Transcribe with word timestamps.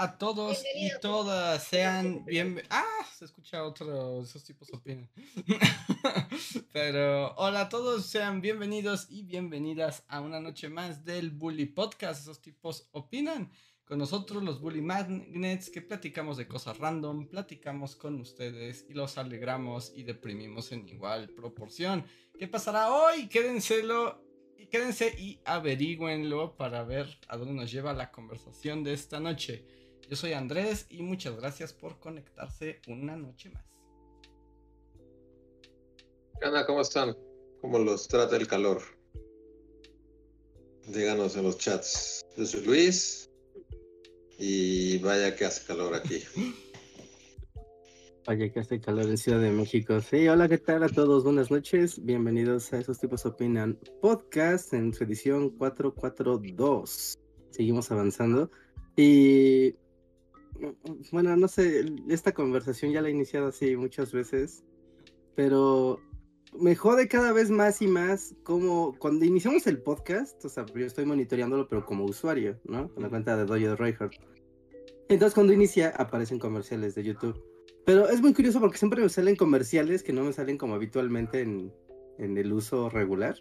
A 0.00 0.16
todos 0.16 0.64
y 0.74 0.90
todas. 1.02 1.62
Sean 1.64 2.24
bienvenidos. 2.24 2.68
Ah, 2.70 3.06
se 3.14 3.26
escucha 3.26 3.62
otro. 3.62 4.22
Esos 4.22 4.42
tipos 4.42 4.72
opinan. 4.72 5.10
Pero 6.72 7.34
hola 7.34 7.62
a 7.62 7.68
todos, 7.68 8.06
sean 8.06 8.40
bienvenidos 8.40 9.08
y 9.10 9.24
bienvenidas 9.24 10.02
a 10.08 10.22
una 10.22 10.40
noche 10.40 10.70
más 10.70 11.04
del 11.04 11.30
Bully 11.30 11.66
Podcast. 11.66 12.22
Esos 12.22 12.40
tipos 12.40 12.88
opinan. 12.92 13.52
Con 13.84 13.98
nosotros, 13.98 14.42
los 14.42 14.62
Bully 14.62 14.80
Magnets, 14.80 15.68
que 15.68 15.82
platicamos 15.82 16.38
de 16.38 16.48
cosas 16.48 16.78
random, 16.78 17.28
platicamos 17.28 17.94
con 17.94 18.18
ustedes 18.20 18.86
y 18.88 18.94
los 18.94 19.18
alegramos 19.18 19.92
y 19.94 20.04
deprimimos 20.04 20.72
en 20.72 20.88
igual 20.88 21.28
proporción. 21.28 22.06
¿Qué 22.38 22.48
pasará 22.48 22.90
hoy? 22.90 23.28
Quédenselo 23.28 24.30
quédense 24.70 25.14
y 25.18 25.40
averigüenlo 25.44 26.56
para 26.56 26.84
ver 26.84 27.18
a 27.28 27.36
dónde 27.36 27.54
nos 27.54 27.70
lleva 27.70 27.92
la 27.92 28.10
conversación 28.10 28.84
de 28.84 28.92
esta 28.92 29.20
noche. 29.20 29.79
Yo 30.10 30.16
soy 30.16 30.32
Andrés 30.32 30.86
y 30.90 31.02
muchas 31.02 31.36
gracias 31.36 31.72
por 31.72 32.00
conectarse 32.00 32.80
una 32.88 33.14
noche 33.14 33.48
más. 33.50 33.64
Ana, 36.42 36.66
¿cómo 36.66 36.80
están? 36.80 37.16
¿Cómo 37.60 37.78
los 37.78 38.08
trata 38.08 38.36
el 38.36 38.48
calor? 38.48 38.82
Díganos 40.88 41.36
en 41.36 41.44
los 41.44 41.58
chats. 41.58 42.26
Yo 42.36 42.44
soy 42.44 42.64
Luis 42.64 43.30
y 44.36 44.98
vaya 44.98 45.36
que 45.36 45.44
hace 45.44 45.64
calor 45.64 45.94
aquí. 45.94 46.24
Vaya 48.26 48.52
que 48.52 48.60
hace 48.60 48.80
calor 48.80 49.06
en 49.06 49.16
Ciudad 49.16 49.40
de 49.40 49.50
México. 49.50 50.00
Sí, 50.00 50.28
hola, 50.28 50.48
¿qué 50.48 50.58
tal 50.58 50.82
a 50.82 50.88
todos? 50.88 51.24
Buenas 51.24 51.50
noches. 51.50 52.04
Bienvenidos 52.04 52.72
a 52.72 52.78
Esos 52.78 52.98
Tipos 52.98 53.24
Opinan 53.26 53.78
Podcast 54.02 54.72
en 54.74 54.92
su 54.92 55.04
edición 55.04 55.50
442. 55.50 57.16
Seguimos 57.50 57.90
avanzando. 57.90 58.50
Y 58.96 59.74
bueno, 61.12 61.36
no 61.36 61.48
sé, 61.48 61.84
esta 62.08 62.32
conversación 62.32 62.92
ya 62.92 63.02
la 63.02 63.08
he 63.08 63.12
iniciado 63.12 63.48
así 63.48 63.76
muchas 63.76 64.12
veces, 64.12 64.64
pero 65.34 66.00
me 66.58 66.74
jode 66.74 67.08
cada 67.08 67.32
vez 67.32 67.50
más 67.50 67.80
y 67.82 67.86
más 67.86 68.34
como 68.42 68.96
cuando 68.98 69.24
iniciamos 69.24 69.66
el 69.66 69.82
podcast, 69.82 70.44
o 70.44 70.48
sea, 70.48 70.66
yo 70.66 70.86
estoy 70.86 71.04
monitoreándolo, 71.04 71.68
pero 71.68 71.84
como 71.84 72.04
usuario, 72.04 72.58
¿no? 72.64 72.92
Con 72.92 73.02
la 73.02 73.08
cuenta 73.08 73.36
de 73.36 73.44
Dojo 73.44 73.76
Reinhardt. 73.76 74.14
Entonces, 75.08 75.34
cuando 75.34 75.52
inicia, 75.52 75.92
aparecen 75.96 76.38
comerciales 76.38 76.94
de 76.94 77.02
YouTube. 77.02 77.42
Pero 77.84 78.08
es 78.08 78.20
muy 78.20 78.32
curioso 78.32 78.60
porque 78.60 78.78
siempre 78.78 79.02
me 79.02 79.08
salen 79.08 79.36
comerciales 79.36 80.02
que 80.02 80.12
no 80.12 80.22
me 80.22 80.32
salen 80.32 80.56
como 80.56 80.74
habitualmente 80.74 81.40
en, 81.40 81.72
el 82.18 82.52
uso 82.52 82.90
regular, 82.90 83.34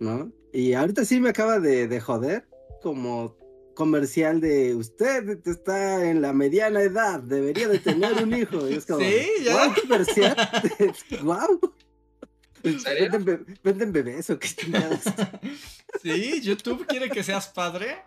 ¿no? 0.00 0.32
Y 0.52 0.72
ahorita 0.72 1.04
sí 1.04 1.20
me 1.20 1.30
acaba 1.30 1.60
de, 1.60 2.00
joder 2.00 2.46
como 2.82 3.36
comercial 3.80 4.42
de 4.42 4.74
usted 4.74 5.40
está 5.46 6.04
en 6.04 6.20
la 6.20 6.34
mediana 6.34 6.82
edad, 6.82 7.18
debería 7.18 7.66
de 7.66 7.78
tener 7.78 8.12
un 8.22 8.34
hijo. 8.36 8.68
Y 8.68 8.74
es 8.74 8.84
como, 8.84 9.00
sí, 9.06 9.26
ya. 9.42 9.74
comercial. 9.74 10.36
wow. 11.22 11.58
¿Venden, 13.64 13.90
bebés 13.90 14.28
o 14.28 14.38
qué 14.38 14.48
Sí, 16.02 16.42
YouTube 16.42 16.86
quiere 16.86 17.08
que 17.08 17.22
seas 17.22 17.48
padre. 17.48 18.02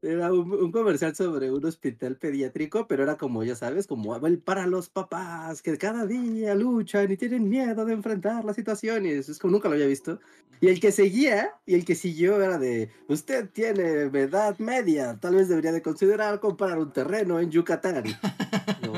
Era 0.00 0.32
un, 0.32 0.70
comercial 0.70 1.16
sobre 1.16 1.50
un 1.50 1.64
hospital 1.64 2.16
pediátrico, 2.16 2.86
pero 2.86 3.02
era 3.02 3.16
como, 3.16 3.42
ya 3.42 3.56
sabes, 3.56 3.88
como 3.88 4.16
para 4.44 4.66
los 4.68 4.88
papás 4.88 5.60
que 5.60 5.76
cada 5.76 6.06
día 6.06 6.54
luchan 6.54 7.10
y 7.10 7.16
tienen 7.16 7.48
miedo 7.48 7.84
de 7.84 7.94
enfrentar 7.94 8.44
las 8.44 8.54
situaciones. 8.54 9.28
Es 9.28 9.40
como 9.40 9.54
nunca 9.54 9.68
lo 9.68 9.74
había 9.74 9.86
visto. 9.86 10.20
Y 10.60 10.68
el 10.68 10.78
que 10.78 10.92
seguía 10.92 11.52
y 11.66 11.74
el 11.74 11.84
que 11.84 11.96
siguió 11.96 12.40
era 12.40 12.58
de, 12.58 12.90
usted 13.08 13.48
tiene 13.50 14.02
edad 14.02 14.56
media, 14.58 15.18
tal 15.20 15.34
vez 15.36 15.48
debería 15.48 15.72
de 15.72 15.82
considerar 15.82 16.38
comprar 16.40 16.78
un 16.78 16.92
terreno 16.92 17.40
en 17.40 17.50
Yucatán. 17.50 18.04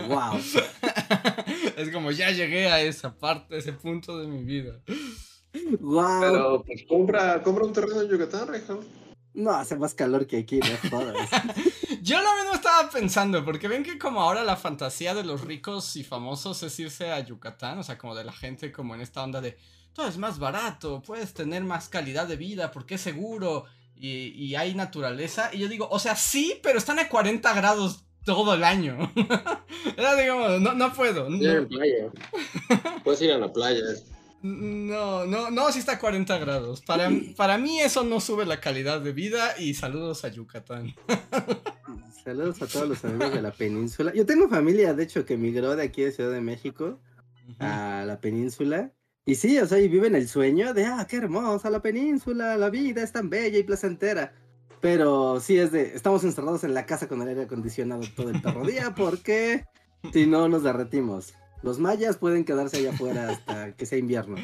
wow. 0.08 0.38
Es 1.76 1.90
como, 1.90 2.10
ya 2.10 2.30
llegué 2.30 2.68
a 2.68 2.82
esa 2.82 3.14
parte, 3.16 3.54
a 3.54 3.58
ese 3.58 3.72
punto 3.72 4.18
de 4.18 4.26
mi 4.26 4.44
vida. 4.44 4.80
Wow. 5.80 6.20
Pero 6.20 6.62
pues 6.64 6.84
compra, 6.86 7.42
compra 7.42 7.64
un 7.64 7.72
terreno 7.72 8.02
en 8.02 8.08
Yucatán, 8.08 8.48
Rejón. 8.48 8.80
No, 9.32 9.52
hace 9.52 9.76
más 9.76 9.94
calor 9.94 10.26
que 10.26 10.38
aquí, 10.38 10.58
no 10.58 10.90
jodas. 10.90 11.28
Yo 12.02 12.20
lo 12.20 12.34
mismo 12.36 12.54
estaba 12.54 12.90
pensando, 12.90 13.44
porque 13.44 13.68
ven 13.68 13.82
que 13.82 13.98
como 13.98 14.20
ahora 14.20 14.42
la 14.42 14.56
fantasía 14.56 15.14
de 15.14 15.22
los 15.22 15.42
ricos 15.42 15.96
y 15.96 16.04
famosos 16.04 16.62
es 16.62 16.78
irse 16.80 17.12
a 17.12 17.20
Yucatán, 17.20 17.78
o 17.78 17.82
sea, 17.82 17.98
como 17.98 18.14
de 18.14 18.24
la 18.24 18.32
gente 18.32 18.72
como 18.72 18.94
en 18.94 19.00
esta 19.00 19.22
onda 19.22 19.40
de 19.40 19.56
todo 19.92 20.08
es 20.08 20.18
más 20.18 20.38
barato, 20.38 21.02
puedes 21.02 21.34
tener 21.34 21.62
más 21.62 21.88
calidad 21.88 22.26
de 22.26 22.36
vida 22.36 22.70
porque 22.70 22.94
es 22.94 23.00
seguro 23.00 23.66
y, 23.96 24.54
hay 24.54 24.74
naturaleza. 24.74 25.50
Y 25.52 25.58
yo 25.58 25.68
digo, 25.68 25.86
o 25.90 25.98
sea, 25.98 26.16
sí, 26.16 26.58
pero 26.62 26.78
están 26.78 26.98
a 26.98 27.08
40 27.08 27.52
grados 27.54 28.04
todo 28.24 28.54
el 28.54 28.64
año. 28.64 29.12
Era, 29.96 30.14
digamos, 30.16 30.60
no, 30.60 30.72
no 30.72 30.92
puedo. 30.94 31.28
No. 31.28 31.68
Puedes 33.04 33.22
ir 33.22 33.32
a 33.32 33.38
la 33.38 33.52
playa. 33.52 33.82
No, 34.42 35.26
no, 35.26 35.50
no, 35.50 35.72
sí 35.72 35.80
está 35.80 35.92
a 35.92 35.98
40 35.98 36.38
grados. 36.38 36.80
Para, 36.80 37.10
para 37.36 37.58
mí 37.58 37.80
eso 37.80 38.04
no 38.04 38.20
sube 38.20 38.46
la 38.46 38.60
calidad 38.60 39.00
de 39.00 39.12
vida 39.12 39.58
y 39.58 39.74
saludos 39.74 40.24
a 40.24 40.28
Yucatán. 40.28 40.94
Saludos 42.24 42.60
a 42.60 42.66
todos 42.66 42.86
los 42.86 43.04
amigos 43.04 43.32
de 43.32 43.40
la 43.40 43.50
península. 43.50 44.12
Yo 44.14 44.26
tengo 44.26 44.46
familia, 44.48 44.92
de 44.92 45.04
hecho, 45.04 45.24
que 45.24 45.34
emigró 45.34 45.74
de 45.74 45.84
aquí 45.84 46.02
de 46.02 46.12
Ciudad 46.12 46.30
de 46.30 46.42
México 46.42 47.00
a 47.58 48.04
la 48.06 48.20
península. 48.20 48.92
Y 49.24 49.36
sí, 49.36 49.58
o 49.58 49.66
sea, 49.66 49.78
y 49.78 49.88
viven 49.88 50.14
el 50.14 50.28
sueño 50.28 50.74
de, 50.74 50.84
ah, 50.84 51.06
qué 51.08 51.16
hermosa 51.16 51.70
la 51.70 51.80
península, 51.80 52.56
la 52.56 52.68
vida 52.68 53.02
es 53.02 53.12
tan 53.12 53.30
bella 53.30 53.58
y 53.58 53.62
placentera. 53.62 54.34
Pero 54.80 55.40
sí 55.40 55.58
es 55.58 55.72
de, 55.72 55.94
estamos 55.94 56.24
encerrados 56.24 56.64
en 56.64 56.74
la 56.74 56.86
casa 56.86 57.08
con 57.08 57.20
el 57.22 57.28
aire 57.28 57.42
acondicionado 57.42 58.02
todo 58.14 58.30
el 58.30 58.40
perro 58.40 58.64
día 58.66 58.94
porque 58.94 59.64
si 60.12 60.26
no 60.26 60.48
nos 60.48 60.62
derretimos. 60.62 61.34
Los 61.62 61.78
mayas 61.78 62.16
pueden 62.16 62.44
quedarse 62.44 62.78
allá 62.78 62.90
afuera 62.90 63.30
hasta 63.30 63.72
que 63.76 63.86
sea 63.86 63.98
invierno. 63.98 64.36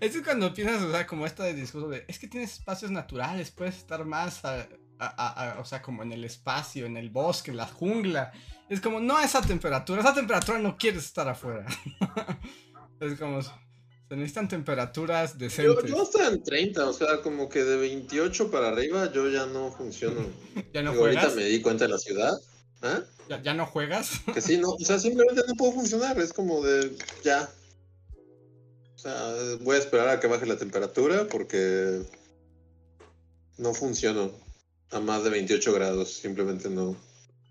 Eso 0.00 0.18
es 0.18 0.24
cuando 0.24 0.52
piensas, 0.52 0.82
o 0.82 0.90
sea, 0.90 1.06
como 1.06 1.26
esta 1.26 1.44
de 1.44 1.54
discurso 1.54 1.88
de, 1.88 2.04
es 2.08 2.18
que 2.18 2.26
tienes 2.26 2.54
espacios 2.54 2.90
naturales, 2.90 3.50
puedes 3.50 3.76
estar 3.76 4.04
más, 4.04 4.42
o 5.58 5.64
sea, 5.64 5.82
como 5.82 6.02
en 6.02 6.12
el 6.12 6.24
espacio, 6.24 6.86
en 6.86 6.96
el 6.96 7.10
bosque, 7.10 7.50
en 7.50 7.58
la 7.58 7.66
jungla. 7.66 8.32
Es 8.68 8.80
como, 8.80 8.98
no 9.00 9.16
a 9.16 9.24
esa 9.24 9.40
temperatura, 9.40 10.00
esa 10.00 10.14
temperatura 10.14 10.58
no 10.58 10.76
quieres 10.76 11.04
estar 11.04 11.28
afuera. 11.28 11.66
es 13.00 13.18
como, 13.18 13.40
se 13.42 14.16
necesitan 14.16 14.48
temperaturas 14.48 15.38
decentes. 15.38 15.84
Yo, 15.84 15.96
yo 15.96 16.02
hasta 16.02 16.28
en 16.28 16.42
30, 16.42 16.88
o 16.88 16.92
sea, 16.92 17.20
como 17.22 17.48
que 17.48 17.62
de 17.62 17.76
28 17.76 18.50
para 18.50 18.68
arriba 18.68 19.12
yo 19.12 19.28
ya 19.28 19.46
no 19.46 19.70
funciono. 19.70 20.20
¿Ya 20.74 20.82
no 20.82 20.90
Ahorita 20.90 21.30
me 21.30 21.44
di 21.44 21.60
cuenta 21.60 21.84
en 21.84 21.92
la 21.92 21.98
ciudad. 21.98 22.32
¿Ah? 22.84 23.02
¿Ya, 23.42 23.54
no 23.54 23.64
juegas? 23.64 24.20
Que 24.34 24.42
sí, 24.42 24.58
no, 24.58 24.72
o 24.72 24.78
sea, 24.78 24.98
simplemente 24.98 25.40
no 25.48 25.54
puedo 25.54 25.72
funcionar, 25.72 26.18
es 26.18 26.34
como 26.34 26.62
de 26.62 26.94
ya. 27.24 27.48
O 28.94 28.98
sea, 28.98 29.34
voy 29.62 29.76
a 29.76 29.78
esperar 29.78 30.08
a 30.10 30.20
que 30.20 30.26
baje 30.26 30.44
la 30.44 30.58
temperatura 30.58 31.26
porque 31.28 32.02
no 33.56 33.72
funciono 33.72 34.30
a 34.90 35.00
más 35.00 35.24
de 35.24 35.30
28 35.30 35.72
grados, 35.72 36.12
simplemente 36.12 36.68
no. 36.68 36.94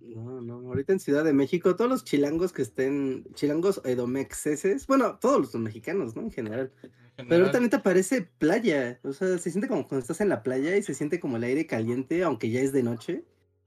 No, 0.01 0.41
no, 0.41 0.67
ahorita 0.67 0.93
en 0.93 0.99
Ciudad 0.99 1.23
de 1.23 1.33
México, 1.33 1.75
todos 1.75 1.89
los 1.89 2.03
chilangos 2.03 2.53
que 2.53 2.61
estén, 2.61 3.25
chilangos 3.33 3.81
edomexeses, 3.85 4.85
bueno, 4.85 5.17
todos 5.19 5.41
los 5.41 5.55
mexicanos, 5.55 6.15
¿no? 6.15 6.21
En 6.21 6.31
general. 6.31 6.71
Pero 7.15 7.45
ahorita 7.45 7.59
neta 7.59 7.81
parece 7.81 8.21
playa, 8.21 8.99
o 9.03 9.13
sea, 9.13 9.37
se 9.39 9.49
siente 9.49 9.67
como 9.67 9.87
cuando 9.87 10.03
estás 10.03 10.21
en 10.21 10.29
la 10.29 10.43
playa 10.43 10.77
y 10.77 10.83
se 10.83 10.93
siente 10.93 11.19
como 11.19 11.37
el 11.37 11.43
aire 11.43 11.65
caliente, 11.65 12.23
aunque 12.23 12.51
ya 12.51 12.59
es 12.59 12.71
de 12.71 12.83
noche 12.83 13.23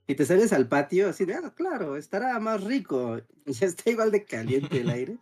y 0.06 0.14
te 0.14 0.25
sales 0.25 0.53
al 0.53 0.69
patio 0.69 1.08
así 1.08 1.25
de, 1.25 1.35
ah, 1.35 1.53
claro, 1.55 1.97
estará 1.97 2.38
más 2.38 2.62
rico. 2.62 3.20
Ya 3.47 3.67
está 3.67 3.91
igual 3.91 4.11
de 4.11 4.25
caliente 4.25 4.81
el 4.81 4.91
aire. 4.91 5.17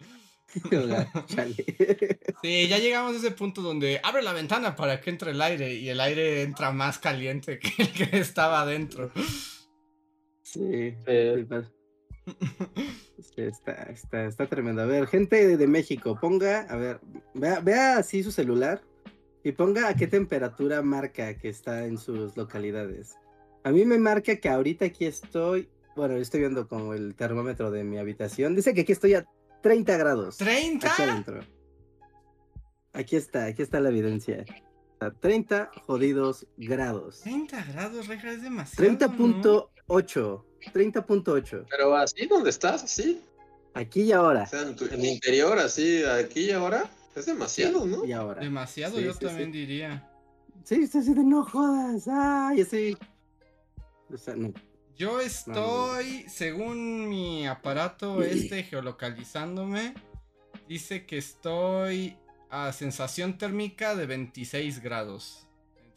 sí, 2.43 2.69
ya 2.69 2.79
llegamos 2.79 3.15
a 3.15 3.19
ese 3.19 3.31
punto 3.33 3.61
donde 3.61 4.01
abre 4.03 4.23
la 4.23 4.33
ventana 4.33 4.77
para 4.77 5.01
que 5.01 5.11
entre 5.11 5.33
el 5.33 5.43
aire 5.43 5.75
y 5.75 5.89
el 5.89 6.01
aire 6.01 6.43
entra 6.43 6.71
más 6.71 6.99
caliente 6.99 7.59
que 7.59 7.83
el 7.83 7.93
que 7.93 8.19
estaba 8.19 8.61
adentro. 8.61 9.11
Sí, 10.43 10.95
está, 13.37 13.73
está, 13.91 14.27
está, 14.27 14.47
tremendo. 14.47 14.83
A 14.83 14.87
ver, 14.87 15.07
gente 15.09 15.57
de 15.57 15.67
México, 15.67 16.17
ponga, 16.21 16.61
a 16.61 16.77
ver, 16.77 17.01
vea, 17.35 17.61
vea 17.61 17.99
así 17.99 18.23
su 18.23 18.31
celular 18.31 18.83
y 19.43 19.53
ponga 19.53 19.89
a 19.89 19.95
qué 19.95 20.07
temperatura 20.07 20.83
marca 20.83 21.37
que 21.37 21.49
está 21.49 21.85
en 21.87 21.99
sus 21.99 22.37
localidades. 22.37 23.17
A 23.65 23.71
mí 23.71 23.85
me 23.85 23.99
marca 23.99 24.37
que 24.37 24.49
ahorita 24.49 24.85
aquí 24.85 25.07
estoy, 25.07 25.69
bueno, 25.97 26.15
estoy 26.17 26.41
viendo 26.41 26.69
como 26.69 26.95
el 26.95 27.15
termómetro 27.15 27.71
de 27.71 27.83
mi 27.85 27.99
habitación. 27.99 28.55
Dice 28.55 28.75
que 28.75 28.83
aquí 28.83 28.93
estoy 28.93 29.15
a 29.15 29.25
30 29.63 29.97
grados. 29.97 30.39
¿30? 30.41 30.85
Aquí 30.85 31.03
adentro. 31.03 31.41
Aquí 32.93 33.17
está, 33.17 33.47
aquí 33.47 33.63
está 33.63 33.81
la 33.81 33.89
evidencia. 33.89 34.45
a 35.01 35.11
30 35.11 35.71
jodidos 35.87 36.47
grados. 36.57 37.21
30 37.23 37.65
grados, 37.65 38.07
reja, 38.07 38.33
es 38.33 38.43
demasiado. 38.43 38.91
30.8. 38.99 40.45
30.8. 40.73 41.67
Pero 41.69 41.97
así, 41.97 42.27
¿dónde 42.27 42.51
estás? 42.51 42.85
Así. 42.85 43.21
Aquí 43.75 44.03
y 44.03 44.13
ahora. 44.13 44.45
O 44.45 44.47
sea, 44.47 44.63
en, 44.63 44.77
tu- 44.77 44.85
en 44.87 44.93
el 44.95 45.05
interior, 45.07 45.59
así, 45.59 46.05
aquí 46.05 46.47
y 46.47 46.51
ahora. 46.53 46.89
Es 47.17 47.27
demasiado, 47.27 47.85
¿no? 47.87 48.05
Y 48.05 48.13
ahora. 48.13 48.41
Demasiado, 48.43 48.97
Sí, 48.99 49.05
yo 49.05 49.13
sí, 49.15 49.25
también 49.25 49.53
sí. 49.53 49.59
diría. 49.59 50.09
Sí, 50.65 50.85
así 50.85 51.13
de 51.15 51.23
no 51.25 51.45
jodas. 51.45 52.09
Ay, 52.09 52.61
así. 52.63 52.97
O 54.13 54.17
sea, 54.17 54.35
no. 54.37 54.53
Yo 54.97 55.21
estoy, 55.21 56.25
según 56.29 57.09
mi 57.09 57.47
aparato 57.47 58.23
este 58.23 58.63
geolocalizándome, 58.63 59.95
dice 60.69 61.05
que 61.07 61.19
estoy 61.19 62.17
a 62.51 62.73
sensación 62.73 63.37
térmica 63.39 63.97
de 63.97 64.07
26 64.07 64.81
grados. 64.81 65.49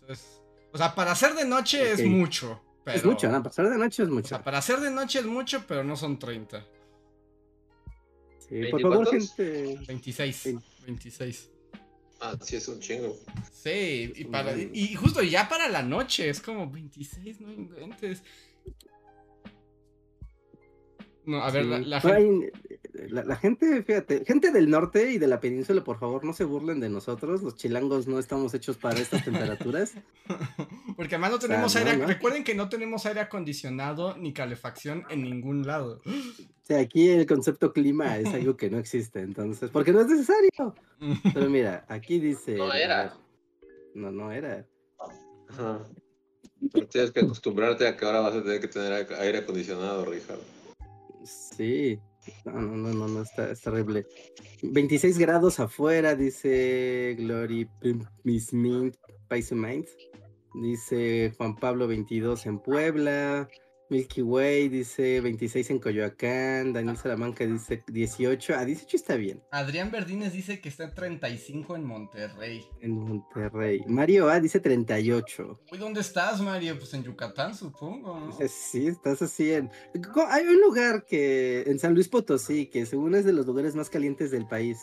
Entonces, 0.02 0.42
o 0.74 0.78
sea, 0.78 0.96
para 0.96 1.12
hacer 1.12 1.36
de 1.36 1.46
noche 1.46 1.94
Ok. 1.94 2.00
es 2.00 2.06
mucho. 2.06 2.62
Pero, 2.84 2.98
Es 2.98 3.06
mucho, 3.06 3.30
¿no? 3.30 3.44
Pasar 3.44 3.70
de 3.70 3.78
noche 3.78 4.04
es 4.04 4.10
O 4.10 4.14
mucho. 4.14 4.30
sea, 4.30 4.42
para 4.44 4.60
hacer 4.60 4.80
de 4.80 4.90
noche 4.90 5.20
es 5.20 5.26
mucho, 5.26 5.66
pero 5.68 5.84
no 5.84 5.96
son 5.98 6.18
30. 6.18 6.66
Sí, 8.40 8.62
por 8.72 8.82
favor, 8.82 9.10
gente. 9.12 9.78
26. 9.88 10.36
Sí. 10.36 10.58
26. 10.86 11.52
Ah, 12.20 12.36
sí, 12.42 12.56
es 12.56 12.68
un 12.68 12.80
chingo. 12.80 13.16
Sí, 13.52 14.12
y, 14.16 14.24
para, 14.26 14.54
Mm. 14.56 14.72
y 14.74 14.96
justo 14.96 15.22
ya 15.22 15.48
para 15.48 15.68
la 15.68 15.84
noche 15.84 16.30
es 16.30 16.42
como 16.42 16.70
26, 16.70 17.42
no 17.42 17.52
inventes. 17.54 18.24
No, 21.26 21.44
a 21.44 21.52
ver, 21.52 21.66
Sí. 21.66 21.86
la, 21.86 22.02
gente... 22.02 22.52
la- 23.10 23.24
la 23.24 23.36
gente, 23.36 23.84
fíjate, 23.84 24.24
gente 24.26 24.52
del 24.52 24.70
norte 24.70 25.12
y 25.12 25.18
de 25.18 25.28
la 25.28 25.40
península, 25.40 25.84
por 25.84 26.00
favor, 26.00 26.24
no 26.26 26.34
se 26.34 26.44
burlen 26.44 26.80
de 26.80 26.90
nosotros. 26.90 27.44
Los 27.44 27.56
chilangos 27.56 28.08
no 28.08 28.18
estamos 28.20 28.54
hechos 28.54 28.78
para 28.78 29.00
estas 29.00 29.24
temperaturas. 29.24 29.94
Porque 30.98 31.16
además 31.16 31.32
no 31.32 31.40
tenemos 31.40 31.76
aire. 31.76 31.98
no. 31.98 32.06
Recuerden 32.08 32.44
que 32.44 32.56
no 32.56 32.70
tenemos 32.70 33.06
aire 33.06 33.20
acondicionado 33.20 34.18
ni 34.18 34.34
calefacción 34.34 35.04
en 35.10 35.22
ningún 35.24 35.66
lado. 35.68 36.02
O 36.06 36.66
sea, 36.66 36.80
aquí 36.80 37.10
el 37.10 37.26
concepto 37.26 37.72
clima 37.72 38.18
es 38.18 38.34
algo 38.34 38.58
que 38.58 38.70
no 38.70 38.78
existe, 38.80 39.22
entonces, 39.22 39.70
porque 39.70 39.94
no 39.94 40.02
es 40.02 40.08
necesario. 40.08 40.76
Pero 41.34 41.50
mira, 41.50 41.86
aquí 41.88 42.20
dice. 42.20 42.56
No 42.56 42.74
era. 42.74 43.14
No, 43.94 44.12
no 44.12 44.32
era. 44.32 44.66
Ajá. 45.50 45.80
Pero 46.74 46.88
tienes 46.88 47.12
que 47.12 47.20
acostumbrarte 47.20 47.88
a 47.88 47.96
que 47.96 48.06
ahora 48.06 48.20
vas 48.22 48.34
a 48.36 48.42
tener 48.44 48.60
que 48.60 48.68
tener 48.68 49.08
aire 49.20 49.38
acondicionado, 49.38 50.06
Richard. 50.06 50.40
Sí. 51.24 52.00
No, 52.46 52.54
no, 52.54 52.94
no, 52.94 53.08
no, 53.08 53.22
está, 53.22 53.52
es 53.52 53.62
terrible. 53.62 54.06
26 54.64 55.18
grados 55.18 55.60
afuera, 55.60 56.16
dice 56.16 57.16
Glory 57.18 57.70
Miss 58.24 58.54
Mint, 58.54 58.96
Paise 59.28 59.56
Mind. 59.56 59.86
Dice 60.54 61.34
Juan 61.38 61.56
Pablo 61.56 61.88
22 61.88 62.46
en 62.48 62.60
Puebla. 62.60 63.48
Milky 63.90 64.22
Way 64.22 64.70
dice 64.70 65.22
26 65.22 65.70
en 65.72 65.80
Coyoacán. 65.80 66.74
Daniel 66.74 66.98
Salamanca 66.98 67.46
dice 67.46 67.84
18. 67.88 68.56
Ah, 68.56 68.66
18 68.66 68.98
está 68.98 69.16
bien. 69.16 69.42
Adrián 69.52 69.92
Verdines 69.92 70.34
dice 70.34 70.60
que 70.60 70.70
está 70.70 70.86
en 70.86 70.94
35 70.94 71.76
en 71.76 71.86
Monterrey. 71.86 72.66
En 72.82 72.92
Monterrey. 72.92 73.82
Mario 73.88 74.30
A 74.30 74.40
dice 74.40 74.60
38. 74.60 75.60
Uy, 75.72 75.78
¿dónde 75.78 76.02
estás, 76.02 76.42
Mario? 76.42 76.78
Pues 76.78 76.94
en 76.94 77.04
Yucatán, 77.04 77.56
supongo. 77.56 78.20
¿no? 78.20 78.38
Sí, 78.48 78.88
estás 78.88 79.22
así 79.22 79.54
en... 79.54 79.70
Hay 80.30 80.46
un 80.46 80.62
lugar 80.62 81.06
que 81.06 81.64
en 81.68 81.80
San 81.80 81.94
Luis 81.94 82.10
Potosí, 82.10 82.68
que 82.68 82.86
según 82.86 83.16
es 83.16 83.26
de 83.26 83.34
los 83.34 83.46
lugares 83.46 83.76
más 83.76 83.90
calientes 83.90 84.32
del 84.32 84.48
país, 84.48 84.80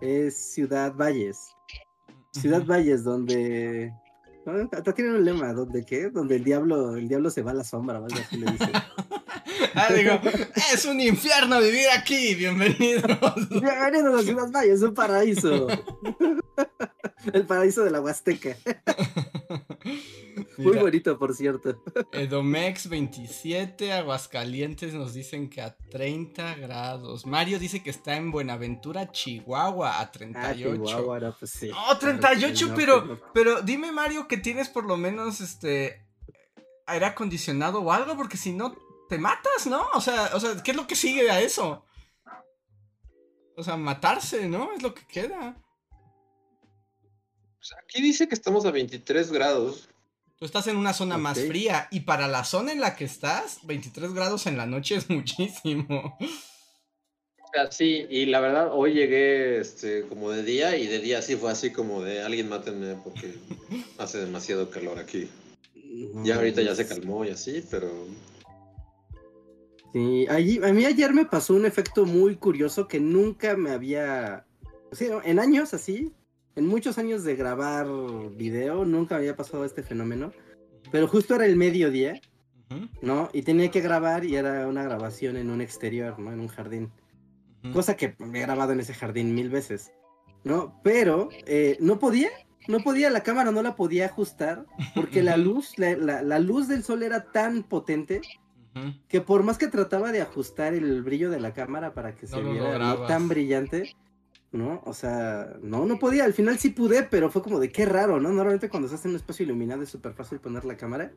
es 0.00 0.36
Ciudad 0.52 0.94
Valles. 0.94 1.38
Ciudad. 2.32 2.64
Valles, 2.64 3.04
donde... 3.04 3.92
¿no? 4.44 4.68
Hasta 4.72 4.92
tienen 4.92 5.14
un 5.14 5.24
lema, 5.24 5.52
¿donde 5.52 5.84
qué? 5.84 6.10
Donde 6.10 6.36
el 6.36 6.44
diablo, 6.44 6.96
el 6.96 7.08
diablo 7.08 7.30
se 7.30 7.42
va 7.42 7.52
a 7.52 7.54
la 7.54 7.64
sombra 7.64 7.98
algo 7.98 8.08
así 8.08 8.36
le 8.36 8.50
dice. 8.52 8.70
Ah, 9.74 9.92
digo, 9.92 10.20
es 10.72 10.84
un 10.84 11.00
infierno 11.00 11.58
vivir 11.60 11.86
aquí, 11.96 12.34
bienvenidos. 12.34 13.02
Bienvenidos 13.50 14.20
a 14.20 14.22
Ciudad 14.22 14.50
Valles, 14.50 14.82
un 14.82 14.92
paraíso. 14.94 15.66
el 17.32 17.46
paraíso 17.46 17.82
de 17.82 17.90
la 17.90 18.00
Huasteca. 18.00 18.56
Muy 20.62 20.76
bonito, 20.78 21.18
por 21.18 21.34
cierto. 21.34 21.82
Edomex 22.12 22.88
27, 22.88 23.92
Aguascalientes 23.92 24.94
nos 24.94 25.14
dicen 25.14 25.48
que 25.50 25.60
a 25.62 25.76
30 25.76 26.54
grados. 26.56 27.26
Mario 27.26 27.58
dice 27.58 27.82
que 27.82 27.90
está 27.90 28.16
en 28.16 28.30
Buenaventura, 28.30 29.10
Chihuahua, 29.10 29.98
a 29.98 30.00
Ah, 30.02 30.10
38. 30.12 30.84
Chihuahua, 30.84 31.20
no, 31.20 31.36
pues 31.38 31.50
sí. 31.50 31.68
No, 31.68 31.98
38, 31.98 32.68
No, 32.68 32.74
pero, 32.74 33.04
no. 33.04 33.20
pero 33.34 33.62
dime, 33.62 33.92
Mario, 33.92 34.26
que 34.28 34.36
tienes 34.36 34.68
por 34.68 34.84
lo 34.84 34.96
menos 34.96 35.40
este 35.40 36.06
aire 36.86 37.06
acondicionado 37.06 37.80
o 37.80 37.92
algo, 37.92 38.16
porque 38.16 38.36
si 38.36 38.52
no 38.52 38.76
te 39.08 39.18
matas, 39.18 39.66
¿no? 39.66 39.86
O 39.94 40.00
sea, 40.00 40.30
o 40.34 40.40
sea, 40.40 40.62
¿qué 40.62 40.70
es 40.72 40.76
lo 40.76 40.86
que 40.86 40.96
sigue 40.96 41.30
a 41.30 41.40
eso? 41.40 41.84
O 43.56 43.62
sea, 43.62 43.76
matarse, 43.76 44.48
¿no? 44.48 44.72
Es 44.72 44.82
lo 44.82 44.94
que 44.94 45.06
queda. 45.06 45.56
Pues 47.58 47.74
aquí 47.84 48.02
dice 48.02 48.26
que 48.26 48.34
estamos 48.34 48.64
a 48.66 48.70
23 48.70 49.30
grados. 49.30 49.88
Tú 50.42 50.46
estás 50.46 50.66
en 50.66 50.76
una 50.76 50.92
zona 50.92 51.18
más 51.18 51.38
fría 51.38 51.86
y 51.92 52.00
para 52.00 52.26
la 52.26 52.42
zona 52.42 52.72
en 52.72 52.80
la 52.80 52.96
que 52.96 53.04
estás, 53.04 53.60
23 53.62 54.12
grados 54.12 54.48
en 54.48 54.56
la 54.56 54.66
noche 54.66 54.96
es 54.96 55.08
muchísimo. 55.08 56.18
O 56.18 57.48
sea, 57.52 57.70
sí, 57.70 58.08
y 58.10 58.26
la 58.26 58.40
verdad, 58.40 58.70
hoy 58.72 58.92
llegué 58.92 59.60
este, 59.60 60.02
como 60.08 60.32
de 60.32 60.42
día 60.42 60.76
y 60.76 60.88
de 60.88 60.98
día 60.98 61.22
sí 61.22 61.36
fue 61.36 61.52
así 61.52 61.70
como 61.70 62.02
de 62.02 62.22
alguien 62.24 62.48
mátenme 62.48 62.96
porque 63.04 63.36
hace 63.98 64.18
demasiado 64.18 64.68
calor 64.68 64.98
aquí. 64.98 65.30
Ya 66.24 66.34
ahorita 66.34 66.60
ya 66.60 66.74
se 66.74 66.88
calmó 66.88 67.24
y 67.24 67.30
así, 67.30 67.62
pero 67.70 67.88
Sí, 69.92 70.26
allí, 70.28 70.58
a 70.64 70.72
mí 70.72 70.84
ayer 70.86 71.12
me 71.12 71.24
pasó 71.24 71.54
un 71.54 71.66
efecto 71.66 72.04
muy 72.04 72.34
curioso 72.34 72.88
que 72.88 72.98
nunca 72.98 73.56
me 73.56 73.70
había... 73.70 74.44
Sí, 74.90 75.06
¿no? 75.08 75.22
en 75.22 75.38
años 75.38 75.72
así, 75.72 76.12
en 76.56 76.66
muchos 76.66 76.98
años 76.98 77.24
de 77.24 77.36
grabar 77.36 77.86
video, 78.36 78.84
nunca 78.84 79.16
había 79.16 79.36
pasado 79.36 79.64
este 79.64 79.82
fenómeno. 79.82 80.32
Pero 80.90 81.08
justo 81.08 81.34
era 81.34 81.46
el 81.46 81.56
mediodía, 81.56 82.20
¿no? 83.00 83.28
Y 83.32 83.42
tenía 83.42 83.70
que 83.70 83.80
grabar 83.80 84.24
y 84.24 84.36
era 84.36 84.66
una 84.66 84.82
grabación 84.82 85.36
en 85.36 85.50
un 85.50 85.60
exterior, 85.60 86.18
¿no? 86.18 86.32
En 86.32 86.40
un 86.40 86.48
jardín. 86.48 86.90
Cosa 87.72 87.96
que 87.96 88.14
me 88.18 88.38
he 88.40 88.42
grabado 88.42 88.72
en 88.72 88.80
ese 88.80 88.92
jardín 88.92 89.34
mil 89.34 89.48
veces, 89.48 89.92
¿no? 90.42 90.80
Pero 90.82 91.28
eh, 91.46 91.76
no 91.80 91.98
podía, 92.00 92.28
no 92.66 92.80
podía, 92.80 93.08
la 93.10 93.22
cámara 93.22 93.52
no 93.52 93.62
la 93.62 93.76
podía 93.76 94.06
ajustar 94.06 94.66
porque 94.96 95.22
la 95.22 95.36
luz, 95.36 95.78
la, 95.78 95.96
la- 95.96 96.22
la 96.22 96.38
luz 96.40 96.66
del 96.66 96.82
sol 96.82 97.02
era 97.04 97.30
tan 97.30 97.62
potente 97.62 98.20
que 99.08 99.20
por 99.20 99.42
más 99.44 99.58
que 99.58 99.68
trataba 99.68 100.12
de 100.12 100.22
ajustar 100.22 100.72
el 100.74 101.02
brillo 101.02 101.30
de 101.30 101.38
la 101.40 101.52
cámara 101.52 101.92
para 101.94 102.14
que 102.16 102.26
No 102.26 102.36
se 102.36 102.42
viera 102.42 102.78
no 102.78 103.06
tan 103.06 103.28
brillante, 103.28 103.94
¿no? 104.52 104.82
O 104.84 104.94
sea, 104.94 105.56
no, 105.62 105.86
no 105.86 105.98
podía. 105.98 106.24
Al 106.24 106.34
final 106.34 106.58
sí 106.58 106.70
pude, 106.70 107.02
pero 107.02 107.30
fue 107.30 107.42
como 107.42 107.58
de 107.58 107.70
qué 107.70 107.86
raro, 107.86 108.20
¿no? 108.20 108.30
Normalmente 108.30 108.68
cuando 108.68 108.86
estás 108.86 109.04
en 109.04 109.12
un 109.12 109.16
espacio 109.16 109.44
iluminado 109.44 109.82
es 109.82 109.88
súper 109.88 110.14
fácil 110.14 110.38
poner 110.38 110.64
la 110.64 110.76
cámara, 110.76 111.12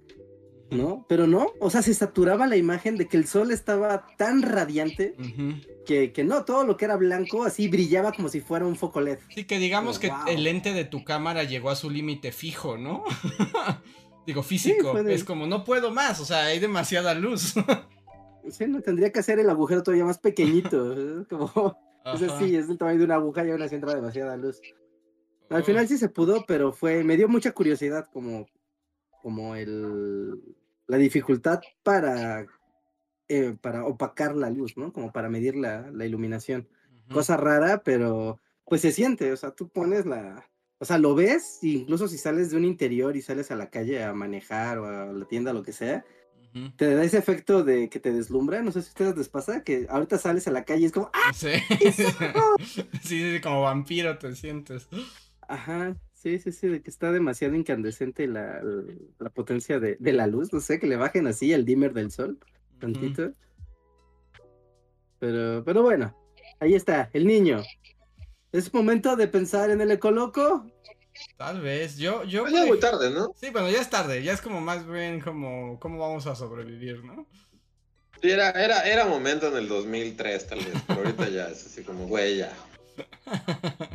¿no? 0.72 1.06
Pero 1.08 1.28
no, 1.28 1.48
o 1.60 1.70
sea, 1.70 1.82
se 1.82 1.94
saturaba 1.94 2.48
la 2.48 2.58
imagen 2.58 2.98
de 2.98 3.08
que 3.08 3.18
el 3.18 3.28
sol 3.28 3.52
estaba 3.52 4.08
tan 4.18 4.42
radiante 4.42 5.16
que, 5.86 6.12
que 6.12 6.24
no, 6.24 6.46
todo 6.46 6.66
lo 6.66 6.78
que 6.78 6.86
era 6.86 6.96
blanco 6.96 7.44
así 7.44 7.68
brillaba 7.68 8.12
como 8.12 8.30
si 8.30 8.42
fuera 8.42 8.66
un 8.66 8.76
foco 8.76 9.02
LED. 9.02 9.20
Sí, 9.30 9.44
que 9.46 9.60
digamos 9.60 10.00
que 10.00 10.10
wow. 10.10 10.28
el 10.28 10.44
lente 10.44 10.74
de 10.74 10.86
tu 10.86 11.04
cámara 11.04 11.44
llegó 11.44 11.70
a 11.70 11.76
su 11.76 11.90
límite 11.90 12.32
fijo, 12.32 12.78
¿no? 12.78 13.04
Digo, 14.26 14.42
físico. 14.42 14.98
Es 14.98 15.24
como, 15.24 15.46
no 15.46 15.64
puedo 15.64 15.92
más, 15.92 16.20
o 16.20 16.26
sea, 16.26 16.46
hay 16.46 16.60
demasiada 16.60 17.14
luz. 17.14 17.54
Sí, 18.50 18.66
no, 18.68 18.82
tendría 18.82 19.12
que 19.12 19.20
hacer 19.20 19.40
el 19.40 19.50
agujero 19.50 19.82
todavía 19.82 20.06
más 20.06 20.20
pequeñito. 20.20 21.26
Como, 21.30 21.78
Ajá. 22.06 22.40
sí, 22.40 22.56
es 22.56 22.68
del 22.68 22.78
tamaño 22.78 23.00
de 23.00 23.06
una 23.06 23.16
aguja 23.16 23.46
y 23.46 23.52
aún 23.52 23.62
así 23.62 23.76
entra 23.76 23.96
demasiada 23.96 24.38
luz. 24.38 24.62
Al 25.50 25.62
Oh. 25.62 25.66
final 25.66 25.88
sí 25.88 25.98
se 25.98 26.10
pudo, 26.10 26.44
pero 26.48 26.72
fue, 26.72 27.04
me 27.04 27.18
dio 27.18 27.28
mucha 27.28 27.52
curiosidad 27.52 28.08
como, 28.12 28.48
como 29.22 29.56
el, 29.56 30.42
la 30.88 30.98
dificultad 30.98 31.62
para, 31.84 32.46
eh, 33.28 33.56
para 33.62 33.86
opacar 33.86 34.36
la 34.36 34.50
luz, 34.50 34.78
¿no? 34.78 34.92
Como 34.94 35.12
para 35.12 35.30
medir 35.30 35.56
la, 35.56 35.90
la 35.92 36.06
iluminación. 36.06 36.68
Ujú. 37.06 37.16
Cosa 37.16 37.38
rara, 37.38 37.82
pero 37.84 38.40
pues 38.66 38.82
se 38.82 38.92
siente, 38.92 39.32
o 39.32 39.38
sea, 39.38 39.52
tú 39.52 39.70
pones 39.70 40.06
la, 40.08 40.50
o 40.80 40.86
sea, 40.86 40.98
lo 40.98 41.14
ves, 41.14 41.60
incluso 41.62 42.08
si 42.08 42.18
sales 42.18 42.50
de 42.50 42.58
un 42.58 42.66
interior 42.66 43.16
y 43.16 43.22
sales 43.22 43.52
a 43.52 43.56
la 43.56 43.70
calle 43.70 44.04
a 44.04 44.14
manejar 44.14 44.80
o 44.80 44.86
a 44.86 45.06
la 45.06 45.26
tienda, 45.26 45.54
lo 45.54 45.62
que 45.62 45.72
sea, 45.72 46.04
Te 46.78 46.96
da 46.96 47.04
ese 47.04 47.18
efecto 47.18 47.64
de 47.64 47.90
que 47.90 48.00
te 48.00 48.14
deslumbra, 48.14 48.62
no 48.62 48.72
sé 48.72 48.82
si 48.82 48.88
a 48.88 48.92
ustedes 48.92 49.18
les 49.18 49.28
pasa, 49.28 49.64
que 49.64 49.88
ahorita 49.90 50.18
sales 50.18 50.48
a 50.48 50.52
la 50.52 50.64
calle 50.64 50.84
y 50.84 50.86
es 50.86 50.92
como, 50.94 51.10
¡ah! 51.14 51.32
Sí. 51.34 51.50
sí, 51.92 52.06
sí, 53.04 53.42
como 53.42 53.64
vampiro 53.64 54.18
te 54.18 54.34
sientes. 54.36 54.88
Ajá, 55.50 55.98
sí, 56.14 56.40
sí, 56.40 56.54
sí, 56.54 56.68
de 56.68 56.82
que 56.82 56.90
está 56.90 57.12
demasiado 57.12 57.56
incandescente 57.56 58.28
la, 58.28 58.62
la 59.20 59.30
potencia 59.32 59.80
de, 59.80 59.98
de 60.00 60.14
la 60.14 60.28
luz, 60.28 60.54
no 60.54 60.62
sé, 60.62 60.80
que 60.80 60.88
le 60.88 60.96
bajen 60.96 61.28
así 61.28 61.52
el 61.52 61.66
dimmer 61.66 61.94
del 61.94 62.10
sol, 62.10 62.40
tantito. 62.80 63.34
Pero, 65.20 65.62
pero 65.66 65.84
bueno, 65.84 66.16
ahí 66.62 66.74
está, 66.74 67.10
el 67.12 67.28
niño. 67.28 67.64
Es 68.54 68.74
momento 68.74 69.18
de 69.18 69.28
pensar 69.28 69.72
en 69.72 69.82
el 69.82 69.92
ecoloco. 69.92 70.66
Tal 71.38 71.62
vez. 71.62 71.98
Yo, 71.98 72.24
yo. 72.24 72.42
Pues 72.44 72.54
ya 72.54 72.62
es 72.64 72.68
muy 72.68 72.80
tarde, 72.80 73.10
¿no? 73.12 73.34
Sí, 73.40 73.50
bueno, 73.50 73.70
ya 73.70 73.82
es 73.82 73.90
tarde. 73.90 74.24
Ya 74.24 74.34
es 74.34 74.42
como 74.42 74.62
más 74.62 74.88
bien 74.88 75.20
como 75.22 75.80
cómo 75.80 76.00
vamos 76.00 76.26
a 76.28 76.36
sobrevivir, 76.36 77.04
¿no? 77.04 77.28
Sí, 78.22 78.32
era, 78.32 78.52
era, 78.52 78.82
era 78.88 79.06
momento 79.06 79.48
en 79.50 79.58
el 79.58 79.68
2003 79.68 80.48
tal 80.48 80.60
vez, 80.60 80.74
pero 80.88 81.02
ahorita 81.02 81.30
ya 81.30 81.50
es 81.50 81.66
así 81.66 81.84
como, 81.84 82.08
güey, 82.08 82.38
ya. 82.38 82.54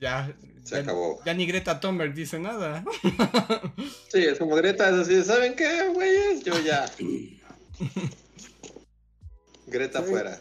ya. 0.00 0.34
Se 0.64 0.76
ya- 0.76 0.80
acabó. 0.82 1.20
Ya 1.24 1.34
ni 1.34 1.46
Greta 1.46 1.78
Thunberg 1.80 2.14
dice 2.14 2.38
nada. 2.38 2.84
Sí, 4.08 4.24
es 4.24 4.38
como 4.38 4.54
Greta, 4.54 4.88
es 4.90 4.94
así, 4.94 5.24
¿saben 5.24 5.56
qué, 5.56 5.88
güeyes? 5.92 6.44
Yo 6.44 6.56
ya. 6.60 6.86
Greta 9.66 10.02
Sí. 10.02 10.08
fuera. 10.10 10.40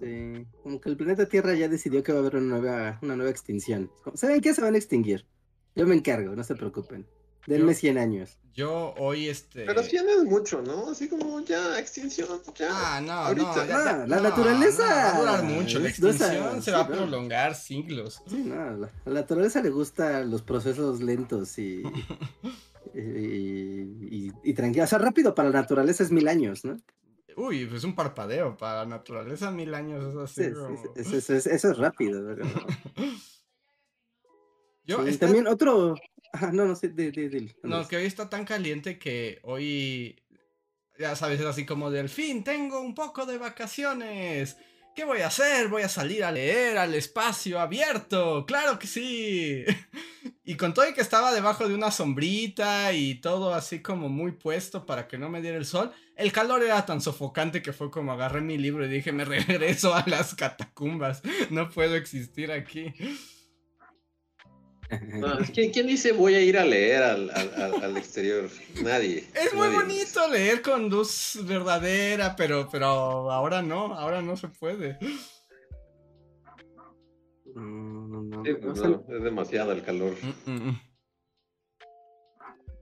Sí, 0.00 0.46
como 0.62 0.80
que 0.80 0.88
el 0.90 0.96
planeta 0.96 1.26
Tierra 1.26 1.54
ya 1.54 1.68
decidió 1.68 2.02
que 2.02 2.12
va 2.12 2.18
a 2.18 2.20
haber 2.22 2.36
una 2.36 2.58
nueva, 2.58 2.98
una 3.02 3.16
nueva 3.16 3.30
extinción. 3.30 3.90
¿Saben 4.14 4.40
qué? 4.40 4.54
Se 4.54 4.60
van 4.62 4.74
a 4.74 4.78
extinguir. 4.78 5.26
Yo 5.74 5.86
me 5.86 5.94
encargo, 5.94 6.34
no 6.36 6.44
se 6.44 6.54
preocupen. 6.54 7.06
Denme 7.46 7.72
Yo- 7.72 7.78
100 7.78 7.98
años. 7.98 8.36
Yo 8.52 8.94
hoy 8.98 9.28
este. 9.28 9.64
Pero 9.64 9.82
100 9.82 10.08
es 10.08 10.24
mucho, 10.24 10.60
¿no? 10.60 10.90
Así 10.90 11.08
como 11.08 11.40
ya, 11.40 11.78
extinción, 11.78 12.28
ya. 12.58 12.68
Ah, 12.70 13.00
no, 13.00 13.12
Ahorita. 13.12 13.46
no, 13.48 13.56
ya- 13.56 13.66
ya- 13.66 13.96
No, 13.98 14.06
la 14.06 14.16
no, 14.16 14.22
naturaleza 14.24 14.82
no, 14.82 14.90
va 14.90 15.08
a 15.16 15.20
durar 15.20 15.44
mucho. 15.44 15.78
La 15.78 15.88
es- 15.88 16.00
no 16.00 16.08
extinción 16.10 16.62
se 16.62 16.70
va 16.72 16.80
a 16.80 16.84
sí, 16.84 16.90
no. 16.90 16.96
prolongar 16.96 17.54
siglos. 17.54 18.22
Sí, 18.26 18.42
no, 18.44 18.60
a 18.60 18.70
la, 18.72 18.86
a 18.88 19.08
la 19.10 19.20
naturaleza 19.20 19.62
le 19.62 19.70
gustan 19.70 20.30
los 20.30 20.42
procesos 20.42 21.00
lentos 21.00 21.58
y, 21.58 21.82
y, 22.94 22.98
y, 23.00 24.32
y 24.42 24.54
tranquilos. 24.54 24.88
O 24.88 24.90
sea, 24.90 24.98
rápido 24.98 25.34
para 25.34 25.50
la 25.50 25.60
naturaleza 25.60 26.02
es 26.02 26.10
mil 26.10 26.28
años, 26.28 26.64
¿no? 26.64 26.76
Uy, 27.36 27.66
pues 27.66 27.84
un 27.84 27.94
parpadeo 27.94 28.56
para 28.56 28.80
la 28.80 28.86
naturaleza, 28.86 29.50
mil 29.50 29.72
años 29.74 30.04
es 30.04 30.16
así. 30.16 30.44
Sí, 30.44 30.50
sí, 30.50 30.54
como- 30.54 30.76
sí, 30.76 30.88
eso, 30.96 31.16
eso 31.16 31.34
es, 31.34 31.46
eso 31.46 31.70
es 31.70 31.78
rápido. 31.78 32.24
¿verdad? 32.24 32.46
Yo, 34.84 35.04
También 35.18 35.46
otro... 35.46 35.94
No, 36.52 36.64
no 36.64 36.76
sé, 36.76 36.88
de, 36.88 37.10
de, 37.10 37.28
de- 37.28 37.56
No, 37.62 37.86
que 37.88 37.96
hoy 37.96 38.04
está 38.06 38.28
tan 38.30 38.44
caliente 38.44 38.98
que 38.98 39.40
hoy, 39.42 40.16
ya 40.98 41.16
sabes, 41.16 41.40
es 41.40 41.46
así 41.46 41.66
como 41.66 41.90
del 41.90 42.08
fin, 42.08 42.44
tengo 42.44 42.80
un 42.80 42.94
poco 42.94 43.26
de 43.26 43.36
vacaciones. 43.38 44.56
¿Qué 44.94 45.04
voy 45.04 45.20
a 45.20 45.28
hacer? 45.28 45.68
Voy 45.68 45.82
a 45.82 45.88
salir 45.88 46.24
a 46.24 46.32
leer 46.32 46.76
al 46.76 46.94
espacio 46.94 47.60
abierto. 47.60 48.44
Claro 48.46 48.78
que 48.78 48.86
sí. 48.86 49.64
Y 50.42 50.56
con 50.56 50.74
todo 50.74 50.88
y 50.88 50.94
que 50.94 51.00
estaba 51.00 51.32
debajo 51.32 51.68
de 51.68 51.74
una 51.74 51.92
sombrita 51.92 52.92
y 52.92 53.20
todo 53.20 53.54
así 53.54 53.82
como 53.82 54.08
muy 54.08 54.32
puesto 54.32 54.84
para 54.84 55.06
que 55.06 55.16
no 55.16 55.28
me 55.28 55.40
diera 55.40 55.56
el 55.56 55.64
sol, 55.64 55.92
el 56.16 56.32
calor 56.32 56.64
era 56.64 56.84
tan 56.84 57.00
sofocante 57.00 57.62
que 57.62 57.72
fue 57.72 57.88
como 57.88 58.10
agarré 58.10 58.40
mi 58.40 58.58
libro 58.58 58.84
y 58.84 58.88
dije, 58.88 59.12
me 59.12 59.24
regreso 59.26 59.94
a 59.94 60.02
las 60.08 60.34
catacumbas. 60.34 61.22
No 61.50 61.70
puedo 61.70 61.94
existir 61.94 62.50
aquí. 62.50 62.92
No, 65.14 65.38
que, 65.52 65.70
¿Quién 65.70 65.86
dice 65.86 66.12
voy 66.12 66.34
a 66.34 66.40
ir 66.42 66.58
a 66.58 66.64
leer 66.64 67.02
al, 67.02 67.30
al, 67.30 67.82
al- 67.84 67.96
exterior? 67.96 68.48
Nadie. 68.82 69.24
Es 69.34 69.54
muy 69.54 69.68
Nadie. 69.68 69.76
bonito 69.82 70.28
leer 70.28 70.62
con 70.62 70.88
luz 70.88 71.38
verdadera, 71.44 72.34
pero, 72.36 72.68
pero 72.70 73.30
ahora 73.30 73.62
no, 73.62 73.94
ahora 73.94 74.20
no 74.22 74.36
se 74.36 74.48
puede. 74.48 74.98
No, 77.54 77.62
no, 78.08 78.22
no. 78.22 78.44
Sí, 78.44 78.50
O 78.66 78.74
sea, 78.76 78.88
no, 78.88 79.04
es 79.08 79.22
demasiado 79.22 79.72
el 79.72 79.82
calor. 79.82 80.14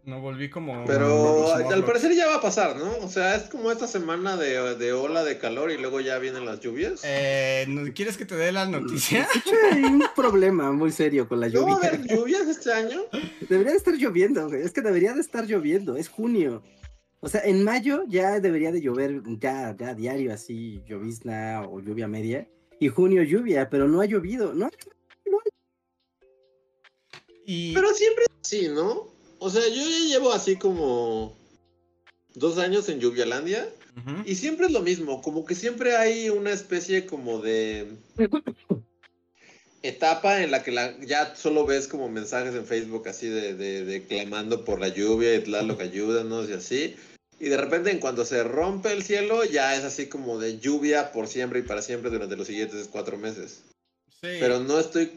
No 0.08 0.22
volví 0.22 0.48
como. 0.48 0.86
Pero 0.86 1.52
al 1.52 1.84
parecer 1.84 2.14
ya 2.14 2.26
va 2.26 2.36
a 2.36 2.40
pasar, 2.40 2.76
¿no? 2.76 2.96
O 3.04 3.08
sea, 3.08 3.36
es 3.36 3.42
como 3.50 3.70
esta 3.70 3.86
semana 3.86 4.38
de, 4.38 4.74
de 4.76 4.92
ola 4.94 5.22
de 5.22 5.36
calor 5.36 5.70
y 5.70 5.76
luego 5.76 6.00
ya 6.00 6.18
vienen 6.18 6.46
las 6.46 6.60
lluvias. 6.60 7.02
Eh, 7.04 7.66
¿no- 7.68 7.92
¿Quieres 7.92 8.16
que 8.16 8.24
te 8.24 8.34
dé 8.34 8.50
la 8.50 8.64
noticia? 8.64 9.28
hay 9.72 9.84
un 9.84 10.02
problema 10.16 10.72
muy 10.72 10.92
serio 10.92 11.28
con 11.28 11.40
la 11.40 11.48
¿No 11.50 11.66
va 11.66 11.72
a 11.72 11.74
lluvia. 11.76 11.88
haber 11.90 12.06
lluvias 12.06 12.48
este 12.48 12.72
año? 12.72 13.02
Debería 13.50 13.72
de 13.72 13.76
estar 13.76 13.92
lloviendo, 13.94 14.48
güey. 14.48 14.62
Es 14.62 14.72
que 14.72 14.80
debería 14.80 15.12
de 15.12 15.20
estar 15.20 15.44
lloviendo. 15.44 15.94
Es 15.96 16.08
junio. 16.08 16.62
O 17.20 17.28
sea, 17.28 17.42
en 17.44 17.62
mayo 17.62 18.04
ya 18.08 18.40
debería 18.40 18.72
de 18.72 18.80
llover 18.80 19.20
ya, 19.38 19.76
ya 19.78 19.92
diario 19.92 20.32
así, 20.32 20.80
llovizna 20.86 21.64
o 21.68 21.80
lluvia 21.80 22.08
media. 22.08 22.48
Y 22.80 22.88
junio 22.88 23.22
lluvia, 23.24 23.68
pero 23.68 23.88
no 23.88 24.00
ha 24.00 24.06
llovido. 24.06 24.54
No, 24.54 24.70
Y. 27.44 27.74
Pero 27.74 27.92
siempre 27.92 28.24
es 28.24 28.30
así, 28.42 28.68
¿no? 28.68 29.17
O 29.38 29.50
sea, 29.50 29.66
yo 29.68 29.82
ya 29.82 29.98
llevo 30.08 30.32
así 30.32 30.56
como 30.56 31.36
dos 32.34 32.58
años 32.58 32.88
en 32.88 33.00
Lluvialandia 33.00 33.68
Ujú. 33.96 34.22
y 34.24 34.34
siempre 34.34 34.66
es 34.66 34.72
lo 34.72 34.80
mismo, 34.80 35.22
como 35.22 35.44
que 35.44 35.54
siempre 35.54 35.96
hay 35.96 36.30
una 36.30 36.52
especie 36.52 37.06
como 37.06 37.40
de 37.40 37.86
etapa 39.82 40.42
en 40.42 40.50
la 40.50 40.62
que 40.62 40.72
la, 40.72 40.98
ya 41.00 41.34
solo 41.36 41.64
ves 41.66 41.86
como 41.86 42.08
mensajes 42.08 42.54
en 42.54 42.66
Facebook 42.66 43.08
así 43.08 43.28
de, 43.28 43.54
de, 43.54 43.84
de 43.84 44.06
clamando 44.06 44.64
por 44.64 44.80
la 44.80 44.88
lluvia 44.88 45.34
y 45.34 45.40
Tlaloc 45.40 45.80
ayúdanos 45.80 46.48
y 46.48 46.52
así. 46.52 46.96
Y 47.40 47.48
de 47.48 47.56
repente 47.56 47.90
en 47.90 48.00
cuando 48.00 48.24
se 48.24 48.42
rompe 48.42 48.92
el 48.92 49.04
cielo 49.04 49.44
ya 49.44 49.76
es 49.76 49.84
así 49.84 50.06
como 50.06 50.38
de 50.38 50.58
lluvia 50.58 51.12
por 51.12 51.28
siempre 51.28 51.60
y 51.60 51.62
para 51.62 51.82
siempre 51.82 52.10
durante 52.10 52.36
los 52.36 52.48
siguientes 52.48 52.88
cuatro 52.90 53.16
meses. 53.16 53.62
Sí. 54.20 54.38
Pero 54.40 54.58
no 54.58 54.80
estoy 54.80 55.12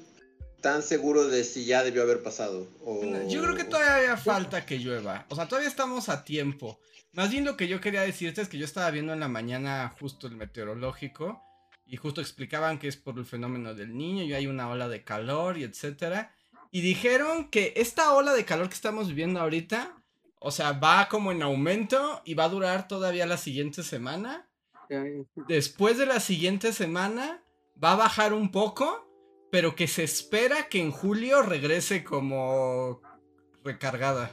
tan 0.62 0.84
seguro 0.84 1.28
de 1.28 1.44
si 1.44 1.66
ya 1.66 1.84
debió 1.84 2.04
haber 2.04 2.22
pasado. 2.24 2.68
o- 2.86 3.02
Yo 3.28 3.42
creo 3.42 3.56
que 3.56 3.64
todavía 3.64 4.16
falta 4.18 4.66
que 4.66 4.78
llueva. 4.80 5.26
O 5.30 5.36
sea, 5.36 5.48
todavía 5.48 5.70
estamos 5.70 6.08
a 6.10 6.24
tiempo. 6.24 6.80
Más 7.14 7.30
bien 7.32 7.44
lo 7.46 7.58
que 7.58 7.68
yo 7.68 7.82
quería 7.82 8.02
decirte 8.02 8.42
es 8.42 8.48
que 8.48 8.58
yo 8.58 8.66
estaba 8.66 8.90
viendo 8.92 9.12
en 9.14 9.20
la 9.20 9.28
mañana 9.28 9.94
justo 10.00 10.28
el 10.28 10.36
meteorológico 10.38 11.42
y 11.86 11.98
justo 11.98 12.22
explicaban 12.22 12.80
que 12.80 12.88
es 12.88 12.96
por 12.96 13.18
el 13.18 13.26
fenómeno 13.26 13.74
del 13.76 13.98
niño 13.98 14.24
y 14.24 14.34
hay 14.34 14.48
una 14.48 14.70
ola 14.70 14.88
de 14.88 15.04
calor 15.04 15.58
y 15.58 15.64
etcétera. 15.64 16.34
Y 16.72 16.80
dijeron 16.82 17.50
que 17.50 17.74
esta 17.76 18.14
ola 18.14 18.34
de 18.34 18.46
calor 18.46 18.70
que 18.70 18.76
estamos 18.76 19.10
viviendo 19.10 19.42
ahorita, 19.42 19.98
o 20.40 20.52
sea, 20.52 20.72
va 20.72 21.10
como 21.10 21.34
en 21.34 21.42
aumento 21.42 22.22
y 22.24 22.34
va 22.34 22.46
a 22.46 22.50
durar 22.50 22.88
todavía 22.88 23.26
la 23.26 23.36
siguiente 23.38 23.84
semana. 23.84 24.48
Después 25.48 25.98
de 25.98 26.06
la 26.06 26.20
siguiente 26.22 26.72
semana 26.74 27.44
va 27.84 27.94
a 27.94 27.96
bajar 27.98 28.34
un 28.34 28.52
poco, 28.52 29.11
pero 29.52 29.76
que 29.76 29.88
se 29.88 30.04
espera 30.04 30.68
que 30.70 30.80
en 30.80 30.92
julio 30.92 31.42
regrese 31.44 32.04
como 32.04 33.02
recargada. 33.64 34.32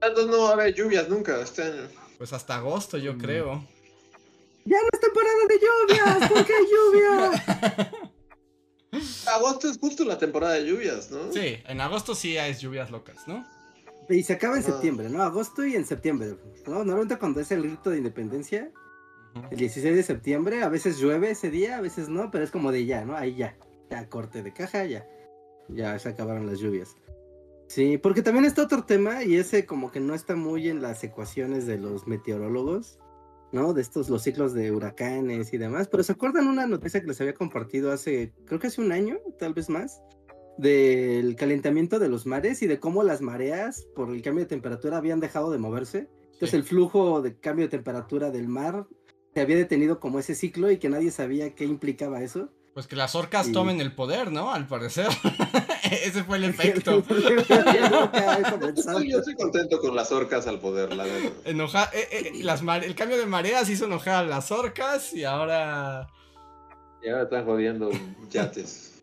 Entonces 0.00 0.26
no 0.26 0.42
va 0.44 0.50
a 0.50 0.52
haber 0.54 0.74
lluvias 0.74 1.08
nunca 1.08 1.40
este 1.40 1.62
año. 1.62 1.88
Pues 2.18 2.32
hasta 2.32 2.56
agosto, 2.56 2.98
yo 2.98 3.14
Mm. 3.14 3.18
creo. 3.18 3.66
ya 4.64 4.76
no 4.80 4.88
es 4.92 5.00
temporada 5.00 5.34
de 5.48 5.58
lluvias. 5.58 6.30
¿Por 6.30 6.44
qué 6.46 6.52
hay 6.54 6.66
lluvia? 6.70 7.32
Agosto 9.26 9.68
es 9.70 9.78
justo 9.78 10.04
la 10.04 10.18
temporada 10.18 10.54
de 10.54 10.66
lluvias, 10.66 11.10
¿no? 11.10 11.32
Sí, 11.32 11.56
en 11.66 11.80
agosto 11.80 12.14
sí 12.14 12.36
hay 12.36 12.54
lluvias 12.54 12.90
locas, 12.90 13.26
¿no? 13.26 13.44
Y 14.10 14.22
se 14.22 14.34
acaba 14.34 14.56
en 14.56 14.62
Ah. 14.62 14.66
septiembre, 14.66 15.08
¿no? 15.08 15.22
Agosto 15.22 15.64
y 15.64 15.74
en 15.74 15.86
septiembre. 15.86 16.36
¿no? 16.66 16.74
Normalmente 16.84 17.16
cuando 17.18 17.40
es 17.40 17.50
el 17.52 17.62
grito 17.62 17.90
de 17.90 17.98
independencia, 17.98 18.70
el 19.50 19.56
16 19.56 19.96
de 19.96 20.02
septiembre, 20.02 20.62
a 20.62 20.68
veces 20.68 20.98
llueve 20.98 21.30
ese 21.30 21.50
día, 21.50 21.78
a 21.78 21.80
veces 21.80 22.08
no, 22.08 22.30
pero 22.30 22.44
es 22.44 22.50
como 22.50 22.72
de 22.72 22.84
ya, 22.86 23.04
¿no? 23.04 23.16
Ahí 23.16 23.34
ya. 23.34 23.56
Ya 23.90 24.08
corte 24.08 24.42
de 24.42 24.52
caja, 24.52 24.84
ya. 24.84 25.06
Ya 25.68 25.98
se 25.98 26.08
acabaron 26.08 26.46
las 26.46 26.58
lluvias. 26.58 26.96
Sí, 27.68 27.96
porque 27.96 28.22
también 28.22 28.44
está 28.44 28.62
otro 28.62 28.84
tema 28.84 29.24
y 29.24 29.36
ese 29.36 29.64
como 29.64 29.90
que 29.90 30.00
no 30.00 30.14
está 30.14 30.36
muy 30.36 30.68
en 30.68 30.82
las 30.82 31.02
ecuaciones 31.04 31.66
de 31.66 31.78
los 31.78 32.06
meteorólogos, 32.06 32.98
¿no? 33.52 33.72
De 33.72 33.80
estos, 33.80 34.10
los 34.10 34.22
ciclos 34.22 34.52
de 34.52 34.70
huracanes 34.72 35.54
y 35.54 35.58
demás. 35.58 35.88
Pero 35.88 36.02
¿se 36.02 36.12
acuerdan 36.12 36.48
una 36.48 36.66
noticia 36.66 37.00
que 37.00 37.06
les 37.06 37.20
había 37.20 37.34
compartido 37.34 37.90
hace, 37.92 38.32
creo 38.44 38.60
que 38.60 38.66
hace 38.66 38.80
un 38.82 38.92
año, 38.92 39.18
tal 39.38 39.54
vez 39.54 39.70
más? 39.70 40.02
Del 40.58 41.34
calentamiento 41.36 41.98
de 41.98 42.10
los 42.10 42.26
mares 42.26 42.60
y 42.62 42.66
de 42.66 42.78
cómo 42.78 43.02
las 43.02 43.22
mareas 43.22 43.86
por 43.94 44.10
el 44.10 44.20
cambio 44.20 44.44
de 44.44 44.48
temperatura 44.50 44.98
habían 44.98 45.20
dejado 45.20 45.50
de 45.50 45.58
moverse. 45.58 46.08
Entonces 46.34 46.50
Sí. 46.50 46.56
el 46.56 46.64
flujo 46.64 47.22
de 47.22 47.38
cambio 47.38 47.66
de 47.66 47.70
temperatura 47.70 48.30
del 48.30 48.48
mar 48.48 48.86
se 49.34 49.40
había 49.40 49.56
detenido 49.56 49.98
como 50.00 50.18
ese 50.18 50.34
ciclo 50.34 50.70
y 50.70 50.78
que 50.78 50.88
nadie 50.88 51.10
sabía 51.10 51.54
qué 51.54 51.64
implicaba 51.64 52.22
eso. 52.22 52.48
Pues 52.74 52.86
que 52.86 52.96
las 52.96 53.14
orcas 53.14 53.52
tomen 53.52 53.80
el 53.82 53.94
poder, 53.94 54.32
¿no? 54.32 54.52
Al 54.52 54.66
parecer. 54.66 55.06
Ese 55.90 56.24
fue 56.24 56.38
el 56.38 56.44
efecto. 56.52 57.02
Yo, 57.08 59.00
yo 59.02 59.18
estoy 59.18 59.34
contento 59.34 59.78
con 59.80 59.94
las 59.94 60.10
orcas 60.10 60.46
al 60.46 60.58
poder, 60.58 60.94
la 60.94 61.04
verdad. 61.04 61.32
Enoja 61.44 61.90
eh, 61.92 62.08
eh, 62.10 62.32
las 62.42 62.62
mare- 62.62 62.86
el 62.86 62.94
cambio 62.94 63.18
de 63.18 63.26
mareas 63.26 63.68
hizo 63.68 63.84
enojar 63.84 64.24
a 64.24 64.26
las 64.26 64.50
orcas 64.50 65.12
y 65.12 65.24
ahora... 65.24 66.08
Y 67.02 67.08
ahora 67.10 67.24
están 67.24 67.44
jodiendo 67.44 67.90
yates. 68.30 69.02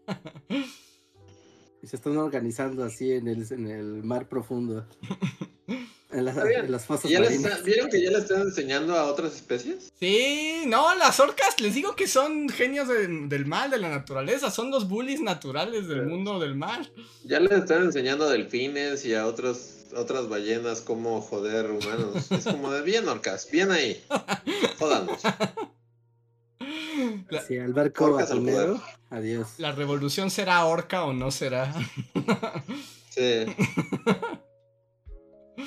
Y 1.83 1.88
se 1.88 1.95
están 1.95 2.17
organizando 2.17 2.83
así 2.83 3.12
en 3.12 3.27
el, 3.27 3.45
en 3.51 3.67
el 3.67 4.03
mar 4.03 4.27
profundo. 4.27 4.88
En, 6.12 6.25
las- 6.25 6.38
en 6.38 6.72
las 6.72 6.86
fosas 6.86 7.06
¿Y 7.10 7.13
ya 7.13 7.20
les 7.20 7.30
marinas. 7.32 7.51
está- 7.51 7.63
¿Vieron 7.66 7.89
que 7.89 8.01
ya 8.04 8.10
le 8.10 8.18
están 8.18 8.42
enseñando 8.42 8.96
a 8.96 9.06
otras 9.06 9.36
especies? 9.36 9.92
Sí, 10.00 10.63
no, 10.66 10.96
las 10.96 11.20
orcas, 11.20 11.60
les 11.62 11.75
digo 11.75 11.96
que 11.96 12.08
son 12.08 12.50
genios 12.50 12.88
de- 12.88 13.08
del 13.28 13.46
mal, 13.46 13.70
de 13.70 13.78
la 13.78 13.89
naturaleza, 13.89 14.50
son 14.50 14.72
los 14.72 14.88
bullies 14.89 15.22
naturales 15.22 15.88
del 15.88 16.00
Pero- 16.00 16.10
mundo 16.10 16.39
del 16.39 16.56
mar. 16.56 16.89
Ya 17.25 17.39
les 17.39 17.51
están 17.51 17.84
enseñando 17.84 18.25
a 18.25 18.32
delfines 18.32 19.06
y 19.06 19.13
a 19.13 19.28
otros, 19.28 19.86
otras 19.96 20.28
ballenas 20.28 20.82
cómo 20.82 21.22
joder 21.22 21.70
humanos. 21.70 22.32
Es 22.32 22.46
como 22.46 22.72
de 22.72 22.82
bien 22.82 23.08
orcas, 23.08 23.48
bien 23.51 23.70
ahí. 23.72 24.04
Jódanos. 24.80 25.22
La- 27.30 27.42
Sí, 27.44 27.58
al 27.58 27.74
barco 27.74 28.06
Orcas 28.06 28.32
al. 28.32 28.82
Adiós. 29.12 29.48
¿La 29.60 29.72
revolución 29.74 30.32
será 30.32 30.66
orca 30.66 31.04
o 31.04 31.13
no 31.13 31.30
será? 31.32 31.74
Sí. 33.10 33.46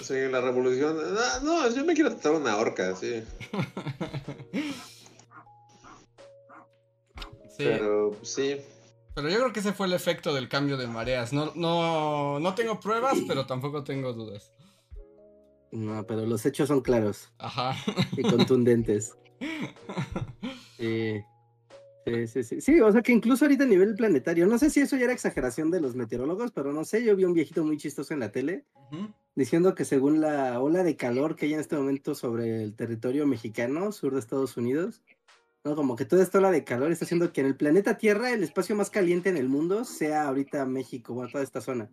Sí, 0.01 0.15
la 0.31 0.41
revolución. 0.41 0.97
No, 0.97 1.41
no, 1.43 1.75
yo 1.75 1.85
me 1.85 1.95
quiero 1.95 2.11
tratar 2.11 2.33
una 2.33 2.57
orca, 2.57 2.95
sí. 2.97 3.23
Sí, 7.55 7.65
pero... 7.65 8.13
Pero 8.13 8.25
sí. 8.25 8.57
yo 9.15 9.23
creo 9.41 9.53
que 9.53 9.61
ese 9.61 9.75
fue 9.75 9.87
el 9.87 9.93
efecto 9.93 10.33
del 10.33 10.49
cambio 10.49 10.79
de 10.79 10.87
mareas. 10.87 11.35
No, 11.35 11.53
no, 11.55 12.41
no 12.41 12.55
tengo 12.55 12.81
pruebas, 12.81 13.19
pero 13.29 13.45
tampoco 13.45 13.85
tengo 13.85 14.15
dudas. 14.15 14.53
No, 15.71 16.07
pero 16.07 16.25
los 16.25 16.47
hechos 16.47 16.69
son 16.69 16.81
claros 16.81 17.31
Ajá. 17.39 17.77
y 18.17 18.23
contundentes. 18.23 19.17
Sí. 20.79 21.23
Sí, 22.05 22.27
sí, 22.27 22.43
sí. 22.43 22.61
Sí, 22.61 22.81
o 22.81 22.91
sea 22.91 23.03
que 23.03 23.13
incluso 23.13 23.45
ahorita 23.45 23.65
a 23.65 23.69
nivel 23.69 23.95
planetario, 23.95 24.47
no 24.47 24.59
sé 24.59 24.71
si 24.71 24.81
eso 24.81 24.97
ya 24.97 25.05
era 25.05 25.13
exageración 25.13 25.71
de 25.71 25.81
los 25.81 25.95
meteorólogos, 25.95 26.51
pero 26.51 26.73
no 26.73 26.85
sé, 26.85 27.05
yo 27.05 27.15
vi 27.15 27.25
un 27.25 27.33
viejito 27.33 27.65
muy 27.65 27.77
chistoso 27.77 28.13
en 28.13 28.21
la 28.21 28.33
tele 28.33 28.65
diciendo 29.35 29.75
que 29.75 29.85
según 29.85 30.21
la 30.21 30.61
ola 30.61 30.83
de 30.83 30.97
calor 30.97 31.37
que 31.37 31.47
hay 31.47 31.55
en 31.55 31.61
este 31.61 31.77
momento 31.77 32.15
sobre 32.15 32.63
el 32.63 32.75
territorio 32.75 33.27
mexicano, 33.27 33.93
sur 33.93 34.15
de 34.15 34.21
Estados 34.21 34.57
Unidos, 34.57 35.03
no, 35.65 35.77
como 35.77 35.95
que 35.95 36.05
toda 36.05 36.25
esta 36.25 36.39
ola 36.39 36.51
de 36.51 36.65
calor 36.65 36.91
está 36.91 37.05
haciendo 37.05 37.33
que 37.33 37.41
en 37.41 37.47
el 37.47 37.57
planeta 37.57 37.97
Tierra 37.97 38.33
el 38.33 38.43
espacio 38.43 38.75
más 38.75 38.91
caliente 38.91 39.29
en 39.29 39.37
el 39.37 39.49
mundo 39.49 39.85
sea 39.85 40.27
ahorita 40.27 40.67
México, 40.67 41.15
bueno, 41.15 41.31
toda 41.31 41.45
esta 41.45 41.61
zona. 41.61 41.89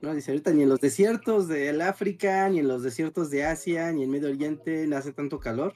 No, 0.00 0.14
dice 0.14 0.30
ahorita 0.30 0.52
ni 0.52 0.62
en 0.62 0.68
los 0.68 0.80
desiertos 0.80 1.48
del 1.48 1.82
África, 1.82 2.48
ni 2.48 2.60
en 2.60 2.68
los 2.68 2.82
desiertos 2.82 3.30
de 3.30 3.44
Asia, 3.44 3.92
ni 3.92 4.04
en 4.04 4.10
Medio 4.10 4.28
Oriente 4.28 4.86
no 4.86 4.96
hace 4.96 5.12
tanto 5.12 5.40
calor, 5.40 5.74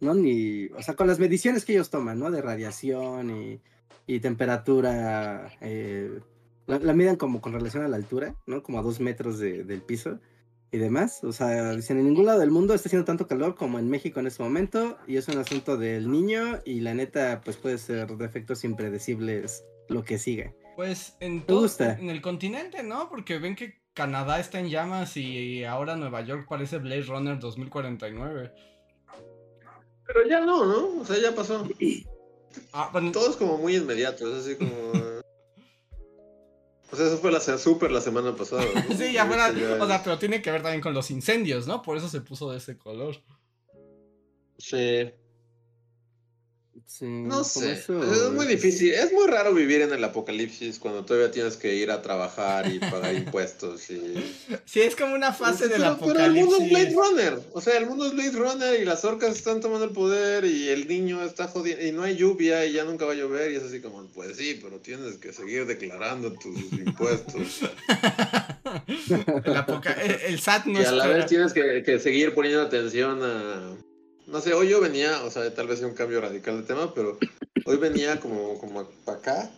¿no? 0.00 0.14
Ni, 0.14 0.66
o 0.66 0.82
sea, 0.82 0.94
con 0.94 1.06
las 1.06 1.18
mediciones 1.18 1.64
que 1.64 1.72
ellos 1.72 1.90
toman, 1.90 2.18
¿no? 2.18 2.30
De 2.30 2.42
radiación 2.42 3.30
y, 3.30 3.60
y 4.06 4.20
temperatura, 4.20 5.50
eh, 5.60 6.20
la, 6.66 6.78
la 6.78 6.92
miden 6.94 7.16
como 7.16 7.40
con 7.40 7.52
relación 7.52 7.84
a 7.84 7.88
la 7.88 7.96
altura, 7.96 8.34
¿no? 8.46 8.62
Como 8.62 8.78
a 8.78 8.82
dos 8.82 9.00
metros 9.00 9.38
de- 9.38 9.64
del 9.64 9.82
piso 9.82 10.20
y 10.70 10.78
demás. 10.78 11.24
O 11.24 11.32
sea, 11.32 11.74
dicen, 11.74 11.98
en 11.98 12.06
ningún 12.06 12.26
lado 12.26 12.40
del 12.40 12.50
mundo 12.50 12.74
está 12.74 12.88
haciendo 12.88 13.06
tanto 13.06 13.26
calor 13.26 13.54
como 13.54 13.78
en 13.78 13.88
México 13.88 14.20
en 14.20 14.26
este 14.26 14.42
momento 14.42 14.98
y 15.06 15.16
es 15.16 15.26
un 15.28 15.38
asunto 15.38 15.76
del 15.76 16.10
niño 16.10 16.60
y 16.64 16.80
la 16.80 16.94
neta, 16.94 17.40
pues 17.44 17.56
puede 17.56 17.78
ser 17.78 18.16
de 18.16 18.24
efectos 18.26 18.64
impredecibles 18.64 19.64
lo 19.88 20.04
que 20.04 20.18
siga. 20.18 20.52
Pues 20.76 21.16
en 21.20 21.42
todo 21.42 21.62
gusta? 21.62 21.94
en 21.98 22.10
el 22.10 22.20
continente, 22.22 22.82
¿no? 22.82 23.08
Porque 23.08 23.38
ven 23.38 23.56
que 23.56 23.80
Canadá 23.94 24.38
está 24.38 24.60
en 24.60 24.68
llamas 24.68 25.16
y 25.16 25.64
ahora 25.64 25.96
Nueva 25.96 26.20
York 26.20 26.46
parece 26.48 26.78
Blade 26.78 27.02
Runner 27.02 27.38
2049. 27.38 28.52
Pero 30.08 30.26
ya 30.26 30.40
no, 30.40 30.64
¿no? 30.64 31.02
O 31.02 31.04
sea, 31.04 31.18
ya 31.18 31.34
pasó. 31.34 31.66
Ah, 32.72 32.90
Todo 33.12 33.30
es 33.30 33.36
como 33.36 33.58
muy 33.58 33.76
inmediato, 33.76 34.26
es 34.26 34.44
así 34.44 34.56
como. 34.56 34.72
O 36.90 36.96
sea, 36.96 37.06
eso 37.06 37.18
fue 37.18 37.30
la 37.30 37.40
súper 37.40 37.92
la 37.92 38.00
semana 38.00 38.34
pasada. 38.34 38.64
¿no? 38.74 38.96
sí, 38.96 39.12
ya 39.12 39.26
fuera, 39.26 39.52
ya 39.52 39.76
o 39.80 39.86
sea, 39.86 40.02
pero 40.02 40.18
tiene 40.18 40.40
que 40.42 40.50
ver 40.50 40.62
también 40.62 40.80
con 40.80 40.94
los 40.94 41.10
incendios, 41.10 41.66
¿no? 41.66 41.82
Por 41.82 41.98
eso 41.98 42.08
se 42.08 42.22
puso 42.22 42.50
de 42.50 42.56
ese 42.56 42.76
color. 42.76 43.22
Sí. 44.56 45.12
Sí, 46.90 47.04
No 47.04 47.44
sé. 47.44 47.72
eso, 47.72 48.02
Es 48.02 48.30
muy 48.32 48.46
difícil. 48.46 48.94
Es 48.94 49.12
muy 49.12 49.26
raro 49.26 49.52
vivir 49.52 49.82
en 49.82 49.92
el 49.92 50.02
apocalipsis 50.02 50.78
cuando 50.78 51.04
todavía 51.04 51.30
tienes 51.30 51.58
que 51.58 51.74
ir 51.76 51.90
a 51.90 52.00
trabajar 52.00 52.66
y 52.72 52.78
pagar 52.78 53.14
impuestos. 53.14 53.90
Y... 53.90 54.00
Sí, 54.64 54.80
es 54.80 54.96
como 54.96 55.14
una 55.14 55.34
fase 55.34 55.68
del 55.68 55.82
pero, 55.82 55.98
pero 56.00 56.24
el 56.24 56.32
mundo 56.32 56.56
es 56.58 56.70
Blade 56.70 56.88
apocalipsis. 56.88 56.96
Runner. 56.96 57.40
O 57.52 57.60
sea, 57.60 57.76
el 57.76 57.86
mundo 57.86 58.06
es 58.06 58.12
Blade 58.14 58.30
Runner 58.32 58.80
y 58.80 58.86
las 58.86 59.04
orcas 59.04 59.36
están 59.36 59.60
tomando 59.60 59.84
el 59.84 59.92
poder 59.92 60.46
y 60.46 60.68
el 60.70 60.88
niño 60.88 61.22
está 61.22 61.46
jodiendo. 61.46 61.84
Y 61.84 61.92
no 61.92 62.04
hay 62.04 62.16
lluvia 62.16 62.64
y 62.64 62.72
ya 62.72 62.84
nunca 62.84 63.04
va 63.04 63.12
a 63.12 63.16
llover. 63.16 63.52
Y 63.52 63.56
es 63.56 63.64
así 63.64 63.80
como, 63.80 64.06
pues 64.14 64.38
sí, 64.38 64.58
pero 64.62 64.78
tienes 64.78 65.18
que 65.18 65.34
seguir 65.34 65.66
declarando 65.66 66.32
tus 66.32 66.72
impuestos. 66.72 67.60
el, 69.44 69.56
apoca- 69.56 69.92
el- 70.02 70.32
el 70.32 70.40
SAT 70.40 70.64
no 70.66 70.80
y 70.80 70.84
a 70.84 70.92
la 70.92 71.06
vez 71.06 71.26
tienes 71.26 71.52
que, 71.52 71.82
que 71.84 71.98
seguir 71.98 72.32
poniendo 72.34 72.62
atención 72.62 73.20
a... 73.22 73.76
No 74.28 74.42
sé, 74.42 74.52
hoy 74.52 74.68
yo 74.68 74.78
venía, 74.78 75.22
o 75.24 75.30
sea, 75.30 75.54
tal 75.54 75.68
vez 75.68 75.78
sea 75.78 75.88
un 75.88 75.94
cambio 75.94 76.20
radical 76.20 76.60
de 76.60 76.66
tema, 76.66 76.92
pero 76.92 77.18
hoy 77.64 77.76
venía 77.78 78.20
como, 78.20 78.58
como 78.58 78.86
para 79.06 79.18
acá. 79.18 79.50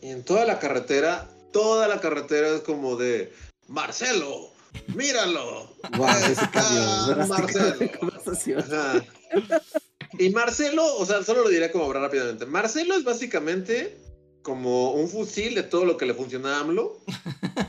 Y 0.00 0.08
en 0.08 0.24
toda 0.24 0.44
la 0.44 0.58
carretera, 0.58 1.30
toda 1.52 1.86
la 1.86 2.00
carretera 2.00 2.48
es 2.48 2.62
como 2.62 2.96
de... 2.96 3.32
Marcelo, 3.68 4.50
míralo. 4.96 5.72
Guau, 5.96 6.16
ese 6.24 6.50
cambio 6.50 6.82
drástico 7.06 7.14
de 7.14 7.26
Marcelo. 7.26 7.92
conversación. 8.00 8.64
Y 10.18 10.30
Marcelo, 10.30 10.96
o 10.96 11.06
sea, 11.06 11.22
solo 11.22 11.44
lo 11.44 11.48
diré 11.48 11.70
como 11.70 11.84
hablar 11.84 12.02
rápidamente. 12.02 12.44
Marcelo 12.44 12.96
es 12.96 13.04
básicamente 13.04 13.96
como 14.42 14.94
un 14.94 15.08
fusil 15.08 15.54
de 15.54 15.62
todo 15.62 15.84
lo 15.84 15.96
que 15.96 16.06
le 16.06 16.14
funciona 16.14 16.56
a 16.56 16.60
AMLO. 16.60 16.98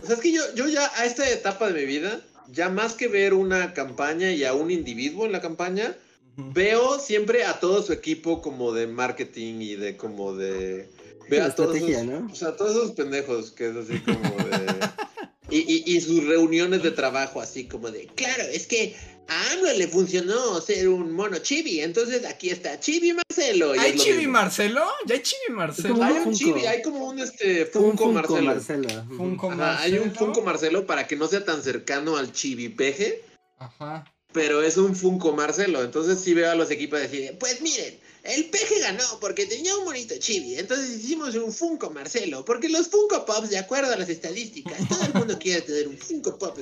O 0.02 0.06
sea, 0.06 0.15
es 0.15 0.22
que 0.22 0.34
yo, 0.34 0.41
yo 0.56 0.67
ya 0.67 0.91
a 0.96 1.06
esta 1.06 1.30
etapa 1.30 1.67
de 1.67 1.80
mi 1.80 1.86
vida, 1.86 2.22
ya 2.50 2.69
más 2.69 2.96
que 2.96 3.08
ver 3.08 3.36
una 3.36 3.76
campaña 3.76 4.32
y 4.32 4.43
a 4.43 4.56
un 4.56 4.72
individuo 4.72 5.28
en 5.28 5.32
la 5.32 5.39
campaña. 5.39 5.96
Veo 6.38 7.00
siempre 7.00 7.46
a 7.46 7.60
todo 7.60 7.82
su 7.82 7.93
equipo 7.93 8.41
como 8.41 8.72
de 8.72 8.88
marketing 8.88 9.62
y 9.62 9.76
de 9.76 9.98
como 9.98 10.34
de... 10.34 10.89
Veo 11.30 11.46
a 11.46 11.56
todos 11.56 11.76
estrategia, 11.76 12.04
esos, 12.04 12.22
¿no? 12.22 12.32
o 12.32 12.36
sea, 12.36 12.56
todos 12.56 12.72
esos 12.72 12.91
pendejos 12.91 13.52
que 13.52 13.69
es 13.69 13.76
así 13.76 14.00
como 14.00 14.19
de... 14.19 14.89
Y, 15.50 15.58
y, 15.72 15.98
y 15.98 16.02
sus 16.02 16.26
reuniones 16.26 16.82
de 16.82 16.89
trabajo 16.89 17.39
así 17.39 17.67
como 17.67 17.91
de, 17.91 18.08
claro, 18.15 18.41
es 18.43 18.65
que 18.65 18.96
a 19.28 19.52
AMLO 19.52 19.74
le 19.74 19.88
funcionó 19.88 20.60
ser 20.62 20.89
un 20.89 21.12
mono 21.12 21.38
chibi, 21.39 21.80
entonces 21.80 22.26
aquí 22.26 22.50
está 22.50 22.80
Chibi 22.80 23.13
Marcelo. 23.13 23.76
y 23.76 23.80
¿Hay 23.80 23.96
Chibi 23.96 24.17
mismo. 24.17 24.34
Marcelo? 24.34 24.86
¿Ya 25.06 25.15
hay 25.15 25.22
Chibi 25.22 25.54
Marcelo? 25.54 26.04
Hay 26.04 26.13
un 26.13 26.24
Funko. 26.24 26.38
chibi, 26.38 26.65
hay 26.65 26.82
como 26.82 27.08
un 27.08 27.19
este 27.19 27.63
un 27.63 27.69
Funko, 27.72 28.12
Marcelo. 28.12 28.41
Marcelo. 28.43 28.89
Funko 29.15 29.52
Ajá, 29.52 29.82
hay 29.82 29.93
un 29.93 30.08
Marcelo. 30.08 30.26
Funko 30.26 30.41
Marcelo 30.41 30.86
para 30.86 31.08
que 31.08 31.15
no 31.15 31.28
sea 31.28 31.46
tan 31.46 31.63
cercano 31.63 32.17
al 32.17 32.32
chibi 32.32 32.69
peje, 32.69 33.24
Ajá. 33.58 34.06
Pero 34.34 34.63
es 34.63 34.78
un 34.78 34.96
Funko 34.96 35.32
Marcelo. 35.34 35.84
Entonces 35.84 36.19
sí 36.19 36.34
veo 36.34 36.52
a 36.52 36.56
los 36.56 36.72
equipos 36.72 37.00
decir, 37.00 37.38
pues 37.39 37.62
miren, 37.62 37.98
el 38.24 38.46
peje 38.46 38.80
ganó 38.80 39.04
porque 39.22 39.46
tenía 39.46 39.78
un 39.78 39.86
bonito 39.86 40.15
chibi. 40.17 40.58
Entonces 40.58 40.89
hicimos 40.89 41.36
un 41.36 41.54
Funko 41.54 41.91
Marcelo, 41.91 42.43
porque 42.43 42.69
los 42.69 42.88
Funko 42.88 43.26
Pops, 43.26 43.50
de 43.50 43.60
acuerdo 43.60 43.93
a 43.93 43.98
las 43.98 44.10
estadísticas, 44.10 44.78
todo 44.89 45.04
el 45.06 45.13
mundo 45.13 45.38
quiere 45.39 45.62
tener 45.62 45.88
un 45.88 45.98
Funko 45.98 46.38
Pop. 46.38 46.58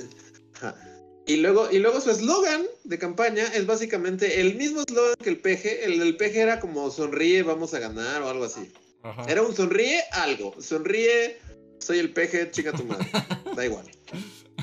Y 1.26 1.36
luego, 1.36 1.70
y 1.70 1.78
luego 1.78 2.00
su 2.00 2.10
eslogan 2.10 2.66
de 2.84 2.98
campaña 2.98 3.46
es 3.54 3.64
básicamente 3.66 4.40
el 4.40 4.56
mismo 4.56 4.82
eslogan 4.82 5.14
que 5.22 5.30
el 5.30 5.40
peje. 5.40 5.84
El 5.84 5.98
del 5.98 6.16
peje 6.16 6.40
era 6.40 6.60
como 6.60 6.90
sonríe, 6.90 7.42
vamos 7.42 7.74
a 7.74 7.78
ganar 7.78 8.22
o 8.22 8.28
algo 8.28 8.44
así. 8.44 8.72
Ajá. 9.02 9.24
Era 9.28 9.42
un 9.42 9.54
sonríe 9.54 10.02
algo. 10.12 10.54
Sonríe, 10.60 11.38
soy 11.78 12.00
el 12.00 12.12
peje, 12.12 12.50
chica 12.50 12.72
tu 12.72 12.84
madre. 12.84 13.06
Da 13.56 13.66
igual. 13.66 13.84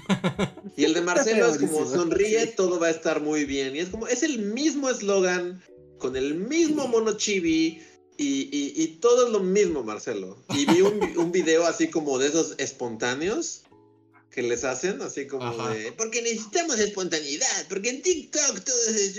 Y 0.75 0.85
el 0.85 0.93
de 0.93 1.01
Marcelo 1.01 1.47
es 1.47 1.57
como 1.57 1.85
sonríe, 1.85 2.47
todo 2.47 2.79
va 2.79 2.87
a 2.87 2.91
estar 2.91 3.21
muy 3.21 3.45
bien. 3.45 3.75
Y 3.75 3.79
es 3.79 3.89
como, 3.89 4.07
es 4.07 4.23
el 4.23 4.39
mismo 4.39 4.89
eslogan, 4.89 5.61
con 5.97 6.15
el 6.15 6.35
mismo 6.35 6.87
mono 6.87 7.13
chibi. 7.17 7.81
Y, 8.17 8.49
y, 8.51 8.73
y 8.75 8.87
todo 8.99 9.27
es 9.27 9.31
lo 9.31 9.39
mismo, 9.39 9.83
Marcelo. 9.83 10.37
Y 10.49 10.65
vi 10.65 10.81
un, 10.81 10.99
un 11.17 11.31
video 11.31 11.65
así 11.65 11.89
como 11.89 12.17
de 12.17 12.27
esos 12.27 12.55
espontáneos 12.57 13.63
que 14.31 14.41
les 14.43 14.63
hacen, 14.63 15.01
así 15.01 15.25
como 15.25 15.45
Ajá. 15.45 15.73
de, 15.73 15.91
porque 15.93 16.21
necesitamos 16.21 16.79
espontaneidad, 16.79 17.67
porque 17.67 17.89
en 17.89 18.01
TikTok 18.01 18.59
todo 18.63 18.77
es... 18.89 19.17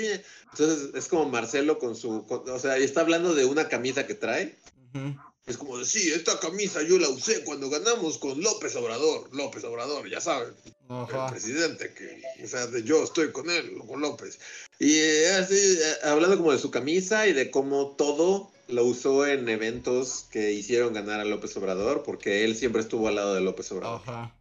Entonces 0.53 0.91
es 0.95 1.09
como 1.09 1.29
Marcelo 1.29 1.79
con 1.79 1.97
su, 1.97 2.25
con- 2.27 2.49
o 2.49 2.59
sea, 2.59 2.79
y 2.79 2.85
está 2.85 3.01
hablando 3.03 3.35
de 3.35 3.45
una 3.45 3.69
camisa 3.69 4.07
que 4.07 4.15
trae. 4.15 4.57
Ujú. 4.95 5.15
Es 5.47 5.57
como 5.57 5.79
de, 5.79 5.85
sí, 5.85 6.13
esta 6.13 6.39
camisa 6.39 6.83
yo 6.83 6.99
la 6.99 7.09
usé 7.09 7.43
cuando 7.45 7.69
ganamos 7.71 8.19
con 8.19 8.41
López 8.41 8.77
Obrador. 8.77 9.29
López 9.35 9.65
Obrador, 9.65 10.09
ya 10.09 10.21
saben, 10.21 10.55
el 10.89 11.31
presidente 11.31 11.93
que, 11.95 12.23
o 12.45 12.47
sea, 12.47 12.67
de 12.67 12.83
yo 12.83 13.03
estoy 13.03 13.33
con 13.33 13.51
él, 13.51 13.79
con 13.87 14.01
López. 14.01 14.39
Y 14.79 14.93
eh, 14.95 15.33
así, 15.33 15.55
eh, 15.55 15.95
hablando 16.05 16.37
como 16.37 16.53
de 16.53 16.59
su 16.59 16.71
camisa 16.71 17.27
y 17.27 17.33
de 17.33 17.51
cómo 17.51 17.97
todo 17.97 18.51
lo 18.69 18.85
usó 18.85 19.27
en 19.27 19.49
eventos 19.49 20.27
que 20.31 20.53
hicieron 20.53 20.93
ganar 20.93 21.21
a 21.21 21.25
López 21.25 21.57
Obrador, 21.57 22.03
porque 22.03 22.45
él 22.45 22.57
siempre 22.57 22.83
estuvo 22.83 23.09
al 23.09 23.17
lado 23.17 23.35
de 23.35 23.41
López 23.41 23.73
Obrador. 23.73 24.03
Ajá. 24.07 24.37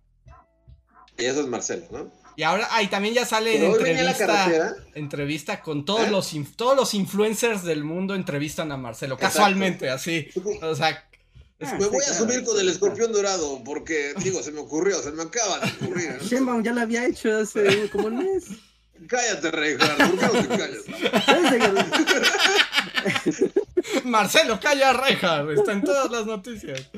Y 1.18 1.26
eso 1.26 1.42
es 1.42 1.48
Marcelo, 1.48 1.86
¿no? 1.92 2.12
Y 2.36 2.44
ahora, 2.44 2.68
ahí 2.72 2.88
también 2.88 3.14
ya 3.14 3.26
sale 3.26 3.58
en 3.58 3.64
entrevista, 3.72 4.76
entrevista 4.96 5.62
con 5.62 5.84
todos 5.86 6.08
¿Eh? 6.08 6.12
los 6.12 6.34
inf- 6.34 6.56
todos 6.56 6.76
los 6.76 6.94
influencers 6.94 7.64
del 7.64 7.84
mundo 7.84 8.16
entrevistan 8.16 8.72
a 8.72 8.78
Marcelo, 8.78 9.16
Exacto. 9.16 9.38
casualmente, 9.38 9.90
así. 9.90 10.28
O 10.62 10.76
sea, 10.76 11.06
Ah, 11.62 11.76
Me 11.78 11.88
voy 11.88 12.00
a 12.02 12.14
subir 12.14 12.46
con 12.46 12.58
el 12.58 12.70
escorpión 12.70 13.12
dorado, 13.12 13.62
porque, 13.66 14.14
digo, 14.24 14.42
se 14.42 14.54
me 14.54 14.62
ocurrió, 14.62 15.02
se 15.02 15.12
me 15.12 15.24
acaba 15.24 15.60
de 15.60 15.68
ocurrir. 15.70 16.08
claro. 16.08 16.24
Sheinbaum 16.24 16.64
ya 16.64 16.72
lo 16.72 16.80
había 16.80 17.06
hecho 17.06 17.36
hace 17.36 17.90
como 17.90 18.08
un 18.08 18.18
mes. 18.20 18.46
Cállate, 19.08 19.52
Reinhardt, 19.52 19.98
¿por 20.10 20.20
qué 20.20 20.26
no 20.26 20.32
te 20.42 20.48
callas? 20.58 20.84
Marcelo 24.06 24.58
calla 24.62 24.94
reja, 24.94 25.46
está 25.52 25.74
en 25.74 25.84
todas 25.84 26.10
las 26.10 26.26
noticias. 26.26 26.90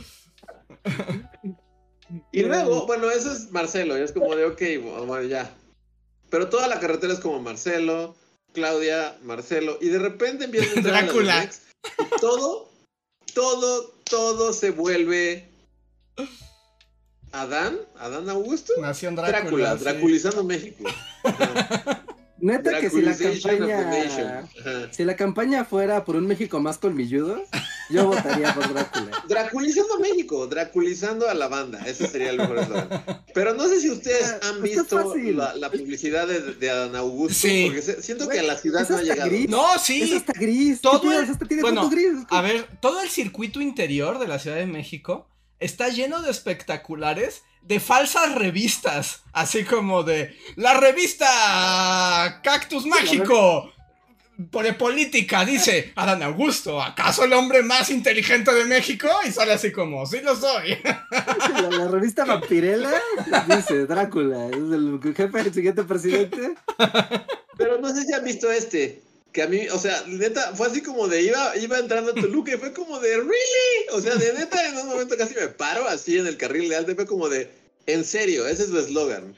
Y 2.32 2.44
luego, 2.44 2.86
bueno, 2.88 3.10
eso 3.10 3.32
es 3.32 3.52
Marcelo, 3.52 3.98
y 3.98 4.02
es 4.02 4.12
como 4.12 4.36
de, 4.36 4.46
ok, 4.46 4.62
bueno, 5.06 5.24
ya. 5.24 5.54
Pero 6.30 6.50
toda 6.50 6.68
la 6.68 6.80
carretera 6.80 7.14
es 7.14 7.20
como 7.20 7.42
Marcelo, 7.42 8.16
Claudia, 8.54 9.18
Marcelo, 9.24 9.78
y 9.82 9.90
de 9.90 10.00
repente 10.00 10.46
empieza 10.46 10.72
a 10.72 10.78
entrar 10.78 10.96
a 10.96 11.02
Drácula. 11.04 11.44
Y 11.46 12.20
todo, 12.20 12.70
todo, 13.34 13.94
todo 14.04 14.54
se 14.54 14.72
vuelve 14.72 15.50
Adán, 17.32 17.80
Adán 17.98 18.30
Augusto, 18.30 18.74
Nación 18.80 19.16
Drácula, 19.16 19.40
Drácula. 19.42 19.78
sí. 19.78 19.84
Draculizando 19.84 20.44
México. 20.44 20.84
Ajá. 21.24 22.04
Neta 22.42 22.80
que 22.80 22.90
si 22.90 23.02
la 23.04 23.16
campaña. 23.16 24.50
Si 24.92 25.04
la 25.06 25.16
campaña 25.16 25.64
fuera 25.64 26.04
por 26.04 26.16
un 26.16 26.26
México 26.26 26.60
más 26.60 26.80
colmilludo, 26.80 27.44
yo 27.92 28.08
votaría 28.08 28.54
por 28.54 28.74
Drácula. 28.74 29.24
Draculizando 29.28 30.00
México, 30.00 30.48
Draculizando 30.48 31.30
a 31.30 31.34
la 31.34 31.48
banda, 31.48 31.84
ese 31.86 32.08
sería 32.08 32.30
el 32.32 32.38
mejor 32.38 32.60
eslogan. 32.60 33.04
Pero 33.34 33.54
no 33.54 33.68
sé 33.68 33.80
si 33.82 33.90
ustedes 33.90 34.22
Está- 34.32 34.48
han 34.50 34.66
está 34.66 34.82
visto 34.82 35.16
la, 35.34 35.56
la 35.56 35.70
publicidad 35.72 36.28
de, 36.28 36.42
de 36.56 36.70
Adán 36.70 36.96
Augusto, 36.96 37.34
Sí. 37.36 37.66
porque 37.68 37.82
se- 37.82 38.02
siento 38.02 38.26
Güey, 38.26 38.40
que 38.40 38.46
a 38.46 38.48
la 38.48 38.58
ciudad 38.58 38.82
es 38.84 38.90
no 38.90 38.98
ha 38.98 39.02
llegado. 39.02 39.30
gris. 39.30 39.50
No, 39.50 39.76
Es 39.76 39.82
sí. 39.82 40.14
hasta 40.16 40.34
gris. 40.34 40.82
Todo 40.82 41.02
tiene 41.48 41.62
bueno, 41.62 41.90
gris. 41.90 42.12
A 42.30 42.42
ver, 42.42 42.68
todo 42.82 43.02
el 43.02 43.10
circuito 43.10 43.62
interior 43.62 44.20
de 44.20 44.28
la 44.28 44.40
Ciudad 44.40 44.58
de 44.58 44.66
México 44.68 45.28
está 45.60 45.90
lleno 45.90 46.22
de 46.22 46.32
espectaculares 46.32 47.44
de 47.62 47.80
falsas 47.80 48.34
revistas, 48.34 49.22
así 49.34 49.64
como 49.64 50.02
de 50.02 50.36
la 50.56 50.74
revista 50.74 52.42
Cactus 52.44 52.86
Mágico. 52.86 53.72
Por 54.50 54.78
política, 54.78 55.44
dice 55.46 55.92
Adán 55.96 56.24
Augusto, 56.24 56.82
¿acaso 56.82 57.26
el 57.26 57.34
hombre 57.34 57.62
más 57.64 57.90
inteligente 57.90 58.54
de 58.54 58.66
México? 58.66 59.08
Y 59.28 59.32
sale 59.32 59.54
así 59.54 59.72
como, 59.72 60.06
sí 60.06 60.22
lo 60.22 60.36
soy. 60.36 60.78
La, 61.12 61.70
la 61.70 61.88
revista 61.90 62.24
Vampirella 62.26 62.92
dice 63.48 63.86
Drácula, 63.86 64.48
es 64.48 64.56
el 64.56 65.00
jefe 65.16 65.44
del 65.44 65.54
siguiente 65.54 65.84
presidente. 65.84 66.56
Pero 67.58 67.78
no 67.80 67.94
sé 67.94 68.04
si 68.06 68.14
han 68.14 68.24
visto 68.24 68.50
este. 68.52 69.02
Que 69.34 69.44
a 69.44 69.48
mí, 69.48 69.68
o 69.70 69.78
sea, 69.78 70.04
neta, 70.08 70.54
fue 70.56 70.68
así 70.68 70.82
como 70.82 71.08
de 71.08 71.22
iba, 71.22 71.56
iba 71.58 71.78
entrando 71.78 72.12
a 72.12 72.16
Toluca 72.16 72.54
y 72.54 72.58
fue 72.58 72.74
como 72.74 73.00
de 73.00 73.16
¿really? 73.18 73.88
O 73.94 74.02
sea, 74.02 74.16
de 74.16 74.34
neta, 74.34 74.68
en 74.68 74.78
un 74.78 74.88
momento 74.88 75.16
casi 75.18 75.36
me 75.36 75.48
paro 75.48 75.88
así 75.88 76.18
en 76.18 76.28
el 76.28 76.36
carril 76.38 76.68
de 76.70 76.76
alto 76.76 76.92
y 76.92 76.96
fue 76.96 77.06
como 77.06 77.30
de 77.30 77.50
en 77.88 78.04
serio, 78.04 78.46
ese 78.48 78.64
es 78.64 78.70
su 78.70 78.78
eslogan. 78.80 79.36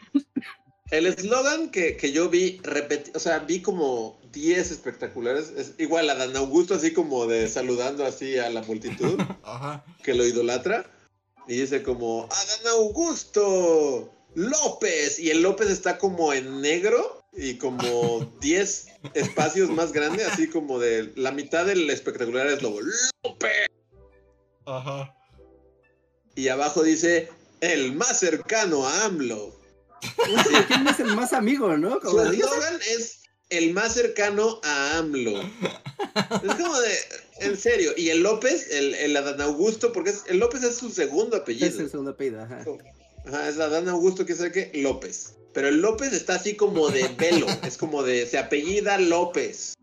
El 0.91 1.05
eslogan 1.07 1.69
que, 1.69 1.95
que 1.97 2.11
yo 2.11 2.29
vi 2.29 2.59
repeti- 2.63 3.11
o 3.15 3.19
sea, 3.19 3.39
vi 3.39 3.61
como 3.61 4.19
10 4.33 4.71
espectaculares, 4.71 5.53
es 5.55 5.73
igual 5.77 6.09
a 6.09 6.15
Dan 6.15 6.35
Augusto 6.35 6.73
así 6.75 6.91
como 6.91 7.25
de 7.27 7.47
saludando 7.47 8.05
así 8.05 8.37
a 8.37 8.49
la 8.49 8.61
multitud 8.63 9.17
Ajá. 9.43 9.85
que 10.03 10.13
lo 10.13 10.25
idolatra 10.25 10.85
y 11.47 11.57
dice 11.61 11.83
como 11.83 12.23
Adán 12.25 12.67
Augusto 12.79 14.11
López 14.35 15.19
y 15.19 15.29
el 15.29 15.41
López 15.43 15.69
está 15.69 15.97
como 15.97 16.33
en 16.33 16.61
negro 16.61 17.23
y 17.31 17.55
como 17.57 18.19
10 18.41 18.87
espacios 19.13 19.69
más 19.69 19.91
grandes, 19.93 20.27
así 20.27 20.49
como 20.49 20.79
de 20.79 21.13
la 21.15 21.31
mitad 21.31 21.65
del 21.65 21.89
espectacular 21.89 22.47
es 22.47 22.61
lobo 22.61 22.79
López 23.23 23.67
Ajá. 24.65 25.15
y 26.35 26.47
abajo 26.47 26.83
dice 26.83 27.29
el 27.61 27.93
más 27.93 28.19
cercano 28.19 28.85
a 28.85 29.05
AMLO. 29.05 29.53
¿Quién 30.67 30.85
es 30.87 30.99
el 30.99 31.15
más 31.15 31.31
amigo, 31.31 31.77
no? 31.77 31.93
Su 31.93 31.99
Como 32.01 32.23
de- 32.23 32.35
eslogan 32.35 32.75
es 32.97 33.19
el 33.57 33.73
más 33.73 33.93
cercano 33.93 34.59
a 34.63 34.97
AMLO. 34.97 35.41
Es 35.41 36.55
como 36.55 36.79
de, 36.79 36.95
en 37.39 37.57
serio, 37.57 37.93
y 37.97 38.09
el 38.09 38.21
López, 38.23 38.69
el, 38.71 38.93
el 38.95 39.15
Adán 39.17 39.41
Augusto, 39.41 39.91
porque 39.93 40.09
es- 40.11 40.23
el 40.27 40.37
López 40.39 40.63
es 40.63 40.75
su 40.75 40.89
segundo 40.89 41.37
apellido. 41.37 41.67
es 41.67 41.77
el 41.79 41.89
segundo 41.89 42.11
apellido, 42.11 42.41
ajá. 42.41 42.63
Ajá, 43.25 43.49
es 43.49 43.57
Adán 43.59 43.87
Augusto, 43.89 44.25
que 44.25 44.35
sabe 44.35 44.51
qué, 44.51 44.71
López. 44.75 45.33
Pero 45.53 45.67
el 45.67 45.81
López 45.81 46.13
está 46.13 46.35
así 46.35 46.55
como 46.55 46.89
de 46.89 47.07
velo, 47.17 47.45
es 47.63 47.77
como 47.77 48.03
de, 48.03 48.25
se 48.25 48.37
apellida 48.37 48.97
López. 48.97 49.75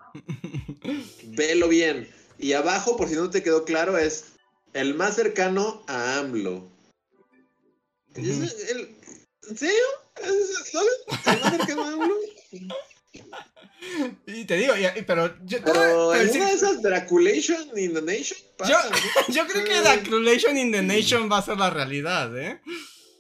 Velo 1.24 1.68
bien. 1.68 2.09
Y 2.38 2.52
abajo, 2.54 2.96
por 2.96 3.09
si 3.09 3.14
no 3.14 3.30
te 3.30 3.42
quedó 3.42 3.64
claro, 3.64 3.96
es 3.98 4.24
el 4.72 4.94
más 4.94 5.14
cercano 5.16 5.83
a 5.87 6.18
AMLO. 6.18 6.68
¿Y 8.16 8.30
ese- 8.30 8.42
Ujú. 8.42 8.54
el- 8.70 8.96
¿En 9.48 9.56
serio? 9.59 9.83
¿Ese 10.16 10.28
es 10.42 10.50
el 10.50 10.62
eslogan? 10.66 10.94
¿El 11.26 11.40
más 11.40 11.56
cercano 11.56 11.85
a 11.85 11.92
AMLO? 11.92 12.14
Y 14.27 14.45
te 14.45 14.57
digo, 14.57 14.75
y- 14.77 15.03
pero 15.03 15.35
yo, 15.45 15.59
Pero 15.64 16.11
pero 16.12 16.33
sí- 16.33 16.38
una 16.38 16.49
de 16.49 16.55
esas 16.55 16.83
Draculation 16.83 17.79
in 17.79 17.95
the 17.95 18.03
Nation 18.03 18.38
yo, 18.69 18.77
yo 19.29 19.47
creo 19.47 19.64
que 19.64 19.81
Draculation 19.81 20.57
in 20.59 20.71
the 20.73 20.83
Nation 20.83 21.31
va 21.31 21.38
a 21.38 21.43
ser 21.43 21.57
la 21.59 21.71
realidad, 21.71 22.37
¿eh? 22.38 22.61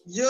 Yo, 0.06 0.28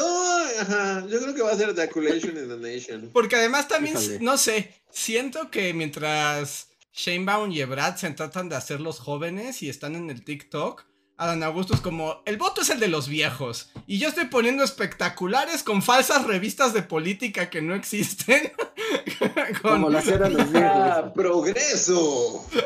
ajá, 0.61 1.07
yo 1.09 1.21
creo 1.21 1.35
que 1.35 1.43
va 1.43 1.53
a 1.53 1.57
ser 1.57 1.75
Draculation 1.75 2.37
in 2.37 2.49
the 2.49 2.57
Nation. 2.57 3.11
Porque 3.13 3.37
además 3.37 3.67
también, 3.69 3.97
Híjole. 3.97 4.19
no 4.21 4.37
sé, 4.39 4.73
siento 4.93 5.51
que 5.51 5.73
mientras 5.75 6.69
Shanebaum 6.93 7.51
y 7.53 7.61
Ebrad 7.61 7.97
se 7.97 8.11
tratan 8.11 8.49
de 8.49 8.57
hacer 8.57 8.81
los 8.81 8.99
jóvenes 8.99 9.63
y 9.63 9.69
están 9.69 9.95
en 9.97 10.11
el 10.11 10.25
TikTok, 10.25 10.85
Adán 11.21 11.43
Augusto 11.43 11.75
es 11.75 11.83
como, 11.83 12.23
el 12.25 12.39
voto 12.39 12.63
es 12.63 12.71
el 12.71 12.81
de 12.81 12.89
los 12.89 13.07
viejos. 13.07 13.69
Y 13.87 13.99
yo 13.99 14.09
estoy 14.09 14.25
poniendo 14.25 14.65
espectaculares 14.65 15.63
con 15.63 15.83
falsas 15.83 16.25
revistas 16.27 16.73
de 16.73 16.83
política 16.83 17.51
que 17.51 17.61
no 17.61 17.75
existen. 17.75 18.51
Con- 19.61 19.73
Como 19.73 19.91
las 19.91 20.09
eran 20.09 20.33
los 20.33 20.51
viejos. 20.51 20.71
¡Ah, 20.75 21.13
progreso! 21.15 22.47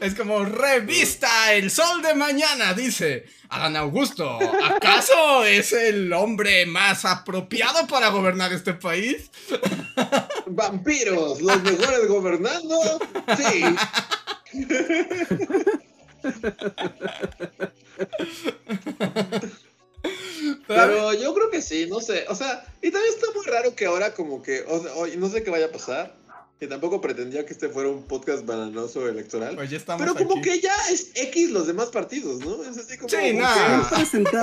Es 0.00 0.14
como 0.14 0.44
revista 0.44 1.54
El 1.54 1.70
Sol 1.70 2.02
de 2.02 2.14
Mañana, 2.14 2.74
dice 2.74 3.24
Adán 3.48 3.76
Augusto. 3.76 4.38
¿Acaso 4.64 5.44
es 5.44 5.72
el 5.72 6.12
hombre 6.12 6.66
más 6.66 7.04
apropiado 7.06 7.86
para 7.86 8.08
gobernar 8.08 8.52
este 8.52 8.74
país? 8.74 9.30
Vampiros, 10.46 11.40
los 11.40 11.62
mejores 11.62 12.06
gobernando. 12.08 12.76
Sí. 13.38 13.64
Pero 20.66 21.12
yo 21.14 21.34
creo 21.34 21.50
que 21.50 21.62
sí, 21.62 21.86
no 21.88 22.00
sé. 22.00 22.24
O 22.28 22.34
sea, 22.34 22.64
y 22.82 22.90
también 22.90 23.14
está 23.14 23.26
muy 23.34 23.44
raro 23.46 23.74
que 23.74 23.86
ahora 23.86 24.14
como 24.14 24.42
que, 24.42 24.64
o 24.68 24.82
sea, 24.82 24.94
oye, 24.94 25.16
no 25.16 25.28
sé 25.28 25.42
qué 25.42 25.50
vaya 25.50 25.66
a 25.66 25.72
pasar. 25.72 26.14
Y 26.60 26.66
tampoco 26.66 27.00
pretendía 27.00 27.44
que 27.44 27.52
este 27.52 27.68
fuera 27.68 27.90
un 27.90 28.04
podcast 28.04 28.46
bananoso 28.46 29.08
electoral. 29.08 29.56
Pues 29.56 29.70
ya 29.70 29.76
estamos 29.76 30.00
Pero 30.00 30.14
como 30.14 30.38
aquí. 30.38 30.50
que 30.50 30.60
ya 30.60 30.74
es 30.90 31.10
X 31.14 31.50
los 31.50 31.66
demás 31.66 31.88
partidos, 31.88 32.40
¿no? 32.40 32.62
Es 32.62 32.78
así 32.78 32.96
como... 32.96 33.08
Sí, 33.08 33.34
nada. 33.34 33.88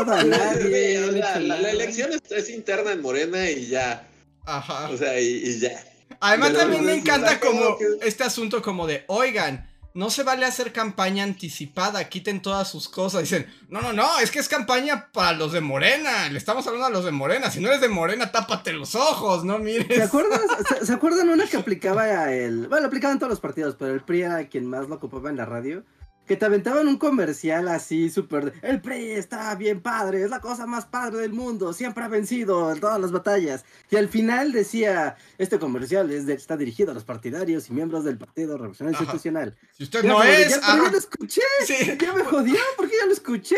No 0.06 0.14
a 0.14 0.24
nadie. 0.24 1.04
o 1.06 1.12
sea, 1.14 1.40
la, 1.40 1.72
elección 1.72 2.12
es, 2.12 2.22
es 2.32 2.50
interna 2.50 2.92
en 2.92 3.02
Morena 3.02 3.50
y 3.50 3.68
ya. 3.68 4.08
Ajá. 4.46 4.90
O 4.90 4.98
sea, 4.98 5.20
y, 5.20 5.26
y 5.26 5.60
ya. 5.60 5.84
Además 6.20 6.50
pero 6.50 6.62
también 6.62 6.84
me 6.86 6.92
pues, 6.92 7.02
encanta 7.02 7.40
como 7.40 7.62
como 7.62 7.78
que- 7.78 8.08
este 8.08 8.24
asunto 8.24 8.62
como 8.62 8.86
de, 8.86 9.04
oigan, 9.08 9.71
no 9.94 10.10
se 10.10 10.24
vale 10.24 10.46
hacer 10.46 10.72
campaña 10.72 11.24
anticipada, 11.24 12.08
quiten 12.08 12.42
todas 12.42 12.70
sus 12.70 12.88
cosas. 12.88 13.22
Dicen, 13.22 13.48
no, 13.70 13.82
no, 13.82 13.94
no, 13.94 14.20
es 14.20 14.32
que 14.32 14.40
es 14.40 14.48
campaña 14.48 15.10
para 15.12 15.38
los 15.38 15.52
de 15.52 15.62
Morena, 15.62 16.30
le 16.30 16.38
estamos 16.38 16.66
hablando 16.68 16.88
a 16.88 16.90
los 16.92 17.06
de 17.06 17.12
Morena. 17.12 17.52
Si 17.52 17.60
no 17.60 17.68
eres 17.68 17.82
de 17.82 17.90
Morena, 17.90 18.32
tápate 18.32 18.74
los 18.74 18.96
ojos, 18.96 19.44
no 19.44 19.60
mires. 19.60 19.88
¿Se 19.88 20.04
acuerdan, 20.04 20.40
se, 20.68 20.86
se 20.86 20.94
acuerdan 20.94 21.30
una 21.30 21.46
que 21.46 21.58
aplicaba 21.58 22.04
a 22.04 22.34
el... 22.34 22.68
Bueno, 22.68 22.88
aplicaba 22.88 23.14
en 23.14 23.20
todos 23.20 23.32
los 23.32 23.40
partidos, 23.40 23.76
pero 23.78 23.94
el 23.94 24.02
PRI 24.02 24.22
era 24.22 24.48
quien 24.48 24.66
más 24.66 24.88
lo 24.88 24.96
ocupaba 24.96 25.30
en 25.30 25.38
la 25.38 25.46
radio. 25.46 25.84
Que 26.32 26.38
te 26.38 26.46
aventaban 26.46 26.88
un 26.88 26.96
comercial 26.98 27.68
así 27.68 28.10
súper... 28.10 28.54
El 28.62 28.80
PRI 28.80 29.12
está 29.12 29.54
bien 29.56 29.82
padre, 29.82 30.24
es 30.24 30.30
la 30.30 30.40
cosa 30.40 30.66
más 30.66 30.86
padre 30.86 31.18
del 31.18 31.34
mundo, 31.34 31.74
siempre 31.74 32.06
ha 32.06 32.08
vencido 32.08 32.72
en 32.72 32.80
todas 32.80 33.02
las 33.02 33.12
batallas. 33.12 33.66
Y 33.90 33.98
al 33.98 34.08
final 34.08 34.54
decía, 34.54 35.18
este 35.38 35.60
comercial 35.60 36.10
es 36.10 36.26
de- 36.26 36.36
está 36.36 36.56
dirigido 36.56 36.92
a 36.92 36.94
los 36.94 37.04
partidarios 37.04 37.70
y 37.70 37.74
miembros 37.74 38.06
del 38.06 38.18
Partido 38.18 38.56
Revolucionario. 38.56 38.98
Institucional. 38.98 39.58
Si 39.74 39.84
usted 39.84 40.06
no 40.06 40.24
es, 40.24 40.52
ya, 40.52 40.62
pero 40.66 40.86
ya 40.86 40.92
lo 40.92 40.98
escuché, 40.98 41.42
sí, 41.66 41.98
ya 42.00 42.14
me 42.14 42.24
jodió, 42.24 42.56
porque 42.78 42.94
ya 42.98 43.08
lo 43.08 43.12
escuché. 43.12 43.58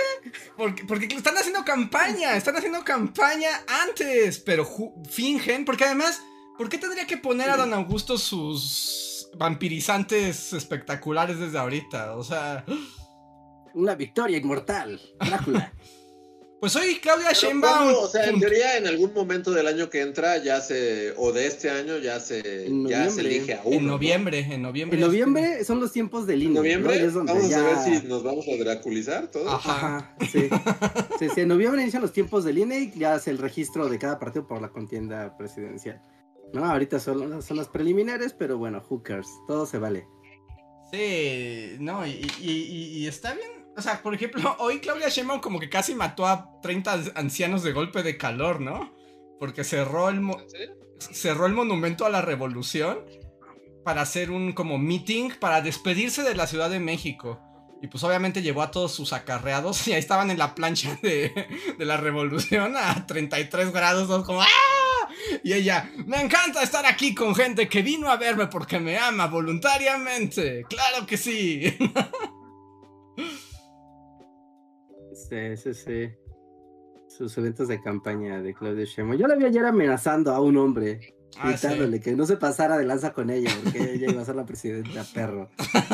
porque, 0.58 0.84
porque 0.86 1.06
están 1.16 1.38
haciendo 1.38 1.64
campaña, 1.64 2.36
están 2.36 2.56
haciendo 2.56 2.84
campaña 2.84 3.50
antes, 3.88 4.40
pero 4.40 4.68
fingen, 5.12 5.64
porque 5.64 5.84
además, 5.86 6.24
¿por 6.58 6.70
qué 6.70 6.80
tendría 6.80 7.06
que 7.06 7.18
poner 7.18 7.52
a 7.52 7.58
Don 7.58 7.72
Augusto 7.72 8.18
sus 8.18 9.13
vampirizantes 9.38 10.54
espectaculares 10.54 11.40
desde 11.40 11.58
ahorita? 11.58 12.16
O 12.16 12.24
sea... 12.24 12.64
Una 13.76 13.96
victoria 13.96 14.38
inmortal, 14.38 15.00
Drácula. 15.20 15.74
Pues 16.64 16.78
hoy 16.78 16.96
Claudia 17.02 17.28
Pero 17.28 17.40
Sheinbaum. 17.42 17.94
O 17.94 18.08
sea, 18.08 18.26
en 18.30 18.40
teoría, 18.40 18.78
en 18.78 18.88
algún 18.88 19.14
momento 19.14 19.52
del 19.52 19.68
año 19.68 19.90
que 19.90 20.00
entra, 20.00 20.38
ya 20.38 20.62
se. 20.62 21.14
O 21.18 21.34
de 21.34 21.46
este 21.46 21.70
año, 21.70 21.98
ya 21.98 22.22
se. 22.22 22.70
Ya 22.88 23.10
se 23.10 23.20
elige 23.20 23.56
a 23.56 23.64
uno. 23.66 23.76
en 23.80 23.86
¿no? 23.86 23.92
noviembre, 23.92 24.40
en 24.50 24.62
noviembre. 24.62 24.98
En 24.98 25.06
noviembre 25.06 25.66
son 25.66 25.82
los 25.82 25.92
tiempos 25.92 26.26
del 26.26 26.42
En 26.42 26.48
INE. 26.52 26.56
noviembre, 26.60 26.96
¿no? 26.96 27.04
Y 27.04 27.06
es 27.06 27.14
donde 27.14 27.34
vamos 27.34 27.50
ya- 27.50 27.60
a 27.60 27.64
ver 27.64 28.00
si 28.00 28.08
nos 28.08 28.24
vamos 28.24 28.46
a 28.48 28.56
draculizar 28.64 29.28
todo. 29.28 29.50
Ajá. 29.50 29.98
Ajá, 29.98 30.16
sí. 30.32 30.48
sí, 31.20 31.28
sí, 31.36 31.42
en 31.42 31.50
noviembre 31.50 31.82
inician 31.82 32.02
los 32.02 32.14
tiempos 32.14 32.46
del 32.46 32.58
INE 32.58 32.80
y 32.80 32.98
ya 32.98 33.16
hace 33.16 33.32
el 33.32 33.40
registro 33.40 33.90
de 33.90 34.00
cada 34.00 34.18
partido 34.18 34.48
por 34.48 34.62
la 34.62 34.70
contienda 34.70 35.36
presidencial. 35.36 36.02
No, 36.54 36.66
ahorita 36.66 37.00
son, 37.00 37.42
son 37.42 37.58
las 37.58 37.68
preliminares, 37.68 38.34
pero 38.34 38.58
bueno, 38.58 38.80
hookers, 38.82 39.28
todo 39.48 39.66
se 39.66 39.80
vale. 39.80 40.08
Sí, 40.92 41.76
no, 41.80 42.06
y, 42.06 42.12
y- 42.40 42.52
y- 42.52 42.98
y 43.00 43.08
está 43.08 43.34
bien. 43.34 43.50
O 43.76 43.82
sea, 43.82 44.02
por 44.04 44.14
ejemplo, 44.14 44.56
hoy 44.60 44.80
Claudia 44.80 45.10
Sheinbaum 45.10 45.42
como 45.42 45.60
que 45.60 45.70
casi 45.70 45.96
mató 45.96 46.28
a 46.28 46.60
30 46.62 47.00
ancianos 47.16 47.64
de 47.64 47.72
golpe 47.74 48.04
de 48.04 48.18
calor, 48.18 48.62
¿no? 48.62 48.94
Porque 49.40 49.64
cerró 49.64 50.10
el, 50.10 50.22
mo- 50.22 50.38
cerró 51.00 51.48
el 51.48 51.54
monumento 51.54 52.06
a 52.06 52.10
la 52.10 52.22
revolución 52.22 53.00
para 53.84 54.02
hacer 54.02 54.30
un 54.32 54.54
como 54.54 54.78
meeting 54.78 55.32
para 55.40 55.62
despedirse 55.62 56.22
de 56.24 56.36
la 56.36 56.46
Ciudad 56.48 56.70
de 56.70 56.80
México. 56.80 57.40
Y 57.82 57.88
pues 57.88 58.02
obviamente 58.06 58.42
llevó 58.44 58.62
a 58.62 58.72
todos 58.72 58.94
sus 58.94 59.12
acarreados 59.12 59.88
y 59.88 59.94
ahí 59.94 60.00
estaban 60.00 60.30
en 60.30 60.38
la 60.38 60.54
plancha 60.54 60.98
de, 61.02 61.32
de 61.78 61.86
la 61.86 61.98
revolución 61.98 62.76
a 62.78 63.08
33 63.08 63.74
grados, 63.74 64.08
todos 64.08 64.24
como 64.26 64.42
¡ah! 64.44 64.48
Y 65.44 65.52
ella, 65.54 65.92
me 66.06 66.22
encanta 66.22 66.64
estar 66.64 66.86
aquí 66.86 67.14
con 67.14 67.36
gente 67.36 67.68
que 67.68 67.82
vino 67.82 68.10
a 68.10 68.16
verme 68.18 68.48
porque 68.48 68.80
me 68.80 68.98
ama 68.98 69.28
voluntariamente. 69.28 70.64
Claro 70.70 71.06
que 71.06 71.18
sí. 71.18 71.76
Sí, 75.14 75.58
sí, 75.58 75.74
sí. 75.74 76.10
Sus 77.08 77.38
eventos 77.38 77.68
de 77.68 77.82
campaña 77.82 78.42
de 78.42 78.54
Claudio 78.54 78.86
Sheinbaum. 78.86 79.20
Yo 79.20 79.28
la 79.28 79.36
vi 79.36 79.46
ayer 79.46 79.66
amenazando 79.66 80.32
a 80.34 80.40
un 80.42 80.58
hombre, 80.58 81.16
Ah, 81.38 81.56
sí. 81.58 81.68
que 82.00 82.12
no 82.16 82.26
se 82.26 82.38
pasara 82.38 82.78
de 82.78 82.86
lanza 82.86 83.12
con 83.14 83.30
ella, 83.30 83.52
porque 83.64 83.94
ella 83.94 84.12
iba 84.12 84.22
a 84.22 84.26
ser 84.26 84.36
la 84.36 84.46
presidenta, 84.46 85.04
perro. 85.14 85.50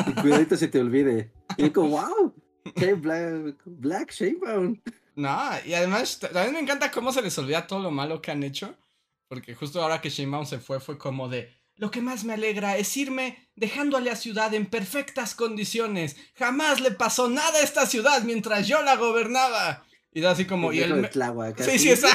Y 0.06 0.20
cuidadito 0.20 0.56
se 0.56 0.68
te 0.68 0.78
olvide. 0.80 1.32
Y 1.56 1.64
yo 1.64 1.72
como, 1.72 1.90
wow, 2.00 2.34
qué 2.76 2.94
Black, 2.94 3.56
Black 3.64 4.12
Sheinbaum. 4.12 4.80
No, 5.16 5.38
y 5.66 5.74
además 5.74 6.18
también 6.20 6.52
me 6.54 6.60
encanta 6.60 6.90
cómo 6.90 7.12
se 7.12 7.20
les 7.22 7.36
olvida 7.38 7.66
todo 7.66 7.80
lo 7.80 7.90
malo 7.90 8.20
que 8.22 8.30
han 8.30 8.42
hecho. 8.42 8.76
Porque 9.30 9.54
justo 9.54 9.80
ahora 9.80 10.00
que 10.00 10.10
Sheinbaum 10.10 10.44
se 10.44 10.58
fue, 10.58 10.80
fue 10.80 10.98
como 10.98 11.28
de. 11.28 11.56
Lo 11.76 11.92
que 11.92 12.00
más 12.00 12.24
me 12.24 12.32
alegra 12.32 12.76
es 12.76 12.96
irme 12.96 13.48
dejando 13.54 13.96
a 13.96 14.00
la 14.00 14.16
ciudad 14.16 14.52
en 14.54 14.66
perfectas 14.66 15.36
condiciones. 15.36 16.16
Jamás 16.34 16.80
le 16.80 16.90
pasó 16.90 17.28
nada 17.28 17.60
a 17.60 17.62
esta 17.62 17.86
ciudad 17.86 18.24
mientras 18.24 18.66
yo 18.66 18.82
la 18.82 18.96
gobernaba. 18.96 19.84
Y 20.10 20.20
da 20.20 20.32
así 20.32 20.46
como. 20.46 20.72
Y 20.72 20.80
el, 20.80 21.08
Tláhuac, 21.10 21.62
Sí, 21.62 21.78
sí, 21.78 21.90
esa. 21.90 22.08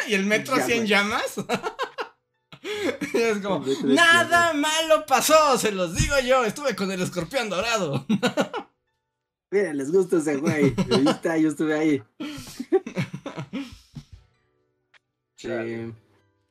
y 0.08 0.14
el 0.14 0.24
metro 0.32 0.54
así 0.54 0.72
en 0.72 0.86
llamas. 0.86 1.34
y 3.12 3.18
es 3.18 3.38
como. 3.40 3.66
Nada 3.84 4.54
malo 4.54 5.04
pasó, 5.04 5.58
se 5.58 5.72
los 5.72 5.94
digo 5.94 6.18
yo. 6.20 6.46
Estuve 6.46 6.74
con 6.74 6.90
el 6.90 7.02
escorpión 7.02 7.50
dorado. 7.50 8.06
Miren, 9.50 9.76
les 9.76 9.92
gusta 9.92 10.16
ese 10.16 10.36
güey. 10.38 10.74
Ahí 10.90 11.04
está, 11.06 11.36
yo 11.36 11.50
estuve 11.50 11.78
ahí. 11.78 12.02
Sí. 15.36 15.92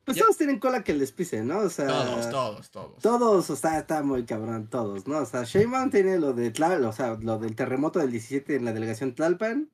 Pues 0.04 0.16
Ya- 0.16 0.24
todos 0.24 0.36
tienen 0.36 0.58
cola 0.58 0.82
que 0.82 0.94
les 0.94 1.12
pise, 1.12 1.42
¿no? 1.44 1.58
O 1.60 1.68
sea, 1.70 1.86
Todos, 1.86 2.30
todos, 2.30 2.70
todos. 2.70 2.98
Todos, 3.02 3.50
o 3.50 3.56
sea, 3.56 3.78
está 3.78 4.02
muy 4.02 4.24
cabrón, 4.24 4.66
todos, 4.68 5.06
¿no? 5.06 5.18
O 5.18 5.26
sea, 5.26 5.44
Sheinbaum 5.44 5.90
tiene 5.90 6.18
lo 6.18 6.32
de 6.32 6.50
Tlal, 6.50 6.84
o 6.84 6.92
sea, 6.92 7.16
lo 7.20 7.38
del 7.38 7.54
terremoto 7.54 8.00
del 8.00 8.10
17 8.10 8.56
en 8.56 8.64
la 8.64 8.72
delegación 8.72 9.14
Tlalpan, 9.14 9.70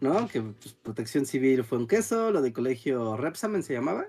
¿no? 0.00 0.28
Que 0.28 0.42
pues, 0.42 0.74
protección 0.74 1.24
civil 1.24 1.64
fue 1.64 1.78
un 1.78 1.86
queso, 1.86 2.30
lo 2.30 2.42
del 2.42 2.52
colegio 2.52 3.16
Repsamen 3.16 3.62
se 3.62 3.72
llamaba, 3.72 4.04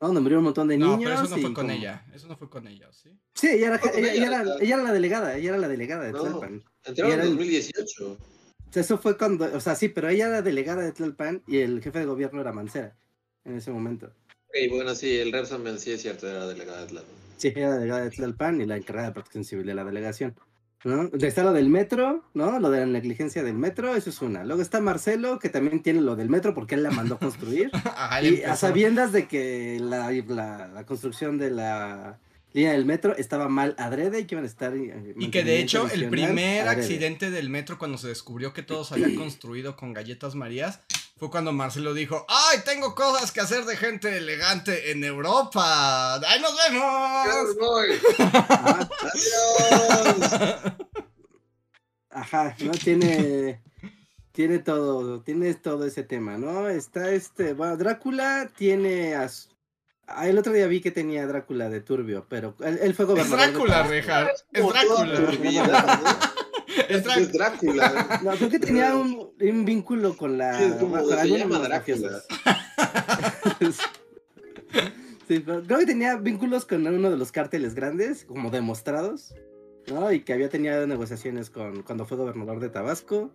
¿no? 0.00 0.06
Donde 0.06 0.20
murieron 0.20 0.40
un 0.42 0.44
montón 0.44 0.68
de 0.68 0.78
No, 0.78 0.96
niños. 0.96 1.10
pero 1.10 1.14
eso 1.14 1.22
no 1.36 1.42
fue 1.42 1.42
con 1.42 1.54
como- 1.54 1.70
ella. 1.72 2.04
Eso 2.14 2.28
no 2.28 2.36
fue 2.36 2.48
con 2.48 2.68
ella, 2.68 2.88
¿sí? 2.92 3.10
Sí, 3.34 3.48
ella 3.48 3.66
era, 3.66 3.76
ella, 3.76 3.98
ella, 3.98 4.12
ella 4.12 4.26
era, 4.26 4.42
claro. 4.42 4.60
ella 4.60 4.74
era 4.74 4.82
la 4.84 4.92
delegada, 4.92 5.36
ella 5.36 5.48
era 5.48 5.58
la 5.58 5.68
delegada 5.68 6.04
de 6.04 6.12
No. 6.12 6.20
Tlalpan. 6.22 6.62
Entraron 6.84 7.12
en 7.14 7.20
el- 7.20 7.28
2018. 7.30 8.12
O 8.12 8.72
sea, 8.74 8.80
eso 8.82 8.98
fue 8.98 9.18
cuando, 9.18 9.44
o 9.56 9.60
sea, 9.60 9.74
sí, 9.74 9.88
pero 9.88 10.08
ella 10.08 10.28
era 10.28 10.42
delegada 10.42 10.82
de 10.82 10.92
Tlalpan 10.92 11.42
y 11.48 11.58
el 11.58 11.82
jefe 11.82 11.98
de 11.98 12.04
gobierno 12.06 12.40
era 12.40 12.52
Mancera 12.52 12.96
en 13.44 13.56
ese 13.56 13.72
momento. 13.72 14.12
Ok, 14.54 14.70
bueno, 14.70 14.94
sí, 14.94 15.16
el 15.16 15.32
Repsamen 15.32 15.78
sí 15.78 15.90
es 15.92 16.02
cierto, 16.02 16.28
era 16.28 16.46
delegada 16.46 16.82
de 16.82 16.86
Tlalpan. 16.88 17.14
Sí, 17.38 17.52
era 17.56 17.70
la 17.70 17.76
delegada 17.78 18.04
de 18.04 18.10
Tlalpan 18.10 18.60
y 18.60 18.66
la 18.66 18.76
encargada 18.76 19.08
de 19.08 19.14
protección 19.14 19.44
civil 19.44 19.66
de 19.66 19.74
la 19.74 19.84
delegación. 19.84 20.34
¿no? 20.84 21.10
Está 21.18 21.42
lo 21.42 21.52
del 21.54 21.70
metro, 21.70 22.22
¿no? 22.34 22.60
Lo 22.60 22.70
de 22.70 22.80
la 22.80 22.86
negligencia 22.86 23.42
del 23.42 23.54
metro, 23.54 23.96
eso 23.96 24.10
es 24.10 24.20
una. 24.20 24.44
Luego 24.44 24.60
está 24.60 24.80
Marcelo, 24.80 25.38
que 25.38 25.48
también 25.48 25.82
tiene 25.82 26.02
lo 26.02 26.14
del 26.14 26.28
metro 26.28 26.54
porque 26.54 26.74
él 26.74 26.82
la 26.82 26.90
mandó 26.90 27.18
construir. 27.18 27.70
Y 28.22 28.26
empezó. 28.28 28.52
a 28.52 28.56
sabiendas 28.56 29.10
de 29.12 29.26
que 29.26 29.78
la, 29.80 30.10
la, 30.12 30.68
la 30.68 30.86
construcción 30.86 31.38
de 31.38 31.50
la 31.50 32.18
línea 32.52 32.72
del 32.72 32.84
metro 32.84 33.16
estaba 33.16 33.48
mal 33.48 33.74
adrede 33.78 34.20
y 34.20 34.24
que 34.26 34.34
iban 34.34 34.44
a 34.44 34.46
estar. 34.46 34.74
eh, 34.76 35.14
Y 35.18 35.30
que 35.30 35.42
de 35.42 35.58
hecho 35.58 35.88
el 35.90 36.08
primer 36.10 36.68
adrede. 36.68 36.82
accidente 36.82 37.30
del 37.30 37.48
metro 37.48 37.78
cuando 37.78 37.96
se 37.98 38.08
descubrió 38.08 38.52
que 38.52 38.62
todo 38.62 38.84
se 38.84 38.94
había 38.94 39.16
construido 39.16 39.76
con 39.76 39.94
galletas 39.94 40.34
marías 40.34 40.80
fue 41.24 41.30
cuando 41.30 41.52
Marcelo 41.52 41.94
dijo, 41.94 42.26
¡ay, 42.28 42.58
tengo 42.64 42.94
cosas 42.94 43.32
que 43.32 43.40
hacer 43.40 43.64
de 43.64 43.76
gente 43.76 44.16
elegante 44.16 44.90
en 44.90 45.02
Europa! 45.04 46.16
¡Ahí 46.16 46.40
nos 46.40 46.54
¡Ya 46.56 46.70
vemos! 46.70 47.56
voy! 47.58 48.00
Ajá, 48.18 48.88
¡Adiós! 49.02 50.72
ajá, 52.10 52.56
¿no? 52.60 52.72
Tiene. 52.72 53.62
Tiene 54.32 54.58
todo, 54.58 55.22
tiene 55.22 55.54
todo 55.54 55.86
ese 55.86 56.02
tema, 56.02 56.36
¿no? 56.38 56.68
Está 56.68 57.12
este, 57.12 57.52
bueno, 57.54 57.76
Drácula 57.76 58.50
tiene 58.56 59.14
a 59.14 59.28
su- 59.28 59.48
ah, 60.08 60.26
el 60.28 60.36
otro 60.38 60.52
día 60.52 60.66
vi 60.66 60.80
que 60.80 60.90
tenía 60.90 61.24
Drácula 61.26 61.68
de 61.68 61.80
Turbio, 61.80 62.26
pero 62.28 62.56
él, 62.58 62.80
él 62.82 62.94
fue 62.94 63.04
Es 63.04 63.08
gobernador. 63.12 63.38
Drácula. 63.52 63.82
Rejar. 63.84 64.32
Es 64.52 64.66
Drácula. 64.66 66.33
Es 66.88 67.06
Es 67.06 67.32
Drácula. 67.32 67.88
Drácula. 67.88 68.20
No, 68.22 68.30
creo 68.36 68.50
que 68.50 68.58
tenía 68.58 68.94
un, 68.96 69.30
un 69.40 69.64
vínculo 69.64 70.16
con 70.16 70.38
la. 70.38 70.58
Sí, 70.58 70.64
es 70.64 70.74
como 70.74 70.96
con 70.96 71.08
se 71.18 71.28
llama 71.28 71.58
los 71.58 71.68
Drácula. 71.68 71.78
mafiosos. 71.78 72.26
sí, 75.28 75.40
pero 75.40 75.62
creo 75.62 75.78
que 75.78 75.86
tenía 75.86 76.16
vínculos 76.16 76.64
con 76.64 76.86
uno 76.86 77.10
de 77.10 77.16
los 77.16 77.32
cárteles 77.32 77.74
grandes, 77.74 78.24
como 78.24 78.50
demostrados, 78.50 79.34
¿no? 79.88 80.12
Y 80.12 80.20
que 80.20 80.32
había 80.32 80.48
tenido 80.48 80.86
negociaciones 80.86 81.50
con 81.50 81.82
cuando 81.82 82.06
fue 82.06 82.16
gobernador 82.16 82.60
de 82.60 82.68
Tabasco. 82.68 83.30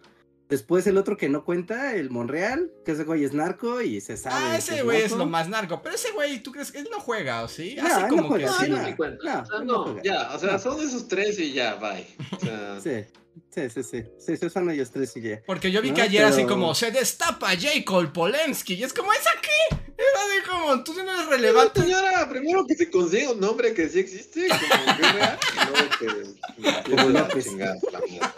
Después 0.50 0.88
el 0.88 0.98
otro 0.98 1.16
que 1.16 1.30
no 1.30 1.46
cuenta, 1.46 1.94
el 1.96 2.10
Monreal, 2.10 2.72
que 2.84 2.94
ese 2.94 3.04
güey 3.04 3.24
es 3.24 3.34
narco 3.34 3.82
y 3.82 4.02
se 4.02 4.18
sabe. 4.18 4.36
Ah, 4.36 4.58
ese 4.58 4.82
güey 4.82 5.04
es 5.04 5.12
lo 5.12 5.28
más 5.28 5.48
narco. 5.48 5.82
Pero 5.84 5.94
ese 5.94 6.12
güey, 6.12 6.42
¿tú 6.42 6.52
crees 6.52 6.72
que 6.72 6.80
él 6.80 6.88
no 6.92 7.00
juega 7.00 7.44
o 7.44 7.48
sí? 7.48 7.76
No, 7.80 7.86
él 7.88 8.02
no 8.02 8.08
como 8.10 8.36
que 8.36 8.48
juega, 8.48 8.68
No, 8.68 8.84
sí. 8.86 8.90
no 8.92 8.98
cuenta. 8.98 9.24
No, 9.24 9.42
O 9.42 9.46
sea, 9.46 9.60
no 9.60 10.04
ya, 10.04 10.32
o 10.34 10.40
sea, 10.40 10.54
No. 10.54 10.60
son 10.60 10.82
esos 10.82 11.08
tres 11.08 11.38
y 11.38 11.54
ya, 11.54 11.76
bye. 11.76 12.08
O 12.36 12.40
sea, 12.40 12.80
Sí, 12.84 13.06
sí, 13.52 13.70
sí, 13.70 13.84
sí. 13.84 14.04
Sí, 14.20 14.38
sí, 14.38 14.50
son 14.50 14.70
ellos 14.72 14.90
tres 14.90 15.16
y 15.18 15.22
ya. 15.22 15.42
Porque 15.46 15.72
yo 15.72 15.84
vi 15.84 15.90
No, 15.90 15.96
que 15.98 16.02
ayer 16.02 16.26
así 16.26 16.44
como 16.46 16.74
se 16.74 16.90
destapa 16.92 17.50
J. 17.52 17.68
Cole 17.86 18.08
Polensky. 18.10 18.74
Y 18.74 18.84
es 18.84 18.92
como, 18.94 19.14
¿esa 19.14 19.30
qué? 19.42 19.76
Era 19.76 20.20
así 20.26 20.50
como, 20.50 20.84
tú 20.84 20.94
no 20.96 21.02
eres 21.12 21.28
relevante. 21.28 21.82
señora, 21.82 22.28
primero 22.28 22.66
que 22.66 22.74
se 22.76 22.90
consiga 22.90 23.32
un 23.34 23.40
nombre 23.40 23.74
que 23.76 23.88
sí 23.88 24.00
existe, 24.00 24.48
como 24.48 24.96
que 24.98 25.02
es 25.04 25.14
real, 25.14 25.40
y 25.54 25.70
luego 25.70 25.90
que 26.00 26.90
Como 26.90 27.02
empiece 27.02 27.18
a 27.18 27.22
López. 27.22 27.46
chingar 27.46 27.78
la. 27.92 28.34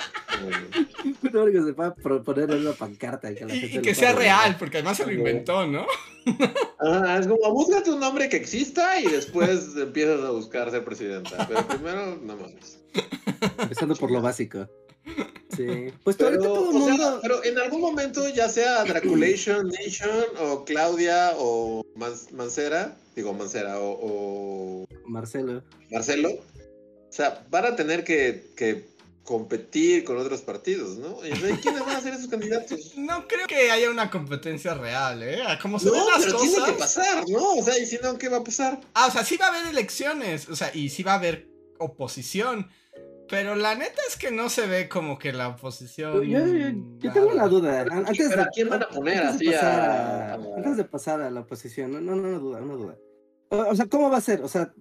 No, 1.33 1.45
que 1.45 1.61
se 1.63 1.73
pueda 1.73 1.93
proponer 1.95 2.49
una 2.51 2.71
pancarta. 2.73 3.33
Que 3.33 3.45
la 3.45 3.55
Y, 3.55 3.59
gente 3.59 3.73
y 3.73 3.77
lo 3.77 3.81
que 3.83 3.95
sea 3.95 4.13
real, 4.13 4.55
porque 4.59 4.77
además 4.77 4.97
se 4.97 5.05
lo 5.05 5.11
inventó, 5.13 5.65
¿no? 5.65 5.85
Es 7.19 7.27
como, 7.27 7.53
búscate 7.53 7.89
un 7.91 7.99
nombre 7.99 8.27
que 8.29 8.37
exista 8.37 8.99
y 8.99 9.07
después 9.07 9.69
empiezas 9.77 10.21
a 10.21 10.31
buscar 10.31 10.69
ser 10.71 10.83
presidenta. 10.83 11.47
Pero 11.47 11.67
primero, 11.67 12.17
no 12.21 12.35
mames. 12.35 12.79
Empezando 13.59 13.95
por 13.95 14.11
lo 14.11 14.21
básico. 14.21 14.67
Sí. 15.55 15.87
Pues 16.03 16.15
Pero, 16.17 16.37
todo 16.41 16.71
el 16.71 16.83
sea, 16.83 16.91
mundo. 16.93 17.19
pero 17.21 17.43
en 17.43 17.57
algún 17.57 17.81
momento, 17.81 18.27
ya 18.29 18.47
sea 18.49 18.83
Draculation 18.83 19.67
Nation 19.69 20.25
o 20.39 20.63
Claudia 20.63 21.31
o 21.37 21.83
Man- 21.95 22.13
Mancera, 22.33 22.95
digo 23.15 23.33
Mancera 23.33 23.79
o, 23.79 23.97
o 24.01 24.87
Marcelo. 25.07 25.63
Marcelo, 25.91 26.29
o 26.29 27.11
sea, 27.13 27.43
van 27.49 27.65
a 27.65 27.75
tener 27.75 28.03
que, 28.03 28.51
que 28.55 28.85
competir 29.23 30.03
con 30.03 30.17
otros 30.17 30.41
partidos, 30.41 30.97
¿no? 30.97 31.17
¿Quiénes 31.19 31.79
van 31.85 31.95
a 31.95 32.01
ser 32.01 32.13
esos 32.15 32.27
candidatos? 32.27 32.93
No 32.97 33.27
creo 33.27 33.47
que 33.47 33.69
haya 33.71 33.89
una 33.89 34.09
competencia 34.09 34.73
real, 34.73 35.21
¿eh? 35.23 35.41
Como 35.61 35.79
se 35.79 35.85
No, 35.87 35.93
ven 35.93 36.01
las 36.13 36.23
pero 36.25 36.37
cosas. 36.37 36.49
tiene 36.53 36.65
que 36.65 36.73
pasar, 36.73 37.29
¿no? 37.29 37.53
O 37.55 37.63
sea, 37.63 37.77
y 37.77 37.85
si 37.85 37.97
no, 38.01 38.17
¿qué 38.17 38.29
va 38.29 38.37
a 38.37 38.43
pasar? 38.43 38.79
Ah, 38.93 39.07
o 39.07 39.11
sea, 39.11 39.23
sí 39.23 39.37
va 39.37 39.47
a 39.47 39.49
haber 39.49 39.67
elecciones. 39.67 40.49
O 40.49 40.55
sea, 40.55 40.71
y 40.73 40.89
sí 40.89 41.03
va 41.03 41.13
a 41.13 41.15
haber 41.15 41.47
oposición. 41.79 42.67
Pero 43.29 43.55
la 43.55 43.75
neta 43.75 44.01
es 44.09 44.17
que 44.17 44.29
no 44.31 44.49
se 44.49 44.67
ve 44.67 44.89
como 44.89 45.17
que 45.17 45.31
la 45.31 45.47
oposición. 45.49 46.21
Yo, 46.23 46.45
yo- 46.45 46.75
yo 46.99 47.11
tengo 47.13 47.27
una 47.27 47.47
duda. 47.47 47.81
An- 47.81 47.91
Antes 48.07 48.27
¿Pero 48.27 48.35
de, 48.35 48.41
a 48.41 48.47
quién 48.53 48.69
van 48.69 48.83
a 48.83 48.89
poner 48.89 49.17
antes 49.23 49.39
de 49.39 49.47
así 49.49 49.55
pasar 49.55 49.79
a- 49.79 50.33
Antes 50.33 50.77
de 50.77 50.83
pasar 50.83 51.21
a 51.21 51.31
la 51.31 51.39
oposición, 51.41 51.91
no, 51.93 52.01
no, 52.01 52.15
no, 52.15 52.27
una 52.27 52.37
duda, 52.39 52.59
una 52.61 52.73
duda. 52.73 52.97
O, 53.49 53.57
o 53.57 53.75
sea, 53.75 53.85
¿cómo 53.85 54.09
va 54.09 54.17
a 54.17 54.21
ser? 54.21 54.41
O 54.41 54.49
sea, 54.49 54.73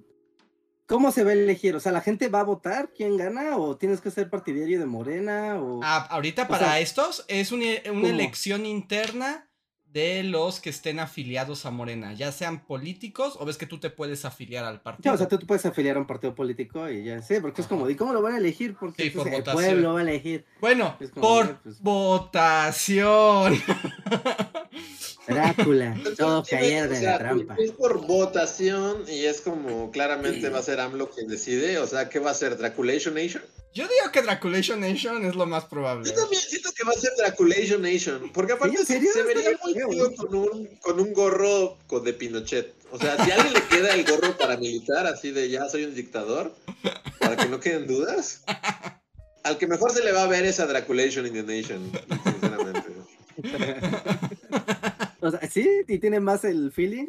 ¿cómo 0.90 1.12
se 1.12 1.22
va 1.22 1.30
a 1.30 1.34
elegir? 1.34 1.76
O 1.76 1.80
sea, 1.80 1.92
¿la 1.92 2.00
gente 2.00 2.28
va 2.28 2.40
a 2.40 2.44
votar 2.44 2.90
quién 2.94 3.16
gana? 3.16 3.56
¿O 3.56 3.76
tienes 3.76 4.00
que 4.00 4.10
ser 4.10 4.28
partidario 4.28 4.80
de 4.80 4.86
Morena? 4.86 5.60
O... 5.60 5.80
Ah, 5.84 6.08
ahorita 6.10 6.42
O 6.42 6.48
para 6.48 6.66
sea, 6.66 6.80
estos 6.80 7.24
es 7.28 7.52
una, 7.52 7.66
una 7.92 8.08
elección 8.08 8.66
interna 8.66 9.46
de 9.84 10.22
los 10.24 10.60
que 10.60 10.70
estén 10.70 11.00
afiliados 11.00 11.66
a 11.66 11.70
Morena, 11.70 12.12
ya 12.12 12.30
sean 12.30 12.64
políticos 12.64 13.36
o 13.40 13.44
ves 13.44 13.56
que 13.56 13.66
tú 13.66 13.78
te 13.78 13.90
puedes 13.90 14.24
afiliar 14.24 14.64
al 14.64 14.80
partido. 14.80 15.14
o 15.14 15.16
sea, 15.16 15.26
tú 15.26 15.38
puedes 15.46 15.66
afiliar 15.66 15.96
a 15.96 16.00
un 16.00 16.06
partido 16.06 16.34
político 16.34 16.88
y 16.88 17.04
ya 17.04 17.20
sé, 17.22 17.40
porque 17.40 17.60
es 17.60 17.66
como, 17.66 17.90
¿y 17.90 17.96
cómo 17.96 18.12
lo 18.12 18.22
van 18.22 18.34
a 18.34 18.38
elegir? 18.38 18.76
Porque 18.78 19.04
Sí, 19.04 19.10
por 19.10 19.26
entonces 19.26 19.66
el 19.66 19.72
pueblo 19.72 19.94
va 19.94 20.00
a 20.00 20.02
elegir. 20.02 20.44
Bueno, 20.60 20.96
como, 21.12 21.26
por 21.26 21.46
eh, 21.46 21.56
pues- 21.62 21.80
votación. 21.80 23.60
Drácula, 25.26 25.96
todo 26.18 26.44
Sí, 26.44 26.50
caer 26.50 26.86
o 26.86 26.88
de 26.90 27.00
sea, 27.00 27.12
la 27.12 27.18
trampa. 27.18 27.56
Es 27.58 27.72
por 27.72 28.06
votación 28.06 29.04
y 29.08 29.24
es 29.24 29.40
como 29.40 29.90
claramente 29.90 30.48
va 30.48 30.58
a 30.58 30.62
ser 30.62 30.80
AMLO 30.80 31.10
quien 31.10 31.28
decide. 31.28 31.78
O 31.78 31.86
sea, 31.86 32.08
¿qué 32.08 32.18
va 32.18 32.30
a 32.30 32.34
ser? 32.34 32.56
¿Draculation 32.56 33.14
Nation? 33.14 33.42
Yo 33.72 33.84
digo 33.84 34.10
que 34.12 34.22
Draculation 34.22 34.80
Nation 34.80 35.24
es 35.24 35.36
lo 35.36 35.46
más 35.46 35.64
probable. 35.66 36.08
Yo 36.08 36.14
también 36.16 36.42
siento 36.42 36.70
que 36.72 36.82
va 36.82 36.90
a 36.90 36.96
ser 36.96 37.12
Draculation 37.16 37.82
Nation. 37.82 38.32
Porque 38.32 38.54
aparte 38.54 38.76
¿en 38.76 38.86
serio? 38.86 39.10
se 39.12 39.22
vería 39.22 39.50
muy 39.62 39.74
feo. 39.74 40.14
con 40.16 40.34
un, 40.34 40.66
con 40.80 40.98
un 40.98 41.12
gorro 41.12 41.78
con 41.86 42.02
de 42.02 42.12
Pinochet. 42.12 42.74
O 42.90 42.98
sea, 42.98 43.22
si 43.24 43.30
a 43.30 43.36
alguien 43.36 43.52
le 43.52 43.62
queda 43.68 43.94
el 43.94 44.04
gorro 44.04 44.36
paramilitar, 44.36 45.06
así 45.06 45.30
de 45.30 45.48
ya 45.48 45.68
soy 45.68 45.84
un 45.84 45.94
dictador, 45.94 46.52
para 47.20 47.36
que 47.36 47.46
no 47.46 47.60
queden 47.60 47.86
dudas. 47.86 48.42
Al 49.44 49.56
que 49.56 49.68
mejor 49.68 49.92
se 49.92 50.02
le 50.02 50.10
va 50.10 50.24
a 50.24 50.26
ver 50.26 50.44
es 50.44 50.58
a 50.58 50.66
Draculation 50.66 51.26
in 51.26 51.34
the 51.34 51.42
Nation, 51.44 51.92
sinceramente. 52.24 52.90
O 55.20 55.30
sea, 55.30 55.40
sí, 55.50 55.68
y 55.88 55.98
tiene 55.98 56.20
más 56.20 56.44
el 56.44 56.72
feeling. 56.72 57.08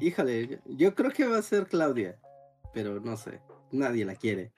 Híjole, 0.00 0.60
yo 0.66 0.94
creo 0.94 1.10
que 1.10 1.26
va 1.26 1.38
a 1.38 1.42
ser 1.42 1.66
Claudia, 1.66 2.18
pero 2.72 3.00
no 3.00 3.16
sé, 3.16 3.40
nadie 3.72 4.04
la 4.04 4.14
quiere. 4.14 4.52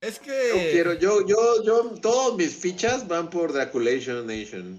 Es 0.00 0.18
Yo 0.20 0.24
que. 0.26 0.68
quiero, 0.72 0.92
yo, 0.94 1.26
yo, 1.26 1.62
yo, 1.64 1.94
todos 2.00 2.36
mis 2.36 2.54
fichas 2.54 3.08
van 3.08 3.30
por 3.30 3.52
Draculation 3.52 4.26
Nation. 4.26 4.78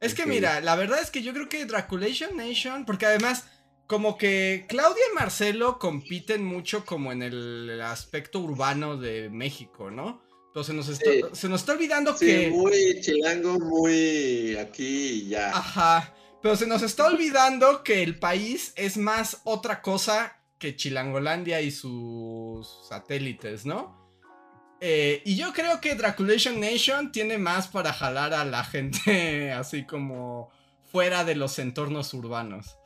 Es 0.00 0.14
que 0.14 0.26
mira, 0.26 0.60
la 0.60 0.74
verdad 0.76 1.00
es 1.00 1.10
que 1.10 1.22
yo 1.22 1.32
creo 1.32 1.48
que 1.48 1.64
Draculation 1.66 2.36
Nation, 2.36 2.84
porque 2.84 3.06
además, 3.06 3.44
como 3.86 4.16
que 4.18 4.66
Claudia 4.68 5.02
y 5.10 5.14
Marcelo 5.14 5.78
compiten 5.78 6.44
mucho 6.44 6.84
como 6.84 7.12
en 7.12 7.22
el 7.22 7.80
aspecto 7.82 8.40
urbano 8.40 8.96
de 8.96 9.30
México, 9.30 9.90
¿no? 9.90 10.22
Se 10.62 10.74
nos 10.74 10.88
está, 10.88 11.10
Sí. 11.10 11.22
se 11.32 11.48
nos 11.48 11.60
está 11.62 11.72
olvidando 11.72 12.16
Sí, 12.16 12.26
que. 12.26 12.50
muy 12.50 13.00
chilango, 13.00 13.58
muy 13.58 14.56
aquí 14.56 15.24
y 15.24 15.28
ya. 15.28 15.50
Ajá. 15.50 16.14
Pero 16.42 16.56
se 16.56 16.66
nos 16.66 16.82
está 16.82 17.06
olvidando 17.06 17.84
que 17.84 18.02
el 18.02 18.18
país 18.18 18.72
es 18.76 18.96
más 18.96 19.40
otra 19.44 19.80
cosa 19.80 20.36
que 20.58 20.76
Chilangolandia 20.76 21.60
y 21.60 21.70
sus 21.70 22.86
satélites, 22.88 23.64
¿no? 23.64 24.00
Eh, 24.80 25.22
y 25.24 25.36
yo 25.36 25.52
creo 25.52 25.80
que 25.80 25.94
Draculation 25.94 26.58
Nation 26.58 27.12
tiene 27.12 27.38
más 27.38 27.68
para 27.68 27.92
jalar 27.92 28.34
a 28.34 28.44
la 28.44 28.64
gente 28.64 29.52
así 29.56 29.86
como 29.86 30.50
fuera 30.90 31.24
de 31.24 31.36
los 31.36 31.58
entornos 31.60 32.12
urbanos. 32.14 32.76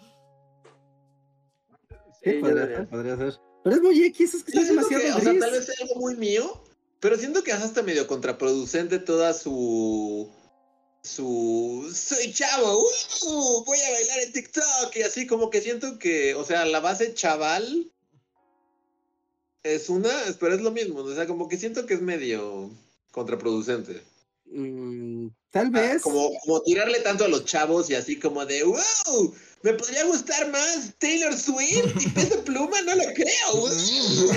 Sí, 2.22 2.32
Sí, 2.32 2.38
podría, 2.40 2.66
ser, 2.66 2.88
podría 2.88 3.16
ser. 3.16 3.34
Pero 3.64 3.76
es 3.76 3.82
muy 3.82 4.04
X, 4.04 4.34
es 4.34 4.44
que 4.44 4.52
Yo 4.52 4.60
está 4.60 4.72
demasiado 4.74 5.02
que, 5.02 5.12
o 5.12 5.20
sea, 5.20 5.38
tal 5.40 5.50
vez 5.50 5.66
sea 5.66 5.74
algo 5.80 6.00
muy 6.00 6.16
mío, 6.16 6.64
pero 7.00 7.16
siento 7.16 7.42
que 7.42 7.50
es 7.50 7.56
hasta 7.56 7.82
medio 7.82 8.06
contraproducente 8.06 8.98
toda 8.98 9.32
su. 9.32 10.30
Su. 11.06 11.88
Soy 11.94 12.32
chavo, 12.32 12.80
¡uh! 12.80 13.64
voy 13.64 13.78
a 13.78 13.90
bailar 13.92 14.18
en 14.24 14.32
TikTok. 14.32 14.96
Y 14.96 15.02
así 15.02 15.26
como 15.26 15.50
que 15.50 15.60
siento 15.60 15.98
que, 15.98 16.34
o 16.34 16.44
sea, 16.44 16.64
la 16.64 16.80
base 16.80 17.14
chaval 17.14 17.90
es 19.62 19.88
una, 19.88 20.10
pero 20.40 20.54
es 20.54 20.60
lo 20.60 20.70
mismo. 20.72 21.00
O 21.00 21.14
sea, 21.14 21.26
como 21.26 21.48
que 21.48 21.56
siento 21.58 21.86
que 21.86 21.94
es 21.94 22.00
medio 22.02 22.70
contraproducente. 23.12 24.02
Mm, 24.46 25.28
tal 25.50 25.66
Ah, 25.66 25.70
vez. 25.70 26.02
como, 26.02 26.30
como 26.44 26.60
tirarle 26.62 27.00
tanto 27.00 27.24
a 27.24 27.28
los 27.28 27.44
chavos 27.44 27.88
y 27.90 27.94
así 27.94 28.18
como 28.18 28.44
de, 28.46 28.62
wow, 28.64 29.34
me 29.62 29.74
podría 29.74 30.04
gustar 30.04 30.50
más 30.50 30.92
Taylor 30.98 31.36
Swift 31.36 32.00
y 32.00 32.08
Peso 32.10 32.44
Pluma, 32.44 32.80
no 32.82 32.94
lo 32.96 33.04
creo. 33.14 33.52
wow". 33.54 33.68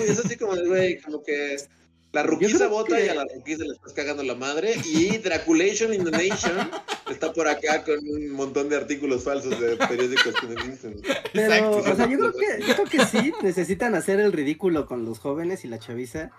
Y 0.07 0.09
es 0.11 0.19
así 0.19 0.35
como 0.37 0.55
de, 0.55 0.67
güey, 0.67 1.01
como 1.01 1.21
que 1.23 1.57
la 2.11 2.23
ruquiza 2.23 2.67
vota 2.67 2.97
que- 2.97 3.05
y 3.05 3.09
a 3.09 3.15
la 3.15 3.25
ruquiza 3.35 3.63
le 3.63 3.73
estás 3.73 3.93
cagando 3.93 4.23
la 4.23 4.35
madre. 4.35 4.75
Y 4.85 5.17
Draculation 5.17 5.93
in 5.93 6.03
the 6.05 6.11
Nation 6.11 6.57
está 7.11 7.31
por 7.33 7.47
acá 7.47 7.83
con 7.83 7.97
un 8.07 8.31
montón 8.31 8.69
de 8.69 8.77
artículos 8.77 9.23
falsos 9.23 9.59
de 9.59 9.75
periódicos 9.77 10.33
que 10.39 10.47
no 10.47 10.53
existen. 10.53 11.01
Pero, 11.33 11.53
Exacto. 11.53 11.77
o 11.91 11.95
sea, 11.95 12.09
yo 12.09 12.17
creo 12.17 12.33
que, 12.33 12.65
yo 12.67 12.73
creo 12.75 12.85
que 12.85 13.05
sí, 13.05 13.33
necesitan 13.43 13.95
hacer 13.95 14.19
el 14.19 14.31
ridículo 14.33 14.85
con 14.85 15.05
los 15.05 15.19
jóvenes 15.19 15.65
y 15.65 15.67
la 15.67 15.79
chaviza. 15.79 16.31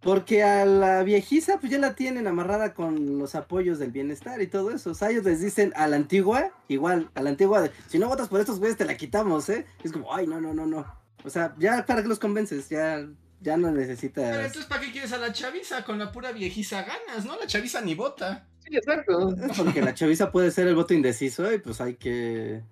Porque 0.00 0.44
a 0.44 0.64
la 0.64 1.02
viejiza, 1.02 1.58
pues 1.58 1.72
ya 1.72 1.78
la 1.78 1.96
tienen 1.96 2.28
amarrada 2.28 2.72
con 2.72 3.18
los 3.18 3.34
apoyos 3.34 3.80
del 3.80 3.90
bienestar 3.90 4.40
y 4.40 4.46
todo 4.46 4.70
eso. 4.70 4.90
O 4.92 4.94
sea, 4.94 5.10
ellos 5.10 5.24
les 5.24 5.40
dicen 5.40 5.72
a 5.74 5.88
la 5.88 5.96
antigua, 5.96 6.52
igual, 6.68 7.10
a 7.16 7.22
la 7.22 7.30
antigua, 7.30 7.60
de, 7.62 7.72
si 7.88 7.98
no 7.98 8.06
votas 8.06 8.28
por 8.28 8.38
estos 8.38 8.60
güeyes 8.60 8.76
te 8.78 8.84
la 8.84 8.96
quitamos, 8.96 9.48
¿eh? 9.48 9.66
Es 9.82 9.90
como, 9.90 10.14
ay, 10.14 10.28
no, 10.28 10.40
no, 10.40 10.54
no, 10.54 10.66
no. 10.66 10.86
O 11.24 11.30
sea, 11.30 11.52
ya 11.58 11.84
para 11.84 12.02
que 12.02 12.08
los 12.08 12.20
convences, 12.20 12.68
ya, 12.68 13.08
ya 13.40 13.56
no 13.56 13.68
Pero 13.68 13.80
necesitas. 13.80 14.36
entonces, 14.36 14.64
¿para 14.66 14.80
qué 14.82 14.92
quieres 14.92 15.12
a 15.12 15.18
la 15.18 15.32
chaviza? 15.32 15.84
Con 15.84 15.98
la 15.98 16.10
pura 16.12 16.32
viejiza 16.32 16.82
ganas, 16.82 17.24
¿no? 17.24 17.38
La 17.38 17.46
chaviza 17.46 17.80
ni 17.80 17.94
vota. 17.94 18.46
Sí, 18.64 18.76
exacto. 18.76 19.34
Porque 19.56 19.80
la 19.82 19.94
chaviza 19.94 20.30
puede 20.32 20.50
ser 20.50 20.66
el 20.68 20.74
voto 20.74 20.94
indeciso 20.94 21.52
y 21.52 21.58
pues 21.58 21.80
hay 21.80 21.94
que. 21.96 22.62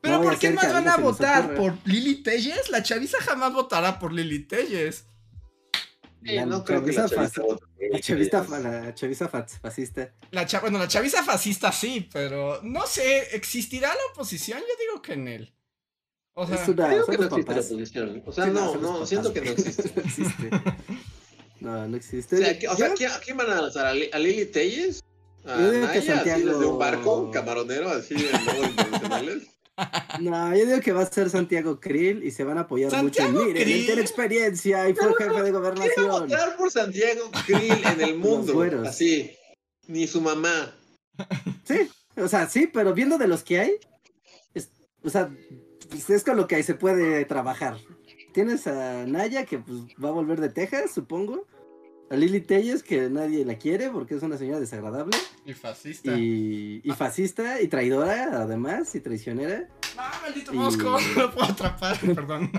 Pero 0.00 0.18
No 0.18 0.22
¿por 0.22 0.38
qué 0.38 0.50
más 0.50 0.72
van 0.72 0.88
a 0.88 0.96
votar? 0.96 1.54
¿Por 1.54 1.74
Lili 1.84 2.22
Telles? 2.22 2.70
La 2.70 2.82
chaviza 2.82 3.18
jamás 3.20 3.52
votará 3.52 3.98
por 3.98 4.12
Lili 4.12 4.40
Telles. 4.44 5.06
Sí, 6.24 6.34
La 6.34 6.46
no 6.46 6.64
creo 6.64 6.84
que 6.84 6.92
la 6.92 7.08
chaviza 7.08 7.42
La 7.90 8.00
chavista, 8.00 8.38
ellos. 8.38 8.60
la 8.62 8.94
chaviza 8.94 9.28
fas- 9.28 9.58
fascista. 9.60 10.12
La 10.32 10.46
cha- 10.46 10.60
bueno, 10.60 10.78
la 10.78 10.88
chaviza 10.88 11.22
fascista 11.22 11.70
sí, 11.70 12.08
pero 12.12 12.60
no 12.62 12.86
sé, 12.86 13.36
¿existirá 13.36 13.88
la 13.88 14.00
oposición? 14.12 14.58
Yo 14.60 14.66
digo 14.80 15.00
que 15.02 15.12
en 15.12 15.28
él. 15.28 15.54
O 16.40 16.46
sea, 16.46 16.54
Es 16.62 16.68
una- 16.68 16.86
Creo 16.88 17.04
que 17.06 17.18
no 17.18 17.24
existe 17.24 17.40
la 17.40 17.46
papás. 17.46 17.66
oposición. 17.66 18.22
O 18.24 18.32
sea, 18.32 18.44
Sí, 18.44 18.50
no, 18.52 18.74
no, 18.76 18.92
papás. 18.92 19.08
siento 19.08 19.32
que 19.32 19.40
no 19.40 19.50
existe. 19.50 19.90
No 19.94 20.02
existe. 20.04 20.50
No, 21.60 21.88
no 21.88 21.96
existe. 21.96 22.36
O 22.36 22.38
sea, 22.38 22.58
¿qué- 22.58 22.68
o 22.68 22.76
sea, 22.76 22.94
¿quién, 22.94 23.10
a 23.10 23.18
quién 23.18 23.36
van 23.36 23.50
a 23.50 23.60
lanzar? 23.62 23.86
¿A, 23.86 23.92
Li- 23.94 24.10
a 24.12 24.18
Lili 24.20 24.44
Telles? 24.46 25.00
¿A 25.44 25.58
Yo 25.58 25.70
digo 25.72 25.86
que 25.88 25.98
Naya, 25.98 25.98
así 25.98 26.06
Santiago- 26.08 26.46
desde 26.52 26.64
un 26.66 26.78
barco 26.78 27.30
camaronero, 27.32 27.88
así 27.90 28.14
en 28.14 28.20
modos 28.44 28.68
internacionales? 28.70 29.48
No, 30.20 30.56
yo 30.56 30.66
digo 30.66 30.80
que 30.80 30.92
va 30.92 31.02
a 31.02 31.06
ser 31.06 31.28
Santiago 31.30 31.80
Krill 31.80 32.22
y 32.24 32.30
se 32.30 32.44
van 32.44 32.58
a 32.58 32.62
apoyar 32.62 32.90
¿Santiago 32.90 33.30
mucho. 33.32 33.42
en, 33.46 33.52
Miren, 33.54 33.68
él 33.68 33.86
tiene 33.86 34.00
experiencia 34.02 34.88
y 34.88 34.94
fue 34.94 35.08
jefe 35.18 35.24
de 35.24 35.28
¿Quién 35.28 35.44
va 35.44 35.48
a 35.48 35.60
gobernación. 35.60 36.08
votar 36.08 36.56
por 36.56 36.70
Santiago 36.70 37.30
Krill 37.46 37.84
en 37.94 38.00
el 38.00 38.14
mundo? 38.18 38.62
Así. 38.86 39.30
Ni 39.88 40.06
su 40.06 40.20
mamá. 40.20 40.72
Sí, 41.64 41.88
o 42.16 42.28
sea, 42.28 42.48
sí, 42.48 42.68
pero 42.72 42.94
viendo 42.94 43.18
de 43.18 43.26
los 43.28 43.42
que 43.42 43.58
hay, 43.60 43.72
es- 44.54 44.70
o 45.02 45.10
sea, 45.10 45.30
pues 45.88 46.08
es 46.10 46.24
con 46.24 46.36
lo 46.36 46.46
que 46.46 46.62
se 46.62 46.74
puede 46.74 47.24
trabajar. 47.24 47.76
Tienes 48.32 48.66
a 48.66 49.06
Naya, 49.06 49.44
que 49.44 49.58
pues 49.58 49.80
va 50.02 50.08
a 50.10 50.12
volver 50.12 50.40
de 50.40 50.48
Texas, 50.50 50.92
supongo. 50.92 51.46
A 52.10 52.16
Lili 52.16 52.40
Telles, 52.40 52.82
que 52.82 53.10
nadie 53.10 53.44
la 53.44 53.58
quiere 53.58 53.90
porque 53.90 54.14
es 54.14 54.22
una 54.22 54.38
señora 54.38 54.60
desagradable. 54.60 55.16
y 55.44 55.52
fascista. 55.52 56.16
Y, 56.16 56.80
y 56.82 56.90
fascista, 56.92 57.60
y 57.60 57.68
traidora, 57.68 58.40
además, 58.42 58.94
y 58.94 59.00
traicionera. 59.00 59.68
Ah, 59.98 60.18
maldito 60.22 60.54
y- 60.54 60.56
mosco, 60.56 60.96
no 61.16 61.22
lo 61.22 61.34
puedo 61.34 61.46
atrapar, 61.50 61.98
perdón. 62.14 62.50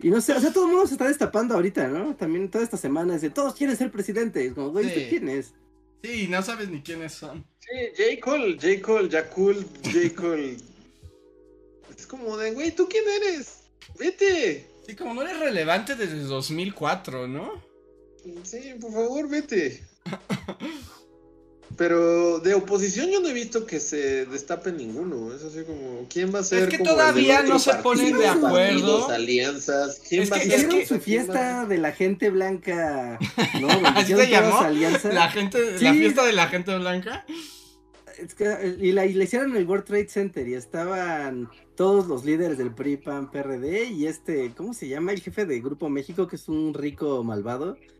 Y 0.00 0.10
no 0.10 0.20
sé, 0.20 0.32
o 0.32 0.40
sea, 0.40 0.52
todo 0.52 0.64
el 0.66 0.72
mundo 0.72 0.86
se 0.88 0.94
está 0.94 1.06
destapando 1.06 1.54
ahorita, 1.54 1.86
¿no? 1.88 2.16
También 2.16 2.50
toda 2.50 2.64
esta 2.64 2.76
semana 2.76 3.14
es 3.14 3.22
de 3.22 3.30
todos 3.30 3.54
quieren 3.54 3.76
ser 3.76 3.90
presidente. 3.92 4.44
Es 4.44 4.54
como, 4.54 4.70
güey, 4.70 4.86
¿usted 4.86 5.02
Sí. 5.04 5.06
quién 5.08 5.28
es? 5.28 5.54
Sí, 6.02 6.26
no 6.28 6.42
sabes 6.42 6.68
ni 6.68 6.82
quiénes 6.82 7.12
son. 7.12 7.46
Sí, 7.60 7.68
J. 7.96 8.20
Cole, 8.22 8.54
J. 8.60 8.82
Cole, 8.82 9.08
Yakul, 9.08 9.64
J. 9.84 9.98
Cole. 10.20 10.56
Es 11.96 12.06
como 12.06 12.36
de, 12.36 12.52
güey, 12.52 12.72
¿tú 12.74 12.88
quién 12.88 13.04
eres? 13.22 13.58
Vete. 13.98 14.68
Sí, 14.86 14.94
como 14.96 15.14
no 15.14 15.22
eres 15.22 15.38
relevante 15.40 15.94
desde 15.96 16.18
2004, 16.20 17.26
¿no? 17.28 17.62
Sí, 18.42 18.74
por 18.80 18.92
favor, 18.92 19.28
vete. 19.28 19.82
Pero 21.76 22.38
de 22.38 22.54
oposición 22.54 23.10
yo 23.10 23.20
no 23.20 23.28
he 23.28 23.32
visto 23.32 23.66
que 23.66 23.80
se 23.80 24.26
destape 24.26 24.70
ninguno. 24.70 25.34
Es 25.34 25.42
así 25.42 25.64
como, 25.64 26.06
¿quién 26.08 26.32
va 26.32 26.38
a 26.40 26.44
ser? 26.44 26.64
Es 26.64 26.68
que 26.68 26.78
como 26.78 26.90
todavía 26.90 27.42
no 27.42 27.58
se 27.58 27.74
ponen 27.76 28.16
de 28.16 28.28
acuerdo. 28.28 28.52
partidos, 28.52 29.10
alianzas. 29.10 30.00
¿Quién 30.08 30.22
Es 30.22 30.30
va 30.32 30.36
que- 30.38 30.42
a 30.42 30.44
es 30.44 30.50
ser? 30.50 30.58
Hicieron 30.60 30.78
que- 30.80 30.86
su 30.86 31.00
¿Quién 31.00 31.20
va 31.22 31.22
a- 31.22 31.26
fiesta 31.34 31.66
de 31.66 31.78
la 31.78 31.92
gente 31.92 32.30
blanca, 32.30 33.18
¿no? 33.60 33.68
¿Así 33.96 34.14
se 34.14 34.28
llamó? 34.28 34.60
alianzas. 34.60 35.12
La 35.14 35.30
gente, 35.30 35.78
Sí. 35.78 35.84
la 35.84 35.94
fiesta 35.94 36.24
de 36.24 36.32
la 36.32 36.46
gente 36.48 36.76
blanca. 36.78 37.24
Es 38.18 38.34
que, 38.36 38.76
y, 38.80 38.92
la, 38.92 39.06
y 39.06 39.14
la 39.14 39.24
hicieron 39.24 39.50
en 39.50 39.56
el 39.56 39.66
World 39.66 39.84
Trade 39.86 40.08
Center 40.08 40.46
y 40.46 40.54
estaban 40.54 41.48
todos 41.76 42.06
los 42.06 42.24
líderes 42.24 42.56
del 42.58 42.72
PRI, 42.74 42.96
PAN, 42.98 43.30
PRD 43.30 43.84
y 43.90 44.06
este, 44.06 44.52
¿cómo 44.56 44.74
se 44.74 44.88
llama? 44.88 45.12
El 45.12 45.20
jefe 45.20 45.44
de 45.46 45.60
Grupo 45.60 45.88
México, 45.88 46.26
que 46.28 46.36
es 46.36 46.48
un 46.48 46.72
rico 46.74 47.22
malvado. 47.24 47.76
Es- 47.76 47.90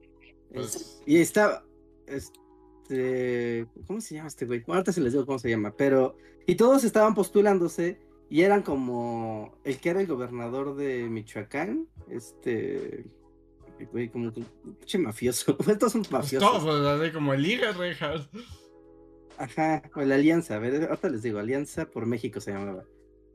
Pues- 0.53 1.03
y 1.07 1.17
estaba, 1.19 1.65
este, 2.07 3.67
¿cómo 3.87 4.01
se 4.01 4.15
llama 4.15 4.29
este 4.29 4.47
güey? 4.47 4.61
Bueno, 4.61 4.75
ahorita 4.79 4.93
se 4.93 5.01
les 5.01 5.13
digo 5.13 5.27
cómo 5.27 5.39
se 5.39 5.51
llama, 5.51 5.75
pero, 5.77 6.17
y 6.47 6.55
todos 6.55 6.85
estaban 6.85 7.15
postulándose 7.15 7.99
y 8.31 8.43
eran 8.43 8.63
como 8.63 9.59
el 9.65 9.79
que 9.79 9.91
era 9.91 10.01
el 10.01 10.07
gobernador 10.07 10.77
de 10.77 11.09
Michoacán, 11.09 11.89
este, 12.09 13.07
güey, 13.93 14.09
como 14.09 14.33
que, 14.33 14.43
pinche 14.81 14.99
mafioso, 14.99 15.57
estos 15.69 15.93
son 15.93 16.03
Pues 16.03 16.13
mafiosos. 16.13 16.49
todo, 16.65 16.89
así 16.91 17.11
como 17.13 17.35
el 17.35 17.43
Liga 17.43 17.73
Rejas. 17.73 18.29
Ajá, 19.37 19.83
o 19.97 20.01
la 20.03 20.15
Alianza, 20.15 20.55
a 20.55 20.59
ver, 20.61 20.85
ahorita 20.85 21.09
les 21.09 21.23
digo, 21.23 21.39
Alianza 21.41 21.87
por 21.91 22.07
México 22.07 22.41
se 22.41 22.53
llamaba. 22.53 22.85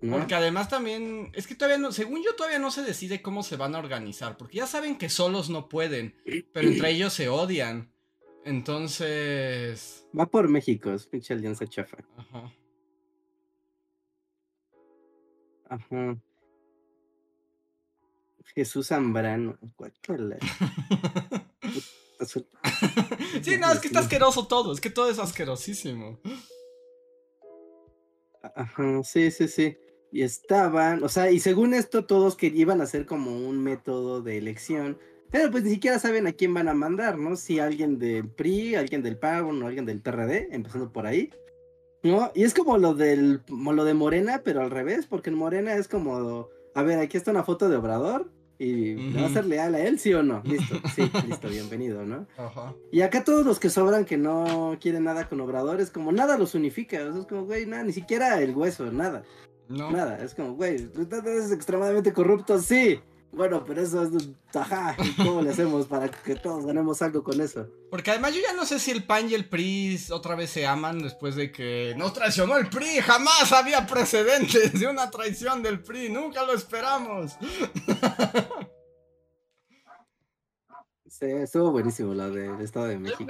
¿No? 0.02 0.18
Porque 0.18 0.36
además 0.36 0.70
también, 0.70 1.32
es 1.34 1.48
que 1.48 1.56
todavía 1.56 1.78
no, 1.78 1.92
según 1.92 2.24
yo 2.24 2.36
todavía 2.36 2.60
no 2.60 2.72
se 2.72 2.84
decide 2.84 3.22
cómo 3.22 3.44
se 3.44 3.58
van 3.58 3.76
a 3.76 3.80
organizar, 3.80 4.38
porque 4.38 4.58
ya 4.58 4.68
saben 4.68 4.98
que 4.98 5.10
solos 5.10 5.50
no 5.50 5.70
pueden, 5.70 6.16
pero 6.54 6.68
entre 6.68 6.92
ellos 6.92 7.14
se 7.14 7.30
odian. 7.30 7.92
Entonces, 8.46 10.08
Va 10.18 10.26
por 10.26 10.48
México, 10.48 10.92
es 10.92 11.06
pinche 11.06 11.34
Alianza 11.34 11.68
chafa. 11.68 11.98
ajá. 12.18 12.54
Ajá. 15.70 16.18
Jesús 18.56 18.88
Zambrano. 18.88 19.60
sí, 23.42 23.58
no, 23.58 23.72
es 23.72 23.80
que 23.80 23.88
está 23.88 24.00
asqueroso 24.00 24.48
todo, 24.48 24.74
es 24.74 24.82
que 24.82 24.90
todo 24.90 25.10
es 25.10 25.20
asquerosísimo. 25.20 26.20
Ajá, 28.56 29.04
sí, 29.04 29.32
sí, 29.32 29.48
sí. 29.48 29.78
Y 30.12 30.24
estaban, 30.24 31.04
o 31.04 31.10
sea, 31.10 31.32
y 31.32 31.40
según 31.40 31.74
esto, 31.74 32.06
todos 32.06 32.36
que 32.36 32.48
iban 32.48 32.82
a 32.82 32.86
hacer 32.86 33.06
como 33.06 33.32
un 33.32 33.62
método 33.62 34.22
de 34.22 34.38
elección 34.38 34.98
Pero 35.32 35.52
pues 35.52 35.64
ni 35.64 35.70
siquiera 35.70 36.00
saben 36.00 36.26
a 36.26 36.34
quién 36.34 36.54
van 36.54 36.68
a 36.68 36.74
mandar, 36.74 37.18
¿no? 37.18 37.36
Si 37.36 37.60
alguien 37.60 38.00
del 38.00 38.28
PRI, 38.28 38.76
alguien 38.76 39.04
del 39.04 39.18
PAN 39.18 39.62
o 39.62 39.68
alguien 39.68 39.86
del 39.86 40.02
PRD, 40.02 40.50
empezando 40.52 40.92
por 40.92 41.06
ahí. 41.06 41.30
¿No? 42.02 42.32
Y 42.34 42.44
es 42.44 42.54
como 42.54 42.78
lo 42.78 42.94
del 42.94 43.42
como 43.48 43.74
lo 43.74 43.84
de 43.84 43.94
Morena, 43.94 44.42
pero 44.44 44.62
al 44.62 44.72
revés, 44.72 45.06
porque 45.06 45.30
en 45.30 45.36
Morena 45.36 45.76
es 45.76 45.88
como, 45.88 46.50
a 46.74 46.84
ver, 46.84 47.00
aquí 47.00 47.18
está 47.18 47.32
una 47.32 47.44
foto 47.44 47.68
de 47.68 47.76
Obrador 47.76 48.32
y 48.58 48.96
¿le 48.96 49.22
va 49.22 49.28
a 49.28 49.34
ser 49.34 49.46
leal 49.46 49.76
a 49.76 49.80
él, 49.80 50.00
sí 50.00 50.14
o 50.14 50.24
no? 50.24 50.42
Listo, 50.46 50.76
sí, 50.94 51.10
listo, 51.28 51.48
bienvenido, 51.48 52.06
¿no? 52.06 52.28
Ajá. 52.38 52.74
Y 52.92 53.02
acá 53.02 53.24
todos 53.24 53.46
los 53.46 53.60
que 53.60 53.70
sobran 53.70 54.06
que 54.06 54.18
no 54.18 54.78
quieren 54.82 55.06
nada 55.06 55.30
con 55.30 55.40
Obrador, 55.42 55.80
es 55.80 55.92
como 55.92 56.12
nada 56.12 56.38
los 56.38 56.56
unifica, 56.56 56.98
o 57.06 57.12
sea, 57.12 57.22
es 57.22 57.28
como, 57.28 57.46
güey, 57.46 57.66
nada, 57.66 57.84
ni 57.84 57.94
siquiera 57.94 58.42
el 58.42 58.56
hueso, 58.56 58.92
nada, 58.92 59.24
No. 59.70 59.92
nada, 59.92 60.18
es 60.24 60.34
como, 60.36 60.54
güey, 60.56 60.76
es 60.76 61.52
extremadamente 61.52 62.12
corrupto, 62.12 62.60
sí. 62.60 63.00
Bueno, 63.32 63.64
pero 63.64 63.80
eso 63.82 64.02
es, 64.02 64.10
ajá, 64.56 64.96
¿y 65.04 65.12
¿cómo 65.14 65.44
le 65.44 65.52
hacemos 65.52 65.86
para 65.86 66.10
que 66.10 66.34
todos 66.36 66.66
ganemos 66.66 67.00
algo 67.04 67.24
con 67.24 67.40
eso? 67.40 67.68
Porque 67.92 68.10
además 68.10 68.34
yo 68.34 68.42
ya 68.42 68.54
no 68.54 68.66
sé 68.66 68.80
si 68.80 68.90
el 68.90 69.04
PAN 69.04 69.30
y 69.30 69.36
el 69.36 69.48
PRI 69.48 70.00
otra 70.10 70.34
vez 70.34 70.50
se 70.50 70.66
aman 70.66 70.98
después 71.04 71.36
de 71.36 71.52
que 71.52 71.94
nos 71.96 72.14
traicionó 72.14 72.58
el 72.58 72.68
PRI. 72.70 73.02
Jamás 73.02 73.52
había 73.52 73.86
precedentes 73.86 74.80
de 74.80 74.88
una 74.88 75.12
traición 75.12 75.62
del 75.62 75.80
PRI. 75.84 76.10
Nunca 76.10 76.44
lo 76.44 76.54
esperamos. 76.54 77.34
Sí, 81.12 81.26
estuvo 81.26 81.72
buenísimo 81.72 82.14
la 82.14 82.30
de- 82.30 82.50
del 82.50 82.62
Estado 82.62 82.86
de 82.86 82.98
México. 83.00 83.26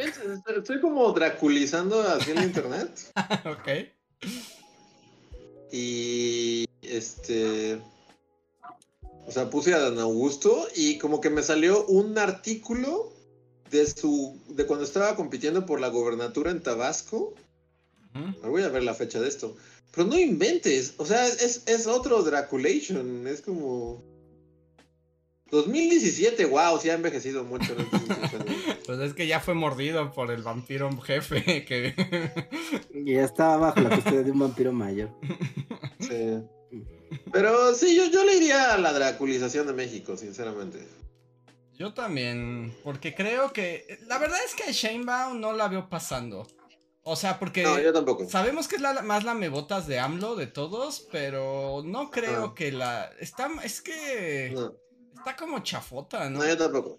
Estoy 0.55 0.79
como 0.81 1.11
draculizando 1.11 2.01
así 2.01 2.31
en 2.31 2.43
internet. 2.43 2.91
ok. 3.45 4.29
Y 5.71 6.65
este. 6.81 7.79
O 9.27 9.31
sea, 9.31 9.49
puse 9.49 9.73
a 9.73 9.79
Dan 9.79 9.99
Augusto 9.99 10.67
y 10.75 10.97
como 10.97 11.21
que 11.21 11.29
me 11.29 11.43
salió 11.43 11.85
un 11.85 12.17
artículo 12.17 13.13
de 13.69 13.85
su. 13.85 14.39
de 14.49 14.65
cuando 14.65 14.85
estaba 14.85 15.15
compitiendo 15.15 15.65
por 15.65 15.79
la 15.79 15.89
gobernatura 15.89 16.51
en 16.51 16.63
Tabasco. 16.63 17.33
Ujú. 18.15 18.49
Voy 18.49 18.63
a 18.63 18.69
ver 18.69 18.83
la 18.83 18.95
fecha 18.95 19.19
de 19.19 19.27
esto. 19.27 19.55
Pero 19.91 20.07
no 20.07 20.17
inventes. 20.17 20.95
O 20.97 21.05
sea, 21.05 21.27
es, 21.27 21.63
es 21.65 21.87
otro 21.87 22.23
Draculation. 22.23 23.27
Es 23.27 23.41
como. 23.41 24.03
2017, 25.51 26.45
wow, 26.45 26.79
sí 26.79 26.89
ha 26.89 26.93
envejecido 26.93 27.43
mucho. 27.43 27.75
Pues 28.89 29.01
es 29.01 29.13
que 29.13 29.27
ya 29.27 29.39
fue 29.39 29.53
mordido 29.53 30.11
por 30.11 30.31
el 30.31 30.41
vampiro 30.41 30.89
jefe 31.01 31.63
que... 31.67 31.93
Y 32.91 33.13
ya 33.13 33.23
estaba 33.23 33.57
bajo 33.57 33.81
la 33.81 33.91
custodia 33.91 34.23
de 34.23 34.31
un 34.31 34.39
vampiro 34.39 34.73
mayor. 34.73 35.11
Sí. 35.99 36.41
Pero 37.31 37.75
sí, 37.75 37.95
yo, 37.95 38.05
yo 38.09 38.25
le 38.25 38.37
iría 38.37 38.73
a 38.73 38.79
la 38.79 38.91
draculización 38.91 39.67
de 39.67 39.73
México, 39.73 40.17
sinceramente. 40.17 40.87
Yo 41.73 41.93
también, 41.93 42.75
porque 42.83 43.13
creo 43.13 43.53
que... 43.53 43.99
La 44.07 44.17
verdad 44.17 44.39
es 44.43 44.55
que 44.55 44.73
Shanebaum 44.73 45.39
no 45.39 45.53
la 45.53 45.67
veo 45.67 45.87
pasando. 45.87 46.47
O 47.03 47.15
sea, 47.15 47.37
porque... 47.37 47.61
No, 47.61 47.79
yo 47.79 47.93
tampoco. 47.93 48.27
Sabemos 48.27 48.67
que 48.67 48.77
es 48.77 48.81
la, 48.81 49.03
más 49.03 49.23
la 49.23 49.35
mebotas 49.35 49.85
de 49.85 49.99
AMLO 49.99 50.35
de 50.35 50.47
todos, 50.47 51.07
pero 51.11 51.83
no 51.85 52.09
creo 52.09 52.55
que 52.55 52.71
la... 52.71 53.11
Está... 53.19 53.51
Es 53.63 53.83
que... 53.83 54.49
No, 54.55 54.73
Está 55.15 55.35
como 55.35 55.59
chafota, 55.59 56.27
¿no? 56.27 56.39
no, 56.39 56.47
yo 56.47 56.57
tampoco. 56.57 56.97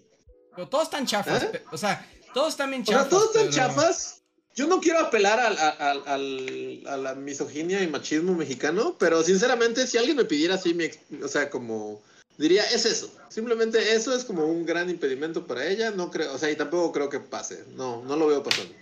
Pero 0.55 0.67
todos 0.67 0.85
están 0.85 1.05
chafas. 1.05 1.43
¿Eh? 1.43 1.63
O 1.71 1.77
sea, 1.77 2.07
todos 2.33 2.49
están 2.49 2.69
bien 2.69 2.81
O 2.83 2.85
sea, 2.85 2.95
chafas. 2.97 3.09
todos 3.09 3.35
están 3.35 3.49
chafas. 3.49 4.17
Yo 4.53 4.67
no 4.67 4.81
quiero 4.81 4.99
apelar 4.99 5.39
al, 5.39 5.57
al- 5.57 6.03
al- 6.05 6.83
a 6.87 6.97
la 6.97 7.15
misoginia 7.15 7.81
y 7.81 7.87
machismo 7.87 8.33
mexicano, 8.33 8.95
pero 8.99 9.23
sinceramente, 9.23 9.87
si 9.87 9.97
alguien 9.97 10.17
me 10.17 10.25
pidiera 10.25 10.55
así, 10.55 10.73
mi 10.73 10.89
o 11.23 11.27
sea, 11.29 11.49
como 11.49 12.01
diría, 12.37 12.63
es 12.65 12.85
eso. 12.85 13.09
Simplemente 13.29 13.93
eso 13.93 14.13
es 14.13 14.25
como 14.25 14.45
un 14.45 14.65
gran 14.65 14.89
impedimento 14.89 15.47
para 15.47 15.65
ella. 15.65 15.91
No 15.91 16.11
creo, 16.11 16.33
o 16.33 16.37
sea, 16.37 16.51
y 16.51 16.57
tampoco 16.57 16.91
creo 16.91 17.07
que 17.09 17.21
pase. 17.21 17.63
No, 17.75 18.03
no 18.03 18.17
lo 18.17 18.27
veo 18.27 18.43
pasando. 18.43 18.73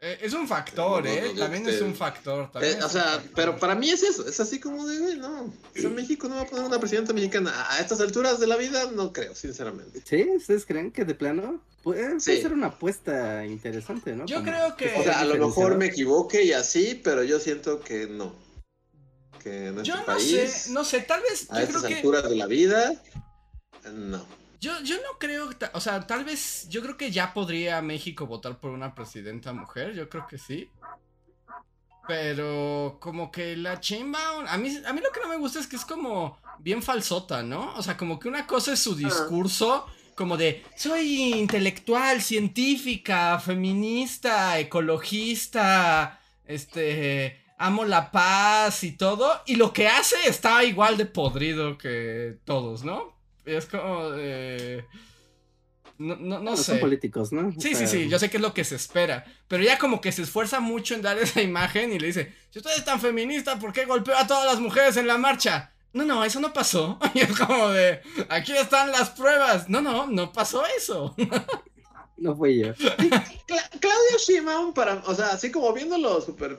Eh, 0.00 0.16
es 0.22 0.32
un 0.32 0.46
factor, 0.46 1.02
No, 1.04 1.10
no, 1.10 1.16
¿eh? 1.16 1.34
También 1.36 1.64
este- 1.64 1.74
es 1.76 1.82
un 1.82 1.94
factor. 1.94 2.52
También 2.52 2.74
Eh, 2.74 2.78
es 2.78 2.84
o 2.84 2.88
sea, 2.88 3.02
factor. 3.02 3.30
pero 3.34 3.56
para 3.58 3.74
mí 3.74 3.90
es 3.90 4.02
eso. 4.04 4.28
Es 4.28 4.38
así 4.38 4.60
como 4.60 4.86
de, 4.86 4.98
güey, 5.00 5.16
no. 5.16 5.52
México 5.90 6.28
no 6.28 6.36
va 6.36 6.42
a 6.42 6.46
poner 6.46 6.64
una 6.66 6.78
presidenta 6.78 7.12
mexicana. 7.12 7.52
A- 7.68 7.80
estas 7.80 8.00
alturas 8.00 8.38
de 8.38 8.46
la 8.46 8.56
vida, 8.56 8.88
no 8.92 9.12
creo, 9.12 9.34
sinceramente. 9.34 10.00
¿Sí? 10.04 10.22
¿Ustedes 10.36 10.64
creen 10.66 10.92
que 10.92 11.04
de 11.04 11.16
plano 11.16 11.60
puede, 11.82 12.02
puede 12.10 12.20
Sí. 12.20 12.40
ser 12.40 12.52
una 12.52 12.68
apuesta 12.68 13.44
interesante, 13.44 14.14
no? 14.14 14.24
Yo 14.26 14.36
Como- 14.36 14.52
creo 14.52 14.76
que... 14.76 14.94
O 15.00 15.02
sea, 15.02 15.18
a 15.20 15.24
lo 15.24 15.34
mejor 15.48 15.76
me 15.76 15.86
equivoque 15.86 16.44
y 16.44 16.52
así, 16.52 17.00
pero 17.02 17.24
yo 17.24 17.40
siento 17.40 17.80
que 17.80 18.06
no. 18.06 18.32
Que 19.42 19.68
en 19.68 19.82
Yo 19.82 19.94
este 19.94 19.98
no 19.98 20.04
país, 20.06 20.52
sé, 20.52 20.70
no 20.70 20.84
sé, 20.84 21.00
tal 21.00 21.22
vez... 21.22 21.50
a 21.50 21.56
Yo 21.56 21.60
estas 21.64 21.76
creo 21.82 21.88
que... 21.88 21.94
alturas 21.96 22.22
de 22.28 22.36
la 22.36 22.46
vida, 22.46 23.02
no. 23.92 24.24
Yo, 24.60 24.80
yo 24.82 24.96
no 24.96 25.18
creo, 25.18 25.50
o 25.72 25.80
sea, 25.80 26.06
tal 26.06 26.24
vez, 26.24 26.68
yo 26.68 26.82
creo 26.82 26.96
que 26.96 27.10
ya 27.12 27.32
podría 27.32 27.80
México 27.80 28.26
votar 28.26 28.58
por 28.58 28.72
una 28.72 28.94
presidenta 28.94 29.52
mujer, 29.52 29.94
yo 29.94 30.08
creo 30.08 30.26
que 30.26 30.38
sí. 30.38 30.68
Pero 32.08 32.96
como 33.00 33.30
que 33.30 33.56
la 33.56 33.78
Chainbound, 33.78 34.48
a 34.48 34.56
mí, 34.56 34.74
a 34.84 34.92
mí 34.92 35.00
lo 35.00 35.12
que 35.12 35.20
no 35.20 35.28
me 35.28 35.36
gusta 35.36 35.60
es 35.60 35.66
que 35.66 35.76
es 35.76 35.84
como 35.84 36.38
bien 36.58 36.82
falsota, 36.82 37.42
¿no? 37.42 37.74
O 37.76 37.82
sea, 37.82 37.96
como 37.96 38.18
que 38.18 38.28
una 38.28 38.46
cosa 38.46 38.72
es 38.72 38.80
su 38.80 38.94
discurso, 38.94 39.86
como 40.14 40.36
de, 40.36 40.64
soy 40.74 41.34
intelectual, 41.34 42.22
científica, 42.22 43.38
feminista, 43.38 44.58
ecologista, 44.58 46.18
este, 46.46 47.44
amo 47.58 47.84
la 47.84 48.10
paz 48.10 48.82
y 48.84 48.92
todo, 48.92 49.42
y 49.46 49.56
lo 49.56 49.72
que 49.72 49.86
hace 49.86 50.16
está 50.26 50.64
igual 50.64 50.96
de 50.96 51.06
podrido 51.06 51.76
que 51.76 52.38
todos, 52.44 52.84
¿no? 52.84 53.17
Es 53.56 53.66
como 53.66 54.10
de... 54.10 54.84
No, 55.98 56.14
no, 56.16 56.38
no 56.38 56.56
sé. 56.56 56.64
Son 56.64 56.80
políticos, 56.80 57.32
¿no? 57.32 57.50
Sí, 57.52 57.70
sí, 57.70 57.74
sea, 57.74 57.86
sí, 57.88 58.08
yo 58.08 58.18
sé 58.20 58.30
que 58.30 58.36
es 58.36 58.42
lo 58.42 58.54
que 58.54 58.62
se 58.62 58.76
espera. 58.76 59.24
Pero 59.48 59.64
ya 59.64 59.78
como 59.78 60.00
que 60.00 60.12
se 60.12 60.22
esfuerza 60.22 60.60
mucho 60.60 60.94
en 60.94 61.02
dar 61.02 61.18
esa 61.18 61.42
imagen 61.42 61.92
y 61.92 61.98
le 61.98 62.06
dice, 62.08 62.32
si 62.50 62.60
usted 62.60 62.70
es 62.76 62.84
tan 62.84 63.00
feminista, 63.00 63.58
¿por 63.58 63.72
qué 63.72 63.84
golpeó 63.84 64.16
a 64.16 64.26
todas 64.26 64.44
las 64.46 64.60
mujeres 64.60 64.96
en 64.96 65.08
la 65.08 65.18
marcha? 65.18 65.72
No, 65.92 66.04
no, 66.04 66.24
eso 66.24 66.38
no 66.38 66.52
pasó. 66.52 66.98
Y 67.14 67.20
es 67.20 67.36
como 67.36 67.70
de, 67.70 68.00
aquí 68.28 68.52
están 68.52 68.92
las 68.92 69.10
pruebas. 69.10 69.68
No, 69.68 69.80
no, 69.82 70.06
no 70.06 70.32
pasó 70.32 70.62
eso. 70.76 71.16
No 72.16 72.36
fui 72.36 72.60
yo. 72.60 72.74
Cla- 72.74 73.70
Claudia 73.80 74.16
Sheinbaum, 74.18 74.74
para, 74.74 75.02
o 75.06 75.14
sea, 75.14 75.30
así 75.30 75.50
como 75.50 75.72
viéndolo 75.72 76.20
súper 76.20 76.58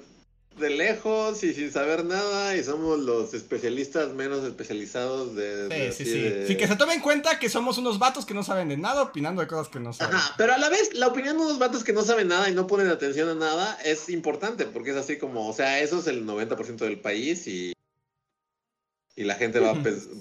de 0.60 0.70
lejos 0.70 1.44
y 1.44 1.54
sin 1.54 1.72
saber 1.72 2.04
nada, 2.06 2.56
y 2.56 2.64
somos 2.64 3.00
los 3.00 3.34
especialistas 3.34 4.14
menos 4.14 4.44
especializados 4.46 5.36
de... 5.36 5.68
de 5.70 5.92
Sí, 5.92 6.04
sí, 6.06 6.12
sí. 6.12 6.22
de- 6.54 6.58
que 6.58 6.68
se 6.68 6.76
tome 6.76 6.94
en 6.94 7.02
cuenta 7.02 7.40
que 7.40 7.50
somos 7.50 7.78
unos 7.78 7.98
vatos 8.00 8.26
que 8.26 8.34
no 8.34 8.44
saben 8.44 8.70
de 8.70 8.78
nada 8.78 9.02
opinando 9.02 9.42
de 9.42 9.48
cosas 9.48 9.70
que 9.70 9.80
no 9.80 9.94
saben. 9.94 10.16
Ajá, 10.16 10.34
pero 10.38 10.54
a 10.54 10.58
la 10.58 10.70
vez 10.70 10.94
la 10.94 11.08
opinión 11.08 11.38
de 11.38 11.44
unos 11.44 11.60
vatos 11.60 11.84
que 11.84 11.94
no 11.94 12.04
saben 12.04 12.28
nada 12.28 12.50
y 12.50 12.54
no 12.54 12.68
ponen 12.68 12.88
atención 12.90 13.30
a 13.30 13.36
nada 13.36 13.78
es 13.86 14.10
importante, 14.10 14.66
porque 14.66 14.92
es 14.92 14.98
así 14.98 15.18
como, 15.18 15.48
o 15.50 15.54
sea, 15.54 15.80
eso 15.80 16.00
es 16.00 16.08
el 16.08 16.26
90% 16.26 16.76
del 16.78 17.00
país 17.00 17.48
y, 17.48 17.74
y 19.16 19.24
la 19.24 19.36
gente 19.36 19.60
va 19.60 19.74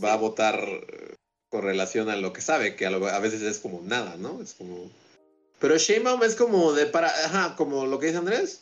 va 0.02 0.12
a 0.12 0.16
votar 0.16 0.58
eh, 0.60 1.14
con 1.50 1.62
relación 1.62 2.10
a 2.10 2.16
lo 2.16 2.32
que 2.32 2.40
sabe, 2.40 2.76
que 2.76 2.86
a, 2.86 2.90
lo- 2.90 3.06
a 3.06 3.18
veces 3.18 3.42
es 3.42 3.58
como 3.58 3.80
nada, 3.84 4.16
¿no? 4.18 4.40
Es 4.42 4.54
como... 4.54 4.90
Pero 5.60 5.76
Sheinbaum 5.76 6.22
es 6.22 6.36
como 6.36 6.72
de 6.72 6.86
para, 6.86 7.08
ajá, 7.08 7.56
como 7.56 7.84
lo 7.86 7.98
que 7.98 8.06
dice 8.06 8.18
Andrés. 8.18 8.60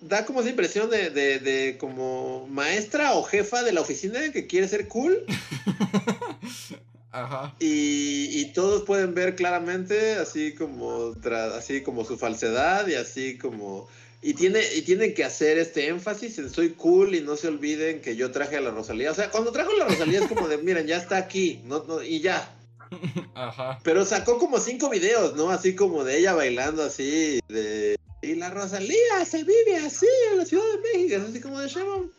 Da 0.00 0.24
como 0.24 0.40
esa 0.40 0.50
impresión 0.50 0.88
de, 0.90 1.10
de, 1.10 1.38
de 1.40 1.76
como 1.78 2.46
maestra 2.48 3.14
o 3.14 3.22
jefa 3.24 3.62
de 3.64 3.72
la 3.72 3.80
oficina 3.80 4.30
que 4.32 4.46
quiere 4.46 4.68
ser 4.68 4.86
cool 4.88 5.24
Ajá. 7.10 7.54
y, 7.58 8.38
y 8.40 8.52
todos 8.52 8.82
pueden 8.84 9.14
ver 9.14 9.34
claramente 9.34 10.14
así 10.16 10.54
como 10.54 11.14
tra- 11.16 11.52
así 11.56 11.82
como 11.82 12.04
su 12.04 12.18
falsedad 12.18 12.86
y 12.86 12.94
así 12.94 13.38
como 13.38 13.88
y 14.20 14.34
tiene 14.34 14.60
y 14.76 14.82
tienen 14.82 15.14
que 15.14 15.24
hacer 15.24 15.58
este 15.58 15.88
énfasis 15.88 16.38
en 16.38 16.50
soy 16.50 16.70
cool 16.70 17.14
y 17.14 17.20
no 17.20 17.36
se 17.36 17.48
olviden 17.48 18.00
que 18.00 18.14
yo 18.14 18.30
traje 18.30 18.56
a 18.56 18.60
la 18.60 18.70
Rosalía 18.70 19.10
o 19.10 19.14
sea 19.14 19.30
cuando 19.30 19.52
trajo 19.52 19.70
a 19.72 19.78
la 19.78 19.84
Rosalía 19.86 20.20
es 20.20 20.26
como 20.26 20.48
de 20.48 20.58
miren 20.58 20.86
ya 20.86 20.96
está 20.98 21.16
aquí 21.16 21.60
no, 21.64 21.84
no 21.88 22.02
y 22.02 22.20
ya 22.20 22.54
Ajá. 23.34 23.78
pero 23.82 24.04
sacó 24.04 24.38
como 24.38 24.58
cinco 24.60 24.90
videos 24.90 25.34
no 25.34 25.50
así 25.50 25.74
como 25.74 26.04
de 26.04 26.18
ella 26.18 26.34
bailando 26.34 26.82
así 26.82 27.40
de 27.48 27.96
y 28.22 28.34
la 28.34 28.50
Rosalía 28.50 29.24
se 29.28 29.44
vive 29.44 29.76
así 29.84 30.06
en 30.32 30.38
la 30.38 30.44
Ciudad 30.44 30.64
de 30.64 30.98
México 30.98 31.16
es 31.22 31.28
así 31.30 31.40
como 31.40 31.60
de 31.60 31.68
Sheinbaum 31.68 32.10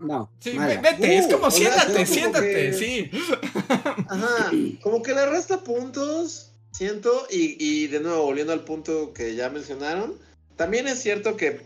No. 0.00 0.30
Sí, 0.40 0.52
mala. 0.54 0.80
vete, 0.80 1.18
es 1.18 1.26
Uh, 1.26 1.30
como 1.32 1.50
sea, 1.50 1.72
siéntate, 1.72 1.92
como 1.94 2.06
siéntate, 2.06 2.52
que- 2.52 2.72
sí. 2.72 3.10
Ajá, 4.08 4.50
como 4.82 5.02
que 5.02 5.14
le 5.14 5.26
resta 5.26 5.62
puntos, 5.62 6.52
siento, 6.72 7.26
y, 7.30 7.56
y 7.62 7.86
de 7.88 8.00
nuevo, 8.00 8.22
volviendo 8.22 8.52
al 8.52 8.64
punto 8.64 9.12
que 9.12 9.34
ya 9.34 9.50
mencionaron, 9.50 10.18
también 10.56 10.88
es 10.88 11.00
cierto 11.02 11.36
que, 11.36 11.60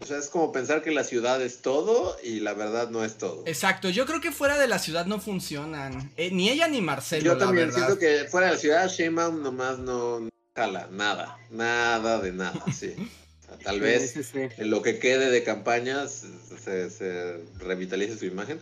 o 0.00 0.06
sea, 0.06 0.18
es 0.18 0.28
como 0.28 0.50
pensar 0.52 0.82
que 0.82 0.90
la 0.90 1.04
ciudad 1.04 1.40
es 1.42 1.62
todo 1.62 2.16
y 2.24 2.40
la 2.40 2.54
verdad 2.54 2.90
no 2.90 3.04
es 3.04 3.16
todo. 3.18 3.44
Exacto, 3.46 3.88
yo 3.88 4.04
creo 4.06 4.20
que 4.20 4.32
fuera 4.32 4.58
de 4.58 4.66
la 4.66 4.78
ciudad 4.80 5.06
no 5.06 5.20
funcionan. 5.20 6.12
Eh, 6.16 6.30
ni 6.32 6.50
ella 6.50 6.66
ni 6.68 6.80
Marcelo, 6.80 7.24
Yo 7.24 7.32
la 7.34 7.38
también 7.46 7.68
verdad. 7.68 7.86
siento 7.86 7.98
que 8.00 8.24
fuera 8.28 8.48
de 8.48 8.52
la 8.54 8.58
ciudad, 8.58 8.88
Sheinbaum 8.88 9.42
nomás 9.42 9.78
no 9.78 10.20
no 10.20 10.28
jala 10.54 10.88
nada, 10.92 11.36
nada 11.50 12.20
de 12.20 12.32
nada, 12.32 12.64
sí. 12.72 12.94
O 13.42 13.46
sea, 13.46 13.58
tal 13.64 13.80
vez 13.86 14.12
Sí, 14.12 14.22
sí, 14.22 14.30
sí. 14.32 14.48
en 14.56 14.70
lo 14.70 14.82
que 14.82 14.98
quede 14.98 15.30
de 15.30 15.42
campañas 15.42 16.24
se, 16.64 16.90
se 16.90 17.40
revitalice 17.58 18.16
su 18.16 18.26
imagen. 18.26 18.60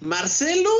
Marcelo 0.00 0.70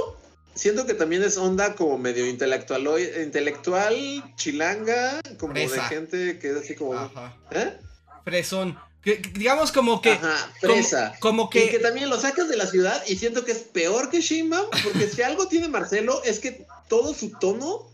siento 0.55 0.87
que 0.87 0.95
también 0.95 1.23
es 1.23 1.37
onda 1.37 1.75
como 1.75 1.99
medio 1.99 2.27
intelectual, 2.27 2.87
intelectual 3.23 4.25
chilanga, 4.37 5.21
como 5.39 5.53
de 5.55 5.69
gente 5.69 6.39
que 6.39 6.51
es 6.51 6.57
así 6.57 6.75
como... 6.75 6.95
Ajá. 6.95 7.37
¿Eh? 7.51 7.77
Fresón. 8.25 8.79
Que- 9.03 9.17
digamos 9.35 9.71
como 9.71 10.01
que. 10.01 10.13
Ajá, 10.13 10.51
como- 10.63 10.73
fresa. 10.75 11.15
Como, 11.21 11.51
Que, 11.51 11.65
que. 11.67 11.71
que 11.73 11.79
también 11.79 12.09
lo 12.09 12.19
sacas 12.19 12.49
de 12.49 12.57
la 12.57 12.67
ciudad 12.67 13.03
y 13.07 13.17
siento 13.17 13.45
que 13.45 13.53
es 13.53 13.59
peor 13.59 14.09
que 14.09 14.23
Sheinbaum, 14.23 14.69
porque 14.83 15.09
si 15.11 15.21
algo 15.21 15.47
tiene 15.47 15.69
Marcelo 15.69 16.23
es 16.25 16.39
que 16.41 16.65
todo 16.89 17.13
su 17.13 17.31
tono, 17.39 17.87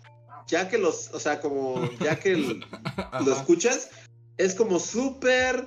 ya 0.49 0.68
que 0.68 0.78
los, 0.78 1.11
o 1.12 1.20
sea, 1.20 1.41
como 1.41 1.91
ya 2.01 2.18
que 2.18 2.32
el- 2.32 2.64
lo 3.24 3.32
escuchas, 3.32 3.91
es 4.36 4.55
como 4.55 4.78
súper 4.80 5.66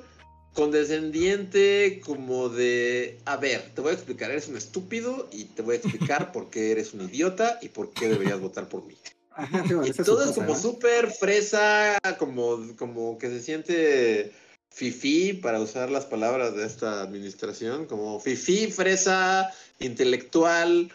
condescendiente, 0.53 2.01
como 2.05 2.49
de, 2.49 3.19
a 3.25 3.37
ver, 3.37 3.71
te 3.73 3.81
voy 3.81 3.91
a 3.91 3.93
explicar, 3.93 4.31
eres 4.31 4.47
un 4.47 4.57
estúpido 4.57 5.27
y 5.31 5.45
te 5.45 5.61
voy 5.61 5.75
a 5.75 5.77
explicar 5.79 6.31
por 6.31 6.49
qué 6.49 6.71
eres 6.71 6.93
un 6.93 7.01
idiota 7.01 7.59
y 7.61 7.69
por 7.69 7.91
qué 7.91 8.07
deberías 8.09 8.39
votar 8.39 8.69
por 8.69 8.85
mí. 8.85 8.95
Ajá, 9.35 9.63
sí, 9.67 9.73
bueno, 9.73 9.87
Y 9.87 9.91
esa 9.91 10.03
es 10.03 10.07
su 10.07 10.13
todo 10.13 10.23
es 10.23 10.29
cosa, 10.29 10.45
como 10.45 10.59
súper 10.59 11.11
fresa, 11.11 11.97
como, 12.19 12.75
como 12.77 13.17
que 13.17 13.29
se 13.29 13.41
siente 13.41 14.31
fifí, 14.69 15.33
para 15.33 15.59
usar 15.59 15.89
las 15.89 16.05
palabras 16.05 16.55
de 16.55 16.65
esta 16.65 17.01
administración, 17.01 17.85
como 17.85 18.19
fifí, 18.19 18.71
fresa, 18.71 19.51
intelectual, 19.79 20.91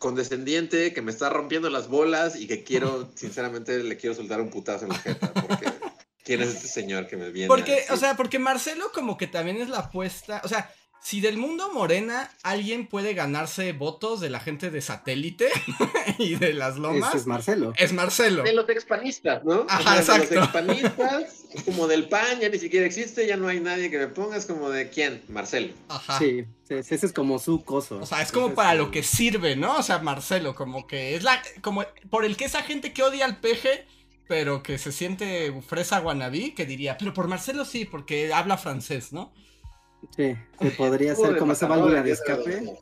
condescendiente, 0.00 0.94
que 0.94 1.02
me 1.02 1.12
está 1.12 1.28
rompiendo 1.28 1.68
las 1.68 1.86
bolas 1.86 2.34
y 2.34 2.48
que 2.48 2.64
quiero, 2.64 3.12
sinceramente, 3.14 3.84
le 3.84 3.96
quiero 3.96 4.16
soltar 4.16 4.40
un 4.40 4.50
putazo 4.50 4.86
en 4.86 4.92
la 4.92 4.98
jeta, 4.98 5.32
porque 5.32 5.70
¿quién 6.24 6.40
es 6.40 6.48
este 6.48 6.68
señor 6.68 7.06
que 7.06 7.16
me 7.16 7.30
viene? 7.30 7.48
Porque, 7.48 7.84
o 7.90 7.96
sea, 7.96 8.16
porque 8.16 8.38
Marcelo 8.38 8.90
como 8.92 9.16
que 9.16 9.26
también 9.26 9.58
es 9.58 9.68
la 9.68 9.78
apuesta, 9.80 10.40
o 10.42 10.48
sea, 10.48 10.72
si 11.02 11.20
del 11.20 11.38
mundo 11.38 11.72
morena 11.72 12.30
alguien 12.42 12.86
puede 12.86 13.14
ganarse 13.14 13.72
votos 13.72 14.20
de 14.20 14.28
la 14.28 14.38
gente 14.38 14.70
de 14.70 14.80
satélite 14.82 15.48
y 16.18 16.34
de 16.34 16.52
las 16.52 16.76
lomas, 16.76 17.14
es 17.14 17.26
Marcelo. 17.26 17.72
es 17.76 17.92
Marcelo. 17.92 18.42
De 18.42 18.52
los 18.52 18.68
expanistas, 18.68 19.42
¿no? 19.44 19.66
Ajá, 19.68 19.94
de 19.94 20.00
exacto. 20.00 20.34
los 20.34 20.44
expanistas, 20.44 21.44
como 21.64 21.88
del 21.88 22.08
PAN, 22.08 22.40
ya 22.40 22.48
ni 22.48 22.58
siquiera 22.58 22.86
existe, 22.86 23.26
ya 23.26 23.36
no 23.36 23.48
hay 23.48 23.60
nadie 23.60 23.90
que 23.90 23.98
me 23.98 24.08
ponga, 24.08 24.36
es 24.36 24.46
como 24.46 24.70
de 24.70 24.90
¿quién? 24.90 25.22
Marcelo. 25.28 25.72
Ajá. 25.88 26.18
Sí, 26.18 26.44
ese 26.68 26.94
es 26.94 27.12
como 27.12 27.38
su 27.38 27.64
coso. 27.64 27.98
O 27.98 28.06
sea, 28.06 28.22
es 28.22 28.30
como 28.30 28.46
Ese 28.46 28.56
para 28.56 28.74
lo 28.74 28.90
que 28.90 29.02
sirve, 29.02 29.56
¿no? 29.56 29.78
O 29.78 29.82
sea, 29.82 29.98
Marcelo, 29.98 30.54
como 30.54 30.86
que 30.86 31.16
es 31.16 31.22
la. 31.22 31.42
como 31.62 31.84
por 32.10 32.24
el 32.24 32.36
que 32.36 32.44
esa 32.44 32.62
gente 32.62 32.92
que 32.92 33.02
odia 33.02 33.24
al 33.24 33.40
peje, 33.40 33.86
pero 34.28 34.62
que 34.62 34.78
se 34.78 34.92
siente 34.92 35.52
fresa 35.66 35.98
guanabí, 35.98 36.52
que 36.52 36.66
diría, 36.66 36.96
pero 36.98 37.14
por 37.14 37.26
Marcelo 37.26 37.64
sí, 37.64 37.84
porque 37.84 38.32
habla 38.32 38.58
francés, 38.58 39.12
¿no? 39.12 39.32
Sí, 40.16 40.34
se 40.60 40.70
podría 40.72 41.14
de 41.14 41.36
como 41.36 41.52
esa 41.52 41.66
válvula 41.66 42.02
de 42.02 42.12
escape 42.12 42.78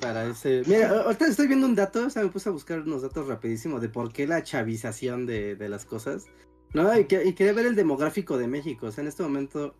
para 0.00 0.26
ese... 0.26 0.62
Mira, 0.66 1.02
ahorita 1.02 1.26
estoy 1.26 1.46
viendo 1.46 1.66
un 1.66 1.74
dato, 1.74 2.06
o 2.06 2.10
sea, 2.10 2.22
me 2.22 2.28
puse 2.30 2.48
a 2.48 2.52
buscar 2.52 2.80
unos 2.80 3.02
datos 3.02 3.26
rapidísimo 3.26 3.80
de 3.80 3.88
por 3.88 4.12
qué 4.12 4.26
la 4.26 4.42
chavización 4.42 5.26
de, 5.26 5.56
de 5.56 5.68
las 5.68 5.84
cosas. 5.84 6.26
No, 6.72 6.96
y, 6.98 7.04
que- 7.06 7.24
y 7.24 7.34
quería 7.34 7.52
ver 7.52 7.66
el 7.66 7.74
demográfico 7.76 8.38
de 8.38 8.46
México. 8.46 8.86
O 8.86 8.92
sea, 8.92 9.02
en 9.02 9.08
este 9.08 9.22
momento, 9.22 9.74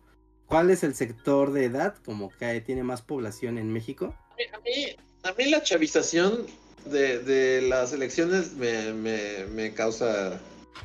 ¿cuál 0.45 0.69
es 0.69 0.83
el 0.83 0.93
sector 0.93 1.53
de 1.53 1.65
edad 1.65 1.95
como 2.05 2.29
que 2.29 2.61
tiene 2.61 2.83
más 2.83 3.01
población 3.01 3.57
en 3.57 3.71
México? 3.73 4.13
A 4.53 4.59
mí, 4.59 4.95
a 5.23 5.33
mí 5.33 5.49
la 5.49 5.63
chavización 5.63 6.45
de, 6.85 7.19
de 7.19 7.61
las 7.63 7.93
elecciones 7.93 8.53
me, 8.53 8.93
me, 8.93 9.45
me 9.47 9.73
causa... 9.73 10.39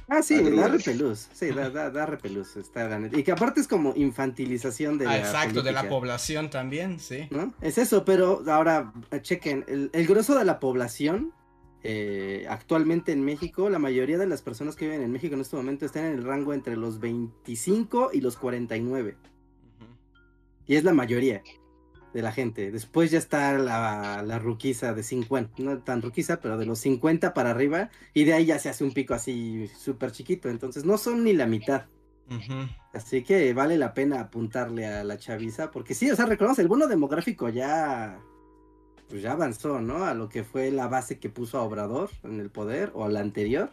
Ah, 0.08 0.22
sí, 0.22 0.34
Agruras. 0.34 0.56
da 0.60 0.68
repelús. 0.68 1.28
Sí, 1.32 1.50
da, 1.50 1.70
da, 1.70 1.90
da 1.90 2.06
repelús. 2.06 2.56
Está, 2.56 2.88
la 2.88 2.98
neta. 2.98 3.18
y 3.18 3.22
que 3.22 3.32
aparte 3.32 3.60
es 3.60 3.68
como 3.68 3.92
infantilización 3.96 4.98
de 4.98 5.06
Ah, 5.06 5.10
la 5.10 5.18
exacto, 5.18 5.62
de 5.62 5.72
la 5.72 5.88
población 5.88 6.50
también, 6.50 6.98
sí. 7.00 7.28
¿no? 7.30 7.54
Es 7.60 7.78
eso, 7.78 8.04
pero 8.04 8.42
ahora 8.48 8.92
eh, 9.10 9.20
chequen, 9.20 9.64
el, 9.68 9.90
el 9.92 10.06
grueso 10.06 10.36
de 10.38 10.44
la 10.44 10.58
población 10.60 11.32
eh, 11.82 12.46
actualmente 12.48 13.12
en 13.12 13.24
México, 13.24 13.70
la 13.70 13.78
mayoría 13.78 14.18
de 14.18 14.26
las 14.26 14.42
personas 14.42 14.74
que 14.74 14.86
viven 14.86 15.02
en 15.02 15.12
México 15.12 15.34
en 15.34 15.40
este 15.40 15.54
momento 15.56 15.86
están 15.86 16.04
en 16.06 16.14
el 16.18 16.24
rango 16.24 16.52
entre 16.52 16.76
los 16.76 16.98
25 16.98 18.10
y 18.12 18.20
los 18.20 18.36
49. 18.36 19.16
Ujú. 19.16 19.86
Y 20.66 20.74
es 20.76 20.82
la 20.84 20.92
mayoría 20.92 21.42
de 22.16 22.22
la 22.22 22.32
gente. 22.32 22.72
Después 22.72 23.10
ya 23.10 23.18
está 23.18 23.58
la, 23.58 24.22
la 24.22 24.38
ruquiza 24.38 24.94
de 24.94 25.02
50, 25.02 25.62
no 25.62 25.78
tan 25.80 26.00
ruquiza, 26.00 26.40
pero 26.40 26.56
de 26.56 26.64
los 26.64 26.78
50 26.78 27.34
para 27.34 27.50
arriba. 27.50 27.90
Y 28.14 28.24
de 28.24 28.32
ahí 28.32 28.46
ya 28.46 28.58
se 28.58 28.70
hace 28.70 28.84
un 28.84 28.92
pico 28.92 29.12
así 29.12 29.68
súper 29.76 30.12
chiquito. 30.12 30.48
Entonces 30.48 30.86
no 30.86 30.96
son 30.96 31.24
ni 31.24 31.34
la 31.34 31.46
mitad. 31.46 31.84
Así 32.94 33.22
que 33.22 33.52
vale 33.52 33.76
la 33.76 33.92
pena 33.92 34.18
apuntarle 34.18 34.86
a 34.86 35.04
la 35.04 35.18
chaviza, 35.18 35.70
porque 35.70 35.94
sí, 35.94 36.10
o 36.10 36.16
sea, 36.16 36.24
reconoce, 36.24 36.62
el 36.62 36.68
bono 36.68 36.86
demográfico 36.86 37.50
ya, 37.50 38.18
pues 39.10 39.20
ya 39.20 39.32
avanzó, 39.32 39.80
¿no? 39.80 40.04
A 40.04 40.14
lo 40.14 40.30
que 40.30 40.42
fue 40.42 40.70
la 40.70 40.88
base 40.88 41.18
que 41.18 41.28
puso 41.28 41.58
a 41.58 41.62
Obrador 41.62 42.08
en 42.24 42.40
el 42.40 42.50
poder, 42.50 42.92
o 42.94 43.04
a 43.04 43.10
la 43.10 43.20
anterior, 43.20 43.70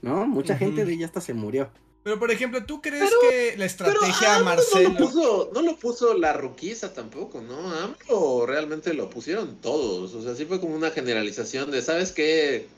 ¿no? 0.00 0.26
Mucha 0.26 0.56
gente 0.56 0.86
de 0.86 0.94
ella 0.94 1.06
hasta 1.06 1.20
se 1.20 1.34
murió. 1.34 1.70
Pero, 2.06 2.20
por 2.20 2.30
ejemplo, 2.30 2.64
¿tú 2.64 2.80
crees 2.80 3.02
Pero- 3.02 3.20
que 3.20 3.46
la 3.46 3.52
Pero 3.56 3.64
estrategia 3.64 4.36
AMLO 4.36 4.44
Marcelo... 4.44 4.88
no, 4.90 5.00
lo 5.00 5.06
puso, 5.06 5.50
no 5.52 5.62
lo 5.62 5.76
puso 5.76 6.14
la 6.14 6.32
ruquiza 6.34 6.94
tampoco, 6.94 7.40
¿no? 7.40 7.72
AMLO 7.72 8.46
realmente 8.46 8.94
lo 8.94 9.10
pusieron 9.10 9.60
todos. 9.60 10.14
O 10.14 10.22
sea, 10.22 10.36
sí 10.36 10.44
fue 10.44 10.60
como 10.60 10.76
una 10.76 10.92
generalización 10.92 11.72
de, 11.72 11.82
¿sabes 11.82 12.12
qué? 12.12 12.68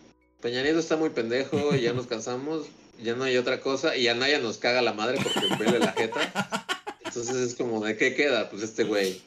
Peña 0.41 0.63
Nieto 0.63 0.79
está 0.79 0.97
muy 0.97 1.11
pendejo 1.11 1.75
y 1.75 1.83
ya 1.83 1.93
nos 1.93 2.07
cansamos, 2.15 2.69
ya 3.03 3.17
no 3.17 3.25
hay 3.25 3.37
otra 3.37 3.61
cosa 3.61 3.95
y 3.99 4.09
a 4.09 4.15
Naya 4.15 4.39
nos 4.39 4.57
caga 4.57 4.81
la 4.81 4.95
madre 4.95 5.19
porque 5.23 5.41
vele 5.63 5.79
la 5.79 5.93
jeta. 5.93 6.67
Entonces 7.05 7.37
es 7.37 7.55
como, 7.55 7.85
¿de 7.85 7.99
qué 7.99 8.15
queda? 8.15 8.49
Pues 8.49 8.63
este 8.63 8.85
güey. 8.85 9.21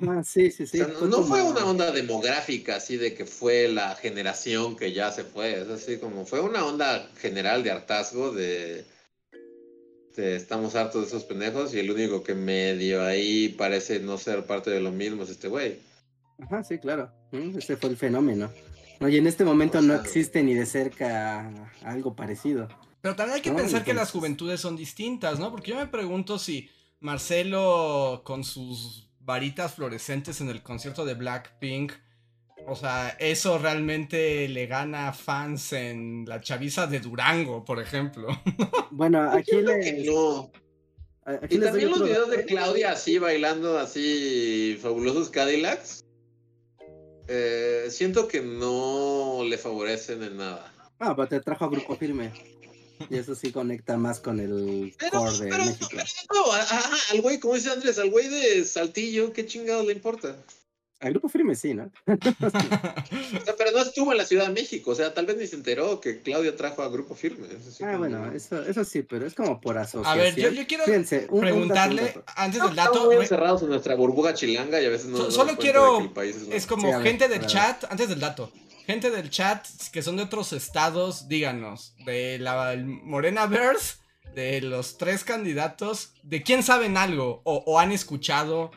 Ajá, 0.00 0.22
sí, 0.22 0.52
sí, 0.52 0.64
sí. 0.68 0.80
O 0.80 0.84
sea, 0.84 0.94
no, 1.00 1.06
no 1.08 1.22
fue 1.24 1.42
una 1.42 1.64
onda 1.64 1.90
demográfica 1.90 2.76
así 2.76 2.96
de 2.98 3.14
que 3.14 3.26
fue 3.26 3.66
la 3.66 3.96
generación 3.96 4.76
que 4.76 4.92
ya 4.92 5.10
se 5.10 5.24
fue. 5.24 5.60
Es 5.60 5.68
así 5.70 5.96
como 5.98 6.24
fue 6.24 6.38
una 6.38 6.64
onda 6.64 7.10
general 7.18 7.64
de 7.64 7.72
hartazgo 7.72 8.30
de, 8.30 8.84
de 8.84 8.84
estamos 10.16 10.74
hartos 10.74 11.02
de 11.02 11.06
esos 11.08 11.24
pendejos 11.24 11.74
y 11.74 11.78
el 11.80 11.90
único 11.90 12.22
que 12.22 12.34
medio 12.34 13.02
ahí 13.04 13.48
parece 13.50 14.00
no 14.00 14.18
ser 14.18 14.44
parte 14.46 14.70
de 14.70 14.80
lo 14.80 14.90
mismo 14.90 15.22
es 15.22 15.30
este 15.30 15.48
güey. 15.48 15.78
Ajá, 16.38 16.62
sí, 16.64 16.78
claro. 16.78 17.10
Mm, 17.32 17.58
Ese 17.58 17.76
fue 17.76 17.90
el 17.90 17.96
fenómeno. 17.96 18.50
Oye, 19.00 19.18
en 19.18 19.26
este 19.26 19.44
momento 19.44 19.78
O 19.78 19.82
no 19.82 19.94
existe 19.94 20.42
ni 20.42 20.54
de 20.54 20.66
cerca 20.66 21.50
algo 21.82 22.14
parecido. 22.16 22.68
Pero 23.00 23.16
también 23.16 23.36
hay 23.36 23.42
que 23.42 23.50
No, 23.50 23.56
pensar 23.56 23.82
que 23.84 23.94
las 23.94 24.08
entonces- 24.08 24.12
juventudes 24.12 24.60
son 24.60 24.76
distintas, 24.76 25.38
¿no? 25.38 25.50
Porque 25.50 25.70
yo 25.70 25.76
me 25.76 25.86
pregunto 25.86 26.38
si 26.38 26.68
Marcelo 27.00 28.22
con 28.24 28.44
sus 28.44 29.08
varitas 29.20 29.74
fluorescentes 29.74 30.40
en 30.40 30.48
el 30.48 30.62
concierto 30.62 31.04
de 31.04 31.14
Blackpink, 31.14 31.92
o 32.66 32.76
sea, 32.76 33.16
eso 33.18 33.58
realmente 33.58 34.48
le 34.48 34.66
gana 34.66 35.12
fans 35.12 35.72
en 35.72 36.24
la 36.26 36.40
chaviza 36.40 36.86
de 36.86 37.00
Durango, 37.00 37.64
por 37.64 37.80
ejemplo. 37.80 38.28
Bueno, 38.92 39.22
aquí 39.30 39.52
Yo 39.52 39.60
les... 39.62 39.84
que 39.84 39.92
no. 40.04 40.50
aquí 41.24 41.54
Y 41.54 41.58
les 41.58 41.68
también 41.70 41.90
los 41.90 42.02
videos 42.02 42.28
de. 42.30 42.44
Claudia 42.44 42.92
así 42.92 43.18
bailando 43.18 43.78
así 43.78 44.78
fabulosos 44.82 45.30
Cadillacs. 45.30 46.04
eh, 47.28 47.86
siento 47.90 48.26
que 48.28 48.40
no 48.40 49.42
le 49.48 49.56
favorecen 49.58 50.22
en 50.22 50.36
nada. 50.38 50.72
Ah, 50.98 51.14
pero 51.14 51.28
te 51.28 51.40
trajo 51.40 51.64
a 51.66 51.70
Grupo 51.70 51.96
Firme. 51.96 52.32
Y 53.08 53.16
eso 53.16 53.34
sí 53.34 53.50
conecta 53.50 53.96
más 53.96 54.20
con 54.20 54.40
el 54.40 54.94
Pero, 54.98 55.20
core 55.20 55.32
de 55.38 55.48
pero, 55.50 55.64
México. 55.64 55.88
pero 55.90 56.04
no, 56.34 56.52
a- 56.52 56.60
a- 56.60 56.90
al 57.12 57.20
güey, 57.22 57.38
como 57.40 57.54
dice 57.54 57.70
Andrés, 57.70 57.98
al 57.98 58.10
güey 58.10 58.28
de 58.28 58.62
Saltillo, 58.66 59.32
¿qué 59.32 59.46
chingados 59.46 59.86
le 59.86 59.92
importa? 59.94 60.36
Al 61.00 61.12
Grupo 61.12 61.28
Firme 61.30 61.54
sí, 61.54 61.72
¿no? 61.74 61.90
O 62.06 63.44
sea, 63.44 63.56
pero 63.56 63.70
no 63.72 63.78
estuvo 63.78 64.12
en 64.12 64.18
la 64.18 64.24
Ciudad 64.24 64.46
de 64.48 64.52
México, 64.52 64.90
o 64.90 64.94
sea, 64.94 65.14
tal 65.14 65.26
vez 65.26 65.36
ni 65.36 65.46
se 65.46 65.56
enteró 65.56 66.00
que 66.00 66.20
Claudia 66.20 66.54
trajo 66.56 66.82
a 66.82 66.88
Grupo 66.88 67.14
Firme. 67.14 67.46
Ah, 67.82 67.96
bueno, 67.96 68.30
eso, 68.32 68.62
eso 68.62 68.84
sí, 68.84 69.02
pero 69.02 69.26
es 69.26 69.34
como 69.34 69.60
por 69.60 69.78
asociación. 69.78 70.06
A 70.20 70.22
ver, 70.22 70.34
yo, 70.36 70.50
yo 70.50 70.66
quiero 70.66 70.84
Fíjense, 70.84 71.20
un- 71.20 71.22
un 71.22 71.28
dato, 71.28 71.34
un 71.34 71.40
preguntarle, 71.40 72.02
dato. 72.02 72.24
antes 72.36 72.60
del 72.60 72.70
Estamos 72.70 72.94
dato, 72.94 73.06
muy 73.06 73.16
re- 73.16 73.22
encerrados 73.22 73.62
en 73.62 73.68
nuestra 73.70 73.94
burbuja 73.94 74.34
chilanga 74.34 74.80
y 74.80 74.86
a 74.86 74.90
veces 74.90 75.06
no. 75.08 75.16
So- 75.16 75.30
solo 75.30 75.56
quiero- 75.56 76.00
el 76.00 76.10
país 76.10 76.36
es 76.50 76.66
como 76.66 76.82
Sí, 76.88 76.92
a 76.92 76.98
ver, 76.98 77.06
gente 77.06 77.28
del 77.28 77.46
chat, 77.46 77.84
antes 77.90 78.08
del 78.08 78.20
dato, 78.20 78.52
gente 78.86 79.10
del 79.10 79.30
chat 79.30 79.66
que 79.92 80.02
son 80.02 80.16
de 80.16 80.24
otros 80.24 80.52
estados, 80.52 81.28
díganos, 81.28 81.94
de 82.04 82.38
la 82.38 82.76
Morena 82.84 83.46
Verse, 83.46 83.94
de 84.34 84.60
los 84.60 84.98
tres 84.98 85.24
candidatos, 85.24 86.12
de 86.22 86.42
quién 86.42 86.62
saben 86.62 86.96
algo 86.96 87.40
o, 87.44 87.62
o 87.66 87.78
han 87.78 87.90
escuchado 87.92 88.70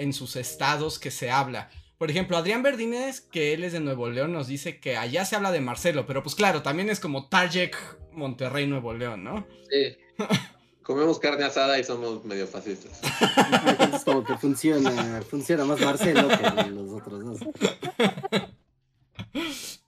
en 0.00 0.12
sus 0.12 0.36
estados 0.36 0.98
que 0.98 1.10
se 1.10 1.30
habla. 1.30 1.70
Por 1.98 2.10
ejemplo, 2.10 2.36
Adrián 2.36 2.62
Verdínez, 2.62 3.20
que 3.20 3.52
él 3.52 3.62
es 3.62 3.72
de 3.72 3.80
Nuevo 3.80 4.08
León, 4.08 4.32
nos 4.32 4.46
dice 4.46 4.80
que 4.80 4.96
allá 4.96 5.24
se 5.26 5.36
habla 5.36 5.52
de 5.52 5.60
Marcelo, 5.60 6.06
pero 6.06 6.22
pues 6.22 6.34
claro, 6.34 6.62
también 6.62 6.88
es 6.88 6.98
como 6.98 7.28
Tarjek, 7.28 7.76
Monterrey, 8.12 8.66
Nuevo 8.66 8.94
León, 8.94 9.22
¿no? 9.22 9.46
Sí. 9.70 9.96
Comemos 10.82 11.18
carne 11.18 11.44
asada 11.44 11.78
y 11.78 11.84
somos 11.84 12.24
medio 12.24 12.46
fascistas. 12.46 13.00
Entonces 13.66 14.02
como 14.04 14.24
que 14.24 14.36
funciona, 14.38 15.22
funciona 15.28 15.64
más 15.64 15.78
Marcelo 15.80 16.26
que 16.28 16.70
los 16.70 16.90
otros 16.90 17.24
dos. 17.24 17.40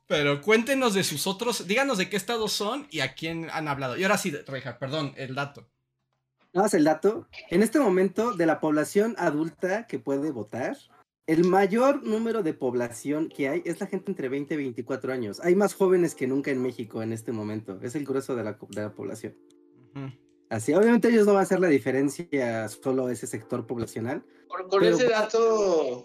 Pero 0.07 0.43
cuéntenos 0.43 0.93
de 0.93 1.05
sus 1.05 1.27
otros, 1.27 1.67
díganos 1.67 1.97
de 1.97 2.11
qué 2.11 2.19
estados 2.19 2.53
son 2.53 2.87
y 2.91 3.01
a 3.01 3.15
quién 3.15 3.49
han 3.51 3.67
hablado. 3.67 3.97
Y 3.97 4.03
ahora 4.03 4.19
sí, 4.19 4.31
Reja, 4.31 4.79
perdón, 4.79 5.15
el 5.17 5.35
dato. 5.35 5.67
Nada 6.53 6.65
más 6.67 6.75
el 6.75 6.85
dato. 6.85 7.27
En 7.51 7.63
este 7.63 7.81
momento, 7.81 8.35
de 8.35 8.47
la 8.47 8.61
población 8.61 9.15
adulta 9.19 9.87
que 9.87 9.99
puede 9.99 10.31
votar, 10.31 10.77
el 11.27 11.45
mayor 11.45 12.03
número 12.03 12.43
de 12.43 12.53
población 12.53 13.29
que 13.29 13.49
hay 13.49 13.63
es 13.65 13.81
la 13.81 13.87
gente 13.87 14.11
entre 14.11 14.29
20 14.29 14.55
y 14.55 14.57
24 14.59 15.13
años. 15.13 15.41
Hay 15.41 15.55
más 15.55 15.73
jóvenes 15.75 16.15
que 16.15 16.27
nunca 16.27 16.51
en 16.51 16.61
México 16.61 17.03
en 17.03 17.13
este 17.13 17.33
momento. 17.33 17.79
Es 17.83 17.95
el 17.95 18.05
grueso 18.05 18.37
de 18.37 18.45
la, 18.45 18.59
de 18.69 18.83
la 18.83 18.93
población. 18.95 19.35
Así, 20.51 20.75
obviamente 20.75 21.09
ellos 21.09 21.27
no 21.27 21.33
van 21.33 21.41
a 21.41 21.45
hacer 21.45 21.61
la 21.61 21.69
diferencia 21.69 22.69
solo 22.69 23.09
ese 23.09 23.27
sector 23.27 23.67
poblacional. 23.67 24.23
Con, 24.49 24.69
con 24.69 24.81
Pero- 24.81 24.97
ese 24.97 25.09
dato, 25.09 26.05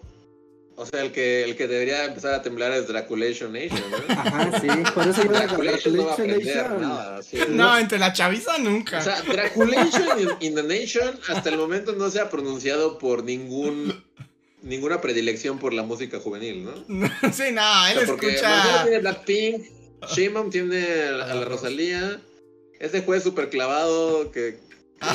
o 0.78 0.86
sea, 0.86 1.02
el 1.02 1.10
que, 1.10 1.42
el 1.42 1.56
que 1.56 1.66
debería 1.66 2.04
empezar 2.04 2.34
a 2.34 2.40
temblar 2.40 2.70
es 2.72 2.86
Draculation 2.86 3.52
Nation, 3.52 3.82
¿no? 3.90 3.96
Ajá, 4.14 4.60
sí. 4.60 4.68
Por 4.94 5.08
eso 5.08 5.24
Draculation 5.24 5.96
no 5.96 6.04
va 6.04 6.10
a 6.10 6.14
aprender 6.14 6.46
Nation. 6.46 6.80
nada. 6.80 7.18
es. 7.18 7.48
No, 7.48 7.76
entre 7.76 7.98
la 7.98 8.12
chaviza 8.12 8.58
nunca. 8.58 8.98
O 8.98 9.02
sea, 9.02 9.20
Draculation 9.22 10.20
in, 10.20 10.28
in 10.40 10.54
the 10.54 10.62
Nation 10.62 11.18
hasta 11.28 11.48
el 11.50 11.58
momento 11.58 11.92
no 11.94 12.08
se 12.10 12.20
ha 12.20 12.30
pronunciado 12.30 12.96
por 12.98 13.24
ningún 13.24 14.04
ninguna 14.62 15.00
predilección 15.00 15.58
por 15.58 15.72
la 15.72 15.82
música 15.82 16.20
juvenil, 16.20 16.64
¿no? 16.64 16.70
O 16.70 17.32
sí, 17.32 17.50
no, 17.52 17.86
él 17.88 17.98
sea, 17.98 18.06
porque 18.06 18.26
Marcelo 18.28 18.54
escucha. 18.54 18.82
tiene 18.84 18.98
Blackpink, 19.00 19.66
Sheinbaum 20.14 20.50
tiene 20.50 20.84
a 21.08 21.34
la 21.34 21.44
Rosalía, 21.44 22.20
ese 22.78 23.02
juez 23.02 23.24
súper 23.24 23.50
clavado 23.50 24.30
que 24.30 24.60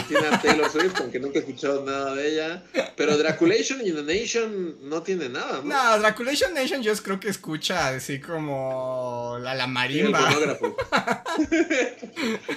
tiene 0.07 0.27
a 0.27 0.41
Taylor 0.41 0.69
Swift, 0.71 0.95
aunque 0.99 1.19
nunca 1.19 1.39
he 1.39 1.41
escuchado 1.41 1.83
nada 1.85 2.15
de 2.15 2.27
ella, 2.33 2.63
pero 2.95 3.17
Draculation 3.17 3.85
in 3.85 3.95
the 3.95 4.03
Nation 4.03 4.77
no 4.89 5.03
tiene 5.03 5.29
nada, 5.29 5.61
¿no? 5.63 5.63
No, 5.63 5.99
Draculation 5.99 6.53
Nation 6.53 6.81
yo 6.81 6.93
creo 6.95 7.19
que 7.19 7.29
escucha 7.29 7.89
así 7.89 8.19
como 8.19 9.37
la, 9.41 9.53
la 9.55 9.65
El 9.65 9.71
marimba. 9.71 10.19
pornógrafo. 10.19 10.75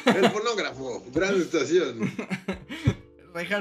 El 0.07 0.31
pornógrafo, 0.31 1.05
gran 1.12 1.41
estación. 1.41 2.12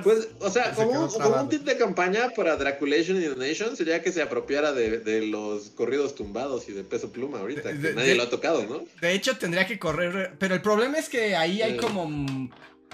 Pues, 0.04 0.30
o 0.40 0.50
sea, 0.50 0.70
Se 0.74 0.76
como, 0.76 0.92
un- 0.92 1.08
como 1.08 1.18
trabado. 1.18 1.44
un 1.44 1.50
tip 1.50 1.64
de 1.64 1.76
campaña 1.78 2.30
para 2.34 2.56
Draculation 2.56 3.22
in 3.22 3.34
the 3.34 3.36
Nation 3.48 3.76
sería 3.76 4.02
que 4.02 4.10
se 4.14 4.22
apropiara 4.22 4.72
de, 4.72 5.00
de 5.00 5.26
los 5.26 5.70
corridos 5.72 6.16
tumbados 6.16 6.70
y 6.70 6.72
de 6.72 6.86
peso 6.86 7.12
pluma 7.12 7.40
ahorita, 7.40 7.70
De- 7.70 7.74
que 7.74 7.88
de- 7.90 7.94
nadie 7.94 8.16
lo 8.16 8.24
ha 8.24 8.30
tocado, 8.30 8.64
¿no? 8.64 8.86
de 9.02 9.12
hecho 9.12 9.36
tendría 9.38 9.68
que 9.68 9.78
correr, 9.78 10.32
pero 10.40 10.56
el 10.56 10.62
problema 10.62 10.98
es 10.98 11.10
que 11.10 11.36
ahí 11.36 11.62
hay 11.62 11.74
Sí. 11.74 11.78
como 11.80 12.50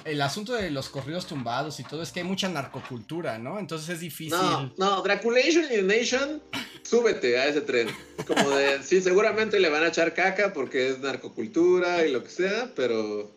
el 0.06 0.22
asunto 0.22 0.54
de 0.54 0.72
los 0.72 0.90
corridos 0.90 1.28
tumbados 1.28 1.80
y 1.80 1.84
todo 1.84 2.02
es 2.02 2.12
que 2.12 2.22
hay 2.22 2.26
mucha 2.26 2.50
narcocultura, 2.50 3.38
¿no? 3.38 3.60
Entonces 3.60 3.90
es 3.90 4.00
difícil. 4.00 4.32
No, 4.32 4.74
no, 4.78 5.02
Draculation 5.02 5.68
the 5.68 5.82
Nation, 5.84 6.42
súbete 6.84 7.38
a 7.38 7.46
ese 7.48 7.62
tren. 7.62 7.88
Como 8.26 8.50
de, 8.50 8.82
sí, 8.84 9.02
seguramente 9.02 9.60
le 9.60 9.70
van 9.70 9.84
a 9.84 9.88
echar 9.88 10.14
caca 10.14 10.54
porque 10.54 10.90
es 10.90 11.00
narcocultura 11.00 12.06
y 12.06 12.12
lo 12.12 12.24
que 12.24 12.30
sea, 12.30 12.72
pero 12.76 13.32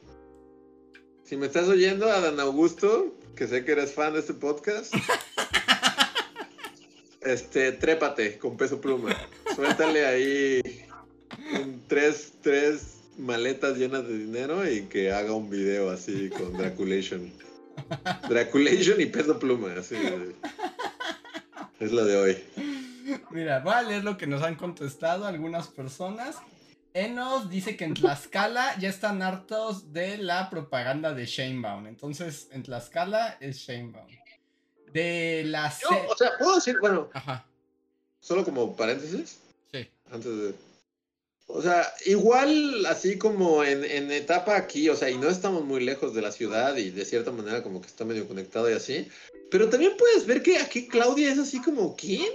si 1.24 1.36
me 1.36 1.46
estás 1.46 1.68
oyendo, 1.68 2.10
Adán 2.10 2.40
Augusto, 2.40 3.14
que 3.36 3.46
sé 3.46 3.64
que 3.64 3.72
eres 3.72 3.92
fan 3.92 4.14
de 4.14 4.20
este 4.20 4.34
podcast, 4.34 4.94
este, 7.20 7.72
trépate 7.72 8.38
con 8.38 8.56
peso 8.56 8.80
pluma. 8.80 9.16
Suéltale 9.54 10.06
ahí 10.06 10.60
un- 11.54 11.82
tres, 11.88 12.34
tres 12.42 12.93
maletas 13.18 13.76
llenas 13.78 14.06
de 14.06 14.18
dinero 14.18 14.68
y 14.68 14.82
que 14.82 15.12
haga 15.12 15.32
un 15.32 15.50
video 15.50 15.90
así 15.90 16.30
con 16.30 16.56
Draculation. 16.56 17.32
Draculation 18.28 19.00
y 19.00 19.06
peso 19.06 19.38
pluma, 19.38 19.74
así. 19.78 19.96
Es 21.80 21.92
lo 21.92 22.04
de 22.04 22.16
hoy. 22.16 22.44
Mira, 23.30 23.60
voy 23.60 23.74
a 23.74 23.82
leer 23.82 24.04
lo 24.04 24.16
que 24.16 24.26
nos 24.26 24.42
han 24.42 24.54
contestado 24.56 25.26
algunas 25.26 25.68
personas. 25.68 26.36
Enos 26.94 27.50
dice 27.50 27.76
que 27.76 27.84
en 27.84 27.94
Tlaxcala 27.94 28.78
ya 28.78 28.88
están 28.88 29.20
hartos 29.20 29.92
de 29.92 30.16
la 30.16 30.48
propaganda 30.48 31.12
de 31.12 31.26
Shanebaum. 31.26 31.88
Entonces, 31.88 32.48
en 32.52 32.62
Tlaxcala 32.62 33.36
es 33.40 33.56
Shanebaum. 33.58 34.06
De 34.92 35.42
la 35.46 35.72
Yo, 35.82 35.88
o 36.08 36.16
sea, 36.16 36.30
puedo 36.38 36.54
decir, 36.54 36.76
bueno, 36.80 37.10
Ajá, 37.12 37.44
solo 38.24 38.44
como 38.44 38.74
paréntesis, 38.74 39.40
sí. 39.70 39.86
antes 40.10 40.36
de... 40.36 40.54
O 41.46 41.60
sea, 41.60 41.86
igual 42.06 42.86
así 42.86 43.18
como 43.18 43.62
en, 43.64 43.84
en 43.84 44.10
etapa 44.10 44.56
aquí, 44.56 44.88
o 44.88 44.96
sea, 44.96 45.10
y 45.10 45.18
no 45.18 45.28
estamos 45.28 45.64
muy 45.64 45.84
lejos 45.84 46.14
de 46.14 46.22
la 46.22 46.32
ciudad 46.32 46.76
y 46.76 46.90
de 46.90 47.04
cierta 47.04 47.30
manera 47.32 47.62
como 47.62 47.80
que 47.80 47.86
está 47.86 48.04
medio 48.04 48.26
conectado 48.26 48.70
y 48.70 48.72
así, 48.74 49.08
pero 49.50 49.68
también 49.68 49.92
puedes 49.98 50.26
ver 50.26 50.42
que 50.42 50.58
aquí 50.58 50.88
Claudia 50.88 51.30
es 51.30 51.38
así 51.38 51.60
como, 51.60 51.94
¿quién? 51.96 52.32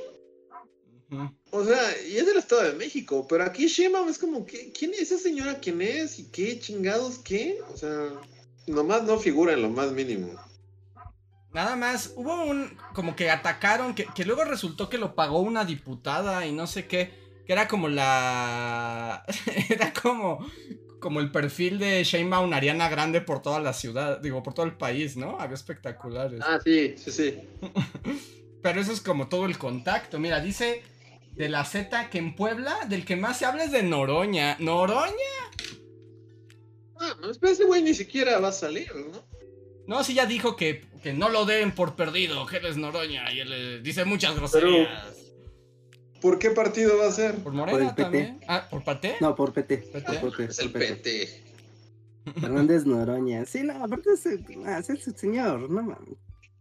O 1.49 1.66
sea, 1.66 1.82
y 2.07 2.18
es 2.18 2.26
del 2.28 2.38
Estado 2.38 2.62
de 2.62 2.74
México, 2.74 3.26
pero 3.28 3.43
aquí 3.43 3.66
Sheinbaum 3.68 4.10
es 4.10 4.20
como, 4.20 4.45
¿qué- 4.45 4.72
¿quién 4.72 4.93
es 4.93 5.01
esa 5.12 5.18
señora? 5.18 5.60
¿Quién 5.60 5.82
es? 5.82 6.20
¿Y 6.20 6.26
qué 6.26 6.60
chingados? 6.60 7.18
¿Qué? 7.18 7.60
O 7.74 7.78
sea, 7.78 8.12
nomás 8.68 9.03
no 9.03 9.18
figura 9.18 9.53
en 9.53 9.64
lo 9.64 9.70
más 9.72 9.91
mínimo. 9.91 10.32
Nada 11.51 11.76
más, 11.76 12.14
hubo 12.16 12.43
un. 12.43 12.78
Como 12.93 13.16
que 13.16 13.32
atacaron, 13.32 13.95
que, 13.95 14.05
que 14.14 14.24
luego 14.24 14.43
resultó 14.45 14.88
que 14.88 14.99
lo 14.99 15.16
pagó 15.16 15.39
una 15.39 15.66
diputada 15.66 16.45
y 16.45 16.51
no 16.51 16.68
sé 16.68 16.86
qué. 16.86 17.18
Que 17.50 17.54
era 17.54 17.68
como 17.68 17.89
la. 17.89 19.26
era 19.72 19.91
como. 19.91 20.45
Como 21.00 21.20
el 21.20 21.32
perfil 21.32 21.80
de 21.80 22.04
Shanebaum 22.04 22.54
Ariana 22.54 22.89
Grande 22.89 23.22
por 23.22 23.41
toda 23.41 23.60
la 23.60 23.74
ciudad, 23.74 24.20
digo, 24.20 24.43
por 24.43 24.54
todo 24.54 24.68
el 24.68 24.78
país, 24.78 25.18
¿no? 25.18 25.39
Había 25.39 25.56
espectaculares. 25.56 26.41
Ah, 26.43 26.60
sí, 26.64 26.93
sí, 26.95 27.12
sí. 27.12 27.39
Pero 28.62 28.80
eso 28.80 28.91
es 28.91 29.02
como 29.02 29.30
todo 29.30 29.47
el 29.47 29.58
contacto. 29.58 30.20
Mira, 30.20 30.41
dice 30.41 30.84
de 31.32 31.50
la 31.50 31.66
Z 31.66 32.12
que 32.12 32.20
en 32.20 32.36
Puebla, 32.36 32.86
del 32.88 33.04
que 33.04 33.16
más 33.16 33.39
se 33.39 33.45
habla 33.45 33.64
es 33.64 33.72
de 33.72 33.82
Noroña. 33.82 34.56
¿Noroña? 34.60 35.10
Ah, 37.00 37.16
pero 37.20 37.52
ese 37.52 37.64
güey 37.64 37.82
ni 37.82 37.95
siquiera 37.95 38.38
va 38.38 38.50
a 38.50 38.52
salir, 38.52 38.93
¿no? 38.93 39.26
No, 39.88 40.04
sí 40.04 40.14
ya 40.14 40.28
dijo 40.28 40.56
que, 40.56 40.86
que 41.02 41.14
no 41.14 41.30
lo 41.30 41.45
den 41.45 41.72
por 41.72 41.95
perdido, 41.95 42.45
que 42.45 42.58
él 42.58 42.68
es 42.68 42.78
Noroña. 42.78 43.34
Y 43.34 43.39
él 43.39 43.52
eh, 43.52 43.80
dice 43.82 44.06
muchas 44.06 44.36
groserías. 44.36 45.28
¿Por 46.22 46.38
qué 46.39 46.51
partido 46.51 46.97
va 46.97 47.07
a 47.07 47.11
ser? 47.11 47.34
¿Por 47.36 47.43
Por 47.43 47.53
Morena 47.53 47.80
el 47.80 47.88
PT. 47.89 48.01
también? 48.03 48.39
Ah, 48.47 48.67
¿por 48.70 48.84
PT? 48.84 49.15
No, 49.22 49.36
por 49.36 49.53
PT. 49.53 49.78
PT. 49.78 50.13
Por 50.20 50.32
PT, 50.36 50.51
Es 50.51 50.59
el 50.59 50.72
por 50.72 50.82
PT. 50.82 50.95
PT. 52.26 52.39
Fernández 52.41 52.86
Noroña. 52.86 53.45
Sí, 53.45 53.63
no, 53.63 53.84
aparte 53.84 54.09
es, 54.13 54.26
ah, 54.65 54.80
es 54.80 54.89
el 54.89 55.15
señor, 55.17 55.70
no 55.70 55.82
mames. 55.82 56.17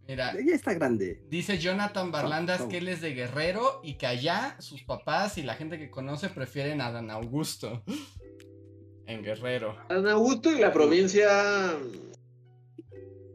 Mira, 0.06 0.32
Ya 0.42 0.54
está 0.54 0.72
grande. 0.72 1.20
dice 1.28 1.58
Jonathan 1.58 2.10
Barlandas 2.10 2.58
¿Cómo? 2.60 2.70
que 2.70 2.78
él 2.78 2.88
es 2.88 3.02
de 3.02 3.12
Guerrero 3.12 3.80
y 3.82 3.94
que 3.94 4.06
allá 4.06 4.56
sus 4.58 4.82
papás 4.82 5.36
y 5.36 5.42
la 5.42 5.54
gente 5.54 5.78
que 5.78 5.90
conoce 5.90 6.30
prefieren 6.30 6.80
a 6.80 6.90
Dan 6.90 7.10
Augusto. 7.10 7.82
En 9.06 9.22
Guerrero. 9.22 9.74
Adán 9.88 10.06
Augusto 10.08 10.52
y 10.52 10.58
la 10.60 10.70
provincia. 10.70 11.70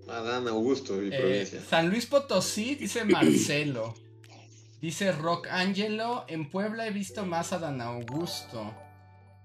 Adán 0.07 0.47
Augusto 0.47 1.01
y 1.01 1.07
Eh, 1.11 1.17
provincia. 1.19 1.61
San 1.67 1.89
Luis 1.89 2.05
Potosí, 2.05 2.75
dice 2.75 3.03
Marcelo. 3.05 3.95
Dice 4.83 5.13
Rock 5.13 5.47
Angelo. 5.49 6.25
En 6.27 6.49
Puebla 6.49 6.85
he 6.85 6.91
visto 6.91 7.25
más 7.25 7.53
a 7.53 7.57
Dan 7.57 7.79
Augusto. 7.79 8.75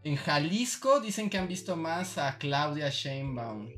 En 0.02 0.16
Jalisco 0.16 0.98
dicen 0.98 1.30
que 1.30 1.38
han 1.38 1.46
visto 1.46 1.76
más 1.76 2.18
a 2.18 2.38
Claudia 2.38 2.88
Sheinbaum. 2.90 3.70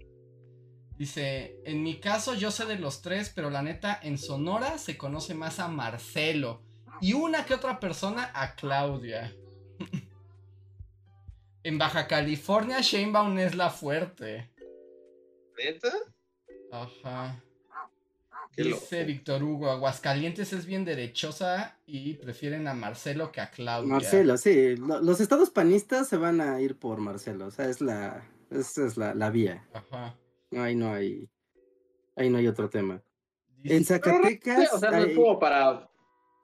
Dice, 0.96 1.60
en 1.66 1.82
mi 1.82 2.00
caso 2.00 2.32
yo 2.32 2.50
sé 2.50 2.64
de 2.64 2.78
los 2.78 3.02
tres, 3.02 3.30
pero 3.34 3.50
la 3.50 3.60
neta 3.60 4.00
en 4.02 4.16
Sonora 4.16 4.78
se 4.78 4.96
conoce 4.96 5.34
más 5.34 5.58
a 5.58 5.68
Marcelo. 5.68 6.62
Y 7.02 7.12
una 7.12 7.44
que 7.44 7.52
otra 7.52 7.78
persona 7.78 8.30
a 8.32 8.54
Claudia. 8.54 9.30
en 11.62 11.76
Baja 11.76 12.06
California 12.06 12.80
Sheinbaum 12.80 13.38
es 13.38 13.54
la 13.54 13.68
fuerte. 13.68 14.50
¿Neta? 15.58 15.92
Ajá. 16.72 17.44
Dice. 18.68 19.04
Víctor 19.04 19.42
Hugo, 19.42 19.70
Aguascalientes 19.70 20.52
es 20.52 20.66
bien 20.66 20.84
derechosa 20.84 21.78
y 21.86 22.14
prefieren 22.14 22.66
a 22.68 22.74
Marcelo 22.74 23.32
que 23.32 23.40
a 23.40 23.50
Claudia. 23.50 23.88
Marcelo, 23.94 24.36
sí. 24.36 24.76
lo- 24.76 25.00
los 25.00 25.20
estados 25.20 25.50
panistas 25.50 26.08
se 26.08 26.16
van 26.16 26.40
a 26.40 26.60
ir 26.60 26.76
por 26.78 27.00
Marcelo. 27.00 27.46
O 27.46 27.50
sea, 27.50 27.66
es 27.68 27.80
la, 27.80 28.24
esa 28.50 28.86
es 28.86 28.96
la, 28.96 29.14
la 29.14 29.30
vía. 29.30 29.66
Ajá. 29.72 30.16
Ahí 30.56 30.74
no 30.74 30.92
hay. 30.92 31.28
Ahí 32.16 32.28
no 32.30 32.38
hay 32.38 32.46
otro 32.48 32.68
tema. 32.68 33.02
Dice- 33.58 33.76
En 33.76 33.84
Zacatecas. 33.84 34.72
O 34.74 34.78
sea, 34.78 34.90
no 34.90 34.98
es 34.98 35.06
hay- 35.08 35.14
como 35.14 35.38
para 35.38 35.88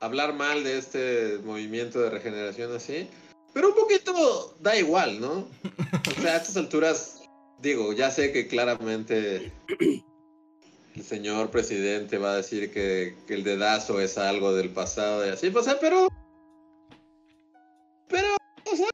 hablar 0.01 0.35
mal 0.35 0.63
de 0.65 0.79
este 0.79 1.39
movimiento 1.45 2.01
de 2.01 2.11
regeneración 2.11 2.75
así. 2.75 3.09
Pero 3.55 3.69
un 3.71 3.75
poquito 3.75 4.57
da 4.61 4.77
igual, 4.77 5.19
¿no? 5.21 5.49
O 6.19 6.21
sea, 6.21 6.35
a 6.35 6.37
estas 6.37 6.57
alturas, 6.59 7.23
digo, 7.61 7.95
ya 7.95 8.11
sé 8.11 8.31
que 8.31 8.47
claramente 8.49 9.51
el 10.97 11.05
señor 11.05 11.51
presidente 11.51 12.17
va 12.19 12.33
a 12.33 12.37
decir 12.37 12.71
que, 12.71 13.15
que 13.27 13.35
el 13.35 13.45
dedazo 13.45 14.01
es 14.01 14.17
algo 14.17 14.55
del 14.55 14.71
pasado 14.71 15.27
y 15.27 15.29
así, 15.29 15.53
o 15.55 15.63
sea, 15.63 15.79
pero. 15.79 16.09
Pero, 18.09 18.29
o 18.73 18.77
sea, 18.77 18.89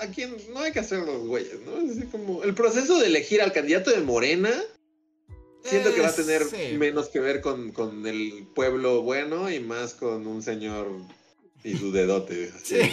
a 0.00 0.06
quien 0.08 0.36
no 0.52 0.60
hay 0.60 0.72
que 0.72 0.80
hacer 0.80 1.00
los 1.00 1.26
güeyes, 1.26 1.60
¿no? 1.60 1.78
Es 1.78 1.96
así 1.96 2.06
como. 2.06 2.42
El 2.42 2.54
proceso 2.54 2.98
de 2.98 3.06
elegir 3.06 3.40
al 3.40 3.52
candidato 3.52 3.90
de 3.90 4.00
Morena. 4.00 4.50
Siento 5.62 5.94
que 5.94 6.00
va 6.00 6.08
a 6.08 6.14
tener 6.14 6.42
Eh, 6.42 6.70
sí. 6.70 6.76
menos 6.78 7.08
que 7.08 7.20
ver 7.20 7.42
con, 7.42 7.72
con 7.72 8.06
el 8.06 8.46
pueblo 8.54 9.02
bueno 9.02 9.50
y 9.50 9.60
más 9.60 9.92
con 9.92 10.26
un 10.26 10.42
señor 10.42 10.88
y 11.64 11.76
su 11.76 11.92
dedote. 11.92 12.50
así. 12.56 12.76
Sí, 12.82 12.90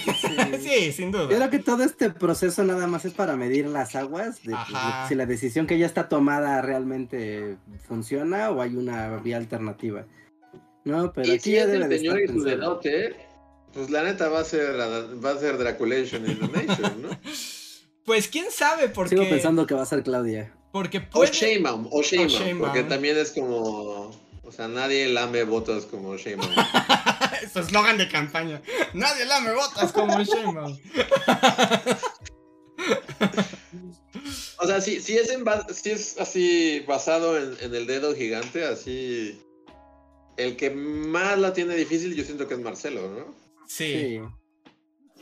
sí, 0.62 0.92
sin 0.92 1.12
Yo 1.12 1.26
duda. 1.28 1.36
creo 1.36 1.50
que 1.50 1.60
todo 1.60 1.84
este 1.84 2.10
proceso 2.10 2.64
nada 2.64 2.88
más 2.88 3.06
es 3.06 3.14
para 3.14 3.36
medir 3.36 3.68
las 3.68 3.96
aguas, 3.96 4.44
de, 4.44 4.54
Ajá. 4.54 5.08
si 5.08 5.16
la 5.16 5.26
decisión 5.26 5.68
que 5.68 5.78
ya 5.78 5.86
está 5.86 6.10
tomada 6.10 6.62
realmente 6.62 7.58
funciona 7.88 8.50
o 8.52 8.62
hay 8.62 8.76
una 8.76 9.18
vía 9.18 9.38
alternativa. 9.38 10.06
No, 10.84 11.12
pero 11.14 11.32
aquí 11.34 11.40
si 11.42 11.52
ya 11.54 11.62
es 11.64 11.68
debe 11.72 11.84
el 11.86 11.90
de 11.90 11.98
señor 11.98 12.20
estar 12.20 12.36
y 12.36 12.40
su 12.40 12.46
dedote, 12.46 13.16
pues 13.74 13.90
la 13.90 14.04
neta 14.04 14.30
va 14.30 14.40
a 14.40 14.44
ser, 14.44 14.76
va 14.80 15.32
a 15.32 15.38
ser 15.38 15.58
Draculation 15.58 16.30
in 16.30 16.40
the 16.40 16.48
Nation, 16.66 17.02
¿no? 17.02 17.10
Pues 18.06 18.30
quién 18.30 18.46
sabe, 18.52 18.88
porque. 18.88 19.16
Sigo 19.18 19.28
pensando 19.30 19.68
que 19.68 19.76
va 19.76 19.84
a 19.84 19.86
ser 19.86 20.02
Claudia. 20.04 20.54
Porque 20.72 21.00
O 21.00 21.02
puede. 21.12 21.32
Sheinbaum, 21.32 21.88
o 21.92 22.02
Sheinbaum, 22.02 22.60
porque 22.60 22.84
también 22.84 23.18
es 23.18 23.32
como... 23.32 24.12
O 24.44 24.52
sea, 24.52 24.68
nadie 24.70 25.08
lame 25.10 25.44
votos 25.44 25.86
como 25.86 26.16
Sheinbaum. 26.16 26.50
Su 27.58 27.64
eslogan 27.64 27.98
de 27.98 28.08
campaña. 28.08 28.62
Nadie 28.94 29.26
lame 29.26 29.52
botas 29.52 29.92
como 29.92 30.22
Sheinbaum. 30.22 30.78
O 34.60 34.68
sea, 34.68 34.80
si, 34.80 35.02
si, 35.02 35.18
es, 35.18 35.32
en 35.32 35.44
si 35.74 35.90
es 35.90 36.20
así 36.20 36.84
basado 36.88 37.38
en, 37.38 37.58
en 37.62 37.74
el 37.74 37.88
dedo 37.88 38.16
gigante, 38.16 38.64
así... 38.64 39.42
El 40.36 40.56
que 40.56 40.70
más 40.70 41.40
la 41.40 41.54
tiene 41.54 41.76
difícil 41.76 42.14
yo 42.14 42.24
siento 42.24 42.48
que 42.48 42.54
es 42.54 42.60
Marcelo, 42.60 43.10
¿no? 43.10 43.36
Sí. 43.68 44.20
Sí. 44.20 44.22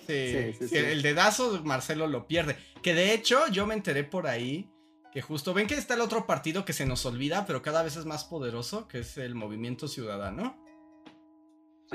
Sí, 0.08 0.28
Sí, 0.28 0.54
sí, 0.54 0.54
sí, 0.60 0.68
sí. 0.68 0.78
el 0.78 1.02
dedazo 1.02 1.62
Marcelo 1.64 2.08
lo 2.08 2.28
pierde. 2.28 2.58
Que 2.82 2.94
de 2.94 3.14
hecho 3.14 3.48
yo 3.48 3.66
me 3.66 3.76
enteré 3.76 4.04
por 4.04 4.28
ahí 4.28 4.70
que 5.14 5.22
justo 5.22 5.54
ven 5.54 5.68
que 5.68 5.76
está 5.76 5.94
el 5.94 6.02
otro 6.02 6.28
partido 6.28 6.66
que 6.66 6.74
se 6.74 6.86
nos 6.86 7.06
olvida, 7.06 7.46
pero 7.46 7.62
cada 7.62 7.82
vez 7.82 7.96
es 7.96 8.06
más 8.06 8.26
poderoso, 8.26 8.90
que 8.90 9.00
es 9.00 9.18
el 9.18 9.36
Movimiento 9.36 9.88
Ciudadano. 9.88 10.65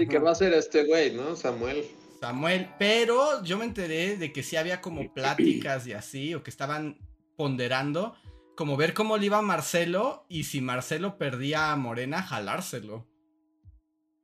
Sí, 0.00 0.06
que 0.06 0.18
va 0.18 0.30
a 0.30 0.34
ser 0.34 0.54
este 0.54 0.84
güey, 0.84 1.12
¿no? 1.14 1.36
Samuel. 1.36 1.84
Samuel, 2.20 2.70
pero 2.78 3.44
yo 3.44 3.58
me 3.58 3.66
enteré 3.66 4.16
de 4.16 4.32
que 4.32 4.42
sí 4.42 4.56
había 4.56 4.80
como 4.80 5.12
pláticas 5.12 5.86
y 5.86 5.92
así, 5.92 6.34
o 6.34 6.42
que 6.42 6.48
estaban 6.48 6.96
ponderando, 7.36 8.14
como 8.56 8.78
ver 8.78 8.94
cómo 8.94 9.18
le 9.18 9.26
iba 9.26 9.36
a 9.36 9.42
Marcelo 9.42 10.24
y 10.26 10.44
si 10.44 10.62
Marcelo 10.62 11.18
perdía 11.18 11.70
a 11.70 11.76
Morena, 11.76 12.22
jalárselo. 12.22 13.06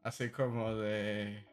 Así 0.03 0.31
como 0.31 0.75
de 0.77 1.45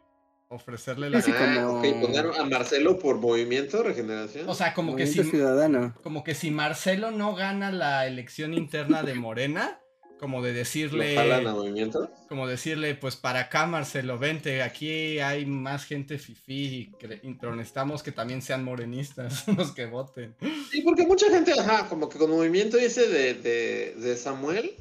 ofrecerle 0.48 1.10
la... 1.10 1.22
Sí, 1.22 1.34
ah, 1.36 1.66
como- 1.66 1.80
ok, 1.80 1.86
poner 2.00 2.26
a 2.40 2.46
Marcelo 2.46 3.00
por 3.00 3.18
movimiento, 3.18 3.84
regeneración. 3.84 4.48
O 4.48 4.56
sea, 4.56 4.74
como 4.74 4.96
que 4.96 5.06
si... 5.06 5.22
Ciudadano. 5.22 5.94
como 6.02 6.24
que 6.24 6.34
si 6.34 6.50
Marcelo 6.50 7.12
no 7.12 7.36
gana 7.36 7.74
la 7.74 8.08
elección 8.08 8.54
interna 8.54 9.04
de 9.04 9.16
Morena, 9.16 9.82
como 10.20 10.42
de 10.42 10.52
¿Lo 10.52 10.58
decirle, 10.58 11.16
movimiento? 11.52 12.10
como 12.30 12.48
decirle, 12.48 12.96
pues 12.96 13.16
para 13.16 13.42
acá 13.42 13.66
Marcelo, 13.66 14.18
vente, 14.18 14.62
aquí 14.62 15.20
hay 15.20 15.46
más 15.46 15.86
gente 15.86 16.18
fifí 16.18 16.94
y, 17.02 17.28
y 17.28 17.38
necesitamos 17.42 18.04
que 18.04 18.12
también 18.12 18.42
sean 18.42 18.64
morenistas 18.64 19.48
los 19.58 19.72
que 19.72 19.86
voten. 19.86 20.36
Sí, 20.72 20.82
porque 20.82 21.06
mucha 21.06 21.30
gente, 21.30 21.54
ajá, 21.60 21.90
como 21.90 22.10
que 22.10 22.18
con 22.18 22.30
movimiento 22.30 22.78
ese 22.78 23.08
de, 23.08 23.34
de, 23.34 23.96
de 23.96 24.18
Samuel. 24.18 24.76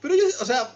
Pero 0.00 0.16
yo, 0.16 0.24
o 0.40 0.44
sea, 0.44 0.74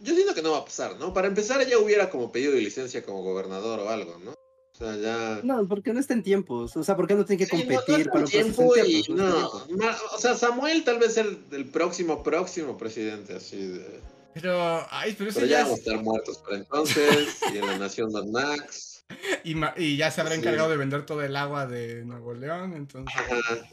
yo 0.00 0.14
siento 0.14 0.34
que 0.34 0.42
no 0.42 0.52
va 0.52 0.58
a 0.58 0.64
pasar, 0.64 0.96
¿no? 0.96 1.12
Para 1.12 1.28
empezar, 1.28 1.60
ella 1.60 1.78
hubiera 1.78 2.10
como 2.10 2.30
pedido 2.30 2.54
licencia 2.54 3.02
como 3.02 3.22
gobernador 3.22 3.80
o 3.80 3.88
algo, 3.88 4.18
¿no? 4.24 4.34
O 4.78 4.84
sea, 4.84 4.96
ya. 4.96 5.40
No, 5.42 5.66
porque 5.66 5.92
no 5.94 6.00
está 6.00 6.12
en 6.12 6.22
tiempos. 6.22 6.76
O 6.76 6.84
sea, 6.84 6.96
porque 6.96 7.14
no 7.14 7.24
tiene 7.24 7.44
que 7.44 7.46
Sí, 7.56 7.64
no- 7.64 7.70
no 7.72 7.76
competir 7.78 8.00
está 8.00 8.12
para 8.12 8.24
tiempo 8.26 8.76
en 8.76 8.86
y 8.86 9.02
tiempos, 9.02 9.68
no 9.70 9.76
no, 9.76 9.86
o 10.14 10.18
sea, 10.18 10.34
Samuel 10.34 10.84
tal 10.84 10.98
vez 10.98 11.16
el, 11.16 11.38
el 11.52 11.64
próximo, 11.66 12.22
próximo 12.22 12.76
presidente, 12.76 13.34
así 13.36 13.56
de. 13.56 14.00
Pero, 14.34 14.86
ay, 14.90 15.14
pero 15.16 15.30
eso 15.30 15.40
Pero 15.40 15.50
ya 15.50 15.58
ya 15.58 15.62
vamos 15.64 15.78
a 15.78 15.80
es- 15.80 15.86
estar 15.86 16.02
muertos 16.04 16.38
para 16.38 16.56
entonces, 16.58 17.38
y 17.54 17.56
en 17.56 17.66
la 17.66 17.78
nación 17.78 18.12
Mad 18.12 18.26
Max. 18.26 19.02
y, 19.44 19.54
ma- 19.54 19.72
y 19.78 19.96
ya 19.96 20.10
se 20.10 20.20
habrá 20.20 20.34
Sí. 20.34 20.40
encargado 20.40 20.68
de 20.68 20.76
vender 20.76 21.06
todo 21.06 21.22
el 21.22 21.34
agua 21.36 21.66
de 21.66 22.04
Nuevo 22.04 22.34
León, 22.34 22.74
entonces... 22.74 23.14
Ajá. 23.16 23.66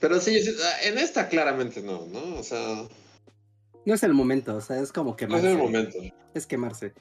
Pero 0.00 0.18
sí, 0.20 0.42
sí- 0.42 0.54
en 0.84 0.96
esta 0.98 1.28
claramente 1.28 1.82
no, 1.82 2.06
¿no? 2.06 2.36
O 2.38 2.42
sea, 2.42 2.86
No 3.84 3.94
es 3.94 4.02
el 4.02 4.14
momento, 4.14 4.56
o 4.56 4.60
sea, 4.62 4.80
es 4.80 4.92
como 4.92 5.10
no 5.10 5.16
es 5.16 5.18
quemarse. 5.18 5.50
el 5.52 5.58
momento. 5.58 5.98
Es 6.32 6.46
quemarse. 6.46 6.94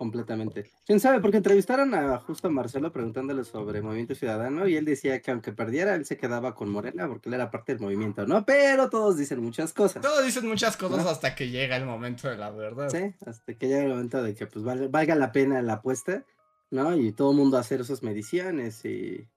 Completamente. 0.00 0.70
¿Quién 0.86 0.98
sabe? 0.98 1.20
Porque 1.20 1.36
entrevistaron 1.36 1.92
a 1.92 2.16
justo 2.20 2.48
a 2.48 2.50
Marcelo 2.50 2.90
preguntándole 2.90 3.44
sobre 3.44 3.82
Movimiento 3.82 4.14
Ciudadano 4.14 4.66
y 4.66 4.74
él 4.74 4.86
decía 4.86 5.20
que 5.20 5.30
aunque 5.30 5.52
perdiera, 5.52 5.94
él 5.94 6.06
se 6.06 6.16
quedaba 6.16 6.54
con 6.54 6.70
Morena 6.70 7.06
porque 7.06 7.28
él 7.28 7.34
era 7.34 7.50
parte 7.50 7.74
del 7.74 7.82
movimiento, 7.82 8.26
¿no? 8.26 8.46
Pero 8.46 8.88
todos 8.88 9.18
dicen 9.18 9.42
muchas 9.42 9.74
cosas. 9.74 10.00
Todos 10.00 10.24
dicen 10.24 10.48
muchas 10.48 10.78
cosas 10.78 11.04
¿No? 11.04 11.10
hasta 11.10 11.34
que 11.34 11.50
llega 11.50 11.76
el 11.76 11.84
momento 11.84 12.30
de 12.30 12.38
la 12.38 12.48
verdad. 12.48 12.88
Sí, 12.88 13.14
hasta 13.26 13.52
que 13.52 13.68
llega 13.68 13.82
el 13.82 13.90
momento 13.90 14.22
de 14.22 14.34
que 14.34 14.46
pues 14.46 14.64
valga, 14.64 14.88
valga 14.88 15.14
la 15.16 15.32
pena 15.32 15.60
la 15.60 15.74
apuesta, 15.74 16.24
¿no? 16.70 16.96
Y 16.96 17.12
todo 17.12 17.32
el 17.32 17.36
mundo 17.36 17.58
hacer 17.58 17.84
sus 17.84 18.02
mediciones 18.02 18.82
y, 18.86 19.28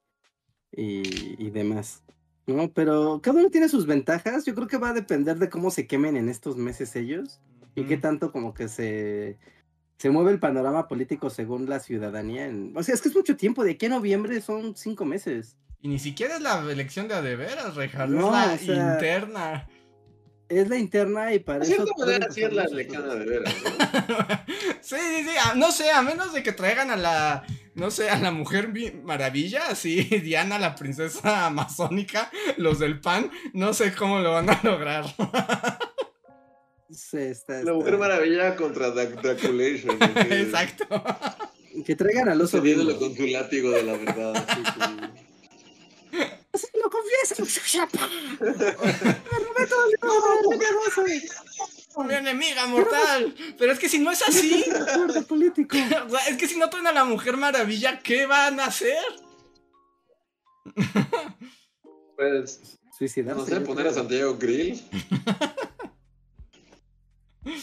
y, 0.71 1.45
y 1.45 1.49
demás, 1.49 2.03
¿no? 2.47 2.71
Pero 2.71 3.19
cada 3.21 3.37
uno 3.37 3.49
tiene 3.49 3.67
sus 3.67 3.85
ventajas, 3.85 4.45
yo 4.45 4.55
creo 4.55 4.67
que 4.67 4.77
va 4.77 4.91
a 4.91 4.93
depender 4.93 5.39
de 5.39 5.49
cómo 5.49 5.71
se 5.71 5.87
quemen 5.87 6.15
en 6.15 6.29
estos 6.29 6.55
meses 6.55 6.95
ellos 6.95 7.41
y 7.75 7.83
qué 7.83 7.97
tanto 7.97 8.31
como 8.31 8.53
que 8.53 8.69
se, 8.69 9.37
se 10.03 10.09
mueve 10.09 10.31
el 10.31 10.39
panorama 10.39 10.89
político 10.89 11.29
según 11.29 11.69
la 11.69 11.79
ciudadanía. 11.79 12.45
en- 12.45 12.73
o 12.75 12.83
sea, 12.83 12.93
es 12.93 13.01
que 13.01 13.07
es 13.07 13.15
mucho 13.15 13.37
tiempo, 13.37 13.63
de 13.63 13.71
aquí 13.71 13.85
a 13.85 13.89
noviembre 13.89 14.41
son 14.41 14.75
cinco 14.75 15.05
meses. 15.05 15.55
Y 15.79 15.87
ni 15.87 15.97
siquiera 15.97 16.35
es 16.35 16.41
la 16.41 16.59
elección 16.69 17.07
de 17.07 17.13
a 17.13 17.21
de 17.21 17.37
veras, 17.37 17.75
Rejas, 17.75 18.09
No, 18.09 18.27
es 18.27 18.33
la 18.33 18.53
o 18.53 18.57
sea, 18.57 18.93
interna. 18.95 19.69
Es 20.49 20.67
la 20.67 20.77
interna 20.77 21.33
y 21.33 21.39
para 21.39 21.63
eso... 21.63 21.85
manera, 21.97 22.29
sí 22.29 22.43
es 22.43 22.51
la 22.51 22.63
cosas. 22.63 23.19
de 23.19 23.25
veras, 23.25 23.55
¿no? 23.63 23.69
sí, 24.81 24.95
sí, 24.97 25.23
sí. 25.23 25.35
a- 25.41 25.55
no 25.55 25.71
sé, 25.71 25.89
a 25.91 26.01
menos 26.01 26.33
de 26.33 26.43
que 26.43 26.51
traigan 26.51 26.91
a 26.91 26.97
la. 26.97 27.45
No 27.73 27.89
sé, 27.89 28.09
a 28.09 28.19
la 28.19 28.31
mujer 28.31 28.71
maravilla, 29.03 29.67
así, 29.69 30.03
Diana, 30.23 30.59
la 30.59 30.75
princesa 30.75 31.45
amazónica, 31.45 32.29
los 32.57 32.77
del 32.79 32.99
pan. 32.99 33.31
No 33.53 33.73
sé 33.73 33.95
cómo 33.95 34.19
lo 34.19 34.33
van 34.33 34.49
a 34.49 34.59
lograr. 34.63 35.05
Sí, 36.93 37.17
está- 37.17 37.63
La 37.63 37.73
Mujer 37.73 37.97
Maravilla 37.97 38.55
contra 38.55 38.93
Drac- 38.93 39.19
Draculation. 39.21 39.97
Exacto. 40.31 40.85
Que 41.87 41.95
traigan 41.95 42.29
al 42.29 42.39
oso 42.39 42.61
bimbo. 42.61 42.95
con 42.99 43.15
su 43.15 43.25
látigo 43.25 43.71
de 43.71 43.81
la 43.81 43.93
verdad. 43.93 44.35
así 44.47 44.61
que- 44.61 44.79
¡Lo 46.79 46.87
confieso! 46.91 47.43
¡Me 48.39 48.45
robé 49.39 49.65
todo 49.67 49.85
el 52.05 52.11
enemiga 52.11 52.67
mortal. 52.67 53.33
Pero 53.57 53.71
es 53.71 53.79
que 53.79 53.89
si 53.89 53.97
no 53.97 54.11
es 54.11 54.21
así. 54.21 54.63
Acuerdo 54.69 55.23
político. 55.25 55.75
es 56.29 56.37
que 56.37 56.47
si 56.47 56.59
no 56.59 56.69
traen 56.69 56.85
a 56.85 56.91
la 56.91 57.05
mujer 57.05 57.37
maravilla, 57.37 57.97
¿qué 57.99 58.27
van 58.27 58.59
a 58.59 58.65
hacer? 58.65 59.03
Pues, 62.15 62.77
Suicidarse. 62.97 63.39
no 63.39 63.45
sé, 63.47 63.59
poner 63.61 63.87
a. 63.87 63.93
Santiago 63.93 64.37
Grill. 64.37 64.81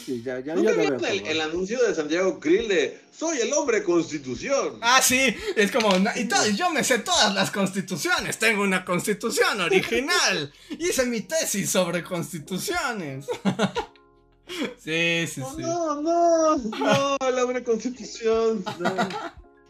Sí, 0.05 0.23
ya, 0.23 0.41
ya, 0.41 0.55
¿Nunca 0.55 0.73
vieron 0.73 1.01
veo 1.01 1.11
el, 1.11 1.27
el 1.27 1.41
anuncio 1.41 1.83
de 1.83 1.95
Santiago 1.95 2.39
Grill 2.39 2.69
de 2.69 3.01
Soy 3.17 3.39
el 3.41 3.53
hombre 3.55 3.83
constitución? 3.83 4.79
Ah, 4.83 5.01
sí, 5.03 5.35
es 5.57 5.73
como, 5.73 5.99
"Na- 5.99 6.17
y 6.19 6.27
todo- 6.27 6.47
yo 6.51 6.69
me 6.71 6.85
sé 6.85 6.99
todas 6.99 7.35
las 7.35 7.51
constituciones, 7.51 8.39
tengo 8.39 8.63
una 8.63 8.85
constitución 8.85 9.61
original, 9.61 10.53
hice 10.79 11.07
mi 11.07 11.23
tesis 11.23 11.71
sobre 11.71 12.03
constituciones. 12.05 13.27
sí, 14.79 15.27
sí, 15.27 15.41
No, 15.41 15.55
sí. 15.57 15.63
no, 15.63 16.01
no, 16.03 16.57
no, 16.57 17.17
el 17.29 17.39
hombre 17.39 17.63
constitución. 17.65 18.65
no. 18.79 19.09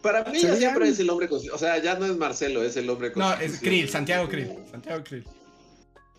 Para 0.03 0.25
mí 0.25 0.41
ya 0.41 0.57
siempre 0.57 0.89
es 0.89 0.99
el 0.99 1.11
hombre 1.11 1.29
constitución. 1.29 1.57
O 1.57 1.59
sea, 1.59 1.83
ya 1.83 1.95
no 1.99 2.07
es 2.07 2.17
Marcelo, 2.17 2.63
es 2.65 2.75
el 2.77 2.89
hombre 2.89 3.09
No, 3.11 3.15
constitución. 3.15 3.53
es 3.55 3.61
Krill, 3.61 3.89
Santiago 3.89 4.29
Krill, 4.29 4.53
Santiago 4.71 5.05
Krill. 5.05 5.25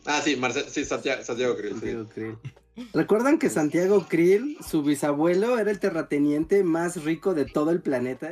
Ah, 0.06 0.22
sí, 0.24 0.36
Marce- 0.38 0.70
sí 0.70 0.86
Santiago, 0.86 1.24
Santiago 1.24 1.56
Krill. 1.58 1.74
sí. 1.74 1.80
Santiago 1.80 2.10
Krill. 2.10 2.38
¿Recuerdan 2.94 3.38
que 3.38 3.50
Santiago 3.50 4.06
Krill, 4.08 4.58
su 4.68 4.84
bisabuelo, 4.84 5.58
era 5.60 5.72
el 5.72 5.80
terrateniente 5.80 6.64
más 6.64 7.04
rico 7.04 7.34
de 7.34 7.46
todo 7.46 7.72
el 7.72 7.82
planeta 7.82 8.32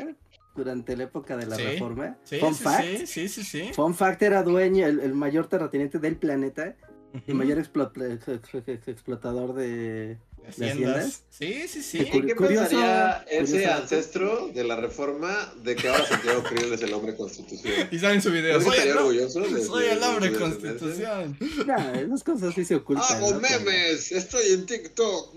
durante 0.55 0.95
la 0.97 1.03
época 1.03 1.37
de 1.37 1.45
la 1.45 1.55
Sí, 1.55 1.63
reforma? 1.63 2.17
Sí, 2.23 2.39
Fun 2.39 2.55
sí, 2.55 2.63
fact. 2.63 2.83
sí, 2.85 3.07
sí, 3.07 3.27
sí, 3.29 3.43
sí. 3.43 3.71
Fun 3.73 3.93
fact 3.95 4.21
era 4.21 4.43
dueño, 4.43 4.85
el, 4.87 4.99
el 5.01 5.13
mayor 5.13 5.47
terrateniente 5.47 5.99
del 5.99 6.15
planeta 6.17 6.75
Ujú. 7.13 7.35
mayor 7.35 7.57
explo- 7.57 7.91
ex- 8.13 8.27
ex- 8.27 8.67
ex- 8.67 8.87
explotador 8.87 9.53
de, 9.55 10.17
Haciendas. 10.49 10.95
haciendas? 10.97 11.23
Sí, 11.29 11.67
sí, 11.67 11.83
sí. 11.83 11.97
¿Y 11.99 12.21
qué 12.21 12.35
Curioso- 12.35 12.69
pensaría 12.69 13.25
ese 13.29 13.65
ancestro 13.67 14.49
de 14.53 14.63
la 14.63 14.75
reforma 14.75 15.53
de 15.63 15.75
que 15.75 15.87
ahora 15.89 16.05
Santiago 16.05 16.43
Krill 16.43 16.73
es 16.73 16.81
el 16.81 16.93
hombre 16.93 17.15
constitución? 17.15 17.87
Y 17.91 17.99
saben 17.99 18.21
su 18.21 18.31
video. 18.31 18.57
¿No 18.59 18.63
Soy 18.65 18.71
estaría 18.73 18.91
el, 18.93 18.97
orgulloso 18.99 19.39
de- 19.41 19.63
soy 19.65 19.83
de- 19.85 19.91
el 19.93 19.99
de 19.99 20.05
hombre 20.05 20.33
constitución. 20.33 21.37
Nah, 21.65 21.93
esas 21.93 22.23
cosas 22.23 22.53
sí 22.53 22.65
se 22.65 22.75
ocultan. 22.75 23.05
Hago 23.17 23.33
¿no? 23.33 23.39
memes, 23.39 24.11
estoy 24.11 24.51
en 24.53 24.65
TikTok. 24.65 25.35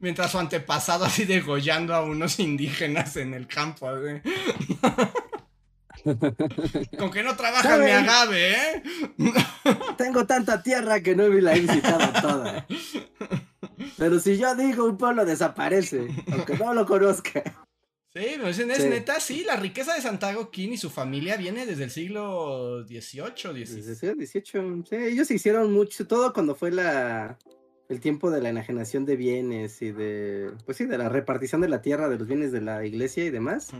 Mientras 0.00 0.30
su 0.32 0.38
antepasado 0.38 1.04
así 1.04 1.24
degollando 1.24 1.94
a 1.94 2.02
unos 2.02 2.38
indígenas 2.38 3.16
en 3.16 3.34
el 3.34 3.46
campo. 3.46 3.88
así. 3.88 4.20
Con 6.98 7.10
que 7.10 7.22
no 7.22 7.34
trabaja 7.36 7.78
mi 7.78 7.90
agave, 7.90 8.50
¿eh? 8.52 8.82
Tengo 9.96 10.26
tanta 10.26 10.62
tierra 10.62 11.00
que 11.00 11.14
no 11.16 11.28
la 11.28 11.54
he 11.56 11.60
visitado 11.60 12.20
toda. 12.20 12.66
Pero 13.98 14.18
si 14.18 14.36
yo 14.36 14.54
digo 14.54 14.84
un 14.86 14.96
pueblo 14.96 15.24
desaparece, 15.24 16.08
aunque 16.32 16.56
no 16.56 16.74
lo 16.74 16.86
conozca. 16.86 17.42
Sí, 18.12 18.24
pero 18.36 18.48
es, 18.48 18.56
Sí. 18.56 18.64
neta, 18.88 19.18
sí, 19.18 19.42
la 19.44 19.56
riqueza 19.56 19.94
de 19.94 20.00
Santiago 20.00 20.50
King 20.52 20.68
y 20.70 20.76
su 20.76 20.88
familia 20.88 21.36
viene 21.36 21.66
desde 21.66 21.84
el 21.84 21.90
siglo 21.90 22.84
XVIII, 22.86 23.54
Desde 23.54 23.82
XVI. 23.82 24.08
el 24.20 24.26
siglo 24.28 24.62
XVIII. 24.62 24.84
Sí, 24.88 24.96
ellos 25.12 25.30
hicieron 25.32 25.72
mucho, 25.72 26.06
todo 26.06 26.32
cuando 26.32 26.54
fue 26.54 26.70
la, 26.70 27.38
el 27.88 27.98
tiempo 28.00 28.30
de 28.30 28.40
la 28.40 28.50
enajenación 28.50 29.04
de 29.04 29.16
bienes 29.16 29.82
y 29.82 29.90
de, 29.90 30.52
pues 30.64 30.76
sí, 30.76 30.84
de 30.84 30.96
la 30.96 31.08
repartición 31.08 31.60
de 31.60 31.68
la 31.68 31.82
tierra, 31.82 32.08
de 32.08 32.18
los 32.18 32.28
bienes 32.28 32.52
de 32.52 32.60
la 32.60 32.84
iglesia 32.86 33.24
y 33.24 33.30
demás. 33.30 33.70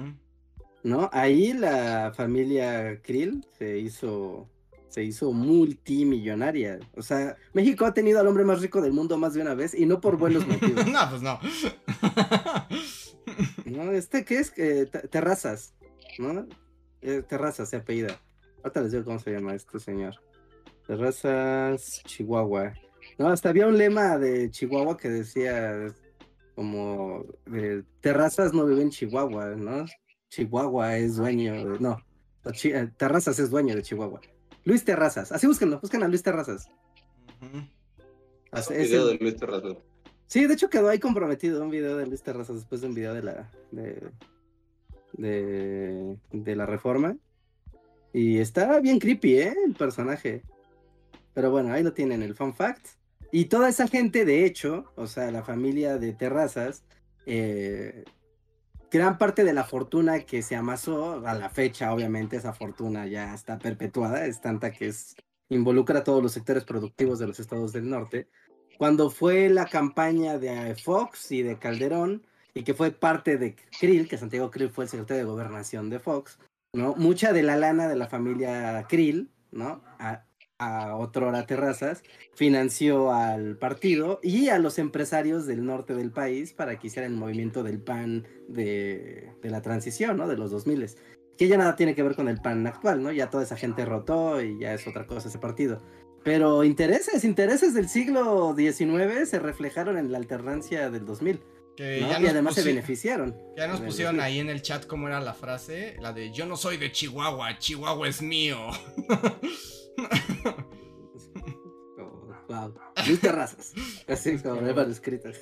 ¿no? 0.82 1.08
Ahí 1.12 1.52
la 1.52 2.12
familia 2.14 3.00
Krill 3.02 3.46
se 3.56 3.78
hizo, 3.78 4.50
se 4.94 5.02
hizo 5.02 5.32
multimillonaria. 5.32 6.78
O 6.96 7.02
sea, 7.02 7.36
México 7.52 7.84
ha 7.84 7.92
tenido 7.92 8.20
al 8.20 8.28
hombre 8.28 8.44
más 8.44 8.60
rico 8.62 8.80
del 8.80 8.92
mundo 8.92 9.18
más 9.18 9.34
de 9.34 9.42
una 9.42 9.54
vez 9.54 9.74
y 9.74 9.86
no 9.86 10.00
por 10.00 10.16
buenos 10.16 10.46
motivos. 10.46 10.86
no, 10.86 11.10
pues 11.10 11.20
no. 11.20 11.38
¿No? 13.66 13.92
Este, 13.92 14.24
¿qué 14.24 14.38
es? 14.38 14.52
Eh, 14.56 14.86
Te- 14.90 15.08
terrazas, 15.08 15.74
¿no? 16.18 16.46
Eh, 17.02 17.22
terrazas 17.28 17.70
se 17.70 17.76
apellida. 17.76 18.20
Ahorita 18.62 18.82
les 18.82 18.92
digo 18.92 19.04
cómo 19.04 19.18
se 19.18 19.32
llama 19.32 19.54
este 19.54 19.80
señor. 19.80 20.14
Terrazas 20.86 22.02
Chihuahua. 22.04 22.72
No, 23.18 23.28
hasta 23.28 23.48
había 23.48 23.66
un 23.66 23.76
lema 23.76 24.16
de 24.18 24.50
Chihuahua 24.50 24.96
que 24.96 25.08
decía 25.08 25.92
como 26.54 27.24
eh, 27.52 27.82
Terrazas 28.00 28.52
no 28.54 28.64
vive 28.64 28.82
en 28.82 28.90
Chihuahua, 28.90 29.56
¿no? 29.56 29.86
Chihuahua 30.30 30.96
es 30.98 31.16
dueño 31.16 31.52
de... 31.72 31.80
No, 31.80 31.98
eh, 32.64 32.88
Terrazas 32.96 33.38
es 33.40 33.50
dueño 33.50 33.74
de 33.74 33.82
Chihuahua. 33.82 34.20
Luis 34.64 34.84
Terrazas, 34.84 35.30
así 35.32 35.46
búsquenlo, 35.46 35.80
busquen 35.80 36.02
a 36.02 36.08
Luis 36.08 36.22
Terrazas. 36.22 36.70
Haz 38.50 38.68
un 38.70 38.76
video 38.76 39.10
el- 39.10 39.18
de 39.18 39.24
Luis 39.24 39.36
Terrazas. 39.36 39.76
Sí, 40.26 40.46
de 40.46 40.54
hecho 40.54 40.70
quedó 40.70 40.88
ahí 40.88 40.98
comprometido 40.98 41.62
un 41.62 41.70
video 41.70 41.96
de 41.96 42.06
Luis 42.06 42.22
Terrazas 42.22 42.56
después 42.56 42.80
de 42.80 42.86
un 42.88 42.94
video 42.94 43.12
de 43.14 43.22
la 43.22 43.50
de, 43.70 44.02
de, 45.12 46.16
de 46.32 46.56
la 46.56 46.66
reforma. 46.66 47.16
Y 48.12 48.38
está 48.38 48.80
bien 48.80 48.98
creepy, 48.98 49.38
¿eh? 49.38 49.54
El 49.66 49.74
personaje. 49.74 50.42
Pero 51.34 51.50
bueno, 51.50 51.72
ahí 51.72 51.82
lo 51.82 51.92
tienen, 51.92 52.22
el 52.22 52.34
fun 52.34 52.54
fact. 52.54 52.86
Y 53.32 53.46
toda 53.46 53.68
esa 53.68 53.88
gente, 53.88 54.24
de 54.24 54.44
hecho, 54.46 54.92
o 54.94 55.06
sea, 55.08 55.30
la 55.32 55.42
familia 55.42 55.98
de 55.98 56.12
Terrazas, 56.12 56.84
eh, 57.26 58.04
gran 58.98 59.18
parte 59.18 59.44
de 59.44 59.52
la 59.52 59.64
fortuna 59.64 60.20
que 60.20 60.42
se 60.42 60.56
amasó, 60.56 61.26
a 61.26 61.34
la 61.34 61.50
fecha, 61.50 61.92
obviamente, 61.92 62.36
esa 62.36 62.52
fortuna 62.52 63.06
ya 63.06 63.34
está 63.34 63.58
perpetuada, 63.58 64.26
es 64.26 64.40
tanta 64.40 64.72
que 64.72 64.92
involucra 65.48 66.00
a 66.00 66.04
todos 66.04 66.22
los 66.22 66.32
sectores 66.32 66.64
productivos 66.64 67.18
de 67.18 67.26
los 67.26 67.38
estados 67.40 67.72
del 67.72 67.88
norte 67.90 68.28
cuando 68.78 69.10
fue 69.10 69.48
la 69.48 69.66
campaña 69.66 70.38
de 70.38 70.74
Fox 70.74 71.30
y 71.32 71.42
de 71.42 71.58
Calderón, 71.58 72.26
y 72.54 72.62
que 72.62 72.74
fue 72.74 72.92
parte 72.92 73.36
de 73.36 73.56
Krill, 73.78 74.08
que 74.08 74.18
Santiago 74.18 74.50
Krill 74.50 74.70
fue 74.70 74.84
el 74.84 74.90
secretario 74.90 75.24
de 75.24 75.30
gobernación 75.30 75.90
de 75.90 75.98
Fox, 75.98 76.38
¿no? 76.72 76.94
Mucha 76.94 77.32
de 77.32 77.42
la 77.42 77.56
lana 77.56 77.88
de 77.88 77.96
la 77.96 78.06
familia 78.06 78.86
Krill, 78.88 79.30
¿no? 79.50 79.82
A, 79.98 80.24
a 80.64 80.96
Otrora 80.96 81.46
Terrazas, 81.46 82.02
financió 82.34 83.12
al 83.12 83.56
partido 83.56 84.20
y 84.22 84.48
a 84.48 84.58
los 84.58 84.78
empresarios 84.78 85.46
del 85.46 85.64
norte 85.64 85.94
del 85.94 86.10
país 86.10 86.52
para 86.52 86.78
que 86.78 86.86
hicieran 86.88 87.12
el 87.12 87.18
movimiento 87.18 87.62
del 87.62 87.80
PAN 87.80 88.26
de, 88.48 89.30
de 89.42 89.50
la 89.50 89.62
transición, 89.62 90.16
¿no? 90.16 90.28
De 90.28 90.36
los 90.36 90.50
2000 90.50 90.74
que 91.36 91.48
ya 91.48 91.56
nada 91.56 91.76
tiene 91.76 91.94
que 91.94 92.02
ver 92.02 92.14
con 92.14 92.28
el 92.28 92.40
PAN 92.40 92.66
actual, 92.66 93.02
¿no? 93.02 93.10
Ya 93.10 93.30
toda 93.30 93.42
esa 93.42 93.56
gente 93.56 93.84
rotó 93.84 94.40
y 94.40 94.58
ya 94.60 94.74
es 94.74 94.86
otra 94.86 95.06
cosa 95.06 95.28
ese 95.28 95.38
partido. 95.38 95.82
Pero 96.22 96.64
intereses, 96.64 97.24
intereses 97.24 97.74
del 97.74 97.88
siglo 97.88 98.54
XIX 98.56 99.28
se 99.28 99.38
reflejaron 99.38 99.98
en 99.98 100.10
la 100.10 100.18
alternancia 100.18 100.90
del 100.90 101.04
2000. 101.04 101.40
Que 101.76 102.00
¿no? 102.00 102.08
ya 102.08 102.20
Y 102.20 102.26
además 102.26 102.54
se 102.54 102.62
beneficiaron. 102.62 103.36
Ya 103.56 103.66
nos 103.66 103.80
pusieron 103.80 104.16
2000. 104.16 104.20
ahí 104.20 104.38
en 104.38 104.48
el 104.48 104.62
chat 104.62 104.86
cómo 104.86 105.08
era 105.08 105.20
la 105.20 105.34
frase, 105.34 105.96
la 106.00 106.12
de 106.12 106.32
yo 106.32 106.46
no 106.46 106.56
soy 106.56 106.76
de 106.76 106.92
Chihuahua, 106.92 107.58
Chihuahua 107.58 108.08
es 108.08 108.22
mío. 108.22 108.58
Oh, 111.98 112.26
wow. 112.48 112.74
Así 114.08 114.38
como 114.38 114.60
Eva 114.66 114.82
escritas. 114.82 115.36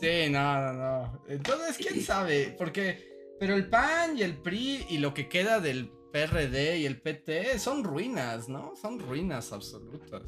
Sí, 0.00 0.28
no, 0.30 0.60
no, 0.60 0.72
no. 0.74 1.22
Entonces, 1.26 1.76
quién 1.78 2.02
sabe, 2.02 2.54
porque, 2.58 3.34
pero 3.40 3.54
el 3.54 3.68
PAN 3.68 4.18
y 4.18 4.22
el 4.22 4.36
PRI 4.36 4.86
y 4.90 4.98
lo 4.98 5.14
que 5.14 5.28
queda 5.28 5.58
del 5.60 5.90
PRD 6.12 6.78
y 6.78 6.86
el 6.86 7.00
PT 7.00 7.58
son 7.58 7.82
ruinas, 7.82 8.48
¿no? 8.48 8.74
Son 8.76 8.98
ruinas 8.98 9.52
absolutas. 9.52 10.22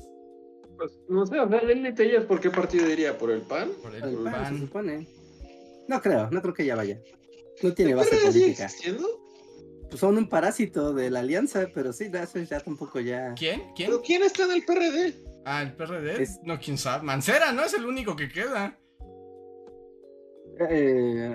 Pues, 0.77 0.93
no 1.09 1.27
sé, 1.27 1.39
o 1.41 1.49
sea, 1.49 1.61
Tellas, 1.95 2.25
¿por 2.25 2.41
qué 2.41 2.51
partido 2.51 2.89
iría? 2.91 3.19
¿Por 3.19 3.31
el 3.31 3.43
PAN? 3.43 3.71
Por 3.83 3.95
el 3.95 4.03
El 4.03 4.17
PAN, 4.17 4.25
se 4.25 4.31
PAN. 4.41 4.59
supone. 4.61 5.09
No 5.89 6.01
creo, 6.01 6.31
no 6.31 6.41
creo 6.41 6.55
que 6.55 6.65
ya 6.65 6.77
vaya. 6.77 7.01
No 7.63 7.75
tiene 7.75 7.91
¿El 7.93 7.97
base 7.99 8.17
sigue 8.17 8.27
política. 8.31 8.65
existiendo? 8.67 9.09
Pues 9.89 10.01
son 10.01 10.19
un 10.19 10.29
parásito 10.29 10.93
de 10.93 11.11
la 11.11 11.21
alianza, 11.21 11.67
pero 11.75 11.93
sí, 11.93 12.11
ya, 12.13 12.23
eso 12.25 12.39
ya 12.41 12.61
tampoco 12.61 13.01
ya. 13.01 13.35
¿Quién? 13.35 13.63
¿Quién? 13.75 13.91
¿Pero 13.91 14.03
quién 14.03 14.23
está 14.23 14.45
en 14.45 14.51
el 14.53 14.65
PRD? 14.65 15.15
Ah, 15.45 15.63
el 15.63 15.75
PRD. 15.75 16.23
Es- 16.23 16.41
No, 16.45 16.59
quién 16.59 16.77
sabe. 16.77 17.05
Mancera, 17.05 17.53
¿no? 17.53 17.63
Es 17.65 17.73
el 17.75 17.87
único 17.87 18.15
que 18.15 18.29
queda. 18.29 18.79
Eh, 20.61 21.35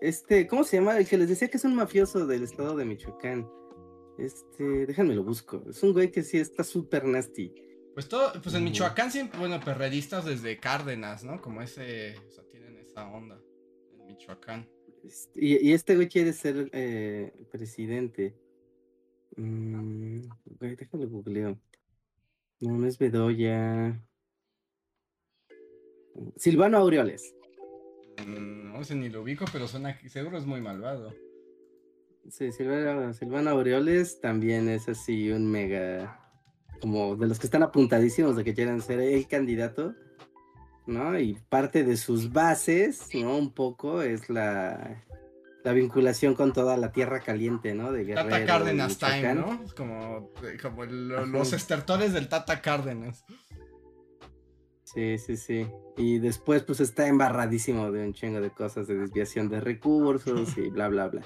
este, 0.00 0.46
¿cómo 0.46 0.64
se 0.64 0.76
llama? 0.78 0.98
El 0.98 1.06
que 1.08 1.16
les 1.18 1.28
decía 1.28 1.48
que 1.48 1.56
es 1.56 1.64
un 1.64 1.74
mafioso 1.74 2.26
del 2.26 2.42
estado 2.44 2.76
de 2.76 2.84
Michoacán. 2.84 3.48
Este, 4.18 4.86
déjenme 4.86 5.14
lo 5.14 5.24
busco. 5.24 5.62
Es 5.68 5.82
un 5.82 5.92
güey 5.92 6.10
que 6.10 6.22
sí 6.22 6.38
está 6.38 6.64
súper 6.64 7.04
nasty. 7.04 7.52
Pues 7.94 8.08
todo, 8.08 8.32
pues 8.42 8.54
en. 8.54 8.64
Michoacán 8.64 9.10
siempre, 9.10 9.38
bueno, 9.38 9.58
perredistas 9.64 10.24
desde 10.24 10.58
Cárdenas, 10.58 11.24
¿no? 11.24 11.40
Como 11.40 11.62
ese, 11.62 12.16
o 12.26 12.30
sea, 12.30 12.44
tienen 12.50 12.76
esa 12.78 13.06
onda 13.08 13.40
en 13.98 14.06
Michoacán. 14.06 14.68
Este, 15.06 15.44
Y, 15.44 15.68
y 15.68 15.72
este 15.72 15.94
güey 15.94 16.08
quiere 16.08 16.32
ser 16.32 16.68
eh, 16.72 17.32
presidente. 17.50 18.34
Mm, 19.36 20.22
güey, 20.58 20.76
déjalo 20.76 21.08
googleo. 21.08 21.58
No, 22.60 22.78
no 22.78 22.86
es 22.86 22.98
Bedoya. 22.98 24.02
Silvano 26.36 26.78
Aureoles. 26.78 27.34
Mm, 28.26 28.72
No 28.72 28.84
sé 28.84 28.94
ni 28.94 29.08
lo 29.08 29.22
ubico, 29.22 29.44
pero 29.52 29.68
suena 29.68 29.98
seguro 30.08 30.38
es 30.38 30.46
muy 30.46 30.60
malvado. 30.60 31.14
Sí, 32.28 32.50
Silvano, 32.50 33.12
Silvano 33.12 33.50
Aureoles 33.50 34.20
también 34.20 34.68
es 34.68 34.88
así 34.88 35.30
un 35.30 35.50
mega. 35.50 36.22
Como 36.80 37.16
de 37.16 37.26
los 37.26 37.38
que 37.38 37.46
están 37.46 37.62
apuntadísimos 37.62 38.36
de 38.36 38.44
que 38.44 38.54
quieren 38.54 38.80
ser 38.82 39.00
el 39.00 39.26
candidato. 39.28 39.94
¿No? 40.86 41.18
Y 41.18 41.38
parte 41.48 41.82
de 41.84 41.96
sus 41.96 42.32
bases, 42.32 43.08
¿no? 43.14 43.36
Un 43.36 43.52
poco 43.52 44.02
es 44.02 44.30
la, 44.30 45.02
la 45.64 45.72
vinculación 45.72 46.34
con 46.34 46.52
toda 46.52 46.76
la 46.76 46.92
tierra 46.92 47.20
caliente, 47.20 47.74
¿no? 47.74 47.90
De 47.92 48.04
Guerrero. 48.04 48.28
Tata 48.28 48.46
Cárdenas 48.46 48.98
Time. 48.98 49.34
¿no? 49.34 49.60
Como, 49.76 50.30
como 50.62 50.84
el- 50.84 51.12
Ajá. 51.14 51.26
los 51.26 51.52
estertores 51.52 52.12
del 52.12 52.28
Tata 52.28 52.60
Cárdenas. 52.62 53.24
Sí, 54.84 55.18
sí, 55.18 55.36
sí. 55.36 55.66
Y 55.96 56.20
después, 56.20 56.62
pues 56.62 56.80
está 56.80 57.08
embarradísimo 57.08 57.90
de 57.90 58.04
un 58.06 58.12
chingo 58.14 58.40
de 58.40 58.50
cosas 58.50 58.86
de 58.86 58.94
desviación 58.96 59.48
de 59.48 59.60
recursos 59.60 60.56
y 60.56 60.70
bla, 60.70 60.88
bla, 60.88 61.08
bla. 61.08 61.22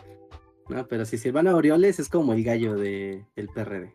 No, 0.71 0.87
pero 0.89 1.05
si 1.05 1.19
Silvano 1.19 1.51
Aureoles 1.51 2.01
es 2.01 2.09
como 2.09 2.33
el 2.33 2.43
gallo 2.43 2.77
de, 2.77 3.27
del 3.37 3.49
PRD. 3.49 3.93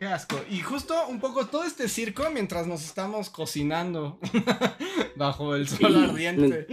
Qué 0.00 0.06
asco. 0.06 0.40
Y 0.50 0.60
justo 0.60 1.06
un 1.08 1.20
poco 1.20 1.46
todo 1.46 1.62
este 1.62 1.86
circo 1.88 2.28
mientras 2.32 2.66
nos 2.66 2.82
estamos 2.84 3.28
cocinando 3.30 4.18
bajo 5.16 5.54
el 5.54 5.68
sol 5.68 5.94
ardiente. 6.04 6.66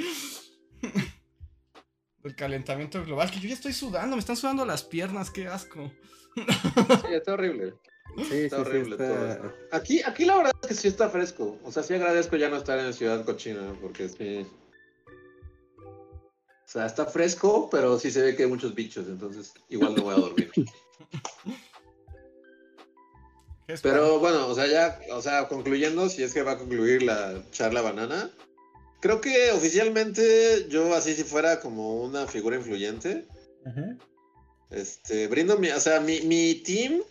El 2.23 2.35
calentamiento 2.35 3.03
global, 3.05 3.29
que 3.31 3.39
yo 3.39 3.47
ya 3.47 3.53
estoy 3.53 3.71
sudando, 3.73 4.15
me 4.17 4.19
están 4.19 4.35
sudando 4.35 4.65
las 4.65 4.83
piernas, 4.83 5.29
qué 5.31 5.47
asco. 5.47 5.91
Sí, 6.35 7.13
está 7.13 7.33
horrible. 7.33 7.75
Sí, 8.17 8.33
Está 8.45 8.55
sí, 8.57 8.61
horrible 8.63 8.95
está- 8.95 9.07
todo 9.07 9.27
esto. 9.31 9.53
Aquí, 9.71 10.01
aquí 10.03 10.25
la 10.25 10.35
verdad 10.37 10.51
es 10.61 10.67
que 10.67 10.73
sí 10.73 10.87
está 10.89 11.09
fresco. 11.09 11.57
O 11.63 11.71
sea, 11.71 11.83
sí 11.83 11.93
agradezco 11.93 12.35
ya 12.35 12.49
no 12.49 12.57
estar 12.57 12.79
en 12.79 12.93
Ciudad 12.93 13.23
Cochina, 13.23 13.73
porque 13.81 14.09
sí. 14.09 14.45
O 15.77 16.65
sea, 16.65 16.85
está 16.85 17.05
fresco, 17.05 17.69
pero 17.69 17.97
sí 17.97 18.11
se 18.11 18.21
ve 18.21 18.35
que 18.35 18.43
hay 18.43 18.49
muchos 18.49 18.75
bichos, 18.75 19.07
entonces 19.07 19.53
igual 19.69 19.95
no 19.95 20.03
voy 20.03 20.15
a 20.15 20.19
dormir. 20.19 20.51
¿Qué 23.67 23.73
es 23.73 23.81
Pero 23.81 24.19
bueno, 24.19 24.47
o 24.47 24.55
sea, 24.55 24.65
ya, 24.65 24.97
o 25.11 25.21
sea, 25.21 25.49
concluyendo, 25.49 26.09
si 26.09 26.23
es 26.23 26.33
que 26.33 26.41
va 26.41 26.53
a 26.53 26.57
concluir 26.57 27.03
la 27.03 27.43
charla 27.51 27.81
banana, 27.81 28.31
creo 29.01 29.19
que 29.19 29.51
oficialmente 29.51 30.67
yo 30.69 30.95
así 30.95 31.13
si 31.13 31.25
fuera 31.25 31.59
como 31.59 32.01
una 32.01 32.27
figura 32.27 32.55
influyente, 32.55 33.25
Ujú. 33.65 33.97
este, 34.69 35.27
brindo 35.27 35.57
mi, 35.57 35.69
o 35.69 35.79
sea, 35.81 35.99
mi, 35.99 36.21
mi 36.21 36.55
team, 36.55 37.01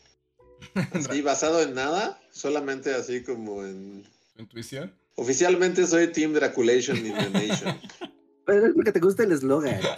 así 0.95 1.21
basado 1.21 1.61
en 1.61 1.75
nada, 1.75 2.19
solamente 2.31 2.95
así 2.95 3.23
como 3.23 3.63
en... 3.63 4.05
¿Tu 4.35 4.43
intuición? 4.43 4.95
Oficialmente 5.17 5.87
soy 5.87 6.09
Team 6.09 6.33
Draculation 6.33 6.97
in 7.05 7.15
porque 8.47 8.93
te 8.93 9.01
gusta 9.01 9.25
el 9.25 9.33
eslogan. 9.33 9.81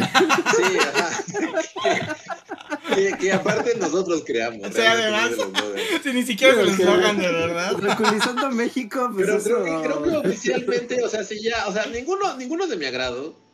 Sí, 0.57 0.78
ajá. 0.78 2.16
que, 2.94 3.12
que 3.18 3.32
aparte 3.32 3.76
nosotros 3.78 4.24
creamos. 4.26 4.68
Sí, 4.72 4.80
realmente, 4.80 5.42
además. 5.42 6.03
Si 6.03 6.12
ni 6.12 6.22
siquiera 6.22 6.55
es 6.55 6.61
el 6.61 6.68
eslogan 6.68 7.18
de 7.18 7.30
verdad. 7.30 7.72
Reculizando 7.76 8.51
México, 8.51 9.11
pues 9.14 9.26
Pero 9.26 9.38
eso... 9.38 9.62
creo 9.62 9.64
que, 9.64 9.88
creo 9.88 10.03
que 10.03 10.28
oficialmente, 10.28 11.05
o 11.05 11.09
sea, 11.09 11.22
si 11.22 11.42
ya, 11.42 11.66
o 11.68 11.72
sea, 11.72 11.86
ninguno, 11.86 12.36
ninguno 12.36 12.66
de 12.66 12.76
mi 12.76 12.86
agrado. 12.86 13.47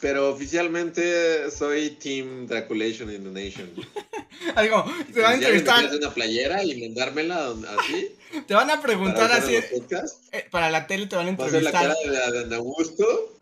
Pero 0.00 0.30
oficialmente 0.30 1.50
soy 1.50 1.90
Team 1.90 2.46
Draculation 2.46 3.12
in 3.12 3.24
the 3.24 3.30
Nation. 3.30 3.70
Algo, 4.54 4.84
te 5.12 5.20
van 5.20 5.32
a 5.32 5.34
entrevistar, 5.34 5.90
una 5.94 6.14
playera 6.14 6.62
y 6.64 6.80
mandármela 6.80 7.52
así. 7.78 8.14
te 8.46 8.54
van 8.54 8.70
a 8.70 8.80
preguntar 8.80 9.30
así, 9.32 9.56
eh, 9.56 10.46
para 10.50 10.70
la 10.70 10.86
tele 10.86 11.06
te 11.06 11.16
van 11.16 11.28
a 11.28 11.32
Va 11.36 11.46
a 11.46 11.50
la 11.50 11.72
cara 11.72 11.94
entrevistar. 11.94 12.32
de, 12.32 12.44
de 12.48 12.54
Augusto 12.56 13.36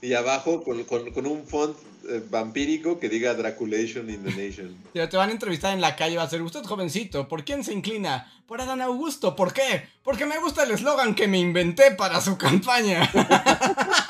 y 0.00 0.14
abajo 0.14 0.64
con, 0.64 0.82
con- 0.84 1.12
con 1.12 1.26
un 1.26 1.46
font 1.46 1.76
eh, 2.08 2.20
vampírico 2.28 2.98
que 2.98 3.08
diga 3.08 3.34
Draculation 3.34 4.10
in 4.10 4.24
the 4.24 4.30
Nation. 4.30 4.76
Te 4.92 5.06
te 5.06 5.16
van 5.16 5.28
a 5.28 5.32
entrevistar 5.32 5.72
en 5.72 5.80
la 5.80 5.94
calle, 5.94 6.16
va 6.16 6.24
a 6.24 6.28
ser 6.30 6.42
usted 6.42 6.64
jovencito, 6.64 7.28
¿por 7.28 7.44
quién 7.44 7.62
se 7.62 7.72
inclina? 7.72 8.28
Por 8.46 8.60
Adán 8.60 8.80
Augusto, 8.82 9.36
¿por 9.36 9.52
qué? 9.54 9.86
Porque 10.02 10.26
me 10.26 10.38
gusta 10.40 10.64
el 10.64 10.72
eslogan 10.72 11.14
que 11.14 11.28
me 11.28 11.38
inventé 11.38 11.92
para 11.92 12.20
su 12.20 12.36
campaña. 12.36 13.08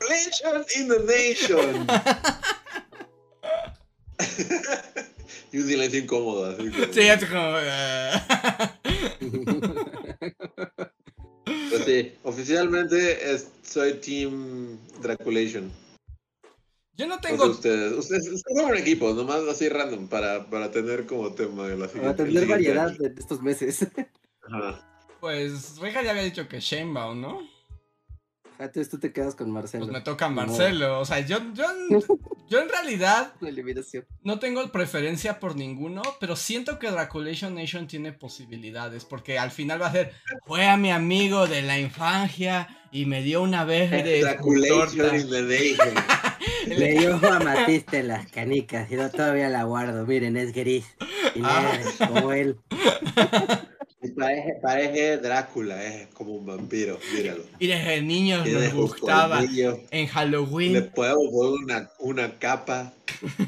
Draculation 0.00 0.64
in 0.76 0.88
the 0.88 0.98
Nation. 1.04 1.86
y 5.52 5.58
un 5.58 5.66
silencio 5.66 6.00
incómodo. 6.00 6.50
Así 6.50 6.70
como- 6.70 6.92
Sí, 6.92 7.00
es 7.00 7.24
como... 7.24 7.58
eh, 7.60 8.12
Pues 11.70 11.84
sí, 11.84 12.12
oficialmente 12.24 13.32
es- 13.34 13.48
soy 13.62 13.94
Team 13.94 14.78
Draculation. 15.00 15.70
Yo 16.96 17.06
no 17.06 17.18
tengo... 17.20 17.46
ustedes, 17.46 17.92
ustedes, 17.92 18.28
ustedes 18.28 18.56
son 18.58 18.70
un 18.72 18.76
equipo, 18.76 19.12
nomás 19.14 19.42
así 19.48 19.68
random, 19.68 20.08
para, 20.08 20.44
para 20.50 20.70
tener 20.70 21.06
como 21.06 21.32
tema 21.32 21.66
en 21.68 21.78
la 21.80 21.86
Para 21.86 21.92
siguiente. 22.16 22.22
el 22.24 22.32
tener 22.34 22.48
variedad 22.48 22.88
año. 22.88 22.98
de 22.98 23.14
estos 23.20 23.40
meses. 23.40 23.86
Ajá. 24.42 24.84
Pues 25.20 25.78
Reja 25.78 26.02
ya 26.02 26.10
había 26.10 26.24
dicho 26.24 26.48
que 26.48 26.58
Shanebaum, 26.60 27.20
¿no? 27.20 27.48
Entonces 28.58 28.88
tú 28.90 28.98
te 28.98 29.12
quedas 29.12 29.34
con 29.36 29.50
Marcelo. 29.50 29.84
Pues 29.86 29.92
me 29.92 30.00
toca. 30.00 30.28
Marcelo. 30.28 30.98
O 31.00 31.04
sea, 31.04 31.20
yo, 31.20 31.38
yo, 31.54 31.64
yo 32.48 32.60
en 32.60 32.68
realidad 32.68 33.32
no 34.24 34.38
tengo 34.38 34.66
preferencia 34.72 35.38
por 35.38 35.54
ninguno, 35.56 36.02
pero 36.18 36.34
siento 36.34 36.78
que 36.78 36.90
Draculation 36.90 37.54
Nation 37.54 37.86
tiene 37.86 38.12
posibilidades, 38.12 39.04
porque 39.04 39.38
al 39.38 39.50
final 39.52 39.80
va 39.80 39.86
a 39.88 39.92
ser, 39.92 40.12
fue 40.46 40.66
a 40.66 40.76
mi 40.76 40.90
amigo 40.90 41.46
de 41.46 41.62
la 41.62 41.78
infancia 41.78 42.68
y 42.90 43.06
me 43.06 43.22
dio 43.22 43.42
una 43.42 43.64
vez 43.64 43.90
de 43.90 44.20
Draculation 44.22 44.96
torta". 44.96 45.16
in 45.16 45.30
the 45.30 45.42
Nation. 45.42 45.94
Le 46.66 46.90
dio 46.98 47.14
amatista 47.16 47.98
en 47.98 48.08
las 48.08 48.26
canicas 48.30 48.90
y 48.90 48.96
no 48.96 49.08
todavía 49.10 49.48
la 49.48 49.62
guardo. 49.64 50.04
Miren, 50.06 50.36
es 50.36 50.52
gris. 50.52 50.84
Y 51.34 51.40
Ah. 51.42 51.78
como 52.08 52.32
él. 52.32 52.58
Y 54.18 54.20
Parece, 54.20 54.54
parece 54.60 55.18
Drácula, 55.18 55.84
es 55.84 56.08
como 56.08 56.32
un 56.34 56.46
vampiro, 56.46 56.98
míralo. 57.14 57.44
Y 57.60 57.68
desde 57.68 58.02
niños 58.02 58.42
Tiene 58.42 58.60
nos 58.60 58.70
sus 58.70 59.00
gustaba 59.00 59.42
en 59.44 59.54
Le 59.54 60.08
Halloween. 60.08 60.90
podemos 60.92 61.28
poner 61.30 61.52
una, 61.64 61.90
una 62.00 62.38
capa 62.38 62.92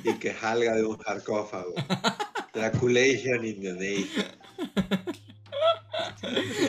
y 0.05 0.13
que 0.15 0.33
salga 0.33 0.77
de 0.77 0.85
un 0.85 0.97
sarcófago. 1.03 1.75
Draculation 2.55 3.45
in 3.45 3.61
the 3.63 3.73
Nation. 3.73 4.27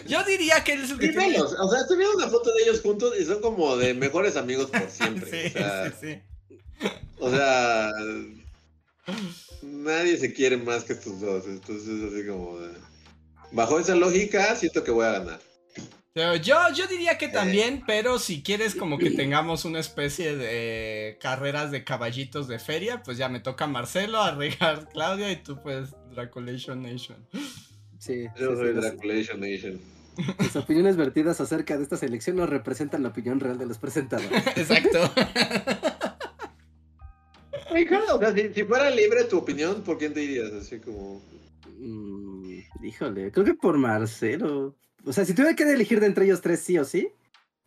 Yo 0.07 0.23
diría 0.23 0.63
que 0.63 0.73
es 0.73 0.89
el 0.91 0.97
que 0.97 1.11
velos, 1.11 1.55
O 1.59 1.69
sea, 1.69 1.81
viendo 1.95 2.17
una 2.17 2.27
foto 2.27 2.51
de 2.53 2.63
ellos 2.63 2.81
juntos 2.81 3.13
y 3.19 3.25
son 3.25 3.39
como 3.41 3.77
de 3.77 3.93
mejores 3.93 4.35
amigos 4.35 4.71
por 4.71 4.89
siempre. 4.89 5.49
Sí, 5.49 5.57
o 5.57 5.59
sea, 5.59 5.91
sí, 5.91 6.07
sí. 6.07 6.87
O 7.19 7.29
sea, 7.29 7.91
nadie 9.61 10.17
se 10.17 10.33
quiere 10.33 10.57
más 10.57 10.83
que 10.85 10.93
estos 10.93 11.19
dos. 11.21 11.45
Entonces, 11.45 12.11
así 12.11 12.27
como 12.27 12.57
de... 12.59 12.90
Bajo 13.51 13.79
esa 13.79 13.95
lógica, 13.95 14.55
siento 14.55 14.83
que 14.83 14.91
voy 14.91 15.05
a 15.05 15.11
ganar. 15.11 15.39
Yo, 16.13 16.33
yo 16.73 16.87
diría 16.87 17.17
que 17.17 17.29
también, 17.29 17.83
pero 17.87 18.19
si 18.19 18.43
quieres 18.43 18.75
como 18.75 18.97
que 18.97 19.11
tengamos 19.11 19.63
una 19.63 19.79
especie 19.79 20.35
de 20.35 21.17
carreras 21.21 21.71
de 21.71 21.85
caballitos 21.85 22.49
de 22.49 22.59
feria, 22.59 23.01
pues 23.01 23.17
ya 23.17 23.29
me 23.29 23.39
toca 23.39 23.65
Marcelo, 23.65 24.21
arreglar 24.21 24.89
Claudia 24.93 25.31
y 25.31 25.37
tú 25.37 25.61
pues 25.61 25.95
Draculation 26.13 26.81
Nation. 26.81 27.25
Sí, 27.97 28.25
Yo 28.37 28.51
sí, 28.51 28.57
soy 28.57 28.73
sí, 28.73 28.73
Draculation 28.73 29.39
Nation. 29.39 29.79
Las 30.37 30.55
opiniones 30.57 30.97
vertidas 30.97 31.39
acerca 31.39 31.77
de 31.77 31.83
esta 31.83 31.95
selección 31.95 32.35
no 32.35 32.45
representan 32.45 33.03
la 33.03 33.09
opinión 33.09 33.39
real 33.39 33.57
de 33.57 33.65
los 33.65 33.77
presentadores. 33.77 34.45
Exacto. 34.57 35.09
O 38.13 38.19
sea, 38.19 38.33
si, 38.33 38.53
si 38.53 38.63
fuera 38.65 38.89
libre 38.89 39.23
tu 39.23 39.37
opinión, 39.37 39.81
¿por 39.81 39.97
quién 39.97 40.13
te 40.13 40.21
irías? 40.21 40.51
Así 40.51 40.79
como... 40.79 41.21
Mm, 41.81 42.59
híjole, 42.83 43.31
creo 43.31 43.43
que 43.43 43.55
por 43.55 43.77
Marcelo. 43.77 44.75
O 45.03 45.13
sea, 45.13 45.25
si 45.25 45.33
tuviera 45.33 45.55
que 45.55 45.63
elegir 45.63 45.99
de 45.99 46.05
entre 46.05 46.25
ellos 46.25 46.41
tres, 46.41 46.59
sí 46.59 46.77
o 46.77 46.85
sí. 46.85 47.09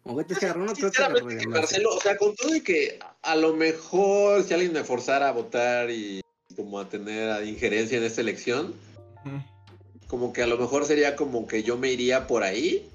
Como 0.05 0.25
que 0.25 0.35
agarrar 0.35 0.63
uno, 0.63 0.73
creo 0.73 0.93
que 0.93 1.37
que. 1.39 1.49
Marcelo, 1.49 1.91
o 1.97 2.01
sea, 2.01 2.17
con 2.17 2.37
todo 2.37 2.53
de 2.53 2.63
que 2.63 3.01
a 3.23 3.35
lo 3.35 3.55
mejor 3.55 4.45
si 4.45 4.55
alguien 4.55 4.73
me 4.73 4.85
forzara 4.85 5.29
a 5.29 5.33
votar 5.33 5.91
y 5.91 6.21
como 6.55 6.79
a 6.79 6.89
tener 6.89 7.45
injerencia 7.45 7.99
en 7.99 8.05
esta 8.05 8.21
elección, 8.21 8.75
como 10.07 10.33
que 10.33 10.43
a 10.43 10.47
lo 10.47 10.59
mejor 10.59 10.85
sería 10.85 11.17
como 11.17 11.49
que 11.49 11.65
yo 11.65 11.77
me 11.77 11.91
iría 11.91 12.29
por 12.29 12.45
ahí. 12.45 12.89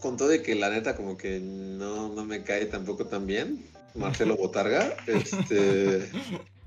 Con 0.00 0.16
todo 0.16 0.28
de 0.28 0.42
que 0.42 0.54
la 0.54 0.70
neta 0.70 0.96
como 0.96 1.18
que 1.18 1.40
no, 1.40 2.08
no 2.08 2.24
me 2.24 2.44
cae 2.44 2.64
tampoco 2.66 3.06
tan 3.06 3.26
bien. 3.26 3.66
Marcelo 3.94 4.36
Botarga. 4.38 4.96
Este. 5.06 6.08